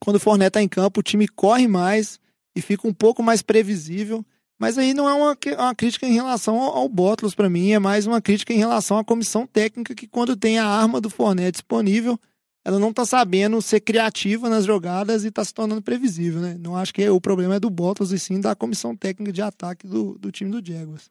quando 0.00 0.16
o 0.16 0.20
Fournette 0.20 0.52
tá 0.52 0.62
em 0.62 0.68
campo, 0.68 1.00
o 1.00 1.02
time 1.02 1.28
corre 1.28 1.68
mais 1.68 2.18
e 2.56 2.60
fica 2.60 2.88
um 2.88 2.92
pouco 2.92 3.22
mais 3.22 3.42
previsível. 3.42 4.24
Mas 4.58 4.76
aí 4.76 4.92
não 4.92 5.08
é 5.08 5.14
uma, 5.14 5.38
uma 5.58 5.74
crítica 5.74 6.06
em 6.06 6.12
relação 6.12 6.58
ao, 6.60 6.76
ao 6.76 6.90
para 7.36 7.48
mim, 7.48 7.70
é 7.70 7.78
mais 7.78 8.06
uma 8.06 8.20
crítica 8.20 8.52
em 8.52 8.58
relação 8.58 8.98
à 8.98 9.04
comissão 9.04 9.46
técnica 9.46 9.94
que 9.94 10.06
quando 10.06 10.36
tem 10.36 10.58
a 10.58 10.66
arma 10.66 11.00
do 11.00 11.08
Fournette 11.08 11.52
disponível, 11.52 12.18
ela 12.64 12.78
não 12.78 12.92
tá 12.92 13.06
sabendo 13.06 13.60
ser 13.62 13.80
criativa 13.80 14.48
nas 14.48 14.64
jogadas 14.64 15.24
e 15.24 15.30
tá 15.30 15.44
se 15.44 15.52
tornando 15.52 15.82
previsível, 15.82 16.40
né? 16.40 16.56
Não 16.58 16.76
acho 16.76 16.92
que 16.92 17.08
o 17.08 17.20
problema 17.20 17.54
é 17.54 17.60
do 17.60 17.70
Bottas 17.70 18.12
e 18.12 18.18
sim 18.18 18.40
da 18.40 18.54
comissão 18.54 18.94
técnica 18.94 19.32
de 19.32 19.42
ataque 19.42 19.86
do, 19.86 20.18
do 20.18 20.30
time 20.30 20.50
do 20.50 20.64
Jaguars. 20.64 21.10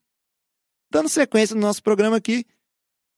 Dando 0.91 1.09
sequência 1.09 1.55
no 1.55 1.61
nosso 1.61 1.81
programa 1.81 2.17
aqui, 2.17 2.45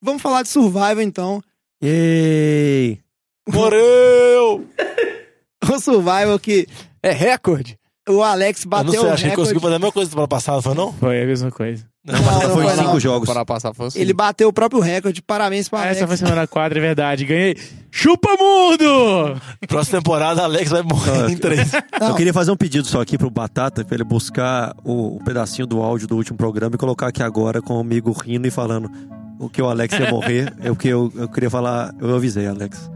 vamos 0.00 0.22
falar 0.22 0.42
de 0.42 0.48
Survival 0.48 1.00
então. 1.00 1.42
Yay! 1.82 3.00
Morreu! 3.48 4.66
o 5.70 5.80
Survival 5.80 6.38
que 6.38 6.66
é 7.02 7.12
recorde. 7.12 7.78
O 8.08 8.22
Alex 8.22 8.64
bateu 8.64 8.94
eu 8.94 8.94
não 8.94 9.00
sei, 9.02 9.10
o 9.10 9.12
acho 9.12 9.22
que 9.22 9.28
ele 9.28 9.36
conseguiu 9.36 9.60
fazer 9.60 9.74
a 9.74 9.78
mesma 9.78 9.92
coisa 9.92 10.10
semana 10.10 10.28
passada, 10.28 10.60
foi 10.60 10.74
não? 10.74 10.92
Foi 10.94 11.22
a 11.22 11.26
mesma 11.26 11.50
coisa. 11.52 11.91
Não, 12.04 12.20
mas 12.20 12.42
não, 12.42 12.50
foi 12.50 12.64
foi 12.64 12.74
cinco 12.76 12.92
não. 12.92 13.00
jogos. 13.00 13.28
Para 13.28 13.44
passar 13.44 13.72
foi 13.72 13.86
assim. 13.86 14.00
Ele 14.00 14.12
bateu 14.12 14.48
o 14.48 14.52
próprio 14.52 14.80
recorde. 14.82 15.22
Parabéns 15.22 15.68
para 15.68 15.78
Ah, 15.78 15.82
Alex. 15.84 15.98
essa 15.98 16.06
foi 16.08 16.16
semana 16.16 16.46
4, 16.48 16.76
é 16.78 16.80
verdade. 16.80 17.24
Ganhei. 17.24 17.56
Chupa 17.92 18.30
mundo! 18.36 19.40
Próxima 19.68 19.98
temporada, 19.98 20.42
Alex 20.42 20.70
vai 20.70 20.82
morrer 20.82 21.30
em 21.30 21.36
três. 21.36 21.70
Não. 22.00 22.08
Eu 22.08 22.14
queria 22.16 22.32
fazer 22.34 22.50
um 22.50 22.56
pedido 22.56 22.88
só 22.88 23.00
aqui 23.00 23.16
pro 23.16 23.30
Batata, 23.30 23.84
pra 23.84 23.94
ele 23.94 24.02
buscar 24.04 24.74
o, 24.82 25.16
o 25.16 25.24
pedacinho 25.24 25.66
do 25.66 25.80
áudio 25.80 26.08
do 26.08 26.16
último 26.16 26.36
programa 26.36 26.74
e 26.74 26.78
colocar 26.78 27.06
aqui 27.08 27.22
agora 27.22 27.62
com 27.62 27.76
o 27.76 27.80
amigo 27.80 28.10
rindo 28.12 28.48
e 28.48 28.50
falando 28.50 28.90
o 29.38 29.48
que 29.48 29.60
o 29.62 29.68
Alex 29.68 29.96
ia 29.98 30.10
morrer. 30.10 30.52
é 30.60 30.70
o 30.70 30.76
que 30.76 30.88
eu, 30.88 31.12
eu 31.14 31.28
queria 31.28 31.50
falar, 31.50 31.94
eu 32.00 32.16
avisei, 32.16 32.46
Alex. 32.48 32.90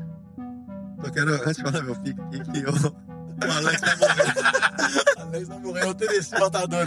Eu 1.04 1.12
quero, 1.12 1.32
antes 1.34 1.60
falar 1.60 1.82
meu 1.82 1.94
pique, 1.96 2.20
que 2.52 2.58
eu, 2.60 2.72
o 2.72 3.52
Alex 3.52 3.80
vai 3.80 3.96
morrer. 3.96 4.34
Alex 5.26 5.48
vai 5.48 5.58
morrer, 5.58 5.84
eu 5.84 5.94
teria 5.94 6.18
esse 6.18 6.32
matador. 6.32 6.86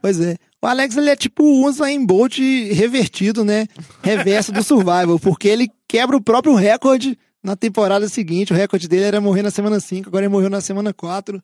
Pois 0.00 0.20
é. 0.20 0.36
O 0.62 0.66
Alex 0.66 0.96
ele 0.96 1.10
é 1.10 1.16
tipo 1.16 1.42
o 1.42 1.66
Usain 1.66 2.04
Bolt 2.04 2.38
revertido, 2.72 3.44
né? 3.44 3.66
Reverso 4.02 4.52
do 4.52 4.62
Survival, 4.62 5.18
porque 5.18 5.48
ele 5.48 5.70
quebra 5.88 6.16
o 6.16 6.22
próprio 6.22 6.54
recorde 6.54 7.18
na 7.42 7.56
temporada 7.56 8.08
seguinte. 8.08 8.52
O 8.52 8.56
recorde 8.56 8.88
dele 8.88 9.04
era 9.04 9.20
morrer 9.20 9.42
na 9.42 9.50
semana 9.50 9.80
5, 9.80 10.08
agora 10.08 10.24
ele 10.24 10.32
morreu 10.32 10.50
na 10.50 10.60
semana 10.60 10.92
4. 10.92 11.42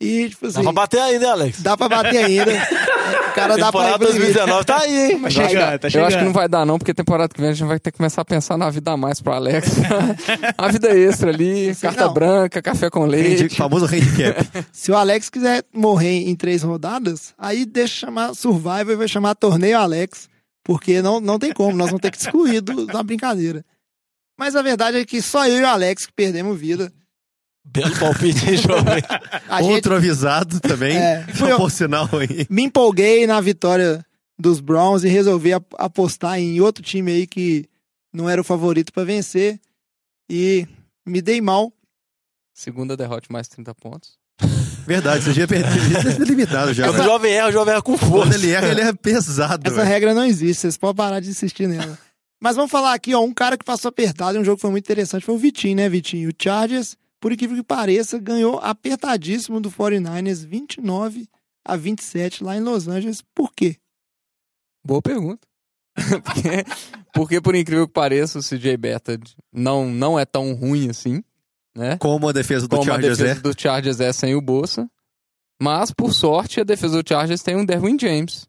E, 0.00 0.28
tipo 0.28 0.46
assim. 0.46 0.58
Dá 0.58 0.62
pra 0.64 0.72
bater 0.72 1.00
ainda, 1.00 1.26
né, 1.26 1.32
Alex? 1.32 1.62
Dá 1.62 1.76
pra 1.76 1.88
bater 1.88 2.24
ainda. 2.24 2.52
Cara 3.36 3.56
dá 3.56 3.70
pra 3.70 3.80
ir 3.80 3.92
Temporada 3.92 3.98
pro 3.98 4.12
limite. 4.12 4.32
2019 4.32 4.64
tá 4.64 4.78
aí, 4.78 5.12
hein? 5.12 5.20
Tá 5.20 5.26
Eu 5.26 5.30
chegando, 5.30 5.62
acho, 5.62 5.78
tá 5.78 5.88
eu 5.88 5.88
acho 5.88 5.90
que 5.90 6.00
não 6.00 6.08
chegando. 6.10 6.32
vai 6.32 6.48
dar, 6.48 6.66
não, 6.66 6.78
porque 6.78 6.94
temporada 6.94 7.32
que 7.32 7.40
vem 7.40 7.50
a 7.50 7.52
gente 7.52 7.66
vai 7.68 7.78
ter 7.78 7.90
que 7.92 7.98
começar 7.98 8.22
a 8.22 8.24
pensar 8.24 8.56
na 8.56 8.70
vida 8.70 8.90
a 8.92 8.96
mais 8.96 9.20
pro 9.20 9.32
Alex. 9.32 9.68
a 10.56 10.68
vida 10.68 10.88
extra 10.96 11.30
ali, 11.30 11.74
carta 11.76 12.06
não. 12.06 12.14
branca, 12.14 12.62
café 12.62 12.88
com 12.90 13.04
leite. 13.04 13.54
famoso 13.54 13.84
handicap. 13.86 14.48
Se 14.72 14.90
o 14.90 14.96
Alex 14.96 15.28
quiser 15.30 15.64
morrer 15.72 16.28
em 16.28 16.34
três 16.34 16.62
rodadas, 16.62 17.34
aí 17.38 17.64
deixa 17.64 18.06
chamar 18.06 18.34
Survivor 18.34 18.90
e 18.92 18.96
vai 18.96 19.08
chamar 19.08 19.34
Torneio 19.34 19.78
Alex. 19.78 20.28
Porque 20.64 21.00
não, 21.00 21.20
não 21.20 21.38
tem 21.38 21.52
como, 21.52 21.76
nós 21.76 21.88
vamos 21.88 22.00
ter 22.00 22.10
que 22.10 22.16
excluir 22.18 22.60
do, 22.60 22.86
da 22.86 23.02
brincadeira. 23.02 23.64
Mas 24.38 24.56
a 24.56 24.62
verdade 24.62 24.98
é 24.98 25.04
que 25.04 25.22
só 25.22 25.46
eu 25.46 25.58
e 25.58 25.62
o 25.62 25.66
Alex 25.68 26.06
que 26.06 26.12
perdemos 26.12 26.58
vida. 26.58 26.92
Belo 27.66 27.98
palpite, 27.98 28.50
hein, 28.50 28.56
jovem? 28.56 29.02
A 29.48 29.62
gente 29.62 29.72
Outro 29.74 29.94
avisado 29.96 30.60
também. 30.60 30.96
É, 30.98 31.24
eu. 31.50 31.56
por 31.58 31.70
sinal 31.70 32.08
aí. 32.12 32.46
me 32.48 32.62
empolguei 32.64 33.26
na 33.26 33.40
vitória 33.40 34.04
dos 34.38 34.60
Browns 34.60 35.04
e 35.04 35.08
resolvi 35.08 35.52
ap- 35.52 35.74
apostar 35.78 36.38
em 36.38 36.60
outro 36.60 36.82
time 36.82 37.10
aí 37.12 37.26
que 37.26 37.66
não 38.12 38.28
era 38.30 38.40
o 38.40 38.44
favorito 38.44 38.92
pra 38.92 39.04
vencer. 39.04 39.60
E 40.30 40.66
me 41.06 41.20
dei 41.22 41.40
mal. 41.40 41.72
Segunda 42.54 42.96
derrota 42.96 43.26
mais 43.30 43.46
30 43.48 43.74
pontos. 43.74 44.12
Verdade, 44.86 45.24
você 45.24 45.32
já 45.32 45.46
perdeu. 45.48 45.72
Ele 45.84 46.22
é 46.22 46.24
limitado 46.24 46.72
já. 46.72 46.84
Quando 46.84 46.96
o 46.96 46.98
né? 46.98 47.04
jovem 47.04 47.32
erra, 47.32 47.48
o 47.48 47.52
jovem 47.52 47.72
erra 47.74 47.82
com 47.82 47.98
Quando 47.98 48.10
força. 48.10 48.34
ele 48.34 48.50
erra, 48.50 48.68
ele 48.68 48.80
é 48.82 48.92
pesado. 48.92 49.66
Essa 49.66 49.76
velho. 49.76 49.88
regra 49.88 50.14
não 50.14 50.24
existe, 50.24 50.60
vocês 50.62 50.76
podem 50.76 50.96
parar 50.96 51.20
de 51.20 51.28
insistir 51.30 51.66
nela. 51.66 51.98
Mas 52.40 52.54
vamos 52.56 52.70
falar 52.70 52.94
aqui, 52.94 53.14
ó, 53.14 53.20
um 53.20 53.32
cara 53.34 53.56
que 53.56 53.64
passou 53.64 53.88
apertado 53.88 54.36
e 54.36 54.40
um 54.40 54.44
jogo 54.44 54.56
que 54.56 54.62
foi 54.62 54.70
muito 54.70 54.84
interessante 54.84 55.24
foi 55.24 55.34
o 55.34 55.38
Vitinho, 55.38 55.76
né, 55.76 55.88
Vitinho? 55.88 56.28
O 56.30 56.32
Chargers, 56.40 56.96
por 57.26 57.32
incrível 57.32 57.56
que 57.56 57.62
pareça, 57.64 58.20
ganhou 58.20 58.60
apertadíssimo 58.60 59.60
do 59.60 59.68
49ers 59.68 60.46
29 60.46 61.28
a 61.64 61.74
27 61.74 62.44
lá 62.44 62.56
em 62.56 62.60
Los 62.60 62.86
Angeles. 62.86 63.20
Por 63.34 63.52
quê? 63.52 63.78
Boa 64.86 65.02
pergunta. 65.02 65.44
porque, 66.22 66.64
porque, 67.12 67.40
por 67.40 67.56
incrível 67.56 67.88
que 67.88 67.92
pareça, 67.92 68.38
o 68.38 68.42
CJ 68.42 68.76
Beathard 68.76 69.34
não, 69.52 69.90
não 69.90 70.16
é 70.16 70.24
tão 70.24 70.54
ruim 70.54 70.88
assim, 70.88 71.20
né? 71.74 71.98
Como 71.98 72.28
a 72.28 72.32
defesa 72.32 72.68
do 72.68 72.76
Como 72.76 72.92
a 72.92 72.94
Chargers 72.94 73.18
defesa 73.18 73.40
é. 73.40 73.42
do 73.42 73.60
Chargers 73.60 73.98
é 73.98 74.12
sem 74.12 74.36
o 74.36 74.40
Bolsa. 74.40 74.88
Mas, 75.60 75.90
por 75.90 76.14
sorte, 76.14 76.60
a 76.60 76.64
defesa 76.64 77.02
do 77.02 77.08
Chargers 77.08 77.42
tem 77.42 77.56
um 77.56 77.64
Derwin 77.64 77.98
James, 78.00 78.46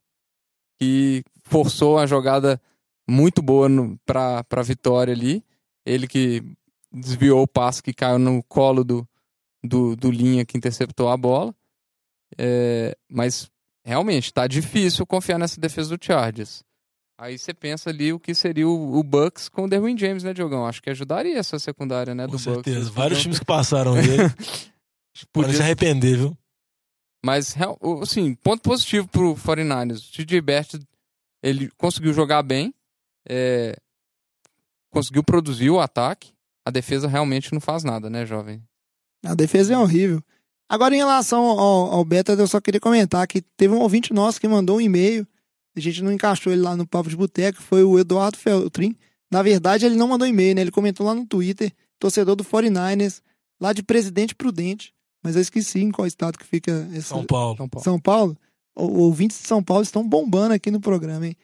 que 0.80 1.24
forçou 1.46 1.98
a 1.98 2.06
jogada 2.06 2.62
muito 3.10 3.42
boa 3.42 3.68
pra, 4.06 4.44
pra 4.44 4.62
vitória 4.62 5.16
ali. 5.16 5.44
Ele 5.84 6.08
que 6.08 6.44
desviou 6.92 7.44
o 7.44 7.48
passe 7.48 7.82
que 7.82 7.94
caiu 7.94 8.20
no 8.20 8.44
colo 8.44 8.84
do, 8.84 9.08
do, 9.64 9.96
do 9.96 10.12
Linha 10.12 10.46
que 10.46 10.58
interceptou 10.58 11.10
a 11.10 11.18
bola. 11.18 11.54
É, 12.38 12.98
mas, 13.10 13.50
realmente, 13.86 14.34
tá 14.34 14.48
difícil 14.48 15.06
confiar 15.06 15.38
nessa 15.38 15.60
defesa 15.60 15.96
do 15.96 16.04
Chargers. 16.04 16.64
Aí 17.20 17.38
você 17.38 17.54
pensa 17.54 17.90
ali 17.90 18.14
o 18.14 18.20
que 18.20 18.36
seria 18.36 18.68
o, 18.68 18.98
o 18.98 19.04
Bucks 19.04 19.50
com 19.50 19.64
o 19.64 19.68
Derwin 19.68 19.98
James, 19.98 20.24
né, 20.24 20.34
Diogão? 20.34 20.68
Acho 20.68 20.82
que 20.82 20.90
ajudaria 20.90 21.38
essa 21.38 21.58
secundária, 21.58 22.14
né, 22.14 22.26
Com 22.26 22.34
do 22.34 22.40
certeza. 22.40 22.80
Bucks. 22.80 22.94
Vários 22.94 23.22
times 23.22 23.40
que 23.40 23.46
passaram 23.46 23.98
ele 23.98 24.18
podem 25.34 25.54
se 25.54 25.62
arrepender, 25.62 26.18
viu? 26.18 26.38
Mas, 27.26 27.56
assim, 28.02 28.36
ponto 28.36 28.62
positivo 28.62 29.08
pro 29.08 29.34
49ers. 29.36 30.08
O 30.08 30.12
TJ 30.12 30.42
Bert, 30.42 30.76
ele 31.42 31.72
conseguiu 31.72 32.14
jogar 32.14 32.44
bem, 32.44 32.72
é, 33.28 33.76
conseguiu 34.92 35.24
produzir 35.24 35.72
o 35.72 35.80
ataque. 35.80 36.37
A 36.68 36.72
defesa 36.72 37.08
realmente 37.08 37.54
não 37.54 37.60
faz 37.62 37.84
nada, 37.84 38.10
né, 38.10 38.26
jovem? 38.26 38.62
A 39.26 39.34
defesa 39.34 39.74
é 39.74 39.78
horrível. 39.78 40.22
Agora, 40.70 40.94
em 40.94 40.98
relação 40.98 41.44
ao, 41.46 41.92
ao 41.94 42.04
Beta, 42.06 42.34
eu 42.34 42.48
só 42.48 42.60
queria 42.60 42.80
comentar 42.80 43.26
que 43.28 43.42
teve 43.42 43.74
um 43.74 43.80
ouvinte 43.80 44.14
nosso 44.14 44.40
que 44.40 44.48
mandou 44.48 44.78
um 44.78 44.82
e-mail. 44.82 45.26
A 45.76 45.80
gente 45.80 46.02
não 46.04 46.12
encaixou 46.12 46.52
ele 46.52 46.62
lá 46.62 46.76
no 46.76 46.86
Papo 46.86 47.10
de 47.10 47.16
Boteco, 47.16 47.62
foi 47.62 47.84
o 47.84 47.98
Eduardo 47.98 48.38
Feltrin. 48.38 48.96
Na 49.32 49.42
verdade, 49.42 49.86
ele 49.86 49.96
não 49.96 50.08
mandou 50.10 50.28
e-mail, 50.28 50.56
né? 50.56 50.62
Ele 50.62 50.72
comentou 50.72 51.06
lá 51.06 51.14
no 51.16 51.26
Twitter, 51.26 51.72
torcedor 52.00 52.36
do 52.36 52.44
49ers, 52.44 53.22
lá 53.62 53.72
de 53.74 53.82
Presidente 53.84 54.36
Prudente. 54.36 54.94
Mas 55.24 55.36
eu 55.36 55.42
esqueci 55.42 55.80
em 55.82 55.92
qual 55.92 56.06
estado 56.08 56.38
que 56.38 56.46
fica 56.46 56.88
esse, 56.92 57.04
São 57.04 57.26
Paulo. 57.26 57.56
São 57.58 57.70
Paulo. 57.70 57.84
São 57.84 58.00
Paulo, 58.00 58.38
o- 58.76 59.00
ouvintes 59.04 59.40
de 59.42 59.48
São 59.48 59.64
Paulo 59.64 59.84
estão 59.84 60.08
bombando 60.08 60.54
aqui 60.54 60.70
no 60.70 60.80
programa, 60.82 61.28
hein? 61.28 61.36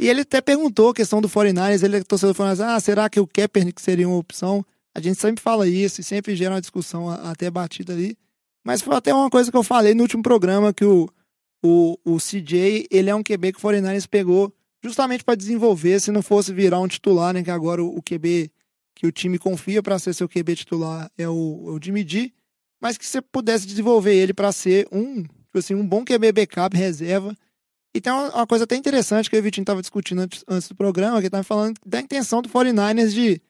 E 0.00 0.08
ele 0.08 0.22
até 0.22 0.40
perguntou 0.40 0.88
a 0.88 0.94
questão 0.94 1.20
do 1.20 1.28
49ers, 1.28 1.82
ele 1.82 1.98
é 1.98 2.02
torcedor 2.02 2.34
do 2.34 2.42
49ers, 2.42 2.60
ah, 2.60 2.80
será 2.80 3.10
que 3.10 3.20
o 3.20 3.26
Kaepernick 3.26 3.82
seria 3.82 4.08
uma 4.08 4.16
opção? 4.16 4.64
A 4.94 5.00
gente 5.00 5.20
sempre 5.20 5.42
fala 5.42 5.68
isso 5.68 6.00
e 6.00 6.04
sempre 6.04 6.34
gera 6.34 6.54
uma 6.54 6.60
discussão 6.60 7.10
até 7.10 7.50
batida 7.50 7.92
ali. 7.92 8.16
Mas 8.64 8.80
foi 8.80 8.96
até 8.96 9.12
uma 9.12 9.28
coisa 9.28 9.50
que 9.50 9.56
eu 9.58 9.62
falei 9.62 9.94
no 9.94 10.00
último 10.00 10.22
programa, 10.22 10.72
que 10.72 10.86
o, 10.86 11.06
o, 11.62 11.98
o 12.02 12.16
CJ, 12.16 12.86
ele 12.90 13.10
é 13.10 13.14
um 13.14 13.22
QB 13.22 13.52
que 13.52 13.58
o 13.58 13.60
49ers 13.60 14.08
pegou 14.08 14.50
justamente 14.82 15.22
para 15.22 15.34
desenvolver, 15.34 16.00
se 16.00 16.10
não 16.10 16.22
fosse 16.22 16.50
virar 16.50 16.80
um 16.80 16.88
titular, 16.88 17.34
né? 17.34 17.42
Que 17.42 17.50
agora 17.50 17.84
o, 17.84 17.98
o 17.98 18.02
QB 18.02 18.50
que 18.94 19.06
o 19.06 19.12
time 19.12 19.38
confia 19.38 19.82
para 19.82 19.98
ser 19.98 20.14
seu 20.14 20.26
QB 20.26 20.56
titular 20.56 21.10
é 21.18 21.28
o, 21.28 21.32
o 21.32 21.78
Jimmy 21.82 22.32
mas 22.80 22.96
que 22.96 23.04
você 23.04 23.20
pudesse 23.20 23.66
desenvolver 23.66 24.14
ele 24.14 24.32
para 24.32 24.50
ser 24.50 24.88
um, 24.90 25.22
tipo 25.22 25.58
assim, 25.58 25.74
um 25.74 25.86
bom 25.86 26.02
QB 26.06 26.32
backup, 26.32 26.74
reserva. 26.74 27.36
E 27.94 28.00
tem 28.00 28.12
uma, 28.12 28.34
uma 28.34 28.46
coisa 28.46 28.64
até 28.64 28.76
interessante 28.76 29.28
que 29.28 29.38
o 29.38 29.42
Vitinho 29.42 29.64
tava 29.64 29.80
discutindo 29.80 30.20
antes, 30.20 30.44
antes 30.48 30.68
do 30.68 30.74
programa, 30.74 31.18
que 31.18 31.24
ele 31.24 31.30
tava 31.30 31.44
falando 31.44 31.76
da 31.84 32.00
intenção 32.00 32.40
do 32.40 32.48
49ers 32.48 33.10
de 33.10 33.40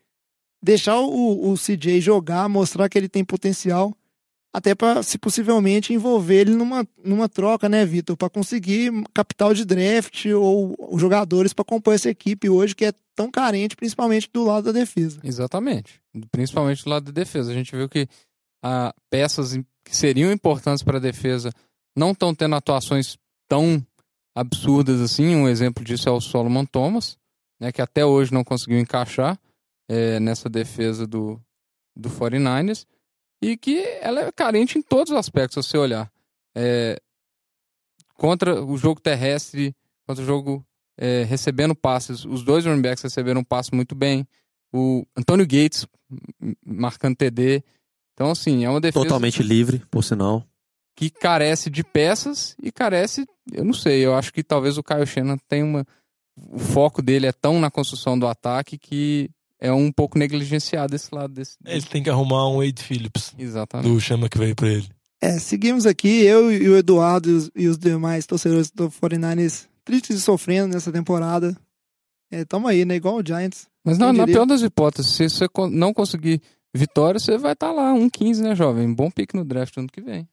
deixar 0.63 0.99
o, 0.99 1.53
o 1.53 1.55
CJ 1.57 2.01
jogar, 2.01 2.49
mostrar 2.49 2.89
que 2.89 2.99
ele 2.99 3.09
tem 3.09 3.25
potencial, 3.25 3.95
até 4.53 4.75
para, 4.75 5.03
se 5.03 5.17
possivelmente, 5.17 5.93
envolver 5.93 6.41
ele 6.41 6.55
numa, 6.55 6.87
numa 7.05 7.29
troca, 7.29 7.69
né, 7.69 7.85
Vitor? 7.87 8.17
Para 8.17 8.29
conseguir 8.29 8.91
capital 9.15 9.55
de 9.55 9.65
draft 9.65 10.27
ou, 10.27 10.75
ou 10.79 10.99
jogadores 10.99 11.53
para 11.53 11.65
compor 11.65 11.95
essa 11.95 12.11
equipe 12.11 12.49
hoje 12.49 12.75
que 12.75 12.85
é 12.85 12.93
tão 13.15 13.31
carente, 13.31 13.77
principalmente 13.77 14.29
do 14.33 14.45
lado 14.45 14.65
da 14.65 14.73
defesa. 14.73 15.21
Exatamente. 15.23 16.01
Principalmente 16.33 16.83
do 16.83 16.91
lado 16.91 17.05
da 17.05 17.13
defesa. 17.13 17.53
A 17.53 17.55
gente 17.55 17.75
viu 17.77 17.89
que 17.89 18.09
ah, 18.63 18.93
peças 19.09 19.57
que 19.85 19.97
seriam 19.97 20.33
importantes 20.33 20.83
para 20.83 20.99
a 20.99 21.01
defesa 21.01 21.53
não 21.97 22.11
estão 22.11 22.35
tendo 22.35 22.57
atuações 22.57 23.17
tão 23.49 23.85
absurdas 24.35 25.01
assim. 25.01 25.35
Um 25.35 25.49
exemplo 25.49 25.85
disso 25.85 26.09
é 26.09 26.13
o 26.13 26.21
Solomon 26.21 26.65
Thomas, 26.65 27.19
né, 27.59 27.73
que 27.73 27.83
até 27.83 28.05
hoje 28.05 28.33
não 28.33 28.45
conseguiu 28.45 28.79
encaixar 28.79 29.39
eh, 29.89 30.19
nessa 30.21 30.49
defesa 30.49 31.07
do, 31.07 31.41
do 31.97 32.09
49ers. 32.11 32.87
E 33.43 33.57
que 33.57 33.79
ela 34.03 34.21
é 34.21 34.33
carente 34.33 34.79
em 34.79 34.83
todos 34.83 35.13
os 35.13 35.19
aspectos, 35.19 35.65
se 35.65 35.71
você 35.71 35.79
olhar. 35.79 36.13
Eh, 36.55 37.01
contra 38.15 38.63
o 38.63 38.77
jogo 38.77 39.01
terrestre, 39.01 39.75
contra 40.07 40.23
o 40.23 40.27
jogo 40.27 40.65
eh, 40.99 41.25
recebendo 41.25 41.75
passes. 41.75 42.25
Os 42.25 42.43
dois 42.43 42.67
running 42.67 42.83
backs 42.83 43.03
receberam 43.03 43.41
um 43.41 43.45
passe 43.45 43.75
muito 43.75 43.95
bem 43.95 44.27
o 44.73 45.05
Antônio 45.17 45.47
Gates 45.47 45.87
marcando 46.65 47.17
TD. 47.17 47.65
Então, 48.13 48.31
assim, 48.31 48.65
é 48.65 48.71
uma 48.71 48.81
defesa 48.81 49.05
Totalmente 49.05 49.43
livre, 49.43 49.83
por 49.91 50.05
sinal. 50.05 50.45
que 50.95 51.09
carece 51.09 51.71
de 51.71 51.83
peças 51.83 52.55
e 52.63 52.71
carece, 52.71 53.27
eu 53.53 53.65
não 53.65 53.73
sei, 53.73 54.05
eu 54.05 54.15
acho 54.15 54.33
que 54.33 54.43
talvez 54.43 54.79
o 54.79 54.83
Kyle 54.83 55.07
Shannon 55.07 55.37
tenha 55.49 55.65
uma. 55.65 55.87
O 56.37 56.59
foco 56.59 57.03
dele 57.03 57.27
é 57.27 57.33
tão 57.33 57.61
na 57.61 57.71
construção 57.71 58.19
do 58.19 58.27
ataque 58.27 58.79
que 58.79 59.31
é 59.61 59.71
um 59.71 59.93
pouco 59.93 60.19
negligenciado 60.19 60.97
esse 60.97 61.15
lado 61.15 61.35
desse. 61.35 61.57
Ele 61.65 61.83
tem 61.83 62.03
que 62.03 62.09
arrumar 62.09 62.49
um 62.49 62.59
Wade 62.59 62.83
Phillips 62.83 63.35
Exatamente. 63.39 63.93
do 63.93 64.01
chama 64.01 64.29
que 64.29 64.39
veio 64.39 64.57
pra 64.57 64.69
ele. 64.69 64.89
É, 65.21 65.39
seguimos 65.39 65.85
aqui, 65.85 66.23
eu 66.23 66.51
e 66.51 66.67
o 66.69 66.77
Eduardo 66.79 67.29
e 67.29 67.35
os, 67.35 67.51
e 67.55 67.69
os 67.69 67.77
demais 67.77 68.25
torcedores 68.25 68.71
do 68.71 68.89
49ers 68.91 69.67
tristes 69.85 70.17
e 70.17 70.21
sofrendo 70.21 70.73
nessa 70.73 70.91
temporada. 70.91 71.55
É, 72.31 72.45
tamo 72.45 72.69
aí, 72.69 72.85
né? 72.85 72.95
Igual 72.95 73.17
o 73.17 73.27
Giants. 73.27 73.67
Mas 73.85 73.99
na, 73.99 74.07
Quem 74.07 74.17
na 74.17 74.27
pior 74.27 74.47
das 74.47 74.63
hipóteses, 74.63 75.13
se 75.13 75.29
você 75.29 75.47
não 75.71 75.93
conseguir 75.93 76.41
vitória, 76.75 77.19
você 77.19 77.37
vai 77.37 77.53
estar 77.53 77.73
lá, 77.73 77.93
um 77.93 78.09
15, 78.09 78.43
né, 78.43 78.55
jovem? 78.55 78.93
Bom 78.93 79.11
pique 79.11 79.37
no 79.37 79.45
draft 79.45 79.77
ano 79.77 79.89
que 79.89 80.01
vem. 80.01 80.27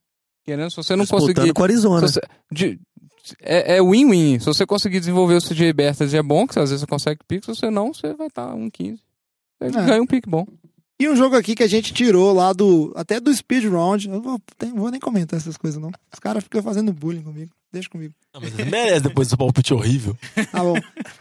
Querendo, 0.48 0.70
se 0.70 0.78
você 0.78 0.96
não 0.96 1.04
Disputando 1.04 1.36
conseguir. 1.36 1.54
com 1.54 1.62
o 1.62 1.66
Arizona. 1.66 2.08
Você- 2.08 2.22
de- 2.52 2.80
é 3.42 3.76
é 3.76 3.82
win-win. 3.84 4.40
Se 4.40 4.46
você 4.46 4.66
conseguir 4.66 5.00
desenvolver 5.02 5.36
o 5.36 5.42
CJ 5.42 5.74
Bertas, 5.74 6.14
é 6.14 6.24
bom, 6.24 6.48
que 6.48 6.58
às 6.58 6.70
vezes 6.70 6.80
você 6.80 6.88
consegue 6.88 7.20
pique. 7.28 7.46
Se 7.46 7.54
você 7.54 7.70
não, 7.70 7.94
você 7.94 8.14
vai 8.14 8.28
estar 8.28 8.54
um 8.56 8.70
15. 8.70 9.02
Você 9.60 9.68
É. 9.78 9.86
ganha 9.86 10.02
um 10.02 10.08
pique 10.08 10.30
bom. 10.30 10.48
E 11.00 11.08
um 11.10 11.16
jogo 11.16 11.36
aqui 11.36 11.54
que 11.54 11.62
a 11.64 11.68
gente 11.68 11.94
tirou 11.94 12.32
lá 12.34 12.54
do. 12.54 12.94
Até 12.96 13.20
do 13.20 13.32
speed 13.36 13.66
round. 13.66 14.08
Eu 14.10 14.22
vou, 14.22 14.40
tem- 14.58 14.74
vou 14.74 14.90
nem 14.90 15.00
comentar 15.00 15.38
essas 15.38 15.58
coisas, 15.58 15.80
não. 15.82 15.92
Os 16.12 16.20
caras 16.20 16.44
ficam 16.44 16.64
fazendo 16.64 16.94
bullying 16.94 17.22
comigo. 17.22 17.52
Deixa 17.72 17.90
comigo. 17.90 18.14
Ah, 18.34 18.40
mas 18.40 18.54
merece 18.56 19.02
depois 19.02 19.28
desse 19.28 19.38
palpite 19.38 19.74
horrível. 19.74 20.18
Tá 20.52 20.64
bom. 20.64 20.76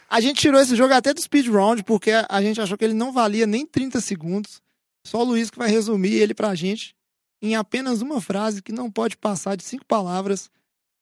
A 0.09 0.21
gente 0.21 0.41
tirou 0.41 0.61
esse 0.61 0.77
jogo 0.77 0.95
até 0.95 1.13
do 1.13 1.21
speed 1.21 1.49
round 1.49 1.83
porque 1.83 2.13
a 2.29 2.41
gente 2.41 2.61
achou 2.61 2.79
que 2.79 2.85
ele 2.85 2.95
não 2.95 3.13
valia 3.13 3.47
nem 3.47 3.67
30 3.67 4.01
segundos. 4.01 4.63
Só 5.05 5.21
o 5.21 5.25
Luiz 5.25 5.51
que 5.51 5.59
vai 5.59 5.69
resumir 5.69 6.15
ele 6.15 6.33
pra 6.35 6.55
gente 6.55 6.95
em 7.43 7.55
apenas 7.57 8.01
uma 8.03 8.21
frase 8.21 8.63
que 8.63 8.73
não 8.73 8.91
pode 8.91 9.17
passar 9.17 9.57
de 9.57 9.65
cinco 9.65 9.85
palavras. 9.87 10.51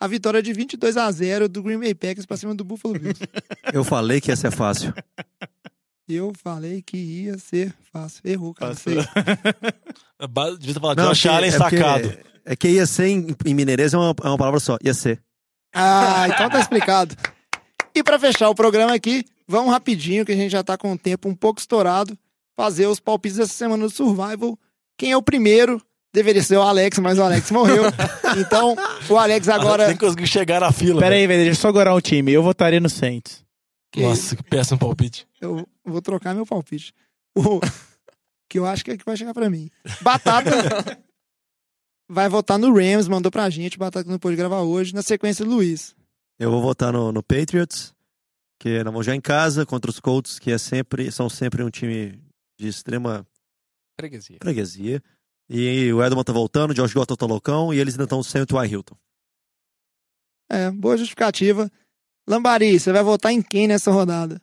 A 0.01 0.07
vitória 0.07 0.43
de 0.43 0.53
22 0.53 0.97
a 0.97 1.11
0 1.11 1.49
do 1.49 1.63
Green 1.63 1.79
Bay 1.79 1.95
Packers 1.95 2.27
pra 2.27 2.37
cima 2.37 2.55
do 2.55 2.65
Buffalo 2.65 2.99
Bills. 2.99 3.21
Eu 3.73 3.85
falei 3.85 4.21
que 4.21 4.31
ia 4.31 4.37
ser 4.37 4.51
fácil. 4.51 4.93
Eu 6.09 6.33
falei 6.43 6.83
que 6.83 6.97
ia 6.97 7.39
ser 7.39 7.75
fácil. 7.93 8.21
Errou, 8.25 8.53
cara. 8.53 8.75
Devia 10.59 10.75
ter 10.75 10.81
falado 10.81 10.99
Não, 10.99 11.09
Josh 11.11 11.27
Allen 11.27 11.51
é 11.51 11.57
porque- 11.59 11.77
sacado. 11.79 12.19
É 12.47 12.55
que 12.55 12.69
ia 12.69 12.87
ser 12.87 13.07
em, 13.07 13.35
em 13.47 13.55
mineirês 13.55 13.95
é 13.95 13.97
uma, 13.97 14.15
é 14.23 14.29
uma 14.29 14.37
palavra 14.37 14.61
só. 14.61 14.77
Ia 14.85 14.93
ser. 14.93 15.23
Ah, 15.75 16.27
então 16.29 16.51
tá 16.51 16.61
explicado. 16.61 17.17
E 17.95 18.03
pra 18.03 18.19
fechar 18.19 18.51
o 18.51 18.55
programa 18.55 18.93
aqui, 18.95 19.25
vamos 19.49 19.73
rapidinho, 19.73 20.27
que 20.27 20.33
a 20.33 20.37
gente 20.37 20.51
já 20.51 20.63
tá 20.63 20.77
com 20.77 20.93
o 20.93 20.99
tempo 20.99 21.27
um 21.29 21.35
pouco 21.35 21.59
estourado, 21.59 22.19
fazer 22.55 22.87
os 22.87 23.01
palpites 23.01 23.39
dessa 23.39 23.55
semana 23.55 23.85
do 23.85 23.91
Survival. 23.91 24.59
Quem 24.99 25.13
é 25.13 25.17
o 25.17 25.23
primeiro? 25.23 25.81
Deveria 26.15 26.45
ser 26.45 26.57
o 26.57 26.63
Alex, 26.63 26.97
mas 27.01 27.19
o 27.19 27.23
Alex 27.23 27.51
morreu. 27.51 27.83
Então, 28.37 28.75
o 29.09 29.17
Alex 29.17 29.49
agora. 29.49 29.87
Nem 29.87 29.97
conseguiu 29.97 30.27
chegar 30.27 30.61
na 30.61 30.73
fila. 30.73 31.01
Pera 31.01 31.11
velho. 31.11 31.21
aí, 31.23 31.27
velho, 31.27 31.45
deixa 31.45 31.59
eu 31.59 31.63
só 31.63 31.69
agora 31.69 31.95
um 31.95 32.01
time. 32.01 32.33
Eu 32.33 32.43
votaria 32.43 32.81
no 32.81 32.89
Saints. 32.89 33.45
Nossa, 33.97 34.35
que 34.35 34.43
péssimo 34.43 34.79
palpite. 34.79 35.27
Eu 35.41 35.69
vou 35.85 36.03
trocar 36.03 36.35
meu 36.35 36.45
palpite. 36.45 36.93
O... 37.37 37.61
Que 38.49 38.59
eu 38.59 38.67
acho 38.67 38.85
que 38.85 38.91
é 38.91 38.97
que 38.97 39.05
vai 39.05 39.17
chegar 39.17 39.33
pra 39.33 39.49
mim. 39.49 39.71
Batata 40.01 40.51
vai 42.11 42.29
votar 42.29 42.59
no 42.59 42.75
Rams, 42.75 43.07
mandou 43.09 43.31
pra 43.31 43.49
gente. 43.51 43.79
Batata 43.79 44.05
que 44.05 44.11
não 44.11 44.19
pôde 44.19 44.37
gravar 44.37 44.63
hoje. 44.63 44.95
Na 44.95 45.03
sequência, 45.03 45.45
Luiz. 45.45 45.95
Eu 46.39 46.51
vou 46.51 46.61
votar 46.61 46.93
no, 46.93 47.13
no 47.13 47.23
Patriots, 47.23 47.95
que 48.61 48.83
nós 48.83 48.93
vamos 48.93 49.07
já 49.07 49.15
em 49.15 49.21
casa 49.21 49.65
contra 49.65 49.91
os 49.91 50.01
Colts, 50.01 50.41
que 50.41 50.51
é 50.51 50.59
sempre, 50.59 51.11
são 51.13 51.29
sempre 51.29 51.63
um 51.63 51.71
time 51.71 52.21
de 52.59 52.69
extrema 52.69 53.25
Freguesia. 53.99 54.39
freguesia. 54.43 55.03
E 55.49 55.93
o 55.93 56.03
Edelman 56.03 56.25
tá 56.25 56.33
voltando, 56.33 56.71
o 56.71 56.75
Josh 56.75 56.95
Gotto 56.95 57.17
tá 57.17 57.27
loucão, 57.27 57.73
e 57.73 57.79
eles 57.79 57.95
ainda 57.95 58.05
estão 58.05 58.23
sem 58.23 58.43
o 58.43 58.47
T.Y. 58.47 58.67
Hilton. 58.67 58.97
É, 60.51 60.71
boa 60.71 60.97
justificativa. 60.97 61.71
Lambari, 62.27 62.79
você 62.79 62.93
vai 62.93 63.03
votar 63.03 63.33
em 63.33 63.43
quem 63.43 63.69
nessa 63.69 63.91
rodada? 63.91 64.41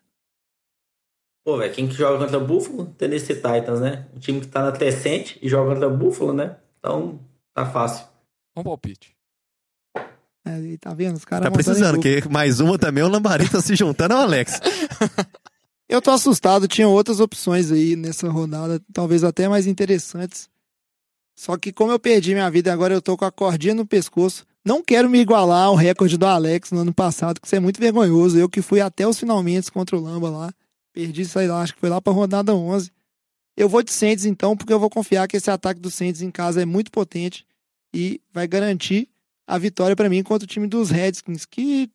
Pô, 1.44 1.58
velho, 1.58 1.74
quem 1.74 1.88
que 1.88 1.96
joga 1.96 2.20
contra 2.20 2.38
o 2.38 2.46
Buffalo? 2.46 2.86
Tennessee 2.98 3.36
Titans, 3.36 3.80
né? 3.80 4.08
O 4.16 4.20
time 4.20 4.42
que 4.42 4.48
tá 4.48 4.64
na 4.64 4.72
crescente 4.72 5.40
e 5.42 5.50
joga 5.50 5.74
contra 5.74 5.88
o 5.88 5.98
Buffalo, 5.98 6.34
né? 6.34 6.58
Então, 6.78 7.20
tá 7.54 7.66
fácil. 7.66 8.06
Um 8.56 8.64
palpite. 8.64 9.16
É, 10.46 10.60
e 10.60 10.78
tá 10.78 10.94
vendo? 10.94 11.16
Os 11.16 11.26
caras 11.26 11.46
Tá 11.46 11.52
precisando, 11.52 12.00
que 12.00 12.28
mais 12.30 12.60
uma 12.60 12.78
também, 12.78 13.04
o 13.04 13.08
Lambari 13.08 13.50
tá 13.50 13.62
se 13.62 13.76
juntando 13.76 14.14
ao 14.14 14.22
Alex. 14.22 14.60
Eu 15.90 16.02
tô 16.02 16.12
assustado, 16.12 16.68
tinha 16.68 16.88
outras 16.88 17.20
opções 17.20 17.72
aí 17.72 17.96
nessa 17.96 18.30
rodada, 18.30 18.82
talvez 18.94 19.24
até 19.24 19.50
mais 19.50 19.68
interessantes. 19.68 20.50
Só 21.42 21.58
que 21.58 21.74
como 21.74 21.92
eu 21.92 21.98
perdi 21.98 22.36
minha 22.36 22.52
vida 22.52 22.72
agora 22.72 22.94
eu 22.94 23.02
tô 23.02 23.18
com 23.18 23.26
a 23.26 23.32
cordinha 23.32 23.74
no 23.74 23.84
pescoço, 23.84 24.46
não 24.64 24.84
quero 24.84 25.10
me 25.10 25.20
igualar 25.20 25.64
ao 25.64 25.76
recorde 25.76 26.16
do 26.16 26.28
Alex 26.28 26.70
no 26.70 26.82
ano 26.82 26.94
passado, 26.94 27.42
que 27.42 27.48
isso 27.48 27.56
é 27.56 27.60
muito 27.60 27.80
vergonhoso. 27.80 28.38
Eu 28.38 28.48
que 28.48 28.62
fui 28.62 28.80
até 28.80 29.08
os 29.08 29.18
finalmente 29.18 29.72
contra 29.72 29.98
o 29.98 30.00
Lamba 30.00 30.30
lá, 30.30 30.54
perdi, 30.94 31.26
sei 31.26 31.48
lá, 31.48 31.64
acho 31.64 31.74
que 31.74 31.80
foi 31.80 31.90
lá 31.90 32.00
pra 32.00 32.14
rodada 32.14 32.54
11. 32.54 32.92
Eu 33.58 33.68
vou 33.68 33.82
de 33.82 33.92
Saints 33.92 34.24
então, 34.24 34.56
porque 34.56 34.72
eu 34.72 34.80
vou 34.80 34.88
confiar 34.88 35.28
que 35.28 35.36
esse 35.36 35.50
ataque 35.50 35.82
do 35.82 35.90
Saints 35.90 36.22
em 36.22 36.30
casa 36.30 36.62
é 36.62 36.66
muito 36.66 36.92
potente 36.92 37.44
e 37.92 38.22
vai 38.32 38.48
garantir 38.48 39.10
a 39.48 39.58
vitória 39.58 39.96
pra 39.96 40.10
mim 40.10 40.22
contra 40.22 40.46
o 40.46 40.48
time 40.48 40.68
dos 40.68 40.92
Redskins, 40.92 41.44
que 41.44 41.90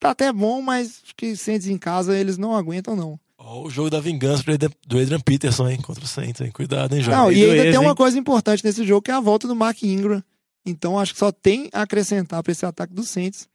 tá 0.00 0.12
até 0.12 0.32
bom, 0.32 0.62
mas 0.62 1.02
que 1.14 1.36
Saints 1.36 1.68
em 1.68 1.76
casa 1.76 2.16
eles 2.16 2.38
não 2.38 2.56
aguentam 2.56 2.96
não. 2.96 3.20
Ó, 3.46 3.62
o 3.62 3.70
jogo 3.70 3.88
da 3.88 4.00
vingança 4.00 4.42
do 4.86 4.98
Adrian- 4.98 5.20
Peterson, 5.20 5.68
hein? 5.68 5.80
Contra 5.80 6.04
o 6.04 6.08
Saints, 6.08 6.40
hein? 6.40 6.50
Cuidado, 6.50 6.94
hein, 6.96 7.00
jovem? 7.00 7.18
Não, 7.18 7.30
e 7.30 7.44
ainda 7.44 7.62
dois, 7.62 7.70
tem 7.70 7.78
uma 7.78 7.90
hein? 7.90 7.94
coisa 7.96 8.18
importante 8.18 8.64
nesse 8.64 8.84
jogo, 8.84 9.02
que 9.02 9.10
é 9.10 9.14
a 9.14 9.20
volta 9.20 9.46
do 9.46 9.54
Mark 9.54 9.80
Ingram. 9.84 10.22
Então, 10.66 10.98
acho 10.98 11.12
que 11.12 11.20
só 11.20 11.30
tem 11.30 11.70
a 11.72 11.82
acrescentar 11.82 12.42
pra 12.42 12.50
esse 12.50 12.66
ataque 12.66 12.92
do 12.92 13.04
Saints. 13.04 13.48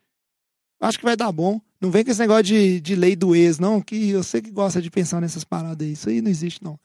Acho 0.81 0.97
que 0.97 1.03
vai 1.03 1.17
dar 1.17 1.31
bom. 1.31 1.59
Não 1.81 1.91
vem 1.91 2.05
com 2.05 2.11
esse 2.11 2.19
negócio 2.21 2.43
de, 2.43 2.79
de 2.79 2.95
lei 2.95 3.17
do 3.17 3.35
ex, 3.35 3.59
não, 3.59 3.81
que 3.81 4.11
eu 4.11 4.23
sei 4.23 4.41
que 4.41 4.49
gosta 4.49 4.81
de 4.81 4.89
pensar 4.89 5.19
nessas 5.19 5.43
paradas 5.43 5.85
aí. 5.85 5.93
Isso 5.93 6.07
aí 6.07 6.21
não 6.21 6.31
existe, 6.31 6.63
não. 6.63 6.79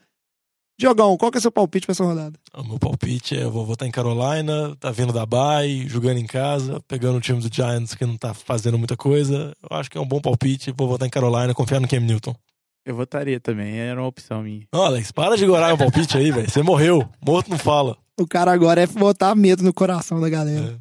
Diogão, 0.79 1.17
qual 1.17 1.31
que 1.31 1.39
é 1.39 1.41
o 1.41 1.43
seu 1.43 1.53
palpite 1.53 1.87
pra 1.87 1.93
essa 1.93 2.05
rodada? 2.05 2.39
O 2.53 2.65
meu 2.65 2.79
palpite 2.79 3.37
é: 3.37 3.45
eu 3.45 3.51
vou 3.51 3.65
votar 3.65 3.87
em 3.89 3.91
Carolina, 3.91 4.77
tá 4.77 4.91
vindo 4.91 5.13
da 5.13 5.25
bye, 5.25 5.89
jogando 5.89 6.19
em 6.19 6.27
casa, 6.27 6.81
pegando 6.89 7.17
o 7.17 7.21
time 7.21 7.41
do 7.41 7.55
Giants 7.55 7.95
que 7.95 8.05
não 8.05 8.17
tá 8.19 8.35
fazendo 8.35 8.77
muita 8.77 8.97
coisa. 8.97 9.57
Eu 9.71 9.77
acho 9.77 9.91
que 9.91 9.97
é 9.97 10.01
um 10.01 10.07
bom 10.07 10.21
palpite. 10.21 10.75
Vou 10.77 10.89
votar 10.89 11.07
em 11.07 11.11
Carolina, 11.11 11.55
confiar 11.55 11.81
no 11.81 11.89
Cam 11.89 12.01
Newton. 12.01 12.35
Eu 12.87 12.95
votaria 12.95 13.41
também, 13.41 13.77
era 13.79 14.01
uma 14.01 14.07
opção 14.07 14.43
minha. 14.45 14.65
Alex, 14.73 15.11
para 15.11 15.37
de 15.37 15.45
gorar 15.45 15.67
meu 15.69 15.77
palpite 15.79 16.17
aí, 16.17 16.31
velho. 16.31 16.49
Você 16.49 16.63
morreu. 16.63 17.07
Morto 17.27 17.51
não 17.51 17.59
fala. 17.59 17.99
O 18.19 18.27
cara 18.29 18.53
agora 18.53 18.81
é 18.81 18.87
botar 18.87 19.35
medo 19.35 19.65
no 19.65 19.75
coração 19.75 20.21
da 20.21 20.29
galera. 20.29 20.75
É. 20.75 20.81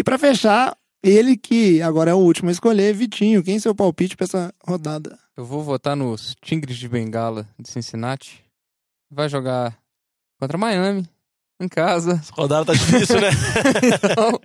E 0.00 0.04
pra 0.04 0.16
fechar, 0.16 0.76
ele 1.02 1.36
que 1.36 1.82
agora 1.82 2.12
é 2.12 2.14
o 2.14 2.18
último 2.18 2.48
a 2.50 2.52
escolher, 2.52 2.94
Vitinho. 2.94 3.42
Quem 3.42 3.56
é 3.56 3.58
seu 3.58 3.74
palpite 3.74 4.16
pra 4.16 4.24
essa 4.24 4.54
rodada? 4.64 5.18
Eu 5.36 5.44
vou 5.44 5.60
votar 5.62 5.96
nos 5.96 6.36
Tigres 6.40 6.76
de 6.76 6.88
Bengala 6.88 7.48
de 7.58 7.68
Cincinnati. 7.68 8.44
Vai 9.10 9.28
jogar 9.28 9.76
contra 10.40 10.56
Miami, 10.56 11.04
em 11.60 11.68
casa. 11.68 12.12
Essa 12.12 12.32
rodada 12.32 12.66
tá 12.66 12.72
difícil, 12.74 13.20
né? 13.20 13.30
Então, 13.82 14.40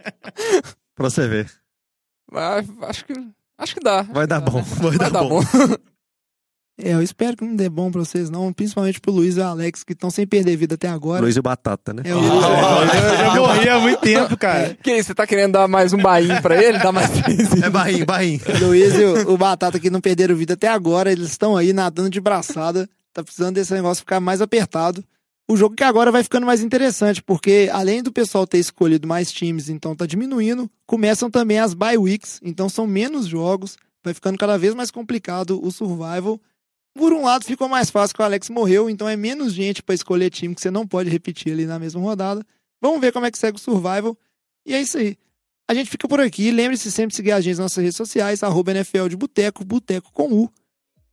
Pra 0.95 1.10
você 1.10 1.28
ver. 1.28 1.52
acho 2.82 3.06
que 3.06 3.14
acho 3.60 3.76
que 3.76 3.80
dá. 3.80 4.02
Vai 4.02 4.26
dar 4.26 4.41
bom. 4.41 4.62
Vai, 4.64 4.90
Vai 4.90 4.98
dar, 4.98 5.10
dar 5.12 5.24
bom. 5.24 5.40
bom. 5.40 5.93
É, 6.78 6.94
eu 6.94 7.04
espero 7.04 7.38
que 7.38 7.45
não 7.45 7.56
dê 7.56 7.70
bom 7.70 7.91
pra 7.91 8.04
vocês, 8.04 8.30
não. 8.30 8.52
Principalmente 8.52 9.00
pro 9.00 9.12
Luiz 9.12 9.38
e 9.38 9.40
o 9.40 9.44
Alex, 9.44 9.84
que 9.84 9.94
estão 9.94 10.10
sem 10.10 10.26
perder 10.26 10.56
vida 10.58 10.74
até 10.76 10.88
agora. 10.88 11.22
Luiz 11.22 11.36
e 11.36 11.40
o 11.40 11.44
Batata, 11.44 11.94
né? 11.94 12.02
É, 12.06 12.16
o 12.16 12.20
Eu 12.20 12.41
já 12.41 13.36
morri 13.36 13.70
há 13.70 13.80
muito 13.80 14.00
tempo, 14.02 14.36
cara. 14.36 14.76
Que 14.82 14.98
isso, 14.98 15.08
você 15.08 15.16
tá 15.16 15.28
querendo 15.28 15.52
dar 15.54 15.68
mais 15.68 15.94
um 15.94 15.98
bainho 15.98 16.41
pra 16.41 16.62
ele? 16.62 16.80
Dá 16.80 16.91
mais 16.91 17.12
três. 17.12 17.62
É 17.62 17.70
barrinho, 17.70 18.06
barrinho. 18.06 18.41
O 18.48 18.66
Luiz 18.66 18.95
e 18.95 19.04
o, 19.04 19.34
o 19.34 19.38
Batata 19.38 19.80
que 19.80 19.90
não 19.90 20.02
perderam 20.02 20.36
vida 20.36 20.56
até 20.56 20.68
agora, 20.68 21.12
eles 21.12 21.30
estão 21.30 21.56
aí 21.56 21.74
nadando 21.74 22.10
de 22.10 22.20
braçada. 22.20 22.90
Tá 23.14 23.24
precisando 23.24 23.56
desse 23.56 23.72
negócio 23.74 24.02
ficar 24.02 24.20
mais 24.20 24.41
apertado. 24.41 25.04
O 25.48 25.56
jogo 25.56 25.76
que 25.76 25.84
agora 25.84 26.12
vai 26.12 26.24
ficando 26.24 26.45
mais 26.45 26.64
interessante, 26.64 27.22
porque 27.22 27.70
além 27.72 28.02
do 28.02 28.12
pessoal 28.12 28.48
ter 28.48 28.58
escolhido 28.58 29.08
mais 29.08 29.32
times, 29.32 29.70
então 29.70 29.95
tá 29.95 30.06
diminuindo, 30.06 30.72
começam 30.88 31.30
também 31.30 31.60
as 31.60 31.74
bye 31.74 31.98
weeks, 31.98 32.40
então 32.41 32.70
são 32.70 32.88
menos 32.88 33.28
jogos, 33.28 33.78
vai 34.04 34.14
ficando 34.14 34.38
cada 34.38 34.58
vez 34.58 34.74
mais 34.74 34.90
complicado 34.90 35.60
o 35.62 35.70
survival. 35.70 36.40
Por 36.95 37.11
um 37.11 37.24
lado, 37.24 37.44
ficou 37.44 37.68
mais 37.68 37.90
fácil 37.90 38.15
que 38.15 38.22
o 38.22 38.26
Alex 38.26 38.49
morreu, 38.49 38.90
então 38.90 39.10
é 39.10 39.15
menos 39.15 39.53
gente 39.53 39.82
pra 39.82 39.95
escolher 39.95 40.30
time 40.30 40.53
que 40.53 40.61
você 40.61 40.70
não 40.70 40.86
pode 40.88 41.10
repetir 41.10 41.52
ali 41.52 41.65
na 41.65 41.80
mesma 41.80 41.99
rodada. 41.99 42.45
Vamos 42.80 43.02
ver 43.02 43.11
como 43.11 43.26
é 43.26 43.32
que 43.32 43.38
segue 43.38 43.57
o 43.57 43.61
survival. 43.61 44.15
E 44.65 44.74
é 44.74 44.82
isso 44.82 44.98
aí. 44.98 45.18
A 45.68 45.74
gente 45.74 45.90
fica 45.90 46.07
por 46.07 46.20
aqui. 46.20 46.52
Lembre-se 46.52 46.91
sempre 46.91 47.10
de 47.10 47.15
seguir 47.15 47.32
a 47.32 47.41
gente 47.41 47.56
nas 47.56 47.65
nossas 47.65 47.84
redes 47.84 47.98
sociais, 47.98 48.44
arroba 48.44 48.72
NFL 48.72 49.07
de 49.07 49.15
Boteco, 49.15 49.64
Boteco 49.65 50.11
com 50.11 50.32
U. 50.32 50.52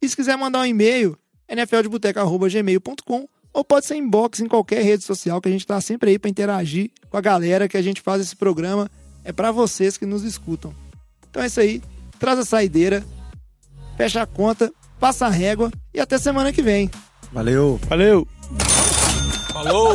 E 0.02 0.08
se 0.08 0.16
quiser 0.16 0.36
mandar 0.36 0.60
um 0.60 0.66
e-mail, 0.66 1.16
nfldeboteco.gmail.com 1.48 3.28
ou 3.52 3.64
pode 3.64 3.86
ser 3.86 3.96
inbox 3.96 4.40
em 4.40 4.46
qualquer 4.46 4.82
rede 4.82 5.02
social 5.04 5.40
que 5.40 5.48
a 5.48 5.52
gente 5.52 5.66
tá 5.66 5.80
sempre 5.80 6.10
aí 6.10 6.18
para 6.18 6.30
interagir 6.30 6.90
com 7.08 7.16
a 7.16 7.20
galera 7.20 7.68
que 7.68 7.76
a 7.76 7.82
gente 7.82 8.00
faz 8.00 8.20
esse 8.20 8.36
programa. 8.36 8.90
É 9.24 9.32
para 9.32 9.50
vocês 9.50 9.96
que 9.96 10.06
nos 10.06 10.24
escutam. 10.24 10.74
Então 11.28 11.42
é 11.42 11.46
isso 11.46 11.60
aí. 11.60 11.82
Traz 12.18 12.38
a 12.38 12.44
saideira, 12.44 13.04
fecha 13.96 14.22
a 14.22 14.26
conta, 14.26 14.72
passa 15.00 15.26
a 15.26 15.30
régua 15.30 15.70
e 15.92 15.98
até 15.98 16.18
semana 16.18 16.52
que 16.52 16.62
vem. 16.62 16.90
Valeu. 17.32 17.80
Valeu! 17.88 18.28
Falou! 19.52 19.94